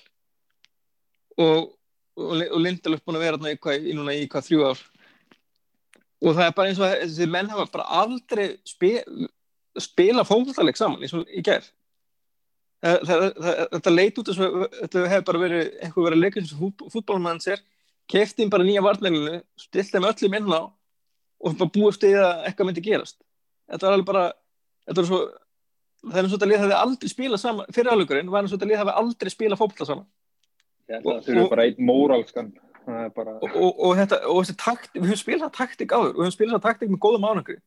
og, 1.42 1.68
og, 2.16 2.32
og 2.42 2.58
Lindelöf 2.60 3.04
búin 3.04 3.18
að 3.18 3.26
vera 3.26 3.52
í, 3.52 3.78
í 3.90 3.94
núna 3.96 4.16
í 4.16 4.26
hvað 4.30 4.48
þrjú 4.48 4.66
ár. 4.70 4.82
Og 6.22 6.36
það 6.36 6.44
er 6.46 6.56
bara 6.56 6.70
eins 6.70 6.80
og 6.80 6.90
þessi 6.92 7.28
menn 7.30 7.50
hafa 7.50 7.70
bara 7.72 8.02
aldrei 8.02 8.44
spil, 8.68 9.00
spila 9.80 10.26
fólkvallarleik 10.28 10.78
saman 10.78 11.02
eins 11.02 11.16
og 11.16 11.26
í 11.30 11.42
gerð 11.44 11.70
þetta 12.82 13.90
leit 13.92 14.16
út 14.18 14.30
þetta 14.34 15.04
hefur 15.06 15.26
bara 15.28 15.40
verið 15.44 15.66
eitthvað 15.78 16.06
verið 16.08 16.38
eins 16.40 16.54
og 16.56 16.88
fútbólmann 16.90 17.42
sér 17.42 17.60
kefti 18.10 18.48
bara 18.50 18.66
nýja 18.66 18.82
varnleginu 18.82 19.38
stilti 19.60 19.94
þeim 19.94 20.08
öllum 20.08 20.34
inn 20.38 20.50
á 20.50 20.62
og 21.42 21.58
bara 21.58 21.74
búið 21.74 22.00
því 22.02 22.10
að 22.18 22.46
eitthvað 22.48 22.68
myndi 22.68 22.84
gerast. 22.84 23.18
Þetta 23.70 23.86
var 23.86 23.96
alveg 23.96 24.08
bara 24.10 24.24
var 24.98 25.06
svo, 25.06 25.20
það 26.02 26.18
er 26.18 26.26
eins 26.26 26.32
og 26.32 26.36
þetta 26.36 26.50
lið 26.50 26.60
það 26.60 26.66
hefði 26.66 26.80
aldrei 26.80 27.12
spilað 27.12 27.42
saman 27.42 27.72
fyrir 27.76 27.92
alvegurinn 27.92 28.32
var 28.32 28.44
eins 28.44 28.52
og 28.52 28.58
þetta 28.58 28.70
lið 28.70 28.78
það 28.78 28.84
hefði 28.84 28.98
aldrei 29.02 29.32
spilað 29.34 29.62
fókla 29.62 29.88
saman 29.88 30.06
það 30.92 31.20
þurfur 31.26 31.50
bara 31.52 31.66
einn 31.68 31.88
mórálskan 31.90 32.52
bara... 33.16 33.36
og, 33.38 33.52
og, 33.52 33.82
og 33.86 33.98
þetta 34.00 34.18
og 34.26 34.40
þessi 34.42 34.56
takt, 34.58 34.90
við 34.96 35.12
höfum 35.12 35.22
spilað 35.22 35.46
það 35.46 35.58
taktik 35.60 35.94
áður 35.94 36.16
við 36.16 36.24
höfum 36.24 36.36
spilað 36.36 36.56
það 36.58 36.66
taktik 36.66 36.92
með 36.92 37.02
góðum 37.06 37.28
ánangri 37.30 37.58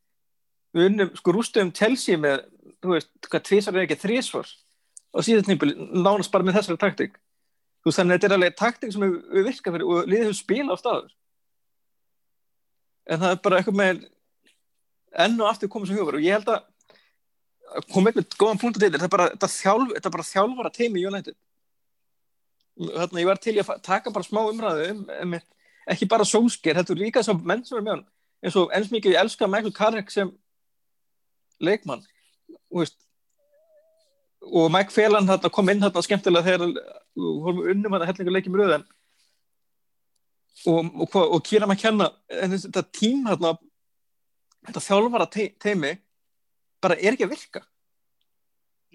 við 0.76 0.90
unnum 0.90 1.14
sko 1.16 1.36
rústuðum 1.36 1.72
Chelsea 1.76 2.20
með 2.20 2.44
þú 2.84 2.96
veist, 2.98 3.14
hvað 3.30 3.46
tvísar 3.48 3.78
er 3.78 3.86
ekki 3.86 4.02
þrísvar 4.02 4.50
og 5.16 5.24
síðan 5.24 5.48
nýpil 5.54 5.72
nánast 5.96 6.34
bara 6.34 6.44
með 6.44 6.60
þessari 6.60 6.82
taktik 6.82 7.16
þú 7.86 7.92
veist 7.92 8.00
þannig 8.02 8.16
að 8.16 8.18
þetta 8.18 8.28
er 8.28 8.34
alveg 8.40 8.56
takting 8.58 8.94
sem 8.94 9.04
við 9.06 9.44
virka 9.46 9.72
fyrir 9.76 9.90
og 9.94 10.08
liðið 10.10 10.24
hefur 10.26 10.38
spila 10.40 10.74
á 10.74 10.82
staður. 10.82 11.12
En 13.06 13.20
það 13.22 13.34
er 13.36 13.42
bara 13.46 13.60
eitthvað 13.60 13.78
með 13.78 14.00
enn 15.26 15.36
og 15.38 15.50
aftur 15.52 15.70
komið 15.70 15.92
sem 15.92 16.00
hugur 16.00 16.18
og 16.18 16.26
ég 16.26 16.34
held 16.34 16.50
að 16.50 16.64
koma 17.92 18.12
upp 18.12 18.20
með 18.20 18.38
góðan 18.40 18.62
punkt 18.62 18.80
á 18.80 18.84
þetta, 18.86 19.04
er 19.04 19.12
bara, 19.12 19.28
þetta 19.34 19.52
þjálf, 19.52 19.94
þetta 19.98 20.10
er 20.10 20.16
bara 20.16 20.30
þjálfara 20.30 20.74
teimi 20.76 21.06
United. 21.06 21.38
Þarna 22.76 23.22
ég 23.22 23.30
var 23.30 23.40
til 23.44 23.56
að 23.62 23.72
taka 23.86 24.12
bara 24.16 24.28
smá 24.28 24.42
umræðu 24.44 24.90
um, 24.92 25.06
um 25.24 25.38
ekki 25.92 26.10
bara 26.10 26.28
sósker, 26.28 26.76
þetta 26.76 26.94
er 26.96 27.02
líka 27.04 27.24
svo 27.24 27.38
menn 27.38 27.64
sem 27.66 27.78
er 27.80 27.86
með 27.86 27.96
hann, 27.96 28.06
eins 28.44 28.60
og 28.60 28.74
eins 28.76 28.92
mikið 28.92 29.16
ég 29.16 29.22
elska 29.22 29.50
Michael 29.50 29.76
Carrick 29.76 30.12
sem 30.14 30.32
leikmann 31.64 32.04
og 32.74 32.90
og 34.46 34.70
Mike 34.70 34.94
Phelan 34.94 35.30
kom 35.50 35.70
inn 35.70 35.82
hérna 35.82 36.04
skemmtilega 36.06 36.46
þegar 36.46 36.68
við 37.16 37.72
unnum 37.74 37.96
að 37.98 38.08
hellinga 38.12 38.34
leikið 38.36 38.54
mjög 38.54 38.74
og, 40.66 40.92
og, 41.02 41.16
og 41.16 41.42
kýra 41.46 41.68
maður 41.68 41.80
að 41.80 41.82
kenna 41.82 42.10
en 42.42 42.54
þetta 42.54 42.84
tím 42.94 43.26
hérna 43.30 43.56
þetta 44.68 44.84
þjálfara 44.88 45.28
te 45.34 45.48
teimi 45.62 45.96
bara 46.86 47.00
er 47.02 47.18
ekki 47.18 47.28
að 47.28 47.36
virka 47.36 47.66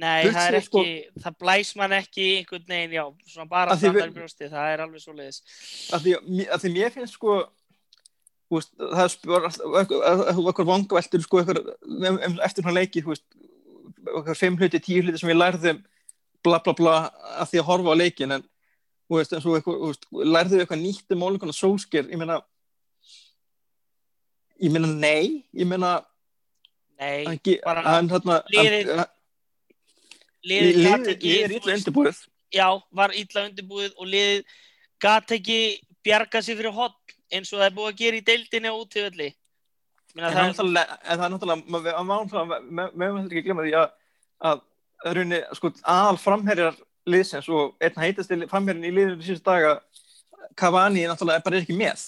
Nei, 0.01 0.25
Burt 0.25 0.37
það 0.37 0.47
er 0.47 0.57
ekki, 0.57 0.69
sko, 0.71 1.23
það 1.25 1.39
blæs 1.43 1.71
mann 1.77 1.93
ekki 1.93 2.27
einhvern 2.39 2.69
veginn, 2.71 2.93
já, 2.97 3.03
svona 3.29 3.49
bara 3.51 3.77
standar 3.77 4.09
í 4.09 4.15
brjósti, 4.15 4.49
það 4.49 4.69
er 4.73 4.83
alveg 4.87 5.03
svo 5.03 5.13
leiðis. 5.17 5.41
Að 5.93 6.07
því, 6.07 6.15
að 6.47 6.63
því 6.63 6.71
mér 6.77 6.95
finnst 6.95 7.17
sko, 7.19 7.37
veist, 8.55 8.73
það 8.81 9.03
er 9.05 9.13
spjór, 9.15 9.49
eitthvað 9.51 10.71
vangaveltur 10.71 11.25
sko, 11.27 11.43
eitthvað, 11.43 12.39
eftir 12.47 12.69
hún 12.69 12.77
leiki, 12.79 13.03
þú 13.05 13.13
veist, 13.13 13.27
eitthvað 14.07 14.41
fimm 14.41 14.57
hluti, 14.61 14.83
tíu 14.87 15.05
hluti 15.05 15.21
sem 15.21 15.33
við 15.33 15.41
lærðum 15.43 15.83
bla 16.47 16.63
bla 16.65 16.77
bla 16.79 16.97
að 17.43 17.51
því 17.51 17.61
að 17.61 17.69
horfa 17.69 17.93
á 17.93 18.01
leikin, 18.01 18.37
en 18.39 18.47
veist, 19.13 19.37
og 19.37 19.59
eitthvað, 19.59 20.09
lærðum 20.25 20.57
við 20.57 20.65
eitthvað 20.65 20.85
nýtt 20.87 21.17
um 21.17 21.23
málinguna 21.27 21.57
sólsker, 21.57 22.09
ég 22.09 22.23
meina, 22.23 22.41
ég 24.65 24.73
meina 24.73 24.95
nei, 24.95 25.45
ég 25.53 25.69
meina, 25.69 25.99
Nei, 27.01 27.39
bara, 27.65 27.85
hann, 27.87 28.11
hérna, 28.13 28.41
liðið, 28.53 28.91
liðið 30.45 30.75
liðið 30.85 31.45
er 31.45 31.55
illa 31.57 31.77
undirbúið. 31.79 32.25
Já, 32.53 32.67
var 33.01 33.15
illa 33.17 33.45
undirbúið 33.49 33.95
og 33.97 34.11
liðið 34.11 34.57
gæti 35.01 35.39
ekki 35.39 35.61
bjarga 36.05 36.43
sér 36.45 36.59
fyrir 36.61 36.77
hot 36.77 37.15
eins 37.31 37.53
og 37.53 37.61
það 37.61 37.69
er 37.69 37.77
búið 37.79 37.93
að 37.93 38.01
gera 38.03 38.21
í 38.21 38.27
deildinni 38.27 38.73
og 38.73 38.83
út 38.85 38.93
til 38.93 39.07
öllu 39.09 39.31
en 40.19 40.35
það 40.35 41.25
er 41.25 41.33
náttúrulega 41.33 42.57
með 42.67 42.95
með 42.99 43.19
ekki 43.23 43.45
glemja 43.47 43.67
því 43.67 43.75
að 44.51 44.63
raunni, 45.17 45.41
sko, 45.57 45.71
aðal 45.89 46.19
framherjar 46.21 46.79
liðsens 47.09 47.49
og 47.49 47.77
einn 47.81 48.01
heitast 48.03 48.33
framherjin 48.51 48.89
í 48.89 48.95
liðinu 48.95 49.25
síðust 49.25 49.47
daga 49.47 49.79
Cavani 50.59 51.07
náttúrulega 51.09 51.45
bara 51.45 51.57
er 51.57 51.65
ekki 51.65 51.77
með. 51.79 52.03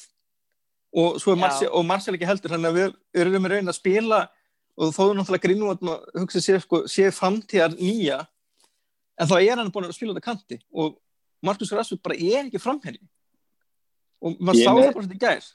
Og 0.93 1.16
svo 1.22 1.32
er 1.32 1.40
Marcel, 1.40 2.16
ekki 2.16 2.28
heldur 2.28 2.53
þannig 2.53 2.68
að 2.68 2.78
við 2.80 3.22
erum 3.22 3.49
raun 3.49 3.72
að 3.72 3.78
spila 3.78 4.18
og 4.79 4.93
þó 4.97 5.03
er 5.05 5.16
náttúrulega 5.18 5.47
Greenwood 5.47 5.83
hugsa 6.16 6.41
sér 6.43 6.62
sko, 6.62 6.85
sér 6.89 7.12
framtíðar 7.14 7.75
nýja 7.77 8.23
en 9.20 9.29
þá 9.29 9.37
er 9.41 9.59
hann 9.61 9.73
búin 9.73 9.89
að 9.89 9.97
spila 9.97 10.14
þetta 10.14 10.29
kanti 10.31 10.61
og 10.73 10.97
Marcus 11.45 11.73
Rashford 11.75 12.03
bara 12.05 12.16
er 12.16 12.47
ekki 12.47 12.62
framherri 12.62 13.03
og 14.23 14.39
maður 14.39 14.62
sá 14.62 14.70
það 14.70 14.89
bara 14.95 15.05
þetta 15.07 15.18
í 15.18 15.23
gær. 15.23 15.47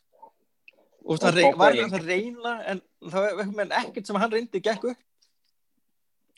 Og 1.08 1.20
það 1.24 1.38
rey, 1.38 1.50
var 1.56 1.78
ekki 1.78 2.00
að 2.00 2.08
reyna 2.12 2.54
en 2.68 2.82
það 3.08 3.28
var 3.40 3.76
ekkert 3.80 4.10
sem 4.10 4.20
hann 4.20 4.34
reyndi 4.34 4.64
gekk 4.64 4.90
upp. 4.92 5.04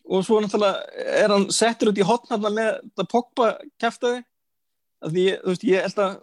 Og 0.09 0.25
svo 0.25 0.39
náttúrulega 0.41 1.07
er 1.23 1.33
hann 1.33 1.47
settur 1.53 1.91
út 1.91 2.01
í 2.01 2.05
hotna 2.05 2.37
með 2.43 2.69
þetta 2.83 3.07
Pogba 3.09 3.49
kæftæði 3.81 4.21
því 5.09 5.25
þú 5.41 5.53
veist 5.53 5.65
ég 5.69 5.87
held 5.87 6.03
að 6.05 6.13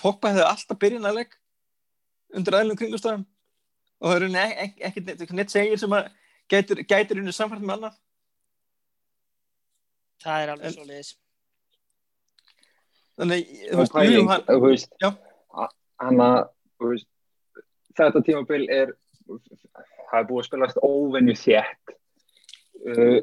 Pogba 0.00 0.32
hefði 0.32 0.46
alltaf 0.50 0.80
byrjinæðileg 0.84 1.38
undir 2.34 2.58
aðlunum 2.58 2.80
kringustafum 2.80 3.24
og 4.04 4.12
það 4.12 4.16
eru 4.18 4.30
ekkert 4.88 5.32
neitt, 5.32 5.52
segir 5.52 5.80
sem 5.80 5.96
að 5.96 6.10
gætir, 6.52 6.82
gætir 6.84 7.20
unni 7.22 7.32
samfært 7.32 7.64
með 7.64 7.76
annar 7.78 7.94
það 10.24 10.42
er 10.42 10.54
alveg 10.54 10.74
svo 10.76 10.88
leiðis 10.88 11.14
þannig 13.16 13.54
þú 13.70 13.80
veist, 13.80 13.96
mjög 13.96 14.34
hann 14.34 14.46
þú 14.50 14.60
veist, 14.68 15.00
hann 16.02 16.26
að 16.28 16.42
þetta 17.94 18.24
tímabil 18.26 18.68
er 18.74 18.94
það 20.14 20.20
er 20.20 20.28
búið 20.28 20.42
að 20.42 20.48
spilast 20.48 20.80
óvenju 20.84 21.36
þétt. 21.40 21.94
Uh, 22.84 23.20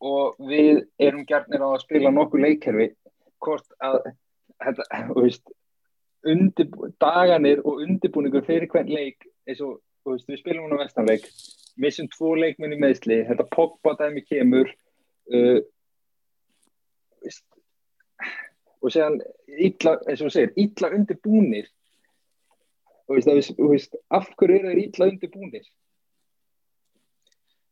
og 0.00 0.38
við 0.48 0.84
erum 1.02 1.26
gerðnir 1.28 1.64
á 1.66 1.68
að 1.74 1.82
spila 1.82 2.12
nokkuð 2.14 2.44
leikkerfi 2.46 2.86
hvort 3.44 3.66
að 3.84 3.98
þetta, 4.64 4.86
þú 5.10 5.24
veist 5.24 5.56
daganir 7.00 7.62
og 7.64 7.80
undirbúningur 7.84 8.44
fyrir 8.44 8.68
hvern 8.70 8.90
leik 8.92 9.24
eins 9.48 9.62
og 9.64 9.78
veist, 10.06 10.28
við 10.28 10.40
spilum 10.40 10.66
hún 10.66 10.76
á 10.78 10.82
vestanleik 10.82 11.26
missum 11.80 12.08
tvo 12.12 12.34
leikmenn 12.38 12.74
í 12.76 12.80
meðsli 12.80 13.20
þetta 13.28 13.48
Pogba 13.52 13.96
dæmi 13.98 14.22
kemur 14.26 14.70
uh, 14.70 15.60
veist, 17.24 17.44
og 18.80 18.94
séðan 18.94 19.20
illa, 19.58 19.98
eins 20.08 20.24
og 20.24 20.32
segir, 20.34 20.54
illa 20.60 20.92
undir 20.96 21.20
búnir 21.22 21.68
og 23.10 23.18
veist, 23.18 23.54
veist, 23.58 23.98
af 24.10 24.30
hverju 24.36 24.60
eru 24.60 24.72
þeir 24.72 24.82
illa 24.86 25.10
undir 25.12 25.34
búnir 25.34 25.68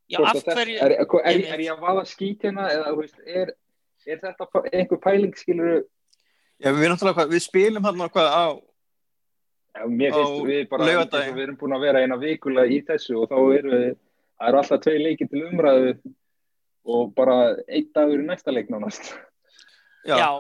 Já, 0.08 0.22
af 0.24 0.40
hverju 0.40 0.78
er, 0.80 0.94
er, 0.96 1.04
er, 1.04 1.42
er 1.52 1.64
ég 1.66 1.74
að 1.74 1.84
vaða 1.84 2.06
skýt 2.08 2.46
hérna 2.46 2.70
eða 2.72 2.94
er 4.08 4.20
þetta 4.22 4.48
einhver 4.72 5.00
pæling 5.04 5.36
skilur 5.36 5.82
Já, 6.58 6.72
við, 6.74 6.90
við 7.30 7.42
spilum 7.44 7.84
hann 7.86 8.00
á 8.02 8.08
mér 9.88 10.14
finnst 10.16 10.46
við 10.48 10.62
bara, 10.70 10.88
við 11.10 11.42
erum 11.44 11.58
búin 11.60 11.76
að 11.76 11.84
vera 11.86 12.02
eina 12.04 12.18
vikulega 12.20 12.72
í 12.72 12.80
þessu 12.86 13.20
og 13.22 13.28
þá 13.30 13.38
eru 13.58 13.74
við, 13.74 13.92
það 14.38 14.48
eru 14.50 14.62
alltaf 14.62 14.82
tvei 14.84 14.96
leikið 15.02 15.30
til 15.32 15.44
umræðu 15.50 15.92
og 16.88 17.14
bara 17.16 17.38
einn 17.68 17.92
dagur 17.94 18.24
í 18.24 18.26
næsta 18.26 18.54
leik 18.54 18.72
nánast. 18.72 19.12
Já, 20.08 20.16
Já 20.16 20.30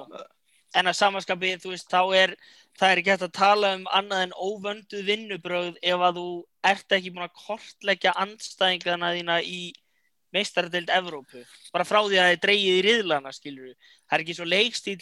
en 0.76 0.88
að 0.90 0.98
samanskapið, 0.98 1.60
þú 1.62 1.72
veist, 1.72 1.90
þá 1.90 2.00
er, 2.16 2.34
það 2.78 2.92
er 2.92 3.00
ekki 3.00 3.12
hægt 3.12 3.26
að 3.26 3.36
tala 3.38 3.72
um 3.78 3.84
annað 3.96 4.24
en 4.26 4.34
óvönduð 4.36 5.04
vinnubröð 5.08 5.78
ef 5.80 6.04
að 6.08 6.20
þú 6.20 6.28
ert 6.70 6.96
ekki 6.98 7.12
búin 7.14 7.26
að 7.26 7.36
kortleggja 7.46 8.14
andstæðingana 8.24 9.12
þína 9.16 9.38
í 9.44 9.60
meistaradeild 10.36 10.92
Evrópu. 10.92 11.44
Bara 11.72 11.88
frá 11.88 12.02
því 12.02 12.18
að 12.18 12.26
það 12.26 12.34
er 12.34 12.42
dreyið 12.44 12.74
í 12.74 12.84
riðlana, 12.84 13.32
skilur 13.32 13.70
þú. 13.70 13.92
Það 14.04 14.18
er 14.18 14.24
ekki 14.24 14.36
svo 14.36 14.48
leikstíl 14.48 14.98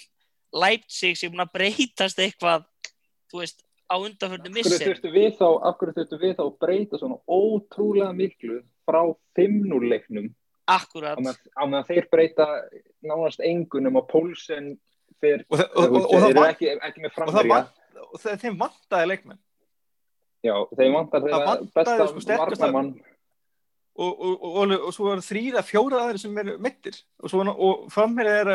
Leipzig 0.56 1.18
sem 1.18 1.28
er 1.28 1.34
búin 1.34 1.44
að 1.44 1.54
breytast 1.56 2.20
eitthvað, 2.22 2.68
þú 3.32 3.42
veist, 3.42 3.65
á 3.86 3.94
undanfjörnum 3.96 4.54
missir. 4.54 4.74
Af 4.74 4.82
hverju 4.82 5.94
þurftu 5.94 6.18
við 6.20 6.34
þá 6.38 6.44
að 6.44 6.58
breyta 6.62 7.00
svona 7.00 7.18
ótrúlega 7.26 8.12
miklu 8.16 8.60
frá 8.86 9.00
5-0 9.38 9.90
leiknum? 9.90 10.28
Akkurat. 10.66 11.18
Á 11.18 11.62
meðan 11.62 11.86
þeir 11.86 12.08
breyta 12.10 12.46
nánast 13.06 13.42
engunum 13.46 14.00
og 14.00 14.08
pólsen 14.10 14.74
fyrir, 15.22 15.44
og, 15.48 15.60
og, 15.62 15.84
og, 15.84 15.98
og 16.02 16.24
þeir 16.24 16.30
eru 16.32 16.46
ekki, 16.48 16.70
ekki 16.88 17.04
með 17.04 17.12
framverja. 17.16 17.60
Og 18.06 18.16
það, 18.22 18.40
þeim 18.42 18.56
vantaði 18.60 19.10
leikmenn. 19.12 19.42
Já, 20.46 20.54
þeim 20.78 20.96
vantaði 20.98 21.30
þeirra 21.30 21.54
besta 21.76 22.08
sko, 22.10 22.24
varnamann. 22.32 22.90
Og 23.96 24.90
svo 24.92 25.14
er 25.14 25.22
þrýra, 25.24 25.62
fjóra 25.64 26.02
aðeins 26.04 26.26
sem 26.26 26.42
eru 26.42 26.56
mittir 26.62 26.98
og 27.22 27.86
framherja 27.94 28.40
er 28.42 28.50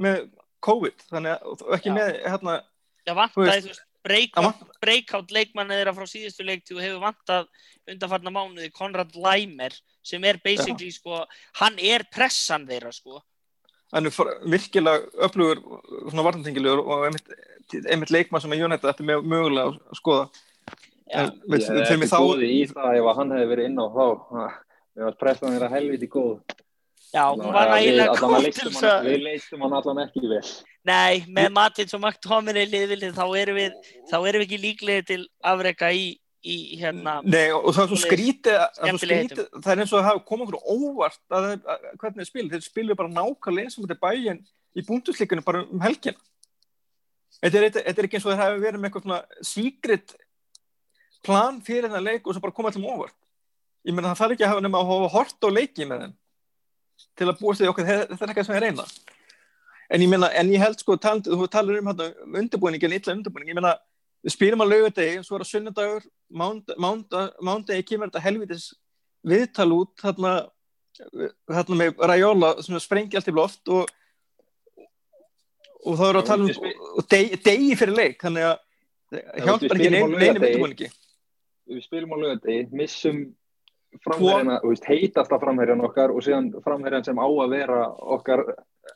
með 0.00 0.22
COVID, 0.64 1.04
þannig 1.10 1.34
að 1.34 1.66
ekki 1.76 1.90
Já. 1.90 1.96
með 1.98 2.14
hérna 2.22 2.54
Já, 3.04 3.12
vantaði, 3.18 3.34
þú 3.34 3.44
veist, 3.50 3.82
breakout 4.04 5.34
leikmannið 5.34 5.80
þeirra 5.80 5.94
frá 5.96 6.08
síðustu 6.08 6.46
leiktíu 6.46 6.80
hefur 6.82 7.02
vantað 7.02 7.48
undanfarnar 7.90 8.34
mánuði 8.34 8.70
Konrad 8.74 9.14
Læmer 9.16 9.76
sem 10.04 10.24
er 10.28 10.40
basically 10.44 10.90
Já. 10.90 10.98
sko, 10.98 11.22
hann 11.60 11.78
er 11.80 12.06
pressan 12.12 12.66
þeirra 12.68 12.92
sko 12.94 13.22
hann 13.94 14.08
er 14.10 14.34
virkilega 14.50 15.06
öflugur 15.28 15.62
svona 16.08 16.26
vartantengilegur 16.26 16.82
og 16.82 17.06
einmitt, 17.08 17.30
einmitt 17.84 18.12
leikmann 18.12 18.42
sem 18.42 18.52
er 18.52 18.64
Jónættið 18.64 18.90
þetta 18.90 19.06
er 19.06 19.24
mögulega 19.24 19.70
að 19.72 20.00
skoða 20.00 20.26
Já, 21.04 21.20
en, 21.20 21.32
við, 21.44 21.64
ég 21.68 21.80
er 21.84 21.94
ekki 21.94 22.10
þá... 22.10 22.18
góði 22.24 22.50
í 22.50 22.60
það 22.70 22.98
ef 22.98 23.08
hann 23.18 23.34
hefði 23.36 23.48
verið 23.52 23.70
inn 23.70 23.80
á 23.80 23.86
þá 23.92 24.04
við 24.94 25.04
varum 25.04 25.18
pressan 25.20 25.56
þeirra 25.56 25.72
helviti 25.74 26.10
góð 26.10 26.36
Já, 27.14 27.30
hún 27.30 27.52
var 27.54 27.68
nægilega 27.70 28.14
góð. 28.18 28.48
Við 29.06 29.20
leistum 29.22 29.62
hann 29.62 29.76
allan 29.78 30.00
ekki 30.02 30.24
vel. 30.26 30.40
Nei, 30.84 31.24
með 31.32 31.48
Matins 31.54 31.94
og 31.96 32.02
McTominay 32.02 32.66
liðvilið 32.68 33.14
þá 33.16 33.24
erum 33.40 33.56
við, 33.56 33.76
þá 34.10 34.16
erum 34.18 34.42
við 34.42 34.44
ekki 34.44 34.58
líklega 34.60 35.04
til 35.08 35.22
afreika 35.40 35.88
í, 35.96 36.10
í 36.44 36.56
hérna... 36.80 37.14
Nei, 37.24 37.48
og 37.56 37.70
það 37.70 37.84
er 37.84 37.90
svo 37.92 38.00
skrítið, 38.02 38.58
það 39.54 39.70
er 39.72 39.82
eins 39.84 39.94
og 39.94 40.02
að 40.02 40.08
hafa 40.10 40.22
komið 40.28 40.50
okkur 40.50 40.74
óvart 40.74 41.20
að, 41.32 41.46
að, 41.54 41.70
að 41.72 41.86
hvernig 42.02 42.20
þeir 42.20 42.28
spil. 42.28 42.44
Þeir 42.52 42.66
spilu 42.66 42.98
bara 43.00 43.14
nákvæmlega 43.14 43.70
eins 43.70 43.78
og 43.78 43.86
þetta 43.86 44.00
bæinn 44.02 44.42
í 44.74 44.84
búnduslíkunum 44.84 45.46
bara 45.46 45.64
um 45.64 45.86
helgin. 45.86 46.20
Þetta 47.40 47.60
er, 47.62 47.66
þetta 47.78 47.96
er 47.96 48.10
ekki 48.10 48.20
eins 48.20 48.28
og 48.28 48.34
þeir 48.34 48.44
hafi 48.44 48.62
verið 48.66 48.82
með 48.82 48.90
eitthvað 48.90 49.08
svona 49.08 49.48
síkrit 49.54 50.14
plan 51.24 51.64
fyrir 51.64 51.88
þennan 51.88 52.04
leik 52.10 52.28
og 52.28 52.36
svo 52.36 52.44
bara 52.44 52.56
komið 52.60 52.74
allum 52.74 52.92
óvart. 52.92 53.16
Ég 53.88 53.96
meina 53.96 54.12
það 54.12 54.20
þarf 54.20 54.36
ekki 54.36 54.44
að 54.44 54.52
hafa 54.52 54.68
nema 54.68 54.84
að 54.84 54.92
hafa 54.92 55.10
hort 55.16 55.48
á 55.48 55.48
leiki 55.48 55.88
með 55.88 56.04
þenn 56.04 56.14
til 57.18 57.26
að 57.30 57.40
búast 57.40 57.60
því 57.62 57.72
okkur, 57.72 57.88
þetta 57.88 58.16
er 58.16 58.30
eitthvað 58.30 58.46
sem 58.46 58.56
ég 58.56 58.64
reyna 58.64 58.84
en 59.94 60.04
ég, 60.04 60.10
meina, 60.10 60.30
en 60.34 60.52
ég 60.52 60.62
held 60.62 60.80
sko 60.82 60.96
taland, 61.00 61.28
þú 61.30 61.48
talar 61.50 61.80
um 61.80 61.90
hérna, 61.92 62.08
undirbúningin, 62.42 62.96
illa 62.96 63.14
undirbúning. 63.14 63.52
Ég 63.52 63.58
meina, 63.58 63.74
við 64.24 64.34
spilum 64.34 64.64
að 64.64 64.72
lögadegi 64.72 65.20
svo 65.22 65.38
er 65.38 65.44
það 65.44 65.52
sunnundagur, 65.52 66.08
mándegi 66.34 67.86
kemur 67.90 68.10
þetta 68.10 68.24
helvitis 68.24 68.70
viðtal 69.24 69.70
út 69.76 69.92
þarna, 70.02 70.32
þarna 71.50 71.78
með 71.80 72.02
Raiola 72.10 72.56
sem 72.64 72.80
sprengi 72.82 73.18
allt 73.18 73.30
í 73.30 73.36
loft 73.36 73.72
og 73.72 73.92
og 75.84 75.96
þá 75.98 76.04
eru 76.08 76.20
að 76.20 76.28
tala 76.28 76.44
um 76.46 77.06
degi, 77.12 77.38
degi 77.44 77.72
fyrir 77.78 77.96
leik 77.98 78.22
þannig 78.24 78.46
að 78.48 78.60
hjálpar 79.44 79.78
ekki 79.78 79.90
neina 79.92 80.52
ekki 80.70 80.90
við 81.64 81.80
spilum 81.84 82.14
á 82.16 82.16
lögadegi, 82.20 82.68
missum 82.76 83.20
framherjana, 84.04 84.58
heitasta 84.88 85.38
framherjan 85.40 85.84
okkar 85.86 86.12
og 86.12 86.24
síðan 86.24 86.50
framherjan 86.64 87.06
sem 87.06 87.20
á 87.20 87.28
að 87.28 87.54
vera 87.54 87.80
okkar 88.16 88.44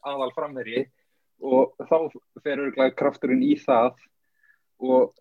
aðal 0.07 0.33
framherji 0.37 0.85
og 1.39 1.75
þá 1.87 1.97
fer 2.43 2.59
örgulega 2.59 2.97
krafturinn 2.99 3.45
í 3.47 3.55
það 3.61 3.95
og 4.83 5.15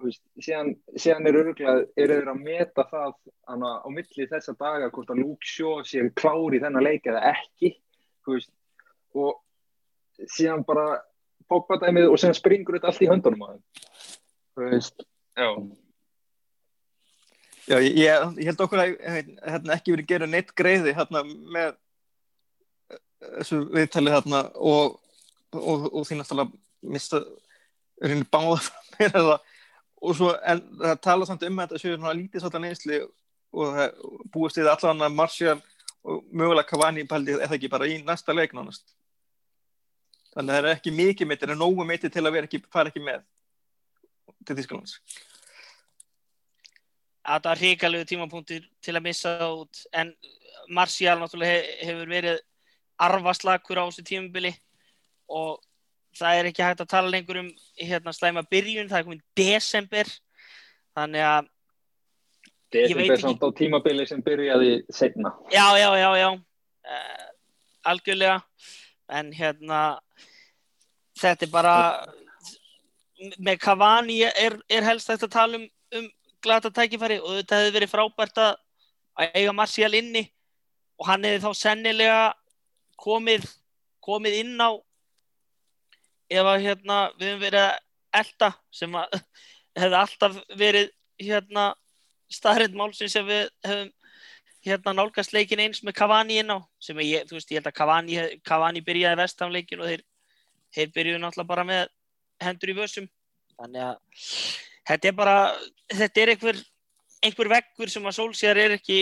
veist, 0.00 0.22
síðan, 0.40 0.72
síðan 0.96 1.28
er 1.28 1.38
örgulega 1.40 1.74
er 1.98 2.14
þeir 2.14 2.30
að 2.32 2.42
meta 2.44 2.86
það 2.90 3.12
hana, 3.50 3.74
á 3.82 3.88
milli 3.92 4.28
þessa 4.30 4.54
daga 4.58 4.90
hvort 4.94 5.12
að 5.12 5.22
Luke 5.24 5.46
Shaw 5.46 5.84
sé 5.86 6.06
klári 6.18 6.62
þennan 6.62 6.86
leik 6.86 7.08
eða 7.10 7.34
ekki 7.34 7.74
veist, 8.28 8.52
og 9.16 9.40
síðan 10.30 10.64
bara 10.68 11.00
poppa 11.50 11.80
dæmið 11.82 12.10
og 12.12 12.18
síðan 12.20 12.38
springur 12.38 12.78
þetta 12.78 12.92
allt 12.92 13.04
í 13.04 13.10
höndunum 13.10 13.46
á 13.46 13.48
þeim 13.52 14.70
veist, 14.70 15.06
já. 15.38 15.50
Já, 17.70 17.76
ég, 17.78 17.94
ég 18.02 18.48
held 18.50 18.62
okkur 18.64 18.80
að 18.82 18.96
hérna, 18.98 19.76
ekki 19.76 19.92
verið 19.94 20.04
að 20.04 20.10
gera 20.10 20.28
neitt 20.30 20.50
greiði 20.58 20.94
hérna, 20.96 21.22
með 21.26 21.76
þessu 23.20 23.60
viðtalið 23.74 24.16
hérna, 24.16 24.42
og, 24.56 24.98
og, 25.54 25.86
og 25.92 26.06
því 26.08 26.20
náttúrulega 26.20 26.92
mista 26.94 27.22
reyni 28.00 28.26
báða 28.32 28.60
frá 28.66 28.78
mér 28.98 29.18
eða, 29.22 29.38
og 30.00 30.16
svo 30.16 30.30
en 30.52 30.62
það 30.80 31.02
tala 31.06 31.28
samt 31.28 31.44
um 31.48 31.60
þetta 31.62 31.80
séu 31.82 31.96
svona 31.96 32.16
lítið 32.16 32.44
svolítið 32.44 32.64
neysli 32.66 33.00
og 33.50 33.74
það 33.76 33.98
búist 34.32 34.60
það 34.60 34.72
allan 34.74 35.08
að 35.08 35.18
Marcial 35.18 35.58
og 36.00 36.22
mögulega 36.32 36.68
Cavani 36.68 37.04
pælið 37.08 37.42
eða 37.44 37.58
ekki 37.58 37.72
bara 37.72 37.88
í 37.90 37.98
næsta 38.00 38.32
leik 38.32 38.54
nánast. 38.56 38.94
Þannig 40.30 40.54
að 40.54 40.54
það 40.54 40.68
er 40.70 40.76
ekki 40.78 40.92
mikið 40.94 41.34
það 41.34 41.52
er 41.52 41.58
nógu 41.60 41.84
mitt 41.84 42.06
til 42.06 42.22
að 42.24 42.38
ekki, 42.44 42.62
fara 42.72 42.88
ekki 42.88 43.02
með 43.04 43.26
til 44.46 44.56
Þísklands 44.56 44.96
það 47.38 47.50
er 47.52 47.62
hrigalegu 47.62 48.06
tímapunktir 48.08 48.68
til 48.82 48.96
að 48.96 49.04
missa 49.04 49.34
út 49.52 49.82
en 49.92 50.12
Marcial 50.70 51.18
náttúrulega 51.20 51.60
hefur 51.84 52.10
verið 52.10 52.40
arvaslakur 53.00 53.80
á 53.80 53.84
þessu 53.88 54.04
tímabili 54.06 54.52
og 55.30 55.60
það 56.18 56.40
er 56.40 56.50
ekki 56.50 56.66
hægt 56.66 56.82
að 56.84 56.92
tala 56.92 57.12
lengur 57.12 57.40
um 57.40 57.48
hérna, 57.78 58.12
slæma 58.12 58.42
byrjun, 58.50 58.90
það 58.90 58.98
er 58.98 59.08
komin 59.08 59.24
desember 59.38 60.12
þannig 60.98 61.26
að 61.26 61.50
Desember 62.70 63.18
samt 63.18 63.42
á 63.42 63.50
tímabili 63.58 64.06
sem 64.06 64.22
byrjaði 64.22 64.84
segna 64.94 65.32
Já, 65.50 65.74
já, 65.78 65.90
já, 65.98 66.10
já. 66.20 66.30
Uh, 66.86 67.30
algjörlega. 67.82 68.40
En 69.10 69.32
hérna 69.34 69.80
þetta 71.18 71.46
er 71.46 71.52
bara 71.52 71.74
með 73.42 73.58
Cavani 73.60 74.20
er, 74.24 74.56
er 74.70 74.86
helst 74.86 75.10
að 75.12 75.26
tala 75.32 75.58
um, 75.58 75.66
um 75.98 76.06
glata 76.40 76.70
tækifæri 76.72 77.18
og 77.20 77.40
þetta 77.40 77.58
hefði 77.58 77.74
verið 77.74 77.92
frábært 77.92 78.38
að 78.40 78.54
eiga 79.34 79.52
Marcial 79.52 79.92
inni 79.98 80.22
og 81.00 81.08
hann 81.10 81.26
hefði 81.26 81.42
þá 81.42 81.58
sennilega 81.58 82.20
komið, 83.00 83.46
komið 84.04 84.40
inn 84.42 84.56
á 84.60 84.70
ef 86.30 86.46
að 86.46 86.66
hérna, 86.66 86.98
við 87.18 87.32
hefum 87.32 87.44
verið 87.44 87.66
að 87.66 87.78
elda 88.20 88.50
sem 88.74 88.98
að 88.98 89.16
hefði 89.80 90.00
alltaf 90.00 90.36
verið 90.58 90.90
hérna, 91.20 91.70
staðrind 92.30 92.76
málsins 92.78 93.16
sem 93.16 93.26
við 93.26 93.48
hefum 93.66 93.90
hérna, 94.66 94.94
nálgast 94.96 95.32
leikin 95.32 95.62
eins 95.64 95.80
með 95.84 95.96
Cavani 96.00 96.40
inn 96.42 96.52
á 96.52 96.58
sem 96.82 96.98
ég, 97.04 97.24
þú 97.28 97.38
veist, 97.38 97.50
ég 97.50 97.60
held 97.60 97.70
að 97.70 97.78
Cavani, 97.78 98.18
Cavani 98.46 98.82
byrjaði 98.84 99.20
vestamleikin 99.22 99.80
og 99.80 99.88
þeir, 99.88 100.02
þeir 100.76 100.92
byrjuði 100.96 101.22
náttúrulega 101.22 101.52
bara 101.54 101.66
með 101.68 101.86
hendur 102.44 102.72
í 102.72 102.76
vössum 102.76 103.08
þannig 103.56 103.86
að 103.86 103.96
þetta 104.90 105.10
er 105.10 105.16
bara, 105.16 105.36
þetta 105.92 106.22
er 106.22 106.32
einhver, 106.34 106.60
einhver 107.24 107.52
veggur 107.54 107.92
sem 107.92 108.06
að 108.08 108.16
Solskjær 108.18 108.60
er 108.60 108.76
ekki 108.76 109.00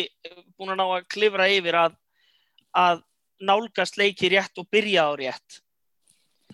búin 0.57 0.75
að 0.75 0.81
ná 0.81 0.87
að 0.87 1.09
klifra 1.11 1.49
yfir 1.51 1.81
að, 1.83 1.99
að 2.79 3.05
nálgast 3.41 3.99
leiki 4.01 4.31
rétt 4.33 4.61
og 4.61 4.69
byrja 4.73 5.09
á 5.09 5.13
rétt. 5.19 5.59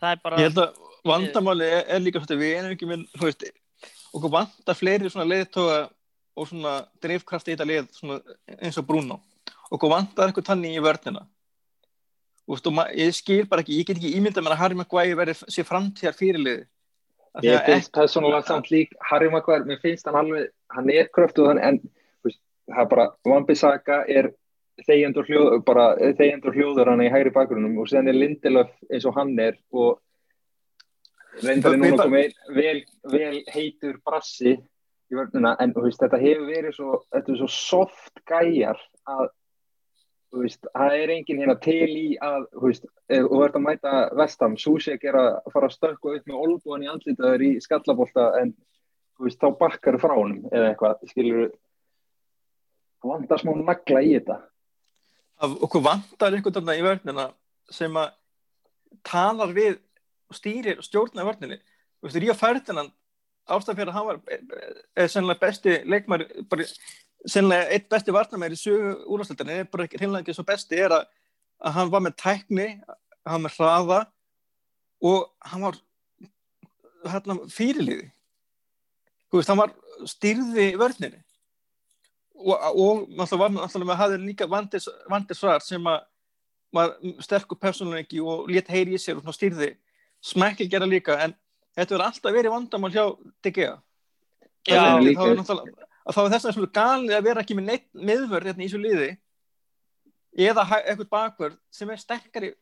Það 0.00 0.10
er 0.10 0.22
bara... 0.24 0.40
Ég 0.40 0.50
held 0.50 0.62
að 0.62 0.80
vandamáli 1.04 1.68
er, 1.68 1.84
er 1.96 2.02
líka 2.02 2.22
svona, 2.22 2.40
við 2.40 2.56
erum 2.58 2.74
ekki 2.74 2.88
með, 2.90 3.04
þú 3.14 3.28
veist, 3.28 3.46
okkur 4.14 4.34
vandar 4.34 4.78
fleiri 4.78 5.12
svona 5.12 5.28
leðtoga 5.28 5.78
og 6.34 6.50
svona 6.50 6.74
drifkraft 7.04 7.48
í 7.48 7.54
þetta 7.54 7.68
leð 7.70 7.88
svona, 7.94 8.18
eins 8.58 8.80
og 8.80 8.88
Bruno. 8.88 9.20
Okkur 9.70 9.92
vandar 9.92 10.30
eitthvað 10.30 10.50
tanni 10.50 10.74
í 10.74 10.82
vörnina. 10.82 11.24
Og 12.44 12.60
ég 12.92 13.14
skil 13.16 13.44
bara 13.48 13.64
ekki, 13.64 13.78
ég 13.80 13.88
get 13.88 13.96
ekki 13.96 14.16
ímyndað 14.18 14.44
mér 14.44 14.56
að 14.56 14.62
Harry 14.62 14.76
Maguire 14.76 15.16
verði 15.16 15.36
sér 15.48 15.64
framtíðar 15.68 16.16
fyrirliði 16.18 16.66
Ég 17.42 17.64
finnst 17.66 17.90
persónulega 17.94 18.46
samt 18.46 18.70
lík 18.70 18.92
Harry 19.02 19.30
Maguire, 19.30 19.66
mér 19.66 19.80
finnst 19.82 20.06
hann 20.06 20.20
alveg 20.20 20.52
hann 20.70 20.90
er 20.92 21.08
kröftuð 21.10 21.58
en 21.58 21.80
veist, 22.22 22.38
það 22.70 22.82
er 22.84 22.90
bara, 22.92 23.06
Wan-Bissaka 23.26 24.04
er 24.06 24.30
þeigjandur 24.82 25.28
hljóð, 25.28 25.58
bara 25.66 25.86
þeigjandur 26.18 26.56
hljóður 26.56 26.90
hann 26.90 27.04
í 27.04 27.10
hægri 27.12 27.32
bakgrunum 27.34 27.78
og 27.82 27.88
sen 27.90 28.10
er 28.10 28.18
Lindelöf 28.18 28.72
eins 28.90 29.06
og 29.06 29.14
hann 29.18 29.32
er 29.38 29.58
og 29.70 30.00
reyndar 31.44 31.76
er 31.76 31.80
núna 31.82 32.06
komið 32.08 32.34
vel, 32.56 32.80
vel 33.12 33.38
heitur 33.54 34.00
brassi 34.06 34.56
í 34.56 35.16
vörnuna 35.18 35.54
en 35.62 35.74
veist, 35.76 36.02
þetta 36.02 36.20
hefur 36.20 36.50
verið 36.50 36.76
svo, 36.76 37.00
svo 37.38 37.50
soft 37.50 38.22
gæjar 38.28 38.80
að 39.06 39.30
Veist, 40.34 40.64
það 40.74 40.96
er 40.98 41.10
enginn 41.14 41.40
hérna 41.44 41.54
til 41.62 41.90
í 41.94 42.06
að 42.18 42.48
veist, 42.58 42.86
og 43.06 43.34
verður 43.38 43.58
að 43.60 43.64
mæta 43.68 43.90
vestam 44.18 44.56
Susek 44.58 45.04
er 45.06 45.14
að 45.14 45.28
fara 45.54 45.68
að 45.68 45.76
stökka 45.76 46.14
upp 46.16 46.24
með 46.26 46.40
olbúan 46.40 46.82
í 46.82 46.88
andlitaður 46.90 47.44
í 47.46 47.50
skallabólta 47.62 48.24
en 48.40 48.50
veist, 49.22 49.38
þá 49.38 49.54
bakkar 49.60 50.00
frá 50.02 50.16
honum 50.16 50.48
eða 50.50 50.72
eitthvað, 50.72 51.04
skilur 51.12 51.52
vandar 53.04 53.42
smá 53.44 53.52
nagla 53.60 54.02
í 54.02 54.10
þetta 54.16 54.40
Af 55.42 55.56
okkur 55.66 55.82
vandar 55.82 56.34
einhvern 56.34 56.66
veginn 56.66 56.84
í 56.84 56.86
vörnina 56.86 57.28
sem 57.72 57.96
að 57.98 58.12
talar 59.06 59.54
við 59.54 59.78
stýrir 60.34 60.82
stjórna 60.84 61.24
vörninni. 61.26 61.58
Þú 61.98 62.08
veist, 62.08 62.20
Ríða 62.22 62.36
Ferdinand 62.38 62.92
ástafjörð 63.44 63.92
að 63.92 63.96
hann 63.98 64.06
var 64.08 64.20
er, 64.32 64.44
er, 64.56 64.76
er 65.02 65.10
sennilega 65.12 65.42
besti 65.42 65.74
leikmar 65.84 66.24
bara 66.48 66.66
sennilega 67.28 67.68
eitt 67.76 67.90
besti 67.92 68.14
varnamæri 68.14 68.56
í 68.56 68.60
sögu 68.60 68.94
er 69.44 69.66
bara 69.68 69.88
hreinlega 69.90 70.22
ekki 70.22 70.36
svo 70.36 70.44
besti 70.48 70.80
er 70.80 70.94
að, 70.96 71.04
að 71.60 71.76
hann 71.76 71.92
var 71.92 72.04
með 72.04 72.16
tækni 72.22 72.68
hann 73.24 73.34
var 73.34 73.44
með 73.44 73.56
hraða 73.58 74.00
og 75.04 75.28
hann 75.44 75.66
var 75.66 75.80
hérna 77.04 77.36
fyrirliði. 77.52 78.08
Þú 79.28 79.40
veist, 79.40 79.50
hann 79.50 79.60
var 79.60 79.74
styrði 80.08 80.70
vörnini 80.80 81.20
og, 82.34 83.06
náttúrulega 83.14 83.96
hafði 83.98 84.18
líka 84.24 84.48
vandis, 84.50 84.88
vandisvar 85.10 85.62
sem 85.62 85.86
að 85.86 86.02
var 86.74 86.94
sterkur 87.22 87.58
persónuleiki 87.60 88.20
og 88.20 88.48
létt 88.50 88.70
heyri 88.72 88.96
í 88.96 89.00
sér 89.00 89.20
og 89.20 89.34
styrði 89.34 89.74
smækil 90.24 90.66
gera 90.70 90.88
líka 90.88 91.16
en 91.22 91.34
þetta 91.76 91.94
verður 91.94 92.06
alltaf 92.08 92.34
verið 92.34 92.54
vandamál 92.54 92.92
hjá 92.94 93.04
DG 93.44 93.68
að 96.04 96.16
þá 96.16 96.20
er 96.24 96.32
þess 96.34 96.48
vegna 96.50 96.70
galið 96.78 97.16
að 97.16 97.26
vera 97.28 97.44
ekki 97.44 97.56
með 97.58 97.68
neitt 97.70 97.86
miðvörð 97.94 98.50
hérna 98.50 98.64
í 98.64 98.68
þessu 98.68 98.82
liði 98.82 99.10
eða 100.48 100.66
eitthvað 100.80 101.10
bakvörð 101.12 101.58
sem 101.72 101.90
er 101.94 102.02
sterkari 102.02 102.54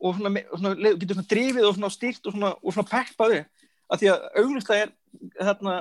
og 0.00 0.16
svona, 0.16 0.44
svona, 0.54 0.74
getur 0.94 1.18
svona 1.18 1.32
drifið 1.32 1.66
og 1.68 1.74
svona 1.76 1.92
stýrt 1.92 2.30
og 2.30 2.38
og 2.52 2.74
svona 2.76 2.90
peppaði 2.92 3.42
að 3.90 4.02
því 4.02 4.12
að 4.12 4.28
auglust 4.42 4.70
það 4.70 4.84
er 4.84 4.94
þarna 5.40 5.74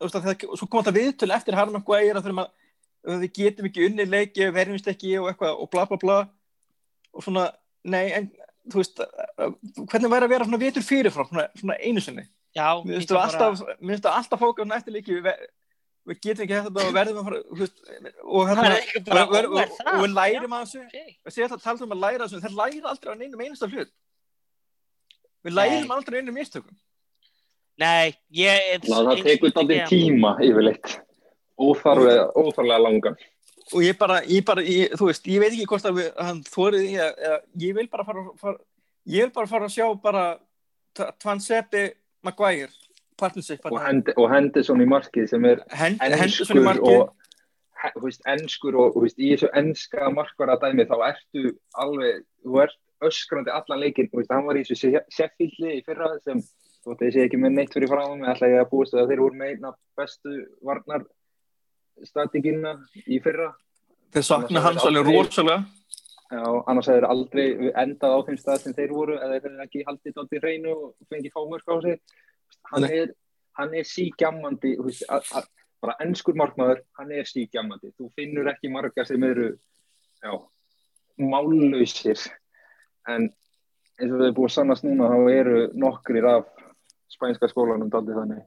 það, 0.00 0.46
svo 0.56 0.66
kom 0.66 0.82
þetta 0.82 0.96
viðtölu 0.96 1.36
eftir 1.36 1.56
Harman 1.58 1.84
að 1.84 3.22
við 3.24 3.32
getum 3.36 3.68
ekki 3.68 3.86
unni 3.88 4.06
leiki, 4.08 4.50
verjumst 4.54 4.88
ekki 4.92 5.14
og 5.20 5.30
eitthvað 5.30 5.62
og 5.62 5.70
bla 5.72 5.86
bla 5.88 5.98
bla. 6.00 6.18
Og 7.16 7.24
svona, 7.24 7.46
nei, 7.88 8.10
en 8.16 8.28
þú 8.70 8.82
veist, 8.82 9.00
hvernig 9.90 10.12
væri 10.12 10.28
að 10.28 10.34
vera 10.34 10.46
svona 10.46 10.60
vitur 10.60 10.84
fyrirfram, 10.84 11.30
svona 11.30 11.78
einu 11.80 12.02
sinni? 12.04 12.26
Mér 12.56 12.98
finnst 12.98 13.12
það 13.12 13.24
alltaf, 13.24 13.64
alltaf, 13.78 14.12
alltaf 14.18 14.42
fókast 14.42 14.76
eftir 14.80 14.96
líki 14.96 15.16
við 15.20 15.32
við 16.08 16.20
getum 16.24 16.44
ekki 16.46 16.56
þetta 16.56 16.84
og 16.86 16.94
verðum 16.96 17.18
að 17.20 17.26
fara 17.28 17.40
og 18.24 18.48
hérna 18.48 18.68
og 19.92 20.00
við 20.00 20.14
lærum 20.16 20.54
að 20.56 20.62
þessu. 20.64 20.84
við 20.88 21.34
séum 21.34 21.44
þetta 21.44 21.58
að 21.58 21.66
tala 21.66 21.86
um 21.86 21.94
að 21.94 22.04
læra 22.04 22.26
þessu. 22.26 22.40
Þeir 22.44 22.56
læra 22.56 22.92
aldrei 22.92 23.10
á 23.12 23.20
neinum 23.20 23.42
einasta 23.44 23.68
hlut. 23.70 23.92
Við 25.44 25.56
lærum 25.56 25.92
aldrei 25.94 26.16
á 26.16 26.20
einum 26.20 26.38
mistökum 26.40 26.78
Nei, 27.80 28.14
ég 28.36 28.84
það 28.84 29.22
tekur 29.24 29.54
þetta 29.54 29.86
tíma 29.88 30.34
yfirleitt. 30.44 30.98
Óþarlega 31.60 32.80
langan. 32.80 33.16
Og 33.70 33.84
ég 33.84 33.96
bara, 33.98 34.18
ég 34.26 34.44
bara 34.44 34.64
ég, 34.66 34.92
þú 34.98 35.08
veist, 35.08 35.26
ég 35.30 35.40
veit 35.42 35.52
ekki 35.52 35.68
hvort 35.70 35.86
að 35.86 36.00
við, 36.00 36.10
hann 36.18 36.40
þórið 36.48 36.86
í 36.88 36.94
að 37.00 37.34
ég 37.62 37.76
vil 37.76 37.86
bara 37.92 38.06
fara, 38.08 38.24
fara 38.40 38.58
ég 39.06 39.28
vil 39.28 39.34
bara 39.34 39.50
fara 39.50 39.68
að 39.68 39.76
sjá 39.76 39.86
bara 40.02 40.24
Tvanseppi 41.22 41.84
Maguire 42.26 42.72
partnership 43.20 43.64
og, 43.68 43.78
Hend, 43.84 44.10
og 44.16 44.28
Henderson 44.32 44.82
í 44.82 44.88
markið 44.88 45.30
sem 45.34 45.46
er 45.48 45.62
Hend, 45.76 46.00
enskur 46.00 46.22
Henderson 46.24 46.60
í 46.60 46.66
markið. 46.66 47.00
Og 47.00 47.96
þú 47.96 48.04
veist, 48.04 48.22
enskur 48.28 48.78
og 48.80 48.94
þú 48.94 49.04
veist, 49.06 49.20
í 49.20 49.30
þessu 49.32 49.50
enska 49.56 50.10
markvara 50.12 50.58
dæmi 50.60 50.86
þá 50.88 50.96
ertu 51.12 51.54
alveg, 51.80 52.24
þú 52.44 52.62
ert 52.66 52.78
öskrandi 53.08 53.52
allan 53.54 53.80
leikinn, 53.80 54.10
þú 54.12 54.20
veist, 54.20 54.32
hann 54.34 54.48
var 54.48 54.58
í 54.60 54.64
þessu 54.68 54.92
Sheffield 55.16 55.70
í 55.70 55.80
fyrra 55.86 56.10
sem, 56.24 56.42
þú 56.80 56.92
veist, 56.92 57.02
þessi 57.02 57.24
ekki 57.24 57.40
með 57.40 57.56
neitt 57.56 57.74
fyrir 57.74 57.90
fram 57.90 58.16
með, 58.20 58.30
ætla 58.34 58.50
ég 58.52 58.62
að 58.64 58.70
búist 58.70 58.94
að 58.96 59.10
þeir 59.12 59.22
voru 59.24 59.40
með 59.40 59.52
einna 59.54 59.74
bestu 59.98 60.36
varnar 60.64 61.04
strategina 62.06 62.74
í 63.06 63.20
fyrra. 63.22 63.50
Þeir 64.14 64.26
sakna 64.26 64.64
hans 64.64 64.86
alveg 64.88 65.10
rosalega. 65.10 65.66
Já, 66.30 66.44
annars 66.70 66.86
hefur 66.86 67.08
aldrei 67.10 67.46
endað 67.74 68.12
á 68.14 68.18
þeim 68.26 68.36
stað 68.38 68.60
sem 68.64 68.74
þeir 68.74 68.92
voru 68.94 69.16
eða 69.18 69.40
þeir 69.40 69.48
hefur 69.50 69.64
ekki 69.66 69.86
haldið 69.88 70.14
dótt 70.16 70.36
í 70.36 70.42
hreinu 70.42 70.74
og 70.76 71.08
fengið 71.10 71.34
fámörk 71.34 71.72
á 71.74 71.76
sig. 71.82 71.96
Hann 72.70 72.86
er, 72.86 73.14
hann 73.58 73.74
er 73.74 73.86
að- 73.90 75.48
bara 75.80 75.96
ennskur 76.04 76.36
markmaður 76.36 76.82
hann 76.98 77.12
er 77.16 77.28
sígjammandi, 77.28 77.92
þú 77.96 78.10
finnur 78.16 78.50
ekki 78.52 78.70
margar 78.72 79.08
sem 79.08 79.22
eru 79.24 79.50
já, 80.20 80.32
mállausir. 81.18 82.20
En 83.08 83.30
eins 84.00 84.12
og 84.12 84.20
þau 84.20 84.34
búið 84.36 84.48
að 84.50 84.54
sannast 84.56 84.84
núna 84.84 85.08
þá 85.08 85.18
eru 85.32 85.62
nokkrir 85.72 86.28
af 86.28 86.48
spænska 87.10 87.48
skólanum 87.50 87.90
daldið 87.92 88.20
þannig. 88.20 88.46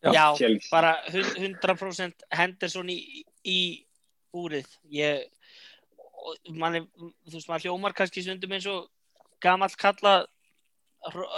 Já, 0.00 0.12
Já, 0.40 0.48
bara 0.70 0.94
hun- 1.12 1.34
100% 1.36 2.22
Henderson 2.32 2.88
í, 2.88 3.24
í 3.44 3.84
búrið. 4.32 4.68
Ég, 4.88 5.26
og 6.20 6.36
manni, 6.56 6.80
þú 6.96 7.34
veist, 7.34 7.48
maður 7.50 7.66
hljómar 7.66 7.96
kannski 7.96 8.22
stundum 8.24 8.52
eins 8.56 8.66
og 8.70 8.88
gamall 9.40 9.74
kalla 9.76 10.26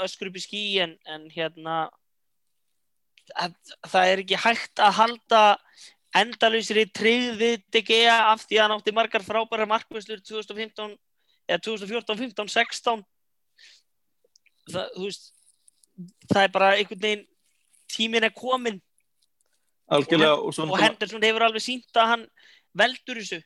öskur 0.03 0.31
upp 0.31 0.39
í 0.39 0.43
skí 0.43 0.63
en, 0.83 0.97
en 1.07 1.29
hérna 1.31 1.91
að, 3.39 3.55
það 3.87 4.13
er 4.13 4.23
ekki 4.25 4.41
hægt 4.43 4.83
að 4.83 4.97
halda 4.99 5.43
endalausri 6.19 6.85
tryggð 6.93 7.39
við 7.41 7.63
DGA 7.73 8.17
af 8.33 8.43
því 8.45 8.59
að 8.59 8.65
hann 8.67 8.75
átti 8.77 8.95
margar 8.95 9.25
frábæra 9.25 9.69
markvöslur 9.71 10.21
2015 10.21 10.97
eða 11.49 11.63
2014, 11.65 12.19
15, 12.19 12.51
16 12.53 13.05
það, 14.71 14.91
þú 14.97 15.07
veist 15.07 15.31
það 16.31 16.43
er 16.43 16.53
bara 16.55 16.73
einhvern 16.77 17.05
veginn 17.05 17.27
tíminn 17.93 18.25
er 18.25 18.35
komin 18.35 18.81
algjörlega 19.93 20.37
og 20.39 20.55
svo 20.55 20.69
og 20.71 20.81
Henderson 20.81 21.25
hefur 21.25 21.47
alveg 21.49 21.65
sínt 21.65 21.99
að 22.01 22.13
hann 22.15 22.29
veldur 22.79 23.21
þessu. 23.21 23.41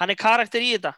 Hann 0.00 0.12
er 0.12 0.18
karakter 0.20 0.64
í 0.64 0.72
þetta. 0.74 0.92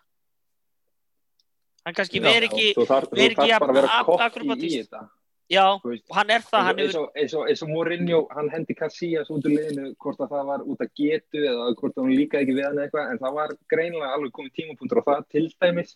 Hann 1.84 1.96
kannski 1.98 2.22
Já, 2.22 2.24
veri 2.24 2.48
ekki 2.48 2.70
þú 2.78 2.86
ekki 3.28 3.50
að 3.52 4.24
akrobatist. 4.24 4.88
þetta. 4.88 5.04
Já, 5.52 5.76
og 5.76 6.14
hann 6.16 6.30
er 6.32 6.40
það 6.40 6.62
hann 6.64 6.78
eins 6.80 6.94
hefur, 6.94 7.02
og, 7.02 7.18
eins, 7.20 7.32
og, 7.36 7.48
eins 7.52 7.62
og 7.62 7.68
Mourinho, 7.68 8.20
hann 8.32 8.46
hendi 8.48 8.72
Casillas 8.78 9.28
út 9.28 9.44
úr 9.44 9.52
liðinu 9.52 9.90
hvort 10.00 10.22
að 10.24 10.30
það 10.32 10.46
var 10.48 10.62
út 10.64 10.80
að 10.80 10.94
getu 10.96 11.42
eða 11.42 11.66
hvort 11.76 11.98
að 11.98 12.06
hún 12.06 12.14
líkaði 12.16 12.46
ekki 12.46 12.54
við 12.56 12.64
hann 12.64 12.78
eða 12.78 12.86
eitthvað 12.86 13.10
en 13.12 13.20
það 13.20 13.36
var 13.36 13.52
greinlega 13.74 14.14
alveg 14.16 14.32
komið 14.38 14.54
tímapunktur 14.56 15.02
á 15.04 15.08
það 15.10 15.26
til 15.34 15.44
dæmis 15.52 15.92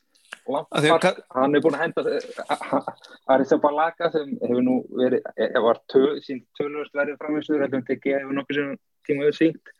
Lampard, 0.48 1.22
hann 1.36 1.56
er 1.56 1.64
búin 1.64 1.76
að 1.76 1.82
henda 1.82 2.92
Arisa 3.28 3.58
Balaka 3.60 4.08
sem 4.12 4.30
hefur 4.40 4.62
nú 4.64 4.78
verið 4.96 5.26
eh, 5.36 5.58
var 5.64 5.80
töl, 5.92 6.20
sínt 6.24 6.46
tölvöld 6.56 6.94
verið 6.96 7.18
framhengsluður 7.20 7.66
hefur 7.66 7.84
hefur 8.06 8.38
nokkuð 8.38 8.60
sem 8.60 8.78
tíma 9.08 9.26
hefur 9.26 9.36
sínt 9.36 9.74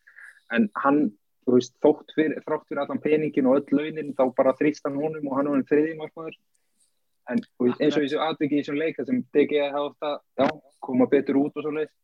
en 0.53 0.69
hann 0.85 1.01
þú 1.49 1.57
veist, 1.57 1.75
þótt 1.85 2.13
fyrir, 2.17 2.41
þrátt 2.45 2.67
fyrir 2.69 2.83
allan 2.83 3.03
peningin 3.05 3.49
og 3.49 3.63
öll 3.63 3.79
launin 3.81 4.15
þá 4.17 4.25
bara 4.37 4.57
þrýst 4.59 4.85
hann 4.85 4.99
honum 5.01 5.31
og 5.31 5.39
hann 5.39 5.49
er 5.55 5.65
þriði 5.69 5.95
markmaður. 5.97 6.37
En 7.29 7.41
veist, 7.61 7.81
eins 7.81 7.97
og 7.97 8.05
þessu 8.05 8.21
atviki 8.25 8.59
í 8.59 8.63
þessum 8.63 8.81
leika 8.81 9.05
sem 9.09 9.23
DG 9.37 9.63
hafa 9.73 10.13
að 10.13 10.19
já, 10.41 10.49
koma 10.85 11.09
betur 11.09 11.41
út 11.41 11.57
og 11.57 11.65
svo 11.65 11.75
leið 11.77 11.95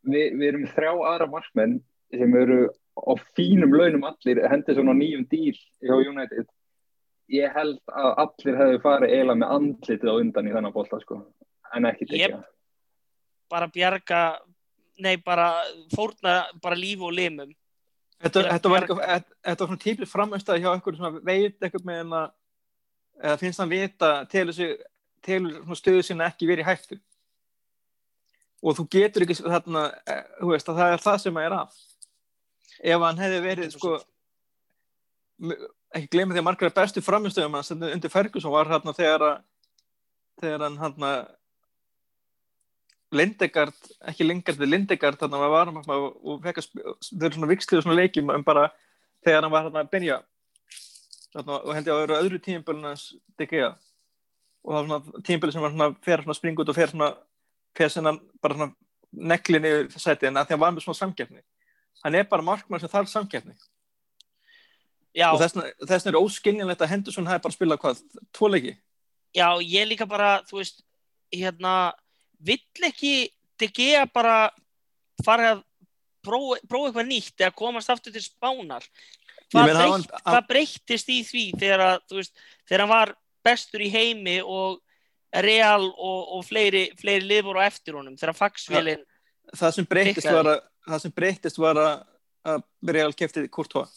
Vi, 0.00 0.20
við 0.32 0.46
erum 0.46 0.62
þrjá 0.72 0.94
aðra 0.96 1.26
markmenn 1.28 1.74
sem 2.08 2.36
eru 2.40 2.70
á 2.96 3.12
fínum 3.36 3.74
launum 3.76 4.06
allir 4.08 4.38
hendur 4.48 4.78
svona 4.78 4.94
nýjum 4.96 5.26
díl 5.28 5.52
hjá 5.52 5.92
United 5.92 6.46
ég 7.30 7.54
held 7.54 7.80
að 7.94 8.10
allir 8.24 8.58
hefðu 8.58 8.80
farið 8.84 9.14
eiginlega 9.14 9.40
með 9.42 9.54
andlitið 9.56 10.10
á 10.10 10.14
undan 10.14 10.48
í 10.48 10.54
þennan 10.54 10.74
bólta 10.74 11.00
sko, 11.02 11.20
en 11.74 11.88
ekki 11.90 12.08
DG 12.10 12.22
Jep. 12.24 12.40
bara 13.50 13.70
bjarga 13.70 14.22
nei, 15.00 15.16
bara 15.24 15.50
fórna 15.94 16.42
bara 16.62 16.78
líf 16.78 17.02
og 17.06 17.14
limum. 17.16 17.52
Þetta, 18.20 18.42
þetta, 18.52 18.68
var, 18.68 18.86
svona 19.56 19.80
típið 19.80 20.10
framöstaði 20.10 20.64
hjá 20.64 20.74
einhverjum 20.74 21.06
sem 21.06 21.22
veit 21.24 21.56
eitthvað 21.56 21.86
með 21.88 22.02
henn 22.02 22.16
að 22.18 22.26
eða 23.20 23.38
finnst 23.40 23.62
hann 23.62 23.70
vita 23.70 24.10
telur, 24.32 24.58
telur 25.24 25.56
svona 25.62 25.78
stöðu 25.78 26.04
sinna 26.04 26.28
ekki 26.28 26.48
verið 26.50 26.66
í 26.66 26.68
hættu. 26.68 26.98
Og 28.60 28.76
þú 28.76 28.86
getur 28.92 29.24
ekki 29.24 29.38
þarna, 29.40 29.86
eh, 30.04 30.24
þú 30.40 30.52
veist 30.52 30.68
að 30.68 30.80
það 30.82 30.94
er 30.94 31.04
það 31.06 31.18
sem 31.22 31.40
að 31.40 31.46
er 31.46 31.56
af. 31.56 31.78
Ef 32.80 33.04
hann 33.06 33.22
hefði 33.24 33.40
verið 33.46 33.74
sko 33.76 33.94
ekki 35.96 36.10
glemja 36.14 36.36
því 36.36 36.42
að 36.42 36.46
margar 36.46 36.72
bestu 36.74 37.02
framöstöðum 37.02 37.58
hans 37.58 37.72
undir 37.74 38.12
Ferguson 38.12 38.54
var 38.54 38.70
hérna 38.70 38.94
þegar 38.96 39.26
að 39.26 39.36
þegar 40.40 40.64
hann 40.66 40.80
hérna 40.80 41.12
Lindegard, 43.10 43.78
ekki 44.06 44.22
Lindegard 44.22 44.68
Lindegard, 44.68 45.18
þannig 45.18 45.40
að 45.40 45.40
maður 45.42 45.72
var 45.90 45.96
og, 45.96 46.12
og 46.22 46.44
fekk 46.44 46.60
að 46.60 46.68
þau 46.70 47.24
eru 47.26 47.34
svona 47.34 47.50
vikslið 47.50 47.82
svona 47.82 47.98
leikjum 47.98 48.30
um 48.30 48.44
bara 48.46 48.68
þegar 49.26 49.42
hann 49.42 49.54
var 49.54 49.66
hérna 49.66 49.82
að 49.82 49.90
þarna, 51.30 51.56
og 51.58 51.74
hendi 51.74 51.90
á 51.90 51.96
öðru, 51.96 52.18
öðru 52.18 52.38
tímabölun 52.42 52.90
hans 52.90 53.08
DGA 53.38 53.72
og 54.62 54.70
það 54.70 54.78
var 54.78 54.86
svona 54.86 55.24
tímabölu 55.26 55.54
sem 55.54 55.64
var 55.64 55.74
svona 55.74 55.90
fer 56.06 56.24
svona 56.24 56.38
út 56.62 56.70
og 56.70 56.78
fer 56.78 56.92
svona 56.92 57.10
fer 57.78 57.92
svona 57.92 58.14
bara 58.42 58.56
svona 58.56 58.72
neklin 59.10 59.66
yfir 59.66 60.02
sætið 60.02 60.30
en 60.30 60.40
að 60.40 60.48
því 60.48 60.54
að 60.54 60.56
hann 60.56 60.64
var 60.64 60.74
með 60.74 60.86
svona 60.86 61.00
samkeppni. 61.00 61.42
Hann 62.04 62.16
er 62.18 62.26
bara 62.30 62.46
markmann 62.46 62.82
sem 62.82 62.90
þarf 62.90 63.10
samkeppni 63.10 63.56
já, 65.16 65.30
og 65.32 65.40
þess 65.40 65.56
vegna 66.04 66.12
er 66.12 66.20
óskiljanlegt 66.20 66.84
að 66.84 66.92
Henderson 66.94 67.28
hafi 67.30 67.44
bara 67.46 67.56
spilað 67.56 67.82
hvað, 67.82 68.02
tvo 68.36 68.50
leiki? 68.50 68.76
Já, 69.36 69.48
ég 69.62 69.88
líka 69.90 70.06
bara 70.10 70.40
þú 70.48 70.60
veist, 70.60 70.82
hérna 71.34 71.92
vill 72.42 72.86
ekki 72.88 73.30
DG 73.60 73.92
bara 74.14 74.50
fara 75.24 75.54
að 75.56 75.64
prófa, 76.24 76.60
prófa 76.68 76.90
eitthvað 76.90 77.10
nýtt 77.10 77.44
eða 77.44 77.56
komast 77.56 77.92
aftur 77.92 78.14
til 78.14 78.24
spánar? 78.24 78.86
Hvað, 79.50 79.66
meina, 79.66 79.80
breytt, 79.80 79.90
hann- 79.90 80.22
hvað 80.26 80.46
breyttist 80.48 81.10
í 81.10 81.20
því 81.26 81.44
þegar, 81.58 81.80
að, 81.86 82.06
þú 82.10 82.20
veist, 82.20 82.44
þegar 82.68 82.84
hann 82.84 82.94
var 82.94 83.14
bestur 83.44 83.82
í 83.84 83.90
heimi 83.92 84.38
og 84.44 84.80
Real 85.30 85.84
og, 85.86 86.22
og 86.36 86.40
fleiri, 86.42 86.88
fleiri 86.98 87.22
voru 87.46 87.62
á 87.62 87.70
eftir 87.70 87.94
honum 87.94 88.16
þegar 88.18 88.34
fagsvélinn 88.34 89.04
það 89.54 89.74
að 90.50 90.62
það 90.90 91.02
sem 91.04 91.12
breytist 91.14 91.60
var 91.62 91.78
að 91.78 91.92
að 92.50 92.62
Real 92.96 93.12
keftið 93.14 93.46
Courtois 93.52 93.92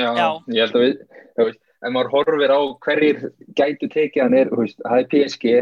Já, 0.00 0.10
Já. 0.16 0.28
ég 0.56 0.60
held 0.64 0.78
að 0.78 0.84
við, 0.86 0.96
þú 1.36 1.46
veist, 1.48 1.60
ef 1.80 1.92
maður 1.96 2.10
horfir 2.14 2.52
á 2.56 2.60
hverjir 2.86 3.20
gætu 3.60 3.88
tekið 3.94 4.22
hann 4.24 4.34
er, 4.40 4.50
þú 4.52 4.58
veist, 4.64 4.80
það 4.84 4.98
er 5.04 5.08
PSG 5.14 5.54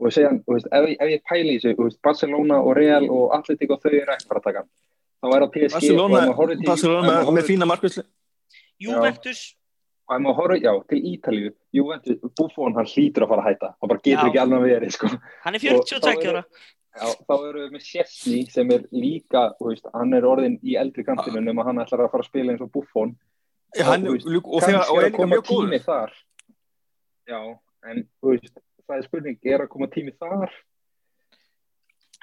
og 0.00 0.12
segja, 0.16 0.30
þú 0.46 0.54
veist, 0.56 0.68
ef, 0.72 0.88
ef 0.96 1.08
ég 1.14 1.22
pæli 1.28 1.54
í 1.56 1.58
þessu, 1.60 1.74
þú 1.78 1.88
veist, 1.88 2.00
Barcelona 2.02 2.60
og 2.64 2.76
Real 2.78 3.08
og 3.10 3.34
Atletico 3.36 3.76
þau 3.82 3.90
eru 3.92 4.14
ekki 4.16 4.28
bara 4.30 4.40
að 4.40 4.46
taka 4.50 4.62
hann. 4.64 4.70
Þá 5.20 5.26
er 5.36 5.40
það 5.44 5.50
PSG 5.56 5.74
Barcelona, 5.76 6.20
og 6.30 6.36
horfir 6.40 6.56
til, 6.60 6.66
Barcelona 6.70 7.06
ef 7.06 7.12
með, 7.12 7.24
horfir- 7.30 7.48
fína 7.50 7.66
markvæsli 7.68 8.04
Juventus 8.80 9.40
og 10.10 10.16
ef 10.16 10.22
maður 10.24 10.38
horfir, 10.40 10.60
já, 10.64 10.72
til 10.90 11.00
Ítalíu, 11.12 11.50
Juventus, 11.76 12.18
Buffon, 12.38 12.74
hann 12.74 12.88
hlýtur 12.90 13.22
að 13.26 13.28
fara 13.30 13.42
að 13.44 13.48
hætta, 13.52 13.68
hann 13.78 13.90
bara 13.92 14.00
getur 14.02 14.24
Já. 14.24 14.30
ekki 14.32 14.40
alveg 14.42 14.64
verið, 14.66 14.92
sko. 14.96 15.10
hann 15.44 15.54
er 15.54 15.60
Og 15.60 15.84
þá 15.86 16.00
42 16.00 16.24
eru- 16.24 16.30
ára 16.40 16.44
Já, 16.90 17.06
þá 17.28 17.34
eru 17.46 17.60
við 17.62 17.74
með 17.76 17.82
Chesney 17.86 18.40
sem 18.50 18.70
er 18.74 18.80
líka, 18.90 19.42
þú 19.60 19.68
veist, 19.68 19.84
hann 19.94 20.12
er 20.18 20.22
orðin 20.26 20.56
í 20.66 20.74
eldri 20.80 21.04
kantinu 21.06 21.38
nema 21.44 21.62
hann 21.68 21.78
ætlar 21.78 22.02
að 22.02 22.10
fara 22.10 22.24
að 22.24 22.30
spila 22.32 22.50
eins 22.52 22.64
og 22.64 22.72
Buffon. 22.74 23.12
Já, 23.76 23.84
hann, 23.86 24.02
þú 24.06 24.12
veist, 24.16 24.26
og, 24.26 24.48
og, 24.54 24.62
þegar, 24.64 24.88
og 24.90 24.98
er 25.00 25.06
að 25.10 25.16
koma 25.16 25.36
tími 25.46 25.78
góður 25.78 25.84
þar 25.84 26.12
já, 27.30 27.40
en 27.90 28.02
veist 28.26 28.56
það 28.86 28.96
er 28.96 29.04
spurning, 29.06 29.38
er 29.46 29.62
að 29.64 29.68
koma 29.74 29.86
tími 29.94 30.14
þar 30.18 30.50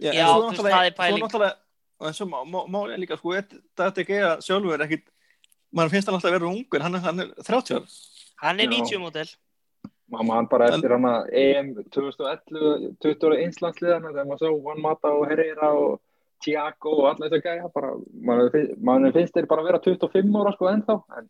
Já, 0.03 0.11
Já, 0.13 0.25
þú 0.29 0.49
veist, 0.49 0.61
það 0.67 0.85
er 0.91 0.97
pæling. 0.97 1.23
Og 1.97 2.05
eins 2.05 2.19
og 2.21 2.27
má- 2.29 2.43
má- 2.45 2.67
málið 2.69 2.93
er 2.93 2.99
líka, 3.01 3.15
sko, 3.17 3.31
er- 3.33 3.47
þetta 3.79 4.01
ekki 4.03 4.17
að 4.21 4.41
sjálfur 4.45 4.83
ekkit, 4.85 5.07
mann 5.73 5.89
finnst 5.89 6.05
hann 6.05 6.13
alltaf 6.19 6.29
að 6.29 6.35
vera 6.37 6.49
ungur, 6.51 6.83
hann, 6.85 6.95
er- 6.95 7.05
hann 7.07 7.19
er 7.23 7.31
30 7.41 7.73
ára. 7.79 7.87
hann 8.43 8.59
er 8.59 8.67
Já. 8.67 8.69
90 8.69 8.99
mótel 9.01 9.31
mamma 10.09 10.35
hann 10.35 10.47
bara 10.47 10.67
eftir 10.69 10.91
hann 10.93 11.07
að 11.09 11.31
EM 11.33 11.71
2011, 11.89 12.93
20 13.01 13.33
einslandsliðana 13.43 14.11
þegar 14.13 14.27
maður 14.29 14.39
sá 14.43 14.51
Juan 14.53 14.81
Mata 14.81 15.07
og 15.09 15.25
Herrera 15.27 15.71
og 15.73 15.99
Thiago 16.43 16.91
og 17.01 17.07
alla 17.11 17.27
þetta 17.29 17.39
gæja 17.45 17.69
bara, 17.73 17.93
mann 18.27 18.49
finnst, 18.53 18.77
man 18.83 19.07
finnst 19.15 19.33
þeir 19.37 19.47
bara 19.49 19.63
vera 19.65 19.79
25 19.83 20.35
ára 20.41 20.53
sko 20.55 20.69
ennþá 20.71 20.95
en 21.17 21.29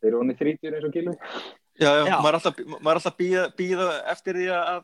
þeir 0.00 0.08
eru 0.12 0.22
honni 0.22 0.36
30 0.38 0.70
eins 0.72 0.86
og 0.88 0.94
Gilvi 0.96 1.16
Já, 1.80 1.88
já, 1.88 2.04
Já. 2.06 2.16
maður 2.20 2.28
er 2.28 2.38
alltaf, 2.38 2.58
maður 2.68 2.90
er 2.92 2.98
alltaf 3.00 3.14
býða, 3.16 3.42
býða 3.56 3.86
eftir 4.12 4.36
því 4.36 4.48
að, 4.52 4.82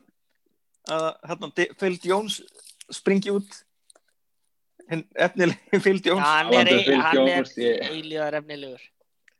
að 0.96 1.08
hérna, 1.30 1.50
Phil 1.78 1.96
Jones 2.08 2.38
springi 2.96 3.32
út, 3.34 3.58
hinn 4.88 5.02
efnilegi 5.20 5.80
Phil 5.84 5.98
Jones. 6.04 6.24
hann 6.24 6.52
er, 6.56 6.70
hann 7.04 7.20
er 7.28 7.50
ég- 7.60 7.82
eilíðar 7.92 8.38
efnilegur 8.40 8.80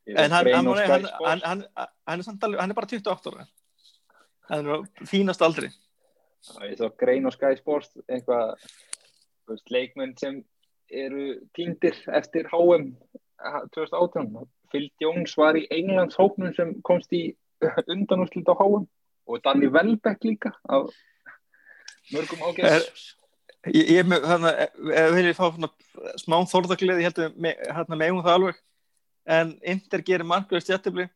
ég 0.08 0.16
En 0.24 0.30
hann, 0.32 0.46
hann, 0.52 0.66
hann, 0.66 0.76
Sky 0.76 0.90
hann, 0.92 1.06
Sports. 1.06 1.24
hann, 1.28 1.40
hann, 1.44 1.88
hann, 2.08 2.20
er 2.20 2.24
samt 2.24 2.44
alveg, 2.46 2.60
hann 2.60 2.70
er 2.72 2.76
bara 2.78 2.86
28 2.88 3.32
ára. 3.34 3.42
Hann 4.48 4.64
er 4.64 4.70
á 4.72 4.78
fínast 5.04 5.42
aldri. 5.44 5.68
Það 6.48 6.62
er 6.70 6.76
svo 6.78 6.88
grein 7.00 7.28
á 7.28 7.30
Sky 7.34 7.50
Sports 7.58 7.90
eitthvað 8.08 8.54
þú 8.62 8.88
veist, 9.48 9.70
leikmenn 9.72 10.14
sem 10.20 10.42
eru 10.88 11.34
týndir 11.56 11.96
eftir 12.16 12.48
HM 12.52 12.92
2018 13.74 14.48
Phil 14.72 14.88
Jones 15.00 15.36
var 15.38 15.56
í 15.56 15.66
Englands 15.74 16.18
hóknum 16.20 16.54
sem 16.56 16.74
komst 16.86 17.12
í 17.16 17.30
undanúrslit 17.86 18.48
á 18.48 18.54
HM 18.56 18.88
og 19.28 19.44
Danny 19.44 19.68
Welbeck 19.72 20.24
líka 20.24 20.54
af 20.68 20.90
mörgum 22.12 22.44
ágæðs 22.48 23.14
Ég, 23.66 23.88
ég 23.90 24.06
með, 24.06 24.22
ef 24.30 25.08
við 25.10 25.16
viljum 25.16 25.34
fá 25.36 25.46
svona 25.50 25.68
smá 26.20 26.36
þorðaglið, 26.46 27.00
ég 27.02 27.08
held 27.08 27.18
að 27.18 27.40
við 27.42 27.62
hérna, 27.74 27.96
megum 27.98 28.20
það 28.22 28.36
alveg, 28.36 28.60
en 29.34 29.50
Inter 29.72 30.04
gerir 30.06 30.28
marglega 30.28 30.62
stjættibli 30.62 31.08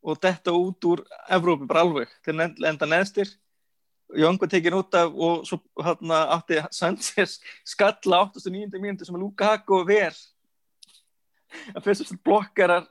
og 0.00 0.18
detta 0.24 0.54
út 0.56 0.88
úr 0.88 1.02
Evrópi 1.28 1.68
bara 1.68 1.84
alveg, 1.84 2.14
til 2.24 2.38
enda 2.40 2.88
neðstir 2.88 3.28
Jóngur 4.18 4.50
tekin 4.50 4.74
út 4.74 4.94
af 4.98 5.12
og 5.14 5.46
svo 5.46 5.60
hérna 5.78 6.24
átti 6.36 6.60
Sanchez 6.74 7.38
skalla 7.64 8.24
8.9. 8.26 8.78
mínúti 8.80 9.06
sem 9.06 9.18
Lukaku 9.20 9.84
ver 9.86 10.16
að 11.74 11.84
fyrst 11.84 12.10
og 12.10 12.22
blokkarar 12.26 12.88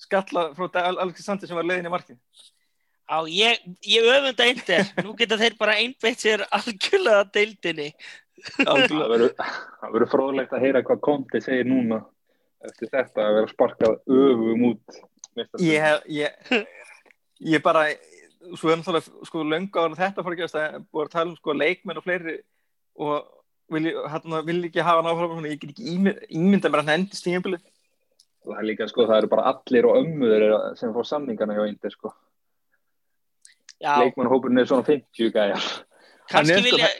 skalla 0.00 0.50
frá 0.56 0.68
Alexis 0.88 1.28
Sanchez 1.28 1.50
sem 1.50 1.58
var 1.58 1.66
leiðin 1.68 1.90
í 1.90 1.92
markin 1.92 2.20
Já, 3.06 3.22
ég, 3.30 3.60
ég 3.86 4.02
öfunda 4.02 4.42
eindir. 4.42 4.88
Nú 5.06 5.12
geta 5.14 5.36
þeir 5.38 5.54
bara 5.60 5.76
einbeitt 5.78 6.24
sér 6.24 6.42
algjörlega 6.50 7.20
að 7.22 7.28
deildinni. 7.36 7.86
Það 8.58 8.96
verður 9.92 10.10
fróðlegt 10.10 10.56
að 10.56 10.64
heyra 10.66 10.82
hvað 10.86 11.04
Conti 11.06 11.40
segir 11.44 11.68
núna 11.70 12.00
eftir 12.66 12.90
þetta 12.90 13.28
að 13.28 13.38
vera 13.38 13.52
sparkað 13.52 13.94
öfum 14.10 14.64
út. 14.72 14.98
Ég, 15.62 15.86
ég, 16.10 16.50
ég 17.54 17.62
bara, 17.62 17.86
svo 18.54 18.70
er 18.70 18.80
náttúrulega 18.80 19.28
sko 19.28 19.44
löngu 19.44 19.80
ára 19.80 19.98
þetta 19.98 20.24
fór 20.24 20.36
ekki 20.36 20.46
að 20.46 20.76
búið 20.90 21.06
að 21.06 21.14
tala 21.14 21.30
um 21.30 21.38
sko 21.38 21.56
leikmenn 21.56 22.00
og 22.00 22.06
fleiri 22.06 22.36
og 22.96 23.16
vil, 23.72 23.88
hérna, 24.12 24.42
vil 24.46 24.60
ekki 24.68 24.84
hafa 24.86 25.04
náfram, 25.06 25.48
ég 25.48 25.58
get 25.62 25.72
ekki 25.74 25.96
ímynda 25.96 26.70
mér 26.70 26.82
að 26.82 26.90
hann 26.90 27.00
endist 27.00 27.26
í 27.26 27.34
einbilið. 27.36 27.64
Það 28.46 28.60
er 28.60 28.68
líka 28.68 28.86
sko, 28.90 29.08
það 29.08 29.22
eru 29.22 29.32
bara 29.32 29.48
allir 29.50 29.88
og 29.88 29.98
ömmuður 30.02 30.44
sem 30.78 30.92
fór 30.94 31.08
samningana 31.08 31.56
hjá 31.56 31.64
eindir 31.64 31.94
sko. 31.94 32.12
Leikmannhópurinn 33.82 34.62
er 34.62 34.70
svona 34.70 34.86
50 34.86 35.34
gæjar. 35.34 35.66
Kannski 36.30 36.62
vilja 36.62 36.92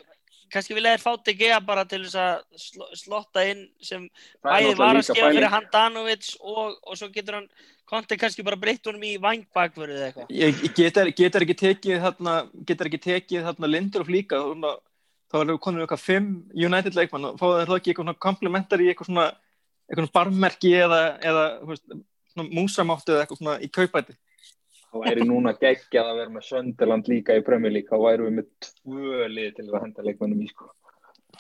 kannski 0.53 0.77
vilja 0.77 0.95
þér 0.95 1.03
fátt 1.03 1.31
ekki 1.33 1.49
að 1.55 1.65
bara 1.69 1.85
til 1.89 2.03
þess 2.05 2.19
að 2.23 2.61
sl 2.63 2.85
slotta 3.01 3.43
inn 3.51 3.65
sem 3.83 4.05
bæði 4.45 4.75
var 4.79 4.99
að 4.99 5.09
skefa 5.09 5.31
fyrir 5.35 5.53
Handanovic 5.53 6.29
og, 6.41 6.77
og 6.87 6.99
svo 6.99 7.09
getur 7.15 7.41
hann 7.41 7.49
konti 7.87 8.19
kannski 8.19 8.45
bara 8.47 8.59
breytt 8.61 8.87
honum 8.89 9.07
í 9.07 9.15
vangbakverðu 9.23 9.97
eða 9.97 10.11
eitthvað. 10.11 10.35
Ég, 10.35 10.61
getur, 10.77 11.13
getur 11.21 11.47
ekki 11.47 11.59
tekið 11.63 12.05
þarna 12.05 12.37
getur 12.69 12.91
ekki 12.91 13.03
tekið 13.07 13.49
þarna 13.49 13.71
lindur 13.71 14.05
og 14.05 14.11
flíka 14.11 14.43
þá 14.43 15.39
er 15.41 15.51
það 15.51 15.63
konið 15.63 15.81
um 15.81 15.87
eitthvað 15.87 16.05
5 16.07 16.29
United 16.69 16.99
leikmann 16.99 17.31
og 17.31 17.41
fáið 17.41 17.65
það 17.71 17.79
ekki 17.79 17.95
eitthvað 17.95 18.21
komplementari 18.27 18.91
eitthvað 18.91 19.11
svona 19.11 19.27
eitthvað 19.87 20.13
barmmerki 20.19 20.73
eða, 20.81 21.01
eða 21.23 21.45
veist, 21.71 21.99
músamáttu 22.37 23.15
eða 23.15 23.25
eitthvað 23.25 23.43
svona 23.43 23.59
í 23.63 23.71
kaupæti 23.71 24.17
þá 24.97 24.99
væri 25.05 25.27
núna 25.29 25.55
geggjað 25.59 26.11
að 26.11 26.21
vera 26.21 26.35
með 26.35 26.47
Sönderland 26.49 27.11
líka 27.11 27.37
í 27.37 27.45
Premier 27.47 27.75
League, 27.75 27.91
þá 27.91 28.03
væri 28.03 28.27
við 28.27 28.37
með 28.39 28.53
tvö 28.67 29.27
lið 29.33 29.51
til 29.57 29.67
að 29.71 29.83
henda 29.83 30.07
leikmennum 30.07 30.45
í 30.45 30.51
sko. 30.51 30.71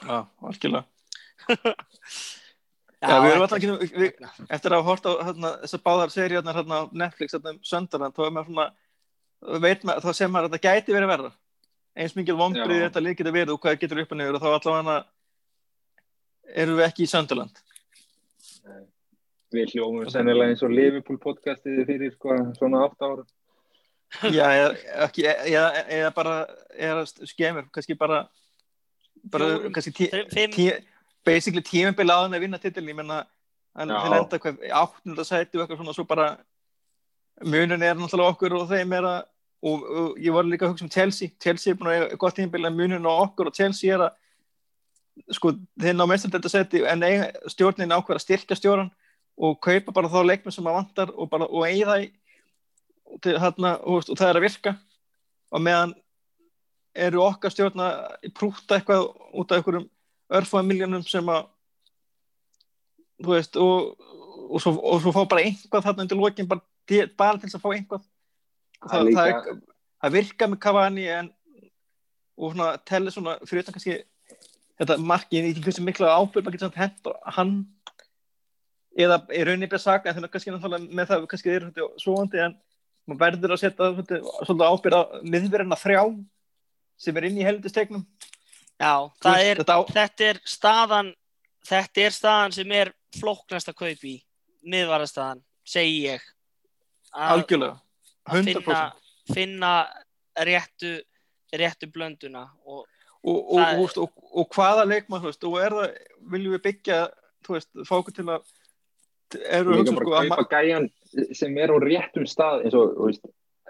Já, 0.02 0.18
algjörlega 0.44 0.84
Já, 2.96 3.10
já, 3.12 3.16
við 3.20 3.30
erum 3.34 3.42
alltaf 3.44 3.58
ekki, 3.58 3.96
við, 4.00 4.28
eftir 4.56 4.72
að 4.72 4.80
hafa 4.80 4.88
hort 4.88 5.04
á 5.04 5.12
hérna, 5.28 5.50
þessar 5.66 5.82
báðar 5.84 6.12
seríunar 6.14 6.56
hérna, 6.56 6.78
á 6.80 6.82
Netflix 6.96 7.36
hérna, 7.36 7.52
um 7.52 7.58
söndarland, 7.66 8.16
þá 8.16 8.22
er 8.24 8.32
maður 8.32 8.48
svona, 8.48 8.64
maður, 9.66 10.00
þá 10.00 10.08
sem 10.16 10.32
maður 10.32 10.48
að 10.48 10.54
þetta 10.56 10.70
gæti 10.70 10.96
verið 10.96 11.12
verða. 11.12 11.30
Eins 11.96 12.16
mingil 12.16 12.38
vonbrið 12.38 12.82
þetta 12.86 13.02
líkit 13.04 13.28
að 13.28 13.36
verða 13.36 13.56
og 13.56 13.60
hvað 13.60 13.78
getur 13.82 14.00
upp 14.00 14.16
að 14.16 14.20
nefnir 14.22 14.38
og 14.38 14.42
þá 14.46 14.48
allavega 14.54 14.96
erum 16.64 16.80
við 16.80 16.86
ekki 16.88 17.04
í 17.04 17.12
söndarland. 17.12 17.62
Við 19.54 19.76
hljóðum 19.76 20.10
sennilega 20.10 20.54
eins 20.54 20.64
og 20.64 20.72
Liverpool 20.72 21.20
podcastið 21.20 21.84
fyrir 21.88 22.16
sko, 22.16 22.40
svona 22.56 22.82
8 22.88 23.12
ára. 23.12 23.28
Já, 24.32 24.46
eða 25.52 25.68
e-, 25.84 26.02
bara, 26.16 26.34
eða 26.72 27.06
skemur, 27.28 27.68
kannski 27.74 27.96
bara, 27.98 28.24
bara 29.32 29.56
kannski 29.74 30.08
10 30.32 30.76
basically 31.26 31.64
tímumbil 31.64 32.12
að 32.12 32.24
hann 32.24 32.36
að 32.38 32.44
vinna 32.46 32.60
titilin 32.62 32.92
ég 32.92 32.98
menna, 33.00 33.22
hann 33.76 33.92
er 33.92 34.18
enda 34.18 34.38
áttundasæti 34.80 35.58
og 35.58 35.64
eitthvað 35.64 35.80
svona, 35.80 35.96
svo 35.96 36.06
bara 36.08 36.28
munun 37.44 37.82
er 37.82 37.98
náttúrulega 37.98 38.34
okkur 38.34 38.56
og 38.56 38.68
þeim 38.70 38.94
er 38.96 39.08
að, 39.10 39.18
og, 39.66 39.82
og 39.84 40.20
ég 40.22 40.36
var 40.36 40.46
líka 40.48 40.66
að 40.66 40.74
hugsa 40.74 40.86
um 40.86 40.92
Chelsea, 40.92 41.34
Chelsea 41.42 41.72
er 41.74 41.80
búin 41.80 41.92
að 41.92 41.98
hafa 42.04 42.20
gott 42.22 42.38
tímumbil 42.38 42.68
að 42.70 42.78
munun 42.78 43.10
og 43.10 43.24
okkur 43.26 43.50
og 43.50 43.58
Chelsea 43.58 43.96
er 43.96 44.06
að 44.06 45.34
sko, 45.36 45.52
þeir 45.80 45.96
ná 45.96 46.06
mestum 46.08 46.32
þetta 46.32 46.52
seti 46.52 46.84
en 46.88 47.04
stjórnin 47.50 47.94
ákveður 47.94 48.20
að 48.20 48.24
styrka 48.24 48.58
stjórn 48.58 48.90
og 49.36 49.58
kaupa 49.64 49.92
bara 49.92 50.10
þá 50.12 50.20
leikmið 50.24 50.56
sem 50.56 50.64
maður 50.64 50.80
vantar 50.80 51.12
og 51.12 51.30
bara, 51.32 51.48
og 51.48 51.66
eigi 51.68 51.84
það 51.88 52.06
til, 53.22 53.36
hana, 53.40 53.76
og, 53.84 54.04
og 54.08 54.18
það 54.18 54.30
er 54.30 54.38
að 54.38 54.46
virka. 54.46 54.74
Og 55.54 55.62
meðan 55.62 55.92
eru 57.06 57.22
okkar 57.24 57.52
stjórna 57.52 57.90
prúta 58.36 58.78
eitthvað 58.78 59.10
út 59.36 59.52
af 59.52 59.60
einhverjum 59.60 59.86
örfum 60.34 60.66
miljónum 60.66 61.04
sem 61.06 61.28
að 61.30 61.46
þú 63.22 63.32
veist 63.32 63.56
og, 63.60 63.94
og, 64.50 64.58
svo, 64.60 64.74
og 64.76 65.00
svo 65.04 65.14
fá 65.14 65.22
bara 65.28 65.46
einhvað 65.46 65.86
þarna 65.86 66.04
undir 66.04 66.20
lókin 66.20 66.50
bara, 66.50 66.62
bara 67.16 67.38
til 67.40 67.48
þess 67.48 67.58
að 67.58 67.64
fá 67.64 67.70
einhvað 67.72 68.04
það, 68.90 69.12
það, 69.16 69.30
er, 69.30 69.62
það 70.02 70.16
virka 70.18 70.50
með 70.50 70.62
Cavani 70.66 71.06
en 71.14 71.32
og 72.36 72.52
svona 72.52 72.74
telli 72.84 73.14
svona 73.14 73.38
fyrir 73.48 73.64
utan 73.64 73.76
kannski 73.76 73.96
þetta 74.76 74.98
markið 75.00 75.48
í 75.48 75.54
hversu 75.64 75.84
miklu 75.84 76.10
ábyrg 76.10 76.44
maður 76.44 76.58
getur 76.58 76.76
hent 76.76 77.10
hann 77.38 77.54
eða 78.96 79.22
í 79.32 79.42
rauninni 79.44 79.70
beð 79.72 79.84
saga 79.84 80.10
en 80.10 80.18
þannig 80.18 80.34
kannski 80.34 80.52
með 80.52 81.10
það 81.12 81.28
kannski 81.30 81.52
er 81.52 81.68
þetta 81.70 81.88
svoandi 82.02 82.42
en 82.44 82.56
maður 83.06 83.22
verður 83.24 83.54
að 83.56 83.62
setja 83.62 83.90
svolítið 83.94 84.66
ábyrða 84.66 85.22
miðverðina 85.24 85.80
þrjá 85.80 86.02
sem 87.00 87.16
er 87.16 87.28
inn 87.28 87.40
í 87.40 87.46
heldistegnum 87.46 88.04
Já, 88.76 88.92
er, 89.32 89.60
þetta, 89.62 89.76
á... 89.76 89.80
þetta 89.88 90.28
er 90.30 90.40
staðan 90.44 91.14
þetta 91.66 92.06
er 92.06 92.14
staðan 92.14 92.54
sem 92.56 92.72
er 92.76 92.92
flóknast 93.16 93.70
að 93.70 93.78
kaupa 93.80 94.08
í 94.08 94.16
miðvarastaðan, 94.66 95.42
segi 95.66 96.00
ég. 96.08 96.24
Að, 97.14 97.30
Algjörlega, 97.36 97.78
100% 98.28 98.58
að 98.58 98.66
finna, 98.66 98.82
finna 99.32 99.72
réttu, 100.46 100.92
réttu 101.56 101.88
blönduna 101.92 102.44
og, 102.66 102.84
og, 103.22 103.54
og, 103.56 103.96
og, 104.02 104.26
og 104.42 104.50
hvaða 104.54 104.84
leikmann 104.90 105.24
og 105.24 105.58
er 105.62 105.78
það, 105.78 105.96
viljum 106.34 106.56
við 106.56 106.64
byggja 106.66 107.00
þú 107.46 107.56
veist, 107.56 107.70
fókur 107.88 108.16
til 108.16 108.26
að 108.28 108.52
eru 109.56 109.78
líka 109.78 109.94
bara 109.94 110.06
sko, 110.06 110.14
að 110.18 110.30
kaupa 110.34 110.48
gæjan 110.52 110.88
sem 111.34 111.56
er 111.62 111.72
á 111.72 111.76
réttum 111.82 112.26
stað 112.28 112.66
eins 112.66 112.76
og 112.78 112.98
veist, 113.06 113.24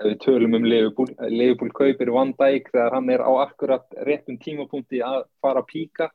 við 0.05 0.16
tölum 0.24 0.56
um 0.59 0.66
Leifupúl 0.66 1.10
Leifupúl 1.32 1.73
kaupir 1.77 2.12
Van 2.12 2.32
Dijk 2.36 2.70
þegar 2.73 2.97
hann 2.98 3.10
er 3.12 3.24
á 3.24 3.31
akkurat 3.47 3.98
réttum 4.09 4.39
tímapunkti 4.43 5.02
að 5.05 5.24
fara 5.40 5.62
að 5.62 5.70
píka. 5.73 6.10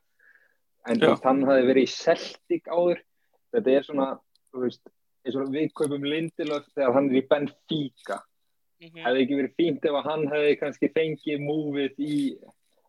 En 0.86 0.98
veist, 0.98 1.24
hann 1.26 1.42
hafi 1.46 1.66
verið 1.68 1.86
í 1.86 1.92
Celtic 1.92 2.68
áður. 2.70 3.02
Þetta 3.54 3.74
er 3.74 3.86
svona 3.86 4.08
veist, 4.58 4.82
eins 5.26 5.38
og 5.38 5.50
við 5.54 5.72
kaupum 5.78 6.06
Lindelöf 6.06 6.68
þegar 6.74 6.96
hann 6.98 7.10
er 7.10 7.20
í 7.22 7.26
Benfica. 7.30 8.22
Mm 8.82 8.88
-hmm. 8.88 9.02
hefði 9.06 9.22
ekki 9.22 9.36
verið 9.38 9.58
fínt 9.58 9.84
ef 9.86 9.98
hann 10.06 10.24
hefði 10.26 10.54
kannski 10.58 10.88
fengið 10.90 11.42
múfið 11.46 12.00
í 12.02 12.16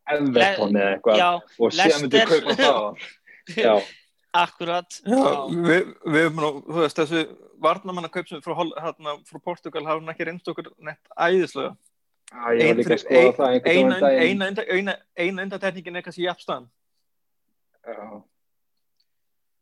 Everton 0.10 0.74
eða 0.76 0.96
eitthvað 0.96 1.60
og 1.60 1.76
sér 1.78 2.00
myndi 2.02 2.24
kaupa 2.30 2.56
það. 2.58 3.12
Já 3.66 3.76
Akkurat. 4.34 5.00
Já, 5.06 5.32
við, 5.54 5.90
við, 6.10 6.28
þú 6.34 6.80
veist, 6.80 6.98
þessu 6.98 7.24
varnamannakaup 7.62 8.30
sem 8.30 8.42
frá, 8.42 8.56
hérna, 8.58 9.18
frá 9.30 9.40
Portugal 9.40 9.86
hafa 9.86 10.02
hann 10.02 10.14
ekki 10.14 10.28
reynst 10.30 10.50
okkur 10.50 10.72
nett 10.82 11.12
æðislega? 11.14 11.76
Eina 15.22 15.46
undatækningin 15.46 16.00
er 16.00 16.06
kannski 16.06 16.26
jafnstan. 16.26 16.66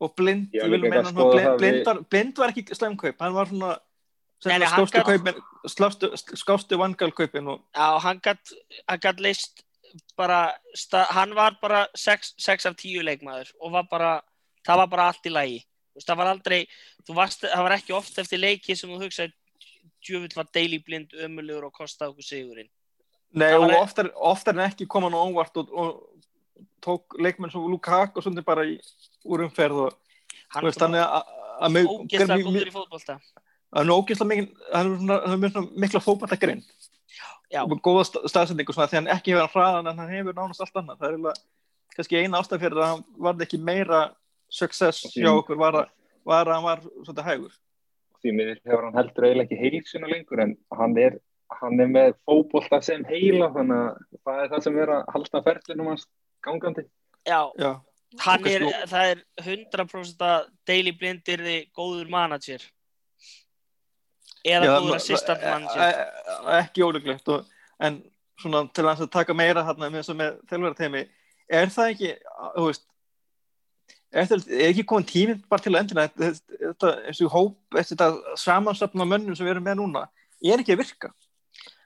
Og 0.02 0.14
blind 0.18 0.56
Já, 0.56 0.64
ég 0.64 0.72
vil 0.72 0.88
hann 0.88 1.14
blind, 1.14 1.57
blind, 1.60 1.85
var, 1.85 2.03
blind 2.10 2.39
var 2.39 2.53
ekki 2.53 2.64
slemkaup, 2.73 3.19
hann 3.22 3.35
var 3.35 3.52
svona 3.52 3.76
skástu 4.41 5.03
kaupin 5.06 5.41
skástu 6.39 6.80
vangalkaupin 6.80 7.52
Já, 7.76 7.99
hann 7.99 8.22
gætt 8.23 9.19
list 9.19 9.65
bara, 10.18 10.53
hann 11.10 11.35
var 11.35 11.57
bara 11.61 11.85
6 11.95 12.65
af 12.65 12.76
10 12.76 13.03
leikmaður 13.03 13.52
og 13.60 13.72
var 13.72 13.88
bara 13.91 14.22
það 14.68 14.82
var 14.84 14.92
bara 14.92 15.08
allt 15.12 15.28
í 15.28 15.34
lagi. 15.34 15.60
Það 16.02 16.20
var 16.22 16.32
aldrei, 16.32 16.60
varst, 17.12 17.44
það 17.44 17.64
var 17.68 17.76
ekki 17.76 17.96
oft 17.96 18.20
eftir 18.22 18.40
leiki 18.40 18.76
sem 18.80 18.90
þú 18.90 19.02
hugsaði 19.04 19.34
djöfull 20.02 20.36
var 20.36 20.48
deili 20.56 20.80
blind 20.82 21.14
ömulegur 21.14 21.68
og 21.68 21.76
kostaði 21.76 22.14
okkur 22.14 22.26
sigurinn. 22.26 22.70
Nei 23.38 23.52
og 23.56 23.70
e- 23.70 23.80
oftar, 23.80 24.12
oftar 24.16 24.58
en 24.58 24.66
ekki 24.66 24.88
kom 24.90 25.06
hann 25.08 25.18
óvart 25.18 25.58
og, 25.62 25.72
og 25.72 26.66
tók 26.84 27.18
leikmenn 27.22 27.52
sem 27.54 27.68
Lukaku 27.72 28.20
og 28.20 28.26
svona 28.26 28.44
bara 28.46 28.66
í 28.68 28.78
úrumferð 29.28 29.86
og 29.86 29.98
hann 30.56 30.68
veist, 30.68 30.82
hann 30.82 30.98
er 30.98 31.86
ógeðslega 31.86 32.42
góður 32.48 32.72
í 32.72 32.76
fótbolta. 32.76 33.20
Hann 33.72 33.88
er 33.88 33.96
ógeðslega 33.96 34.32
mikil 34.32 34.48
hann 34.74 35.36
er 35.36 35.40
mikla 35.86 36.58
Já. 37.52 37.66
með 37.68 37.82
góða 37.84 38.06
sta- 38.08 38.24
staðsendingu 38.32 38.74
því 38.74 38.96
hann 38.96 39.12
ekki 39.12 39.34
hefur 39.34 39.44
hann 39.44 39.52
hraðan 39.56 39.92
en 39.92 39.98
hann 40.00 40.14
hefur 40.16 40.36
nánast 40.38 40.64
allt 40.64 40.78
annað. 40.80 41.02
Það 41.02 41.16
er 41.16 41.40
kannski 41.96 42.20
eina 42.22 42.40
ástæð 42.40 42.62
fyrir 42.64 42.80
að 42.80 42.92
hann 42.94 43.02
varði 43.28 43.48
ekki 43.48 43.60
meira 43.60 44.00
success 44.52 45.03
því- 45.07 45.23
hjá 45.26 45.32
okkur 45.40 45.60
var 45.61 45.78
að, 45.82 45.91
var 46.28 46.45
að 46.49 46.57
hann 46.57 46.68
var 46.68 46.82
svolítið 47.06 47.30
hægur 47.32 47.53
því 48.22 48.34
miður 48.38 48.57
hefur 48.68 48.88
hann 48.88 48.98
heldur 48.99 49.28
eiginlega 49.28 49.48
ekki 49.48 49.60
heilsuna 49.61 50.10
lengur 50.11 50.41
en 50.44 50.56
hann 50.78 50.98
er, 51.02 51.15
hann 51.61 51.80
er 51.82 51.90
með 51.91 52.11
fótbolta 52.28 52.82
sem 52.86 53.06
heila 53.10 53.48
þannig 53.56 53.80
að 53.86 54.19
það 54.26 54.44
er 54.44 54.52
það 54.52 54.65
sem 54.68 54.78
er 54.84 54.91
að 54.95 55.07
halda 55.15 55.41
ferðlinum 55.48 55.90
hans 55.91 56.06
gangandi. 56.45 56.84
Já, 57.28 57.40
já, 57.61 57.72
er, 58.52 58.68
það 58.91 59.10
er 59.14 59.23
100% 59.45 60.23
að 60.28 60.45
Daily 60.69 60.94
Blind 60.98 61.34
er 61.34 61.44
þið 61.48 61.65
góður 61.78 62.14
manager. 62.14 62.64
Eða 64.41 64.65
Já, 64.65 64.72
góður 64.80 64.95
assistant 64.98 65.41
e- 65.41 65.52
manager. 65.52 65.82
e- 65.82 66.56
ekki 66.61 66.86
ólíklegt 66.86 67.30
og, 67.30 67.49
en 67.82 67.99
svona 68.41 68.64
til 68.73 68.86
að 68.90 69.03
taka 69.14 69.36
meira 69.38 69.65
hérna 69.65 69.90
með, 69.94 70.10
og 70.10 70.61
með 70.64 70.78
teimi 70.80 71.03
er 71.52 71.69
það 71.73 71.91
ekki, 71.94 72.14
þú 72.56 72.65
veist 72.69 72.88
það, 74.12 74.48
er 74.48 74.70
ekki 74.70 74.88
komin 74.88 75.08
tíminn 75.08 75.44
bara 75.50 75.64
til 75.64 75.74
að 75.74 75.82
endina 75.82 76.08
þetta, 76.08 76.32
þetta, 76.62 76.94
þessi 77.08 77.30
hóp, 77.32 77.58
þetta 77.78 78.10
samansapna 78.40 79.08
mönnum 79.08 79.38
sem 79.38 79.48
við 79.48 79.56
erum 79.56 79.68
með 79.70 79.80
núna 79.82 80.08
er 80.42 80.62
ekki 80.62 80.76
að 80.76 80.84
virka? 80.84 81.12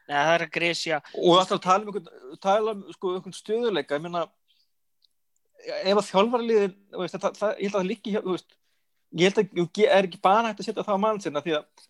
Nei, 0.06 0.16
það 0.16 0.34
er 0.36 0.44
að 0.46 0.52
gresja. 0.54 1.02
og 1.18 1.48
það 1.50 1.62
tala 1.64 1.82
um 1.82 1.88
einhvern, 1.90 2.38
tala 2.42 2.74
um 2.76 2.84
sko, 2.94 3.14
einhvern 3.16 3.36
stöðuleika, 3.36 3.98
ég 3.98 4.06
meina 4.06 4.28
ef 5.66 5.98
að 5.98 6.08
þjálfaraliðin 6.12 6.76
þú 6.94 7.02
veist, 7.02 7.18
það, 7.18 7.40
það, 7.40 7.52
ég 7.56 7.66
held 7.66 7.76
að 7.76 7.80
það 7.80 7.90
líki 7.90 8.16
veist 8.16 8.58
ég 9.16 9.30
held 9.30 9.42
að 9.42 9.82
ég 9.82 9.92
er 9.96 10.08
ekki 10.08 10.22
bara 10.24 10.50
hægt 10.50 10.62
að 10.62 10.70
setja 10.70 10.86
það 10.86 11.00
á 11.00 11.04
mannsirna 11.06 11.44
því 11.46 11.56
að, 11.58 11.88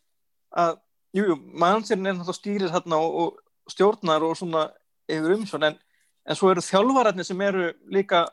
að 0.64 0.74
jú, 1.18 1.26
jú, 1.32 1.38
mannsirna 1.64 2.12
er 2.12 2.18
náttúrulega 2.18 2.40
stýrir 2.40 2.74
hérna 2.76 3.00
og, 3.02 3.18
og 3.24 3.74
stjórnar 3.74 4.26
og 4.26 4.36
svona 4.40 4.66
yfir 5.10 5.36
umsjón 5.36 5.68
en, 5.70 5.78
en 6.26 6.40
svo 6.40 6.52
eru 6.52 6.64
þjálfararnir 6.66 7.28
sem 7.28 7.44
eru 7.46 7.70
líka 7.92 8.26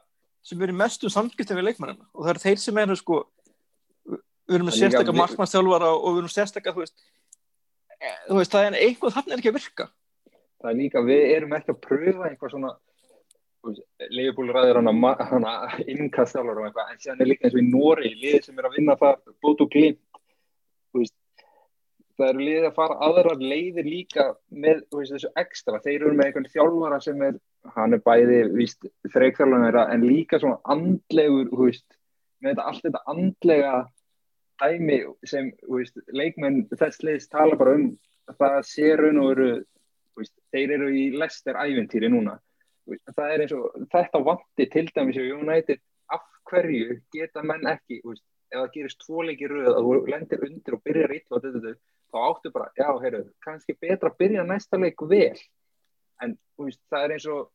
sem 0.43 0.63
eru 0.67 0.75
mestu 0.77 1.11
samskiptum 1.13 1.59
við 1.59 1.69
leikmennina. 1.71 2.07
Og 2.13 2.25
það 2.25 2.35
eru 2.35 2.45
þeir 2.45 2.61
sem 2.63 2.83
eru 2.83 2.99
sko 2.99 3.23
við 4.13 4.57
erum 4.59 4.69
með 4.69 4.79
sérstakka 4.79 5.17
markmannsþjálfara 5.17 5.91
og 5.97 6.09
við 6.09 6.23
erum 6.23 6.33
sérstakka 6.33 6.75
þú 6.77 6.87
eh, 6.87 8.17
þú 8.29 8.39
veist 8.41 8.55
það 8.55 8.69
er 8.69 8.79
eitthvað 8.81 9.19
þannig 9.19 9.35
er 9.35 9.43
ekki 9.43 9.53
að 9.53 9.59
virka. 9.59 9.91
Það 10.63 10.71
er 10.71 10.79
líka, 10.79 11.05
við 11.07 11.23
erum 11.37 11.55
ekki 11.59 11.75
að 11.75 11.83
pröfa 11.87 12.29
eitthvað 12.29 12.55
svona 12.55 12.73
hana 15.31 15.53
innkastjálfur 15.87 16.59
og 16.59 16.65
eitthvað, 16.67 16.91
en 16.91 17.03
síðan 17.03 17.21
er 17.23 17.31
líka 17.31 17.47
eins 17.47 17.55
og 17.55 17.63
í 17.63 17.69
Nóri 17.69 18.11
liðið 18.17 18.49
sem 18.49 18.59
er 18.59 18.67
að 18.67 18.79
vinna 18.79 18.97
það 18.99 19.21
bótt 19.43 19.63
og 19.63 19.71
glimt 19.71 20.03
Þú 20.93 21.01
veist, 21.01 21.15
það 22.19 22.29
eru 22.29 22.45
liðið 22.47 22.69
að 22.69 22.77
fara 22.77 22.99
aðrar 23.07 23.43
leiðir 23.53 23.89
líka 23.89 24.27
með 24.51 24.85
veist, 24.93 25.15
þessu 25.15 25.33
ekstra, 25.43 25.81
þeir 25.85 25.97
eru 25.97 26.13
með 26.19 26.29
einhvern 26.29 26.53
þjálfara 26.53 27.01
sem 27.05 27.25
er, 27.29 27.41
hann 27.77 27.97
er 27.97 28.05
bæði 28.05 28.39
víst 28.53 28.87
þreikþjálfara 29.15 29.89
en 29.95 30.07
líka 30.07 30.41
svona 30.43 30.61
andlegur, 30.75 31.51
þú 31.53 31.69
veist, 31.69 31.99
með 32.43 32.55
þetta 32.55 32.69
allt 32.71 32.87
þetta 32.87 33.05
andlega 33.13 33.75
dæmi 34.63 34.99
sem, 35.27 35.53
þú 35.65 35.81
veist, 35.81 36.01
leikmenn 36.13 36.65
þess 36.71 37.05
liðs 37.07 37.31
tala 37.33 37.59
bara 37.59 37.77
um 37.79 37.93
það 38.39 38.59
sé 38.69 38.93
raun 38.99 39.21
og 39.23 39.31
veru 39.33 39.51
þú 40.13 40.23
veist, 40.23 40.35
þeir 40.53 40.75
eru 40.77 40.91
í 40.93 41.05
lester 41.17 41.59
æventýri 41.59 42.11
núna. 42.13 42.37
Veist, 42.89 43.07
það 43.17 43.33
er 43.33 43.45
eins 43.45 43.55
og 43.57 43.89
þetta 43.95 44.21
vanti 44.27 44.69
til 44.73 44.85
dæmis 44.91 45.19
hjá 45.19 45.25
United. 45.39 45.81
Af 46.13 46.27
hverju 46.51 46.99
geta 47.15 47.45
menn 47.47 47.69
ekki 47.71 48.03
þú 48.03 48.13
veist, 48.13 48.25
ef 48.53 48.59
það 48.59 48.71
gerist 48.77 49.01
tvoleiki 49.07 49.49
röð 49.51 49.71
að 49.73 49.89
þú 49.89 49.95
lendir 50.13 50.47
undir 50.49 50.77
og 50.77 50.85
byrjar 50.87 51.17
illa 51.17 51.39
og 51.39 51.47
þetta, 51.47 51.75
þá 52.13 52.21
áttu 52.29 52.53
bara, 52.55 52.71
já, 52.79 52.87
heyrðu, 53.03 53.25
kannski 53.45 53.77
betra 53.81 54.13
að 54.13 54.21
byrja 54.23 54.47
næsta 54.47 54.81
leik 54.81 55.03
vel 55.09 55.35
en 56.23 56.37
veist, 56.61 56.81
það 56.93 57.05
er 57.07 57.15
eins 57.17 57.29
og 57.33 57.51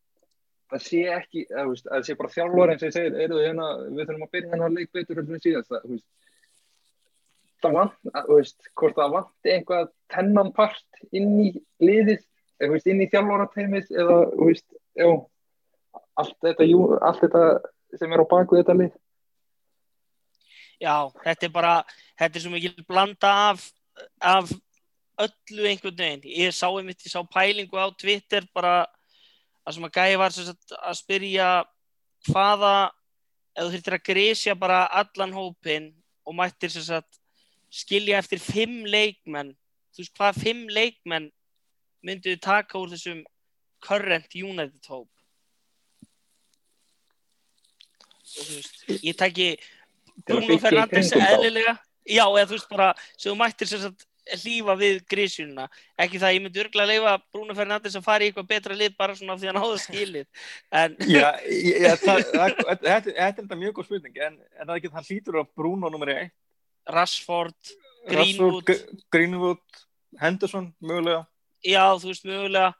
það 0.67 0.84
sé 0.84 1.01
ekki, 1.15 1.45
að, 1.47 1.63
þú 1.63 1.73
veist, 1.73 1.88
að 1.88 1.95
það 1.95 2.07
sé 2.07 2.17
bara 2.19 2.34
þjálfur 2.35 2.73
sem 2.81 2.93
segir, 2.95 3.19
heyrðu, 3.21 3.43
hérna, 3.45 3.67
við 3.88 4.03
þurfum 4.03 4.25
að 4.27 4.34
byrja 4.35 4.53
hennar 4.55 4.73
leik 4.75 4.93
betur 4.97 5.21
en 5.23 5.43
síðast 5.43 5.71
það, 5.71 5.85
veist 5.93 6.07
það 7.63 7.77
vant, 7.77 7.95
að, 8.13 8.29
veist, 8.34 8.69
hvort 8.77 8.97
það 8.97 9.15
vanti 9.15 9.53
einhvað 9.53 9.89
tennan 10.13 10.51
part 10.55 11.01
inn 11.15 11.34
í 11.41 11.49
liðið, 11.84 12.21
veist, 12.73 12.89
inn 12.89 13.01
í 13.01 13.09
þjálfórateimið 13.13 13.91
eða, 14.03 14.19
veist, 14.41 14.67
já, 14.97 15.09
allt 16.21 16.38
þetta, 16.45 16.67
jú, 16.67 16.84
allt 16.97 17.23
þetta 17.25 17.43
sem 17.97 18.13
er 18.13 18.23
á 18.23 18.25
baku 18.29 18.59
þetta 18.59 18.77
lið. 18.77 18.93
Já, 20.77 21.09
þetta 21.23 21.47
er 21.47 21.53
bara, 21.53 21.73
þetta 22.19 22.38
er 22.38 22.43
svo 22.43 22.53
mikil 22.53 22.85
blanda 22.85 23.34
af, 23.49 23.65
af 24.22 24.52
öllu 25.18 25.68
einhvern 25.68 25.98
veginn. 25.98 26.26
Ég 26.26 26.53
sá 26.53 26.68
einmitt, 26.69 27.02
ég 27.06 27.14
sá 27.14 27.22
pælingu 27.26 27.80
á 27.80 27.90
Twitter 27.98 28.45
bara 28.53 28.86
að 29.65 29.78
sem 29.78 29.88
að 29.88 29.95
gæði 29.98 30.19
var 30.22 30.36
sagt, 30.36 30.76
að 30.78 30.99
spyrja 30.99 31.48
hvaða, 32.30 32.76
ef 33.57 33.64
þú 33.64 33.72
þurftir 33.74 33.98
að 33.98 34.06
grísja 34.10 34.56
bara 34.56 34.84
allan 35.02 35.34
hópin 35.36 35.90
og 36.28 36.38
mættir 36.38 36.72
sagt 36.72 37.19
skilja 37.74 38.22
eftir 38.22 38.40
fimm 38.40 38.86
leikmenn, 38.88 39.52
þú 39.91 40.03
veist 40.03 40.15
hvað 40.15 40.40
fimm 40.44 40.68
leikmenn 40.72 41.32
mynduðu 42.06 42.40
taka 42.40 42.80
úr 42.80 42.94
þessum 42.94 43.26
current 43.84 44.38
United 44.38 44.88
hóp? 44.88 45.10
Og 48.38 48.45
þú 48.45 48.53
veist, 48.53 48.80
ég 49.03 49.26
að 49.26 49.41
Bruno 50.28 50.57
Fernandes 50.61 51.11
eðlilega 51.18 51.76
já, 52.07 52.23
eða 52.25 52.45
þú 52.47 52.55
veist 52.57 52.69
bara, 52.71 52.91
sem 53.15 53.31
þú 53.31 53.35
mættir 53.41 53.69
sem 53.71 53.84
sagt 53.84 54.07
hlýfa 54.27 54.73
við 54.79 54.97
grísjununa 55.07 55.67
ekki 56.03 56.19
það, 56.19 56.34
ég 56.35 56.41
myndi 56.43 56.61
örgulega 56.63 56.89
leifa 56.91 57.13
Bruno 57.31 57.55
Fernandes 57.55 57.95
að 57.95 58.05
fara 58.07 58.25
í 58.25 58.31
eitthvað 58.31 58.49
betra 58.49 58.75
lið 58.75 58.97
bara 58.99 59.15
svona 59.15 59.38
því 59.39 59.51
hann 59.51 59.59
áður 59.61 59.84
skilið. 59.84 60.27
En 60.75 60.97
Já, 61.07 61.29
ég, 61.47 61.85
það, 62.01 62.25
það, 62.34 62.57
þetta, 62.57 62.75
þetta 62.89 63.13
er 63.15 63.38
þetta 63.38 63.59
mjög 63.61 63.77
góð 63.77 63.88
spurning 63.88 64.19
en, 64.27 64.35
en 64.57 64.65
það 64.65 64.73
er 64.73 64.81
ekki, 64.81 64.91
hann 64.97 65.07
hlýtur 65.07 65.39
á 65.39 65.43
Bruno 65.47 65.91
nummer 65.93 66.11
1 66.11 66.34
Rashford, 66.88 67.55
Greenwood. 68.07 68.73
Greenwood, 69.11 69.79
Henderson 70.21 70.69
mögulega. 70.79 71.25
Já, 71.65 71.84
þú 71.99 72.11
veist, 72.11 72.27
mögulega. 72.27 72.73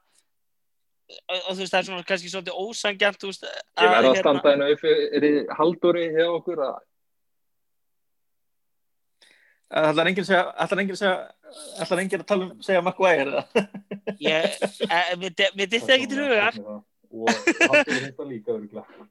Og, 1.08 1.38
og 1.38 1.50
þú 1.54 1.60
veist, 1.62 1.72
það 1.74 1.80
er 1.80 1.88
svona 1.88 2.08
kannski 2.08 2.32
svolítið 2.32 2.60
ósangjant 2.60 3.26
Ég 3.28 3.40
verði 3.80 3.98
að 3.98 4.08
hérna- 4.08 4.24
standa 4.24 4.54
henni 4.54 4.70
upp 4.76 4.82
fyrir 4.84 5.38
Halldóri 5.56 6.08
hjá 6.16 6.26
okkur 6.28 6.64
að 6.66 6.80
Það 9.68 10.00
enginn 10.08 10.24
að 10.24 10.30
segja 10.30 10.44
ætlar 10.64 10.82
enginn 10.82 10.96
að 10.96 11.02
segja 11.02 11.16
ætlar 11.84 12.02
enginn 12.04 12.22
að 12.24 12.28
tala 12.30 12.46
um 12.46 12.62
segja 12.64 12.84
Maguire 12.86 13.24
eða? 13.26 13.64
ég, 14.24 14.54
e, 14.88 15.00
mér 15.20 15.50
mér 15.60 15.72
dytti 15.74 15.96
ekki 15.96 16.08
til 16.12 16.22
hugar 16.24 16.60
og 17.08 17.32
finnst 17.88 18.16
það 18.18 18.30
líka 18.30 18.54
örgulega. 18.54 19.04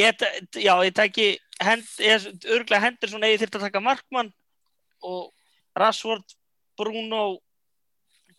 ég, 0.00 0.24
já, 0.60 0.74
ég 0.84 0.94
tæki 0.96 1.26
hend, 1.62 1.88
ég, 2.04 2.28
örgulega 2.48 2.82
hendur 2.84 3.12
svona 3.12 3.30
eða 3.30 3.42
þurft 3.42 3.58
að 3.58 3.66
taka 3.68 3.84
Markmann 3.84 4.32
og 5.02 5.32
Rashford, 5.78 6.36
Bruno 6.76 7.40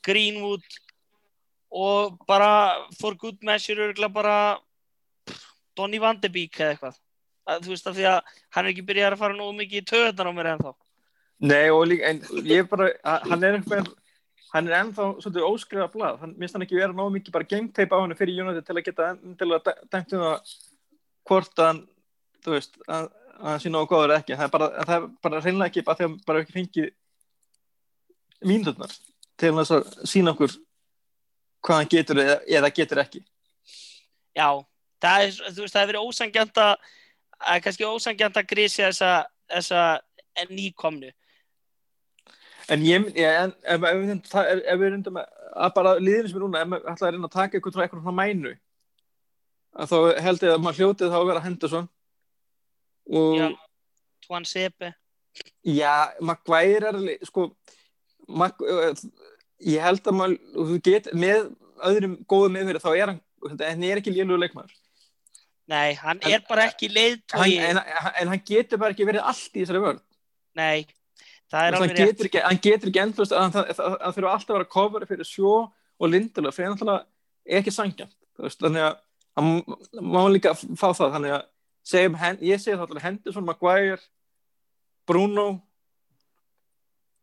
Greenwood 0.05 0.65
og 1.73 2.19
bara 2.29 2.85
for 2.99 3.17
good 3.17 3.41
measure 3.41 3.89
örgulega 3.89 4.13
bara 4.13 4.37
Donny 5.77 6.01
van 6.01 6.21
de 6.21 6.29
Beek 6.29 6.59
eða 6.59 6.75
eitthvað 6.75 7.01
að, 7.47 7.63
þú 7.65 7.73
veist 7.73 7.87
af 7.91 7.95
því 7.97 8.05
að 8.11 8.19
hann 8.55 8.65
er 8.65 8.71
ekki 8.73 8.85
byrjað 8.87 9.15
að 9.15 9.21
fara 9.23 9.37
nógu 9.37 9.55
mikið 9.59 9.81
í 9.81 9.87
töðunar 9.91 10.29
á 10.29 10.33
mér 10.37 10.49
ennþá. 10.53 10.73
Nei 11.43 11.69
og 11.73 11.83
líka 11.89 12.09
en 12.09 12.21
ég 12.47 12.69
bara 12.69 12.89
að- 13.03 13.29
hann 13.29 13.43
er 13.43 13.57
einhver 13.57 13.87
hann 14.53 14.67
er 14.69 14.75
ennþá 14.83 15.07
svolítið 15.23 15.47
óskrifa 15.49 15.87
blað. 15.91 16.19
Hann 16.21 16.35
minnst 16.37 16.53
hann 16.55 16.61
ekki 16.63 16.77
vera 16.79 16.93
nógu 16.93 17.15
mikið 17.17 17.31
bara 17.35 17.43
game 17.49 17.67
tape 17.73 17.89
á 17.95 17.99
hann 17.99 18.15
fyrir 18.15 18.43
United 18.45 18.65
til 18.65 18.75
að 18.75 18.85
geta 18.85 19.07
til 19.39 19.47
að 19.49 19.63
dæ- 19.65 19.83
dæmt 19.91 20.13
um 20.13 20.19
það 20.27 20.55
hvort 21.27 21.57
hann 21.57 21.87
þú 22.43 22.51
veist 22.57 22.77
að, 22.87 23.07
að 23.39 23.49
hann 23.49 23.59
sé 23.59 23.69
nógu 23.73 23.89
góður 23.91 24.15
ekki. 24.19 24.35
Það 24.37 24.45
er 24.45 24.53
bara, 24.53 24.69
það 24.85 24.95
er 24.97 25.07
bara 25.23 25.41
reynilega 25.41 25.69
ekki 25.71 25.83
bara 25.87 25.97
því 25.97 26.03
að 26.05 26.09
hann 26.09 26.19
bara 26.27 26.43
ekki 26.43 26.55
fengið 26.59 26.91
mínutnar 28.43 28.93
til 29.39 29.51
þess 29.57 29.71
að 29.73 29.93
sína 30.09 30.33
okkur 30.35 30.53
hvað 31.63 31.79
hann 31.79 31.91
getur 31.93 32.19
eða, 32.23 32.37
eða 32.47 32.69
getur 32.75 33.01
ekki. 33.03 33.21
Já, 34.35 34.49
það 35.03 35.25
er, 35.27 35.37
þú 35.55 35.63
veist, 35.63 35.73
það 35.73 35.81
hefur 35.81 35.91
verið 35.93 36.07
ósangjant 36.09 36.59
að 37.43 37.57
að 37.57 37.61
kannski 37.67 37.87
ósangjant 37.89 38.39
að 38.41 38.47
grísja 38.53 38.89
þessa, 38.91 39.11
þessa 39.51 39.83
nýkomnu 40.49 41.11
En 42.71 42.79
ég, 42.87 43.09
ég 43.19 43.27
en, 43.43 43.51
ef, 43.67 43.81
við 43.83 44.05
reyndum- 44.07 44.29
það- 44.31 44.61
við 44.79 44.91
að 45.63 45.73
bara 45.75 45.91
liðinu 45.99 46.29
sem 46.29 46.37
er 46.37 46.43
núna, 46.45 46.61
ef 46.63 46.67
maður 46.71 46.85
ætlaði 46.93 47.09
að 47.09 47.15
reyna 47.17 47.27
að 47.27 47.33
taka 47.35 47.57
eitthvað 47.59 47.73
frá 47.75 47.83
eitthvað 47.83 48.03
svona 48.05 48.19
mænu 48.21 48.53
þá 49.91 50.21
held 50.23 50.45
ég 50.45 50.53
að 50.53 50.61
maður 50.63 50.79
hljótið 50.79 51.11
þá 51.11 51.17
að 51.19 51.27
vera 51.27 51.43
Henderson 51.43 51.89
og 53.11 53.35
Já. 53.37 53.49
já, 53.49 53.57
Twan 54.27 54.45
Sepe 54.47 54.93
Maguire 56.21 56.87
er 56.87 56.93
alveg, 56.93 57.25
sko 57.27 57.49
Mag, 58.27 58.55
ég 59.59 59.81
held 59.83 59.99
að 60.07 60.15
maður 60.15 60.37
þú 60.55 60.77
get, 60.87 61.09
með 61.13 61.49
öðrum 61.83 62.15
góðum 62.31 62.55
yfir 62.61 62.79
þá 62.79 62.89
er 62.95 63.07
hann, 63.11 63.19
en 63.59 63.83
er 63.83 63.99
ekki 63.99 64.13
lélugur 64.15 64.39
leikmaður 64.39 64.71
Nei, 65.71 65.93
hann 65.95 66.19
En- 66.21 66.31
er 66.35 66.41
bara 66.49 66.65
ekki 66.67 66.89
leiðtói 66.91 67.53
en, 67.63 67.77
en 68.19 68.27
hann 68.33 68.41
getur 68.45 68.77
bara 68.81 68.91
ekki 68.91 69.05
verið 69.07 69.23
allt 69.23 69.53
í 69.55 69.61
þessari 69.63 69.79
vörð 69.85 70.01
Nei, 70.59 70.83
það 71.51 71.67
er 71.69 71.77
alveg 71.77 71.93
rétt. 71.97 72.25
ekki, 72.27 72.41
hann 72.43 72.59
getur 72.65 72.91
ekki 72.91 73.01
endlust 73.05 73.31
að 73.31 73.45
hann 73.45 73.53
þurfa 74.17 74.33
alltaf 74.33 74.49
að 74.51 74.57
vera 74.59 74.71
cover 74.75 75.05
fyrir 75.09 75.25
sjó 75.29 75.53
og 75.71 76.09
lindilega 76.11 76.51
fyrir 76.57 76.73
náttúrulega 76.73 77.05
er 77.47 77.61
ekki 77.61 77.73
sangjant 77.73 78.13
þannig 78.59 78.83
að 78.89 78.99
hann 79.39 80.11
má 80.13 80.21
líka 80.29 80.51
fá 80.57 80.89
það 80.93 81.15
þannig 81.15 81.35
að 81.37 81.45
segjum, 81.83 82.17
ég 82.47 82.61
segi 82.63 82.75
þá 82.77 82.83
alltaf 82.85 83.03
Henderson, 83.07 83.47
Maguire 83.47 84.01
Bruno 85.07 85.47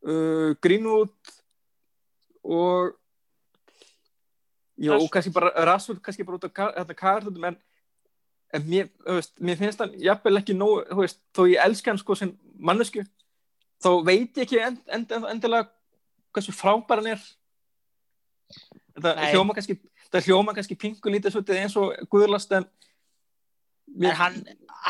uh, 0.08 0.54
Greenwood 0.64 1.12
og 2.44 2.96
já, 4.80 4.94
og 4.96 5.08
kannski 5.12 5.32
bara 5.34 5.52
Rashford 5.68 6.00
kannski 6.04 6.24
bara 6.24 6.38
út 6.40 6.44
af 6.48 6.54
kar- 6.56 6.74
hérna, 6.76 6.94
kartum 6.96 7.44
en, 7.50 7.56
en 8.55 8.66
mér, 8.66 8.89
veist, 9.06 9.35
mér 9.39 9.59
finnst 9.60 9.82
hann 9.82 9.93
jafnvel 10.02 10.40
ekki 10.40 10.56
nóg, 10.56 10.89
veist, 10.98 11.20
þó 11.36 11.44
ég 11.51 11.62
elska 11.62 11.93
hann 11.93 12.01
sko 12.01 12.16
sem 12.18 12.32
mannesku 12.59 13.05
þá 13.81 13.90
veit 14.06 14.36
ég 14.36 14.44
ekki 14.44 14.60
end, 14.60 14.81
end, 14.90 15.12
end, 15.16 15.28
endilega 15.35 15.70
hversu 16.35 16.55
frábær 16.55 17.01
hann 17.01 17.12
er. 17.14 17.22
Þetta 18.97 19.14
Nei. 19.16 19.31
hljóma 19.32 19.56
kannski 19.56 19.78
þetta 20.06 20.22
hljóma 20.27 20.55
kannski 20.56 20.77
pingu 20.78 21.12
lítið 21.12 21.55
eins 21.56 21.77
og 21.78 21.94
guðlast 22.12 22.52
en 22.59 22.66
en 24.01 24.16
hann, 24.18 24.36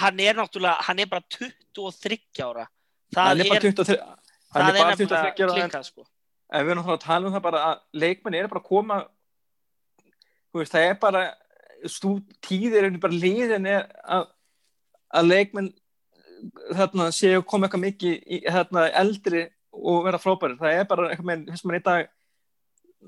hann 0.01 0.21
er 0.21 0.37
náttúrulega 0.37 0.89
hann 0.89 1.01
er 1.01 1.09
bara 1.09 1.25
23 1.37 2.19
ára. 2.45 2.67
Það 3.15 3.45
er 3.45 3.53
bara 3.53 3.63
23 3.67 4.01
hann 4.01 4.17
það 4.51 4.67
er 4.67 4.81
bara 4.81 4.91
nefnilega 4.91 5.23
23 5.37 5.47
ára 5.47 5.55
en, 5.55 5.61
klikkað 5.61 5.87
sko. 5.89 6.07
En 6.51 6.65
við 6.65 6.73
erum 6.73 6.83
náttúrulega 6.83 6.99
að 6.99 7.07
tala 7.07 7.29
um 7.29 7.37
það 7.37 7.47
bara 7.47 7.65
að 7.69 7.83
leikmenn 8.05 8.39
er 8.41 8.51
bara 8.51 8.65
að 8.65 8.71
koma 8.73 9.01
veist, 10.57 10.75
það 10.75 10.89
er 10.89 10.99
bara 11.05 11.25
tíðir 12.45 12.89
er 12.89 12.99
bara 13.03 13.17
liðin 13.17 13.69
er 13.69 13.87
að, 14.05 14.29
að 15.17 15.31
leikmenn 15.31 15.73
þarna 16.77 17.11
séu 17.15 17.41
að 17.41 17.49
koma 17.49 17.69
eitthvað 17.69 17.85
mikið 17.87 18.15
í, 18.17 18.41
þarna, 18.47 18.87
eldri 19.03 19.47
og 19.71 20.05
vera 20.07 20.21
frábæri 20.21 20.59
það 20.61 20.79
er 20.79 20.89
bara 20.91 21.11
eitthvað 21.11 21.31
með, 21.31 21.47
þess 21.51 21.65
að 21.65 21.71
mann 21.71 21.81
í 21.81 21.85
dag 21.89 22.11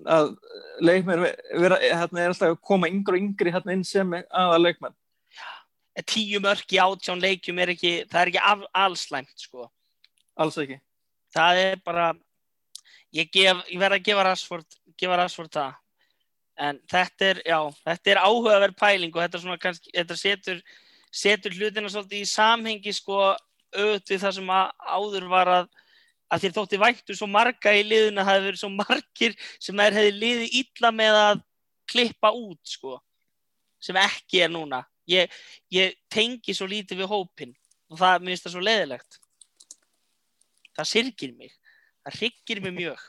að 0.08 0.28
leikmenn 0.80 1.22
vera, 1.22 1.78
þarna, 1.80 2.20
er 2.22 2.32
alltaf 2.32 2.52
að 2.54 2.60
koma 2.64 2.90
yngri 2.92 3.18
og 3.18 3.24
yngri 3.26 3.54
þarna 3.54 3.76
inn 3.76 3.86
sem 3.88 4.18
aða 4.18 4.60
leikmenn 4.60 4.96
En 5.92 6.04
tíu 6.08 6.40
mörk 6.40 6.72
í 6.72 6.80
átján 6.80 7.20
leikjum 7.20 7.58
er 7.60 7.74
ekki 7.74 7.92
það 8.08 8.20
er 8.22 8.30
ekki 8.30 8.42
af, 8.48 8.62
allslæmt 8.84 9.44
sko. 9.44 9.66
Alls 10.40 10.56
ekki. 10.62 10.78
Það 11.32 11.60
er 11.66 11.82
bara 11.84 12.06
ég, 13.12 13.28
ég 13.36 13.80
verð 13.80 13.98
að 13.98 14.06
gefa 14.06 14.24
Rashford 14.28 14.78
gefa 15.00 15.18
Rashford 15.20 15.52
það 15.52 15.74
en 16.60 16.80
þetta 16.90 17.28
er, 17.30 17.42
já, 17.48 17.58
þetta 17.86 18.12
er 18.12 18.20
áhugaverð 18.22 18.76
pæling 18.78 19.14
og 19.14 19.22
þetta, 19.24 19.56
kannski, 19.62 19.92
þetta 19.94 20.18
setur, 20.20 20.58
setur 21.08 21.56
hlutina 21.56 21.92
svolítið 21.92 22.24
í 22.24 22.28
samhengi 22.28 22.92
sko 22.96 23.20
auðvitað 23.72 24.20
það 24.26 24.36
sem 24.36 24.52
að 24.52 24.90
áður 24.98 25.30
var 25.32 25.52
að 25.52 25.70
að 26.32 26.44
þér 26.44 26.54
þótti 26.56 26.80
væntu 26.80 27.16
svo 27.16 27.28
marga 27.28 27.72
í 27.76 27.82
liðuna 27.84 28.24
það 28.24 28.36
hefur 28.38 28.46
verið 28.46 28.60
svo 28.62 28.70
margir 28.72 29.34
sem 29.60 29.80
þær 29.82 29.96
hefði 29.98 30.12
liðið 30.16 30.54
illa 30.62 30.90
með 30.96 31.18
að 31.20 31.42
klippa 31.92 32.30
út 32.32 32.72
sko 32.72 32.94
sem 33.82 33.98
ekki 34.00 34.44
er 34.44 34.52
núna. 34.52 34.80
Ég, 35.10 35.32
ég 35.74 35.96
tengi 36.12 36.54
svo 36.54 36.68
lítið 36.70 37.02
við 37.02 37.10
hópin 37.10 37.52
og 37.90 37.98
það 38.00 38.22
mér 38.22 38.32
finnst 38.32 38.46
það 38.46 38.54
svo 38.54 38.64
leðilegt 38.64 39.18
það 40.72 40.88
syrgir 40.88 41.34
mig. 41.36 41.52
Það 42.02 42.18
hryggir 42.20 42.62
mig 42.64 42.76
mjög 42.78 43.02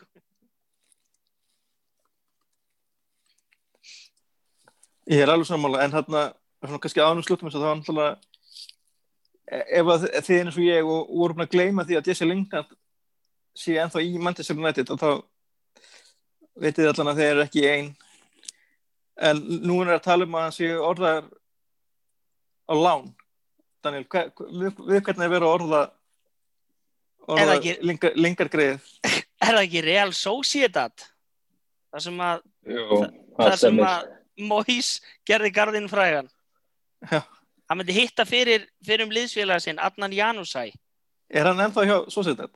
Ég 5.11 5.23
er 5.23 5.31
alveg 5.31 5.49
sammála, 5.49 5.83
en 5.83 5.91
þarna 5.91 6.21
svona 6.63 6.79
kannski 6.83 7.03
ánum 7.03 7.25
slutum 7.25 7.49
þess 7.49 7.59
að 7.59 7.63
það 7.63 7.69
var 7.69 7.79
náttúrulega 7.79 8.13
ef 9.53 9.89
að 9.91 10.05
þið 10.23 10.37
eins 10.39 10.57
og 10.57 10.63
ég 10.65 10.87
og 10.87 11.09
voru 11.11 11.35
búin 11.35 11.45
að 11.45 11.53
gleyma 11.53 11.85
því 11.87 11.97
að 11.99 12.09
Jesse 12.09 12.27
Lingard 12.27 12.69
sé 13.57 13.75
ennþá 13.77 14.03
í 14.03 14.13
Manchester 14.23 14.57
United 14.57 14.93
og 14.93 15.01
þá 15.01 15.09
þið 16.63 16.87
allan 16.93 17.11
að 17.11 17.19
þeir 17.19 17.31
eru 17.33 17.43
ekki 17.43 17.65
ein. 17.69 17.89
En 19.19 19.41
nú 19.65 19.81
er 19.83 19.97
að 19.97 20.05
tala 20.07 20.25
um 20.25 20.37
að 20.39 20.47
hann 20.47 20.55
sé 20.55 20.71
orðar 20.73 21.27
á 22.65 22.73
lán. 22.73 23.11
Daniel, 23.83 24.07
hver, 24.07 24.31
við, 24.47 24.79
við 24.87 25.03
hvernig 25.03 25.27
er 25.27 25.35
verið 25.35 25.49
að 25.49 25.57
orða 25.57 25.83
Er 27.23 27.47
það 27.47 27.53
orða 27.57 28.09
Lingard 28.19 28.51
greið 28.51 28.87
er 29.43 29.57
það 29.57 29.65
ekki 29.67 29.83
Real 29.85 30.11
Sociedad? 30.15 31.05
Það 31.93 32.05
sem 32.07 32.21
að 32.25 32.43
Jú, 32.73 32.99
það 33.37 33.43
það 33.43 33.57
sem 33.61 33.81
að 33.87 34.05
Mois 34.37 35.01
gerði 35.29 35.51
garðin 35.53 35.89
frægan. 35.91 36.29
Já. 37.11 37.21
hann 37.69 37.77
myndi 37.79 37.93
hitta 37.95 38.25
fyrir, 38.25 38.67
fyrir 38.85 39.03
um 39.05 39.11
liðsfélaga 39.11 39.59
sinn 39.61 39.79
Adnan 39.79 40.11
Janusæ 40.13 40.71
Er 41.33 41.45
hann 41.49 41.59
ennþá 41.59 41.83
hjá 41.87 41.97
Sociedad? 42.11 42.51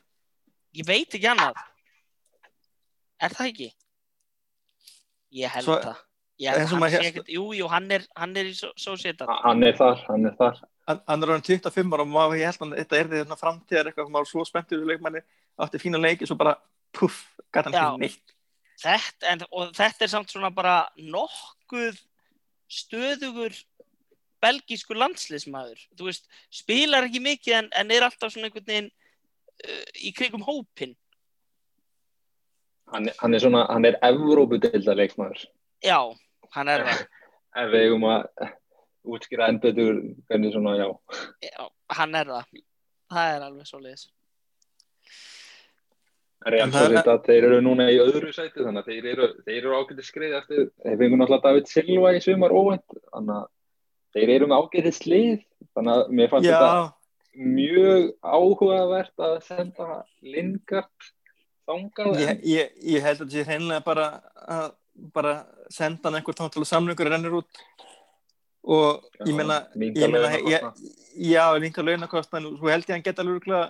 ég 0.75 0.85
veit 0.85 1.09
ekki 1.15 1.27
annað. 1.27 1.55
Er 3.19 3.29
það 3.33 3.47
ekki? 3.51 3.69
Ég 5.33 5.49
held 5.49 5.65
Svo- 5.65 5.81
það. 5.81 6.03
Ég 6.39 6.53
hann 6.69 6.83
ekkert 7.01 7.27
jú, 7.33 7.47
jú, 7.57 7.67
hann 7.67 7.91
er, 7.91 8.03
hann 8.15 8.35
er 8.37 8.45
í 8.45 8.53
So- 8.55 8.73
Sociedad. 8.77 9.27
Hann 9.43 9.63
er 9.63 9.73
þar, 9.73 10.03
hann 10.07 10.25
er 10.25 10.35
þar. 10.37 10.59
hann, 10.87 11.23
er 11.23 11.27
orðin 11.27 11.43
25 11.43 11.93
ára 11.93 12.01
og 12.01 12.07
maður 12.07 12.37
ég 12.39 12.45
held 12.45 12.61
að 12.61 12.77
þetta 12.77 12.99
er 12.99 13.07
því 13.07 13.37
framtíðar 13.41 13.85
eitthvað 13.89 14.09
maður 14.11 14.23
var 14.23 14.25
svo 14.25 14.45
spenntur 14.45 14.83
í 14.83 14.87
leikmanni 14.87 15.21
átti 15.59 15.79
fína 15.81 15.99
leiki 15.99 16.27
svo 16.27 16.37
bara 16.37 16.55
puff, 16.93 17.33
gæti 17.51 17.73
hann 17.73 17.73
ekki 17.73 17.99
neitt. 17.99 18.33
Þetta, 18.79 19.23
en, 19.31 19.39
og 19.51 19.73
þetta 19.73 20.01
er 20.05 20.07
samt 20.07 20.29
svona 20.29 20.51
bara 20.53 20.87
nokkuð 21.67 21.99
stöðugur 22.67 23.55
belgískur 24.41 24.97
landsliðsmaður. 25.01 25.79
Þú 25.97 26.07
veist, 26.09 26.27
spilar 26.53 27.07
ekki 27.07 27.21
mikið 27.23 27.57
en, 27.57 27.69
en 27.73 27.91
er 27.91 28.05
alltaf 28.05 28.33
svona 28.33 28.47
einhvern 28.47 28.67
veginn 28.67 28.89
uh, 28.91 29.85
í 29.95 30.13
krigum 30.13 30.45
hópin 30.45 30.95
Hann, 32.87 33.09
hann 33.19 33.33
er 33.35 33.41
svona, 33.43 33.65
hann 33.67 33.83
er 33.83 33.97
Evrópudeildar 33.99 34.95
leikmaður. 34.95 35.41
já, 35.83 35.99
hann 36.55 36.69
er 36.71 36.85
það. 36.87 37.01
Ef 37.59 37.73
við 37.73 37.81
eigum 37.83 38.05
að 38.07 38.21
útskýra 39.03 39.49
enn 39.51 39.59
betur 39.59 39.97
hvernig 40.29 40.53
svona, 40.53 40.77
já. 40.79 40.87
já, 41.43 41.65
hann 41.97 42.15
er 42.15 42.31
það. 42.31 42.61
Það 43.11 43.33
er 43.33 43.43
alveg 43.49 43.67
svo 43.67 43.81
leiðis 43.83 44.05
Real 46.53 46.71
Sociedad, 46.73 47.25
þeir 47.25 47.49
eru 47.49 47.59
núna 47.65 47.89
í 47.91 47.99
öðru 48.03 48.31
sæti 48.35 48.63
þannig 48.63 48.83
að 48.83 48.89
þeir 48.91 49.09
eru, 49.13 49.29
þeir 49.47 49.59
eru 49.59 49.75
ágætið 49.81 50.07
skrið 50.07 50.37
eftir, 50.41 50.63
þeir 50.83 50.97
fengur 51.01 51.21
náttúrulega 51.21 51.45
David 51.47 51.71
Silva 51.71 52.13
í 52.15 52.23
sumar 52.23 52.55
óvænt, 52.55 52.97
þannig 53.11 53.35
að 53.37 53.47
þeir 54.17 54.33
eru 54.37 54.49
með 54.51 54.63
ágætið 54.63 54.97
slið, 54.97 55.43
þannig 55.77 55.93
að 55.93 56.15
mér 56.19 56.33
fannst 56.33 56.49
þetta 56.49 56.71
já, 56.73 56.81
mjög 57.57 58.09
áhugavert 58.23 59.27
að 59.27 59.37
senda 59.45 60.01
Lingard 60.25 61.11
þangað 61.67 62.21
ég, 62.23 62.43
ég, 62.47 62.75
ég 62.95 63.03
held 63.03 63.19
að 63.19 63.25
þetta 63.25 63.35
sé 63.35 63.47
hreinlega 63.47 63.85
bara 63.85 64.09
að 64.47 64.69
bara 65.13 65.33
senda 65.69 66.09
hann 66.09 66.19
einhver 66.19 66.37
tóntal 66.37 66.65
samlingur 66.65 67.09
rennur 67.11 67.41
út. 67.41 67.59
Og 68.67 69.03
ég 69.23 69.35
meina 69.35 69.61
minnka 69.75 70.01
ég 70.01 70.11
meina, 70.11 70.71
já, 71.15 71.43
líka 71.61 71.85
launakostan 71.85 72.49
og 72.49 72.57
svo 72.57 72.71
held 72.71 72.83
ég 72.83 72.91
að 72.91 72.97
hann 72.97 73.05
geta 73.05 73.23
alveg 73.23 73.37
örugglega 73.37 73.67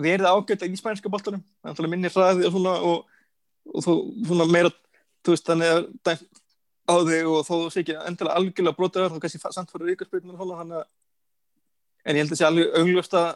verið 0.00 0.30
ágætt 0.30 0.64
í 0.66 0.78
spænska 0.78 1.10
boltanum. 1.12 1.44
Hann 1.64 1.90
minni 1.90 2.10
hraði 2.10 2.48
og 2.48 2.56
svona 2.56 2.74
og, 2.82 3.04
og 3.70 3.84
svona 3.84 4.48
meira 4.50 4.72
þú 5.24 5.34
veist, 5.34 5.48
hann 5.48 5.64
er 5.64 5.86
dæmt 6.04 6.42
á 6.84 6.94
þig 7.00 7.30
og 7.30 7.40
þó 7.46 7.54
þú 7.54 7.72
sé 7.72 7.80
ekki 7.80 7.96
endilega 7.96 8.36
algjörlega 8.36 8.76
brotaður 8.76 9.14
þá 9.14 9.24
kannski 9.24 9.40
samt 9.56 9.72
fyrir 9.72 9.92
ríkarspilnum 9.92 10.36
þannig 10.36 10.82
að 10.82 10.86
en 12.04 12.18
ég 12.18 12.24
held 12.24 12.34
að 12.34 12.40
sé 12.40 12.46
alveg 12.48 12.78
augljóst 12.80 13.18
að 13.18 13.34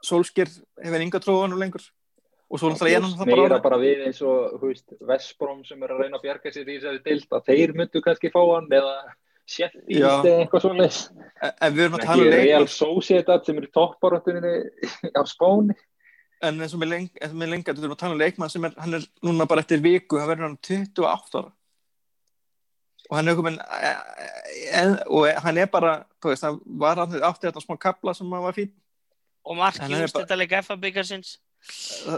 Solskjær 0.00 0.48
hefur 0.80 1.02
enga 1.04 1.20
tróðanum 1.20 1.60
lengur. 1.60 1.82
Og 2.50 2.58
svo 2.58 2.70
náttúrulega 2.70 2.96
ég 2.96 3.04
hann 3.04 3.18
það 3.18 3.28
meira 3.28 3.42
bara 3.44 3.62
bara 3.62 3.78
við 3.78 4.06
eins 4.08 4.20
og 4.26 4.56
þú 4.58 4.70
veist, 4.72 4.94
Vestbrom 5.06 5.60
sem 5.68 5.82
er 5.84 5.92
að 5.94 6.00
reyna 6.02 6.18
að 6.18 6.24
bjarga 6.24 6.52
sér 6.54 6.64
í 6.64 6.78
þessari 6.78 7.02
dild 7.04 7.36
að 7.36 7.50
þeir 7.50 7.74
myndu 7.78 8.02
kannski 8.02 8.32
fá 8.32 8.40
hann 8.40 8.70
eða 8.80 8.94
Já. 9.50 9.66
eða 10.22 10.32
eitthvað 10.44 10.64
svona 10.64 10.86
en 10.86 11.52
en 11.52 11.74
við 11.74 11.84
erum 11.84 11.96
að 11.98 12.04
tala 12.06 12.24
um 12.24 12.34
Real 12.34 12.66
Sociedad 12.70 13.46
sem 13.46 13.58
er 13.58 13.66
í 13.66 13.70
topparöttuninni 13.74 14.52
á 15.10 15.22
Spáni 15.26 15.74
en 16.42 16.60
eins 16.64 16.72
og 16.74 16.80
með 16.80 17.50
lengar 17.52 17.74
við 17.76 17.84
erum 17.84 17.94
að 17.96 18.00
tala 18.02 18.14
um 18.16 18.20
leikmann 18.22 18.50
sem 18.52 18.64
er, 18.64 18.74
hann 18.80 18.94
er 18.96 19.06
núna 19.26 19.46
bara 19.50 19.60
eftir 19.64 19.82
viku, 19.84 20.18
hann 20.20 20.28
verður 20.30 20.46
hann 20.48 20.58
28 20.64 21.40
ára. 21.42 21.52
Og 23.10 23.16
hann 23.18 23.28
er 23.28 23.34
komin 23.38 23.56
en, 24.80 24.92
og 25.10 25.26
hann 25.44 25.58
er 25.58 25.66
bara 25.72 25.94
þú 26.22 26.30
veist, 26.32 26.44
hann 26.46 26.60
var 26.80 27.00
hann 27.02 27.16
átti 27.26 27.48
þetta 27.48 27.62
smá 27.64 27.76
kapla 27.82 28.14
sem 28.14 28.30
hann 28.30 28.44
var 28.44 28.54
fín 28.56 28.70
og 29.44 29.56
mark 29.58 29.80
En 29.80 29.88
í 29.90 29.94
hann 29.96 30.04
er 30.04 30.06
bara- 30.06 30.22
úrstættalega 30.22 30.60
FA 30.62 30.76
byggarsins 30.80 31.38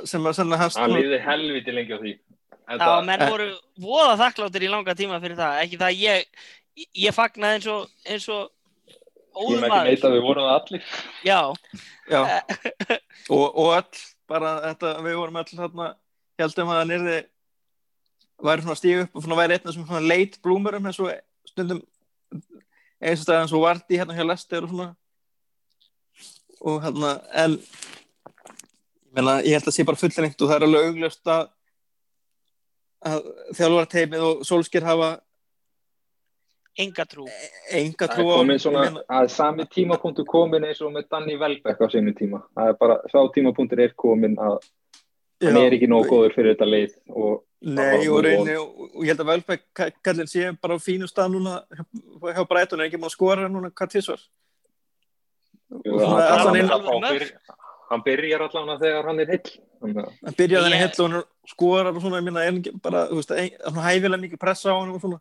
sem 0.04 0.22
var 0.22 0.36
sannlega 0.36 0.66
hans 0.66 0.76
hann 0.78 0.92
líði 0.94 1.18
helviti 1.24 1.72
lengi 1.74 1.96
á 1.96 2.00
því. 2.02 2.12
Þetta, 2.72 2.90
menn 3.08 3.24
voru 3.26 3.46
voða 3.82 4.14
þakkláttir 4.20 4.62
í 4.68 4.68
langa 4.70 4.94
tíma 4.94 5.18
fyrir 5.20 5.34
það. 5.36 5.56
Ekki 5.64 5.78
það 5.80 5.96
ég, 5.98 6.28
ég 7.02 7.16
fagnaði 7.16 7.56
eins 7.58 7.66
og 7.72 7.88
eins 8.06 8.28
og 8.30 8.44
ég 8.46 9.40
óðum 9.42 9.58
með 9.58 9.66
ekki 9.66 9.72
maður. 9.72 9.88
neita 9.90 10.06
að 10.08 10.14
við 10.14 10.22
vorum 10.28 10.50
allir. 10.52 10.86
Já, 11.26 11.40
já, 12.12 12.20
og, 13.34 13.46
og 13.48 13.72
öll 13.80 14.04
bara 14.32 14.56
þetta, 14.70 14.96
við 15.04 15.20
vorum 15.20 15.38
öll 15.42 15.52
þarna 15.52 15.92
heldum 16.40 16.72
að 16.72 16.80
hann 16.80 16.96
yrði 16.96 17.20
væri 18.42 18.64
svona 18.64 18.74
að 18.74 18.80
stíga 18.80 19.04
upp 19.04 19.16
og 19.16 19.24
svona 19.24 19.38
væri 19.38 19.56
einn 19.56 19.62
af 19.62 19.70
þessum 19.70 19.86
svona 19.86 20.08
late 20.08 20.42
bloomerum 20.42 20.88
eins 20.88 21.00
og 21.02 21.12
stundum 21.46 21.82
eins 23.02 23.22
og 23.22 23.26
stæðan 23.26 23.50
svo 23.50 23.62
Vardí 23.62 23.98
hérna 23.98 24.16
hjá 24.16 24.26
Lester 24.26 24.66
og 24.66 24.72
svona. 24.72 24.92
Og 26.62 26.78
hérna 26.84 27.16
en 27.44 27.58
ég 27.58 27.90
Menna, 29.12 29.40
ég 29.44 29.52
held 29.52 29.66
að 29.66 29.68
það 29.68 29.74
sé 29.76 29.84
bara 29.84 30.00
fullrengt 30.00 30.40
og 30.40 30.48
það 30.48 30.56
er 30.56 30.64
alveg 30.66 30.86
augljóst 30.88 31.28
að, 31.28 31.42
að 33.10 33.26
þjálfarteimið 33.58 34.22
og 34.24 34.46
Solskjær 34.48 34.86
hafa 34.88 35.08
enga 36.78 37.04
trú. 37.04 37.26
Enga 37.70 38.06
Það 38.08 38.14
trú 38.16 38.26
er 38.30 38.38
á 38.38 38.42
að 39.20 39.28
sami 39.30 39.64
tímapunktur 39.68 40.24
komin 40.28 40.64
eins 40.64 40.80
og 40.80 40.92
með 40.94 41.08
Danny 41.10 41.36
Welbeck 41.36 41.80
á 41.80 41.86
sinu 41.92 42.12
tíma. 42.16 42.42
Það 42.56 42.68
er 42.68 42.78
bara, 42.80 42.96
sá 43.12 43.18
tímapunktur 43.34 43.80
er 43.84 43.92
komin 43.96 44.36
að 44.36 44.58
hann 45.42 45.56
er 45.58 45.74
ekki 45.76 45.88
nógu 45.90 46.08
góður 46.08 46.34
fyrir 46.36 46.54
þetta 46.54 46.68
leið 46.70 46.92
og 47.10 47.42
Nei, 47.62 48.08
og- 48.08 48.24
reyni, 48.24 48.54
og, 48.58 48.80
og 48.96 49.02
ég 49.04 49.12
held 49.12 49.20
að 49.22 49.28
Velbæk 49.32 49.62
kallin 50.02 50.26
sé 50.30 50.48
bara 50.60 50.74
á 50.74 50.78
fínu 50.82 51.06
stað 51.06 51.30
núna 51.34 51.62
hjá- 51.70 51.86
er 52.80 52.86
ekki 52.88 52.98
maður 52.98 53.12
að 53.12 53.16
skora 53.16 53.48
núna? 53.48 53.70
Hvað 53.72 53.90
svona 56.02 56.06
hann- 56.08 56.32
allan 56.32 56.46
hann- 56.46 56.56
inn- 56.56 56.68
hann- 56.68 56.86
hann 56.86 57.02
byrj- 57.18 57.34
hann 57.90 58.02
byrjar 58.02 58.42
þegar 58.82 59.04
hann 59.04 59.20
er 59.20 59.26
hann 60.62 60.72
hell 60.78 61.04
og 61.04 61.10
hann 61.10 61.22
skorar 61.46 61.86
og 61.94 62.02
svona, 62.02 62.18
ég 62.18 62.24
minna, 62.24 62.40
er 62.44 62.52
ekki 62.52 62.82
bara, 62.82 63.06
þú 63.08 63.14
veist, 63.20 63.30
svona 63.30 63.86
hæfilega 63.86 64.22
mikið 64.24 64.38
pressa 64.42 64.70
á 64.70 64.78
hann 64.80 64.90
og 64.94 65.00
svona 65.00 65.20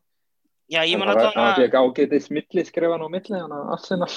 já, 0.72 0.81
ég 0.88 0.99
man 0.99 1.11
Hann 1.11 1.19
allan 1.19 1.35
hann 1.35 1.49
að 1.52 1.64
fekk 1.64 1.80
ágætið 1.81 2.26
smilli 2.26 2.65
skrifan 2.68 3.06
á 3.06 3.07
milli, 3.11 3.38
hann 3.39 3.56
að 3.56 3.73
Arsenal. 3.76 4.11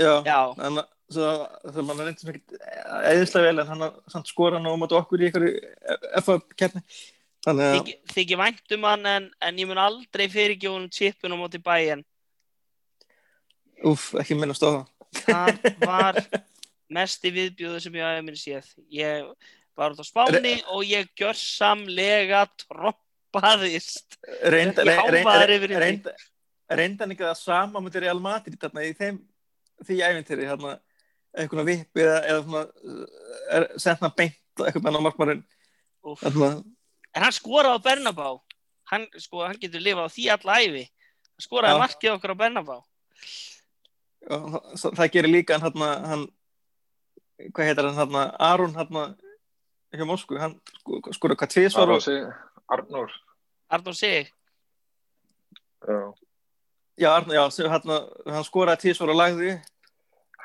Já, 0.00 0.12
já, 0.24 0.40
þannig 0.56 0.84
að 1.20 1.40
það 1.74 1.80
mann 1.88 2.12
sem 2.20 2.30
ekkert 2.32 2.52
eðislega 3.10 3.48
vel 3.48 3.62
en 3.64 3.72
hann 3.72 3.88
að 3.88 3.96
samt 4.12 4.30
skora 4.30 4.60
hann 4.60 4.70
á 4.70 4.80
móti 4.80 4.96
okkur 4.96 5.24
í 5.24 5.26
einhverju 5.26 5.98
FA-kerni 6.22 6.84
þannig 7.44 7.66
að, 7.66 7.74
þykir 7.74 8.14
þyki 8.14 8.38
vænt 8.38 8.76
um 8.76 8.86
hann 8.86 9.10
en, 9.10 9.26
en 9.42 9.58
ég 9.58 9.68
mun 9.68 9.80
aldrei 9.82 10.28
fyrirgjóðum 10.30 10.86
chipun 10.94 11.34
á 11.34 11.40
móti 11.40 11.60
bæinn 11.64 12.04
úf, 13.86 14.10
ekki 14.20 14.36
minnast 14.38 14.64
á 14.64 14.68
það. 14.68 14.82
Það 15.20 15.60
var 15.90 16.20
mesti 16.90 17.32
viðbjóðu 17.34 17.82
sem 17.84 17.98
ég 18.00 18.22
minni 18.24 18.40
séð. 18.40 18.68
Ég 18.92 19.30
var 19.78 19.94
út 19.94 20.02
á 20.02 20.06
Spáni 20.06 20.56
og 20.74 20.84
ég 20.86 21.10
gjörsamlega 21.18 22.44
troppaðist 22.60 22.98
reynda, 23.00 23.09
Yfir 25.56 25.72
því. 25.72 25.80
reynda, 25.84 26.14
reynda 26.70 27.04
hann 27.04 27.14
ekki 27.14 27.26
það 27.26 27.38
sama 27.40 27.82
mútið 27.82 28.06
Real 28.06 28.20
Madrid 28.22 28.58
þarna 28.60 28.86
í 28.86 28.92
þeim 28.98 29.20
því 29.86 29.98
æfintýri 30.04 30.48
hérna, 30.48 30.74
eitthvað 31.38 31.70
vipp 31.70 32.02
eða, 32.02 32.18
eða 32.28 32.42
svona, 32.44 32.62
er 33.56 33.66
sendna 33.80 34.12
beint 34.16 34.64
eitthvað 34.66 34.86
með 34.86 34.98
þarna, 36.20 36.50
en 37.14 37.26
hann 37.26 37.36
skoraði 37.36 37.80
á 37.80 37.84
Bernabá 37.86 38.28
hann, 38.90 39.06
sko, 39.20 39.44
hann 39.46 39.60
getur 39.60 39.82
lifað 39.84 40.10
á 40.10 40.14
því 40.14 40.26
alla 40.34 40.58
æfi 40.64 40.84
hann 40.84 41.46
skoraði 41.46 41.78
Já. 41.78 41.82
markið 41.84 42.14
okkur 42.16 42.34
á 42.34 42.40
Bernabá 42.42 42.76
og 44.30 44.60
það, 44.76 44.94
það 44.98 45.12
gerir 45.16 45.34
líka 45.34 45.56
hann, 45.56 45.66
hérna, 45.68 45.90
hann 46.10 46.28
hvað 47.54 47.70
heitir 47.70 47.88
hann 47.88 48.00
hérna, 48.00 48.24
Aron 48.50 48.76
hérna 48.76 49.06
hjá 49.90 50.06
Moskvu, 50.06 50.38
hann 50.38 50.56
sko, 50.80 51.00
skora 51.16 51.36
hvað 51.38 51.54
tvisvar 51.54 51.88
Arnór, 51.88 52.04
og, 52.04 52.34
Arnór. 52.70 53.12
Arnór 53.70 53.96
Sig 53.98 54.30
Já. 55.80 56.12
já, 57.00 57.10
Arnór, 57.14 57.34
já, 57.34 57.44
sem 57.50 57.70
hérna, 57.72 58.00
hann 58.28 58.44
skoraði 58.44 58.84
tvisvar 58.84 59.12
og 59.14 59.20
lagði 59.20 59.54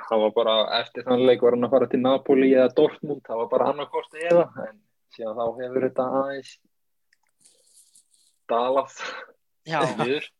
hann 0.06 0.22
var 0.22 0.32
bara, 0.36 0.56
eftir 0.80 1.04
þann 1.08 1.26
leik 1.28 1.44
var 1.44 1.58
hann 1.58 1.68
að 1.68 1.74
fara 1.76 1.90
til 1.92 2.00
Napoli 2.04 2.54
eða 2.54 2.72
Dortmund, 2.78 3.24
það 3.26 3.42
var 3.42 3.50
bara 3.52 3.68
hann 3.72 3.84
að 3.84 3.92
kosti 3.94 4.24
eða, 4.30 4.46
en 4.68 4.78
síðan 5.16 5.40
þá 5.40 5.46
hefur 5.60 5.88
þetta 5.88 6.06
aðeins 6.22 6.54
dalað 8.52 9.00
já. 9.66 9.82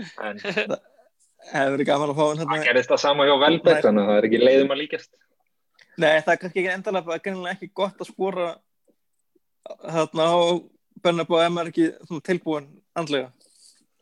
En 0.00 0.38
hefur 1.52 1.74
verið 1.74 1.88
gaman 1.88 2.12
að 2.12 2.16
fá 2.16 2.24
hann 2.24 2.38
það 2.40 2.50
hérna 2.54 2.68
gerist 2.70 2.92
það 2.92 3.02
sama 3.02 3.26
hjá 3.28 3.34
Velbeck, 3.42 3.76
Nei. 3.76 3.84
þannig 3.84 4.02
að 4.02 4.10
það 4.10 4.20
er 4.20 4.28
ekki 4.28 4.40
leiðum 4.40 4.74
að 4.74 4.80
líkast. 4.80 5.10
Nei, 6.00 6.12
það 6.24 6.32
er 6.32 6.40
kannski 6.42 6.62
ekki 6.62 6.72
endalega, 6.72 7.18
það 7.20 7.30
er 7.34 7.50
ekki 7.54 7.70
gott 7.76 8.00
að 8.00 8.08
skora 8.08 8.46
þarna 9.84 10.28
á 10.32 10.40
Bernabó 11.00 11.38
ef 11.40 11.52
maður 11.52 11.68
er 11.68 11.72
ekki 11.72 12.20
tilbúin 12.26 12.66
andlega. 12.98 13.30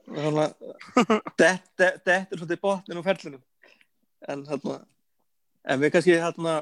Þannig 0.09 0.45
að 0.45 1.59
þetta 1.77 2.15
er 2.15 2.25
svolítið 2.33 2.61
botnin 2.63 3.01
og 3.01 3.07
ferlinum. 3.07 3.43
En 4.29 4.45
þarna, 4.49 4.79
en 5.69 5.83
við 5.83 5.93
kannski 5.95 6.17
þarna, 6.23 6.55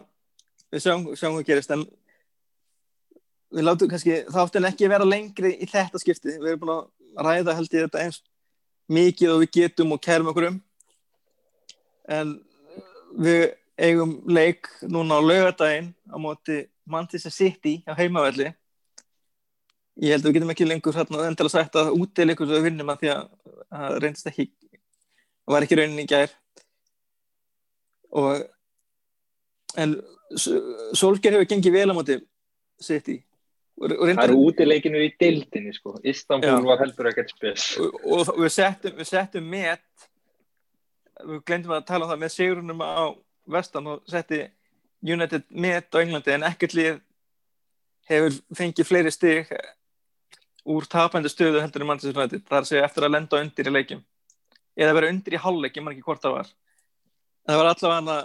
við 0.74 0.84
sjáum, 0.84 1.06
hvað 1.14 1.46
gerist, 1.46 1.72
en 1.72 1.86
við 3.54 3.64
látum 3.64 3.90
kannski, 3.90 4.18
það 4.28 4.42
átti 4.42 4.60
en 4.60 4.68
ekki 4.70 4.90
vera 4.92 5.08
lengri 5.08 5.54
í 5.62 5.68
þetta 5.70 6.02
skipti. 6.02 6.34
Við 6.34 6.50
erum 6.52 6.64
búin 6.64 6.74
að 6.74 7.28
ræða 7.28 7.56
held 7.56 7.78
ég 7.78 7.86
þetta 7.86 8.02
eins 8.04 8.20
mikið 8.92 9.32
og 9.32 9.40
við 9.44 9.52
getum 9.60 9.94
og 9.96 10.02
kærum 10.02 10.30
okkur 10.32 10.50
um. 10.50 10.58
En 12.06 12.36
við 13.16 13.48
eigum 13.78 14.18
leik 14.28 14.68
núna 14.82 15.18
á 15.18 15.20
laugardaginn 15.22 15.90
á 16.08 16.16
móti 16.20 16.64
Manchester 16.86 17.32
City 17.32 17.80
á 17.88 17.92
heimavelli 17.98 18.52
ég 20.02 20.12
held 20.12 20.24
að 20.24 20.30
við 20.30 20.36
getum 20.38 20.52
ekki 20.52 20.68
lengur 20.68 20.96
hérna 20.96 21.28
endilega 21.28 21.54
sagt 21.54 21.78
að 21.80 21.94
útileikur 21.96 22.50
við 22.50 22.66
vinnum 22.68 22.90
að 22.92 23.02
því 23.02 23.12
að 23.14 23.22
það 23.70 23.98
reynst 24.04 24.30
ekki 24.30 24.48
var 25.46 25.64
ekki 25.64 25.78
raunin 25.78 26.02
í 26.02 26.08
gær 26.10 26.34
og 28.16 28.44
en 29.80 29.96
Solskjær 30.36 31.36
hefur 31.36 31.48
gengið 31.52 31.76
vel 31.76 31.90
á 31.94 31.96
móti 31.96 32.16
og, 33.76 33.92
og, 33.92 34.08
Það 34.08 34.22
eru 34.24 34.38
útileikinu 34.48 35.02
í 35.04 35.12
deildinni, 35.20 35.72
sko. 35.76 35.94
Istanbul 36.02 36.48
Já. 36.48 36.66
var 36.66 36.82
heldur 36.82 37.10
ekkert 37.12 37.32
spes. 37.34 37.66
og, 37.78 37.94
og, 38.02 38.22
og 38.34 38.42
við 38.42 38.52
settum 38.56 38.96
við 38.98 39.10
settum 39.10 39.48
met 39.52 40.06
við 41.22 41.42
glemdum 41.48 41.76
að 41.76 41.86
tala 41.88 42.06
um 42.06 42.12
það 42.12 42.22
með 42.24 42.34
sigurunum 42.34 42.84
á 42.84 43.14
vestan 43.56 43.90
og 43.92 44.02
setti 44.10 44.42
United 45.06 45.46
met 45.50 45.88
á 45.94 45.96
Englandi 46.02 46.34
en 46.34 46.46
ekkert 46.48 46.76
lið 46.76 47.00
hefur 48.10 48.38
fengið 48.56 48.88
fleiri 48.88 49.12
stig 49.14 49.52
úr 50.72 50.86
tapandi 50.90 51.30
stöðu 51.30 51.60
heldur 51.62 51.84
en 51.84 51.90
Manchester 51.90 52.16
United 52.18 52.44
það 52.46 52.56
er 52.58 52.64
að 52.64 52.70
segja 52.70 52.86
eftir 52.88 53.06
að 53.06 53.14
lenda 53.14 53.40
undir 53.42 53.70
í 53.70 53.74
leikjum. 53.74 54.00
Eða 54.76 54.96
vera 54.98 55.10
undir 55.12 55.36
í 55.36 55.42
hálfleik, 55.42 55.76
ég 55.78 55.84
man 55.86 55.94
ekki 55.94 56.06
hvort 56.06 56.24
það 56.24 56.36
var. 56.38 56.50
En 57.46 57.52
það 57.52 57.60
var 57.62 57.70
allavega 57.72 58.00
hana 58.00 58.16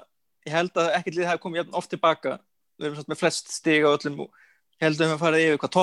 ég 0.47 0.55
held 0.57 0.81
að 0.81 0.89
ekkert 0.97 1.19
lið 1.19 1.29
hafi 1.29 1.43
komið 1.45 1.61
jafn 1.61 1.77
oft 1.81 1.91
tilbaka. 1.93 2.37
Við 2.77 2.89
erum 2.89 2.97
svona 2.99 3.13
með 3.13 3.21
flest 3.21 3.53
stig 3.53 3.85
á 3.85 3.89
öllum 3.93 4.23
og 4.25 4.41
ég 4.81 4.87
held 4.87 4.97
að 4.97 5.03
við 5.05 5.11
höfum 5.11 5.23
farið 5.25 5.45
yfir 5.47 5.61
hvað 5.61 5.75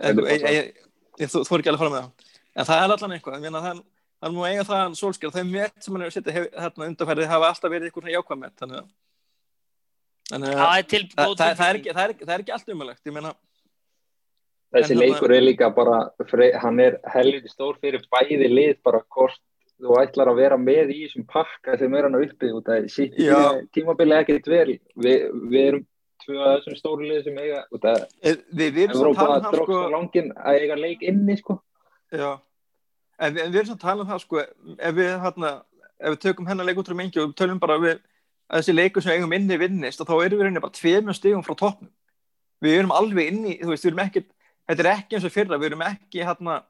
en 0.00 0.06
Heldur 0.10 0.28
ég, 0.30 0.40
það. 0.40 0.54
ég, 0.56 0.84
ég, 1.20 1.30
þú, 1.30 1.42
er 1.44 1.62
ekki 1.62 1.72
alveg 1.72 1.80
að 1.80 1.82
fara 1.84 1.94
með 1.94 2.04
það. 2.04 2.36
En 2.50 2.68
það 2.68 2.82
er 2.82 2.94
allan 2.94 3.14
eitthvað, 3.16 3.34
ég 3.36 3.44
meina 3.44 3.64
það 3.64 3.82
hann 4.20 4.36
má 4.36 4.42
eiga 4.50 4.64
það 4.68 4.96
sólskjör, 5.00 5.32
þau 5.34 5.44
met 5.48 5.76
sem 5.80 5.96
hann 5.96 6.04
hefur 6.06 6.32
hef- 6.34 6.56
hérna 6.60 6.88
undarfærið 6.90 7.30
hafa 7.30 7.50
alltaf 7.50 7.72
verið 7.72 7.88
eitthvað 7.88 8.10
jákvæð 8.14 8.40
met 8.40 8.56
þannig 8.60 8.80
að 8.80 8.88
þannig 10.30 10.50
að 10.50 10.58
það 10.60 10.74
er 11.46 11.62
er 11.68 11.78
ekki, 11.78 11.94
er 11.94 12.34
er 12.34 12.44
allt 12.56 12.74
umulegt 12.74 13.08
ég 13.08 13.16
meina, 13.16 13.32
Þessi 14.70 14.96
leikur 14.98 15.32
er 15.34 15.42
líka 15.42 15.70
bara, 15.74 16.00
fre- 16.30 16.54
hann 16.62 16.78
er 16.82 16.98
helviti 17.10 17.50
stór 17.50 17.78
fyrir 17.82 18.04
bæði 18.12 18.46
lið 18.50 18.76
bara 18.86 19.00
hvort 19.10 19.40
þú 19.80 19.96
ætlar 19.98 20.28
að 20.30 20.38
vera 20.42 20.58
með 20.60 20.92
í 20.94 20.98
þessum 21.06 21.24
pakka 21.30 21.78
sem 21.80 21.94
er 21.96 22.06
hann 22.06 22.18
uppi 22.20 22.50
út 22.54 22.68
af 22.70 22.90
sitt 22.92 23.16
Já. 23.18 23.38
tímabili 23.74 24.14
ekkert 24.18 24.46
vel. 24.52 24.76
Vi, 24.94 25.14
við 25.50 25.64
erum 25.64 25.86
tvö 26.20 26.36
af 26.44 26.60
þessum 26.60 26.76
stóru 26.78 27.08
lið 27.08 27.24
sem 27.24 27.40
eiga, 27.40 27.64
út 27.72 27.88
af 27.88 28.04
er, 28.20 28.38
við, 28.52 28.74
við 28.76 28.82
erum 28.84 29.00
svo 29.00 29.10
að 29.24 29.46
drókst 29.48 29.64
sko, 29.64 29.80
á 29.80 29.94
langin 29.96 30.30
að 30.36 30.60
eiga 30.60 30.76
leik 30.78 31.02
inni, 31.08 31.36
sko. 31.40 31.56
já, 32.12 32.30
en 33.18 33.34
við, 33.34 33.44
en 33.46 33.54
við 33.54 33.60
erum 33.62 33.70
svo 33.70 33.78
að 33.78 33.84
tala 33.86 34.04
um 34.04 34.10
það 34.12 34.22
sko, 34.26 34.44
ef 34.76 34.98
við 35.00 35.10
hérna 35.24 35.52
ef 36.00 36.14
við 36.14 36.20
tökum 36.26 36.50
hennar 36.50 36.68
leik 36.68 36.82
út 36.84 36.92
um 36.92 37.00
engi 37.06 37.22
og 37.24 37.32
tölum 37.40 37.58
bara 37.62 37.78
við, 37.80 38.02
að 38.50 38.60
þessi 38.60 38.76
leikur 38.76 39.02
sem 39.04 39.14
við 39.14 39.18
eigum 39.22 39.34
inni 39.38 39.58
vinnist 39.64 40.04
og 40.04 40.10
þá 40.10 40.14
erum 40.18 40.38
við 40.38 40.44
rauninni 40.46 40.62
bara 40.66 40.76
tveimur 40.76 41.16
stigum 41.16 41.42
frá 41.46 41.56
toppnum 41.56 41.90
við 42.60 42.76
erum 42.82 42.92
alveg 42.92 43.32
inni, 43.32 43.56
þú 43.62 43.72
veist, 43.72 43.84
við 43.86 43.92
erum 43.94 44.04
ekki 44.04 44.22
þetta 44.70 44.84
er 44.84 44.90
ekki 44.94 45.18
eins 45.18 45.26
og 45.28 45.34
fyrra, 45.34 45.58
við 45.60 45.70
erum 45.70 45.86
ekki 45.86 46.24
hérna 46.24 46.60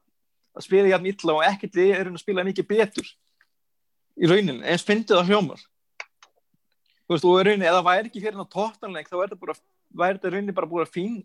að 0.57 0.67
spila 0.67 0.91
jafn 0.91 1.11
illa 1.13 1.37
og 1.37 1.45
ekkert 1.47 1.81
við 1.81 1.93
erum 1.99 2.17
að 2.19 2.25
spila 2.25 2.47
mikið 2.49 2.69
betur. 2.71 3.11
Í 4.21 4.31
rauninni, 4.31 4.65
eins 4.67 4.87
fyndið 4.87 5.21
það 5.21 5.31
hljómar. 5.31 5.67
Þú 7.07 7.15
veist, 7.15 7.29
og 7.31 7.41
í 7.41 7.47
rauninni, 7.47 7.69
ef 7.69 7.77
það 7.79 7.89
væri 7.91 8.11
ekki 8.11 8.23
fyrir 8.23 8.33
hérna 8.35 8.51
toppnanleik, 8.57 9.11
þá 9.11 9.17
er 9.21 9.25
þetta 9.25 9.41
bara 9.45 9.59
væri 10.03 10.19
þetta 10.19 10.31
í 10.31 10.35
rauninni 10.37 10.57
bara 10.57 10.71
búið 10.71 10.87
að 10.87 10.95
fín 10.97 11.17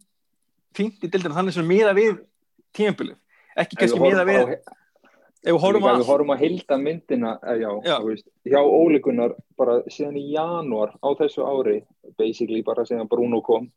fínt 0.75 1.03
í 1.03 1.09
dildinu, 1.09 1.35
þannig 1.37 1.55
sem 1.55 1.69
miða 1.69 1.93
við 1.95 2.17
tímabilið, 2.75 3.19
ekki 3.55 3.79
kannski 3.79 4.01
miða 4.01 4.25
við 4.27 4.57
ef 5.45 5.53
við 5.53 5.61
horfum 5.61 5.87
að 5.89 5.99
við 6.01 6.09
horfum 6.09 6.33
að 6.33 6.43
hilda 6.43 6.77
myndina 6.81 7.31
eh, 7.45 7.59
já, 7.61 7.69
Já. 7.85 7.95
Veist, 8.03 8.27
hjá 8.47 8.59
ólíkunar 8.61 9.35
bara 9.59 9.77
síðan 9.93 10.17
í 10.19 10.25
janúar 10.33 10.95
á 10.99 11.09
þessu 11.19 11.45
ári 11.45 11.79
basically 12.17 12.63
bara 12.65 12.85
síðan 12.87 13.09
Bruno 13.11 13.41
kom 13.45 13.69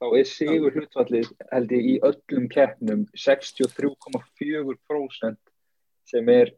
þá 0.00 0.06
er 0.18 0.24
sigur 0.28 0.72
hlutfallið 0.76 1.28
held 1.52 1.70
ég 1.72 1.84
í 1.92 1.94
öllum 2.04 2.48
keppnum 2.52 3.06
63,4% 3.16 5.36
sem 6.06 6.28
er 6.28 6.50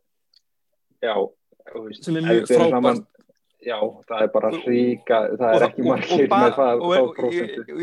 já 1.03 1.15
veist, 1.75 2.05
Sem 2.05 2.17
er 2.19 2.23
mjög 2.27 2.47
frábært. 2.51 3.05
já, 3.63 3.79
það 4.09 4.23
er 4.23 4.29
bara 4.35 4.49
Og- 4.53 4.65
ríka 4.67 5.19
það 5.39 5.55
er 5.55 5.63
ekki 5.69 5.83
margir 5.87 6.29
með 6.29 6.53
það, 6.59 6.75
og, 6.83 6.91
og, 7.19 7.33
ég, 7.33 7.49
ég, 7.69 7.77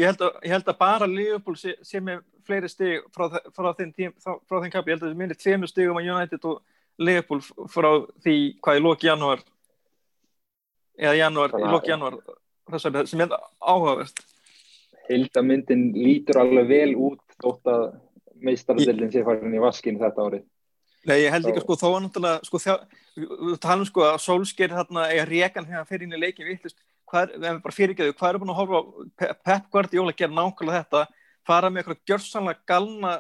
ég 0.43 0.51
held 0.51 0.65
að 0.71 0.77
bara 0.79 1.05
Liverpool 1.07 1.55
sé, 1.59 1.75
sé 1.83 1.99
með 2.03 2.19
fleiri 2.45 2.69
stig 2.69 3.01
frá, 3.15 3.25
frá 3.55 3.73
þeim, 3.75 3.91
tím, 3.95 4.11
frá, 4.21 4.59
þeim 4.61 4.71
kapi, 4.71 4.89
ég 4.91 4.95
held 4.95 5.03
að 5.03 5.09
það 5.11 5.17
minni 5.23 5.35
tveimur 5.35 5.67
stigum 5.71 5.97
á 5.99 6.01
United 6.03 6.45
og 6.45 6.61
Liverpool 6.99 7.41
frá 7.71 7.91
því 8.23 8.35
hvað 8.63 8.77
í 8.79 8.81
loki 8.83 9.07
janúar 9.09 9.39
eða 10.97 11.15
janúar, 11.19 11.49
í 11.51 11.89
janúar 11.89 12.15
þessari 12.71 13.05
sem 13.07 13.21
er 13.25 13.29
áhugavert 13.61 14.19
Hildamyndin 15.09 15.87
lítur 15.95 16.41
alveg 16.41 16.67
vel 16.69 16.91
út 16.97 17.37
þótt 17.41 17.71
að 17.71 17.85
meistarðildin 18.45 19.13
sé 19.13 19.23
farin 19.25 19.55
í 19.55 19.63
vaskin 19.63 19.99
þetta 20.01 20.27
árið. 20.27 20.45
Nei, 21.05 21.19
ég 21.21 21.33
held 21.33 21.45
líka 21.45 21.61
sko 21.61 21.77
þó 21.77 21.87
að 21.91 21.99
náttúrulega 22.07 22.47
sko 22.47 22.61
við 23.15 23.59
talum 23.61 23.85
sko 23.85 24.05
að 24.07 24.15
Solskjær 24.23 24.73
hérna 24.73 25.05
eiga 25.11 25.27
rekan 25.29 25.67
hérna 25.69 25.85
fyrir 25.85 26.07
inn 26.07 26.17
í 26.17 26.21
leikin 26.21 26.49
vittlust, 26.49 26.79
hvað 27.05 27.27
er, 27.27 27.35
við 27.35 27.47
hefum 27.49 27.61
bara 27.67 27.77
fyrirgeðu, 27.77 28.15
hvað 28.17 28.31
er 28.31 28.39
búin 28.41 28.53
að 28.53 28.59
horfa 28.61 29.35
Pep 29.45 29.67
Guardiola 29.73 30.15
að 30.15 30.21
gera 30.23 30.37
nákvæmlega 30.39 30.79
þetta, 30.81 31.03
fara 31.45 31.69
með 31.69 31.83
eitthvað 31.83 32.01
gjörsanlega 32.09 32.65
galna 32.71 33.13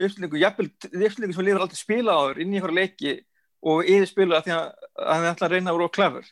uppstillingu, 0.00 0.40
jafnvel 0.40 0.70
uppstillingu 0.70 1.36
sem 1.36 1.46
líður 1.46 1.66
aldrei 1.66 1.80
spila 1.82 2.16
á 2.16 2.20
þér 2.30 2.40
inn 2.40 2.54
í 2.54 2.60
eitthvað 2.60 2.78
leiki 2.78 3.14
og 3.60 3.84
yfir 3.84 4.08
spila 4.08 4.38
að 4.40 4.46
því 4.46 4.56
að 4.56 4.68
það 4.96 5.28
alltaf 5.30 5.46
að 5.46 5.54
reyna 5.54 5.74
að 5.74 5.80
vera 5.80 5.94
klefur. 5.98 6.30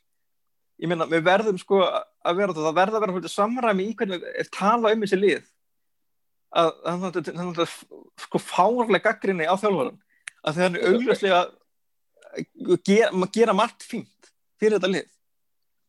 Ég 0.78 0.90
meina, 0.90 1.08
við 1.10 1.24
verðum 1.26 1.58
sko 1.58 1.80
að 1.82 2.38
vera 2.38 2.54
það, 2.54 2.66
það 2.68 2.76
verða 2.78 2.98
að 2.98 3.04
vera 3.04 3.14
hluti 3.16 3.30
samræmi 3.32 3.86
í 3.88 3.94
hvernig 3.98 4.26
við 4.26 4.50
tala 4.54 4.92
um 4.94 5.04
þessi 5.04 5.18
lið. 5.18 5.46
Að 6.58 6.68
það 6.86 7.62
er 7.64 7.72
sko 8.24 8.40
fárlega 8.40 9.04
gaggrinni 9.08 9.48
á 9.48 9.54
þjálfvaran 9.58 9.98
að 10.46 10.60
það 10.60 10.66
er 10.68 10.92
augljóslega 10.92 11.40
að 11.42 12.76
gera, 12.86 13.30
gera 13.34 13.56
margt 13.56 13.84
fínt 13.84 14.30
fyrir 14.60 14.78
þetta 14.78 14.92
lið. 14.92 15.10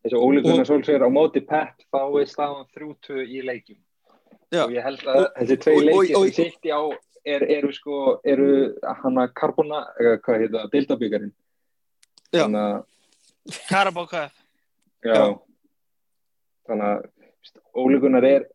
Þessu 0.03 0.23
ólíkunar 0.23 0.67
svolsvegar 0.67 1.05
á 1.05 1.11
móti 1.11 1.43
þá 1.45 2.01
er 2.01 2.31
staðan 2.31 2.67
þrjútu 2.73 3.21
í 3.23 3.43
leikjum. 3.45 3.79
Já. 4.49 4.63
og 4.65 4.73
ég 4.73 4.81
held 4.81 5.05
að 5.05 5.19
og, 5.19 5.27
þessi 5.37 5.55
tvei 5.61 5.75
leiki 5.83 6.09
sem 6.09 6.31
sitt 6.33 6.69
á 6.73 6.81
er, 7.21 7.43
eru 7.59 7.69
sko 7.73 7.97
eru 8.25 8.47
hann 9.03 9.21
að 9.21 9.33
Carbona 9.37 9.83
eða 10.01 10.15
hvað 10.25 10.41
heit 10.41 10.53
það, 10.55 10.69
Deltabíkarinn 10.73 11.33
þannig 12.33 12.63
að 12.63 13.59
Karabókaf 13.69 14.38
Já. 15.05 15.39
Þannig 16.69 16.89
að 16.89 17.07
ólíkunar 17.79 18.27
er 18.27 18.47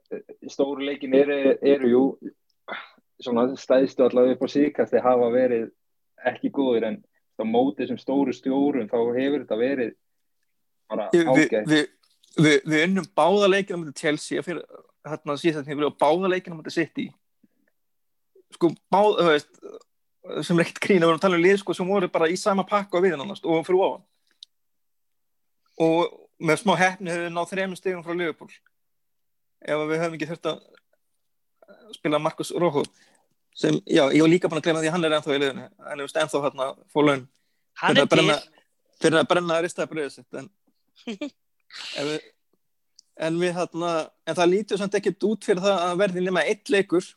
stóru 0.51 0.85
leikin 0.85 1.15
eru, 1.16 1.39
eru 1.62 1.91
jú 1.91 2.05
svona 3.23 3.47
stæðstu 3.59 4.05
allavega 4.05 4.37
upp 4.37 4.45
á 4.45 4.49
síkast 4.51 4.93
þegar 4.93 5.07
hafa 5.09 5.31
verið 5.35 5.66
ekki 6.29 6.51
góður 6.55 6.89
en 6.91 7.01
á 7.41 7.45
mótið 7.49 7.93
sem 7.93 8.01
stóru 8.01 8.35
stjórun 8.35 8.91
þá 8.91 8.99
hefur 9.16 9.45
þetta 9.45 9.59
verið 9.59 9.93
bara 10.91 11.09
ágætt. 11.11 11.69
Við 11.71 11.87
vi, 12.37 12.55
vi 12.66 12.83
unnum 12.85 13.07
báða 13.16 13.51
leikina 13.51 13.81
motið 13.81 14.01
Chelsea 14.01 14.43
fyrir, 14.45 14.65
hérna 15.07 15.37
síðan 15.41 15.69
hefur 15.69 15.87
við 15.89 15.99
báða 16.03 16.33
leikina 16.33 16.59
motið 16.59 16.79
City. 16.79 17.07
Sko 18.55 18.71
báða, 18.93 19.15
þú 19.21 19.31
veist 19.31 20.47
sem 20.47 20.59
er 20.59 20.65
ekkert 20.65 20.83
grín 20.87 21.03
að 21.05 21.11
vera 21.11 21.19
að 21.19 21.25
tala 21.27 21.39
um 21.39 21.45
lið 21.45 21.59
sko 21.61 21.77
sem 21.77 21.89
voru 21.89 22.09
bara 22.12 22.31
í 22.33 22.37
sama 22.41 22.65
pakka 22.69 23.03
við 23.05 23.16
nánast 23.21 23.47
og 23.47 23.65
fyrir 23.66 23.83
ofan. 23.85 24.05
Og 25.85 26.21
með 26.39 26.61
smá 26.62 26.74
hefni 26.78 27.12
hefur 27.12 27.27
við 27.27 27.35
náð 27.35 27.51
þrejum 27.52 27.77
stegum 27.78 28.05
frá 28.06 28.15
Liverpool. 28.15 28.51
Ef 29.65 29.85
við 29.89 30.02
höfum 30.02 30.16
ekki 30.19 30.28
þurft 30.31 30.51
að 30.51 30.62
spila 31.94 32.20
Marcus 32.23 32.52
Rojo 32.55 32.85
sem, 33.55 33.78
já, 33.86 34.02
ég 34.11 34.20
var 34.24 34.31
líka 34.31 34.51
búin 34.51 34.59
að 34.59 34.66
glema 34.66 34.82
því 34.82 34.90
að 34.90 34.97
hann 34.97 35.06
er 35.06 35.16
ennþá 35.16 35.35
í 35.35 35.40
liðinu. 35.40 35.66
Hann 35.86 36.02
er 36.02 36.20
ennþá 36.24 36.43
hérna 36.44 36.69
fólun 36.90 37.27
hann 37.81 38.01
er 38.02 38.09
til 38.11 38.24
fyrir 39.01 39.20
að 39.20 39.28
brenna 39.31 39.59
að 39.59 39.66
rista 39.66 39.86
bröðið 39.90 40.12
sitt 40.15 40.39
en, 40.39 40.48
við, 42.09 42.19
en 43.27 43.40
við 43.40 43.56
hérna 43.59 43.93
en 44.27 44.39
það 44.39 44.52
lítur 44.52 44.81
samt 44.81 44.98
ekkert 44.98 45.27
út 45.28 45.47
fyrir 45.47 45.62
það 45.65 45.86
að 45.89 46.02
verði 46.02 46.24
nema 46.24 46.44
eitt 46.47 46.70
leikur 46.73 47.09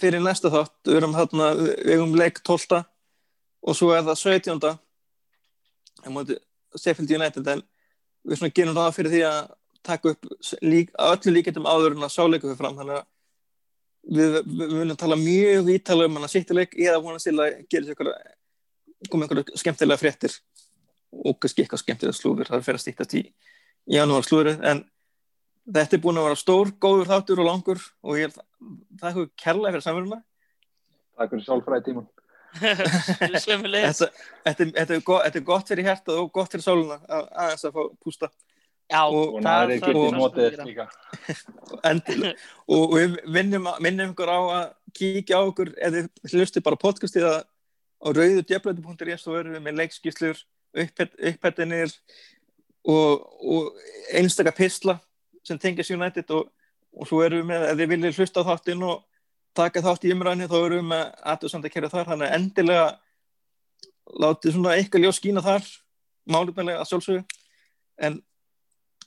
fyrir 0.00 0.24
næsta 0.24 0.52
þátt. 0.52 0.78
Við 0.88 1.00
erum 1.00 1.16
hérna, 1.16 1.50
við 1.58 1.92
erum 1.96 2.16
leik 2.16 2.40
12 2.40 2.80
og 3.62 3.76
svo 3.78 3.92
er 3.94 4.06
það 4.06 4.22
17 4.24 4.72
en 6.02 6.16
mútið 6.16 6.40
Sheffield 6.78 7.14
United 7.16 7.48
en 7.54 7.64
við 8.28 8.40
svona 8.40 8.54
gerum 8.56 8.78
það 8.78 8.94
fyrir 8.98 9.14
því 9.14 9.22
að 9.28 9.40
taka 9.82 10.12
upp 10.14 10.28
lík, 10.62 10.92
öllu 11.02 11.34
líkendum 11.34 11.66
áður 11.66 11.96
en 11.96 12.06
að 12.06 12.14
sáleiku 12.14 12.48
fyrir 12.48 12.60
fram. 12.60 12.78
Þannig 12.78 13.00
að 13.00 13.08
við, 14.02 14.36
við, 14.36 14.54
við 14.62 14.76
viljum 14.78 15.00
tala 15.02 15.18
mjög 15.18 15.72
ítala 15.74 16.06
um 16.06 16.18
hann 16.18 16.28
að 16.28 16.34
sýttileik 16.36 16.78
eða 16.78 17.02
vonast 17.02 17.28
til 17.28 17.36
að 17.38 17.58
gera 17.72 18.14
koma 19.10 19.26
einhverju 19.26 19.58
skemmtilega 19.58 19.98
fréttir 19.98 20.36
og 21.12 21.38
kannski 21.42 21.64
eitthvað 21.64 21.82
skemmtilega 21.82 22.16
slúður. 22.16 22.50
Það 22.50 22.60
er 22.60 22.66
fyrir 22.68 22.78
að 22.78 22.84
stýttast 22.84 23.16
í 23.18 23.22
janúar 23.90 24.26
slúður 24.26 24.60
en 24.62 24.84
þetta 25.66 25.98
er 25.98 26.02
búin 26.02 26.20
að 26.20 26.28
vera 26.28 26.38
stór, 26.38 26.72
góður 26.82 27.10
þáttur 27.10 27.42
og 27.42 27.48
langur 27.48 27.82
og 28.02 28.18
ég 28.18 28.30
er 28.30 28.34
það 28.34 29.02
er 29.02 29.08
eitthvað 29.10 29.32
kærlega 29.42 29.74
fyrir 29.74 29.86
samverðuna 29.86 30.20
Takk 31.12 31.34
fyrir 31.34 31.44
sálfræði 31.46 31.86
tíman 31.88 32.08
Þetta 34.44 34.96
er 34.96 35.44
gott 35.46 35.68
fyrir 35.70 35.86
hérta 35.88 36.16
og 36.20 36.32
gott 36.34 36.52
fyrir 36.52 36.64
sáluna 36.64 36.98
að 37.06 37.28
aðeins 37.44 37.64
að 37.68 37.76
fá 37.76 37.82
pústa. 38.02 38.28
Já, 38.92 39.02
og 39.08 39.38
það 39.40 39.62
er 39.62 39.70
ekki 39.78 39.92
mótið 40.18 40.58
líka. 40.66 40.86
og 42.76 42.96
við 42.96 43.14
minnum, 43.32 43.68
minnum 43.80 44.12
ykkur 44.12 44.28
á 44.28 44.40
að 44.42 44.66
kíkja 44.98 45.40
á 45.40 45.42
okkur 45.46 45.72
eða 45.80 46.04
hlustu 46.28 46.60
bara 46.64 46.80
podcastið 46.80 47.24
á 47.30 47.34
rauðudjöflötu.is 48.02 49.26
og 49.28 49.38
verðum 49.38 49.56
við 49.56 49.64
með 49.64 49.78
leikskíslur 49.80 50.42
upphættinir 50.82 51.94
og, 52.84 53.22
og 53.40 53.80
einstakar 54.12 54.56
pisla 54.56 54.98
sem 55.46 55.58
tengis 55.60 55.90
United 55.94 56.30
og, 56.34 56.50
og 56.92 57.08
svo 57.08 57.22
erum 57.24 57.42
við 57.42 57.48
með, 57.52 57.66
ef 57.70 57.80
þið 57.80 57.92
viljið 57.94 58.20
hlusta 58.20 58.44
á 58.44 58.48
þáttinn 58.50 58.84
og 58.88 59.04
taka 59.56 59.82
þátt 59.84 60.06
í 60.08 60.12
umræðinu 60.14 60.48
þá 60.50 60.58
erum 60.58 60.78
við 60.78 60.86
með 60.90 61.02
aðtöð 61.32 61.52
samt 61.52 61.68
að 61.68 61.74
kæra 61.74 61.92
þar 61.92 62.10
þannig 62.10 62.34
endilega 62.36 62.86
látið 64.22 64.56
svona 64.56 64.76
eitthvað 64.76 65.04
ljós 65.04 65.18
skína 65.20 65.44
þar 65.44 65.66
málumlega 66.32 66.80
að 66.80 66.90
sjálfsögju 66.90 67.24
en 68.02 68.20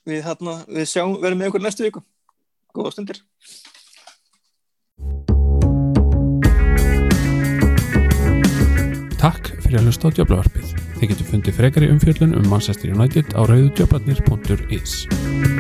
við, 0.06 0.22
þarna, 0.26 0.58
við 0.70 0.92
sjáum, 0.92 1.16
verðum 1.22 1.42
með 1.42 1.52
okkur 1.52 1.66
næstu 1.66 1.88
viku. 1.88 2.04
Góða 2.76 2.94
stundir. 2.96 3.22
Takk 9.26 9.56
fyrir 9.64 9.80
að 9.80 9.88
hlusta 9.90 10.12
á 10.12 10.14
Djöblavarpið 10.14 10.74
Þið 11.00 11.12
getur 11.12 11.30
fundið 11.32 11.58
frekari 11.58 11.90
umfjöldun 11.90 12.38
um 12.38 12.46
Manchester 12.52 12.94
United 12.94 13.34
á 13.34 13.42
rauðudjöblarnir.is 13.50 15.55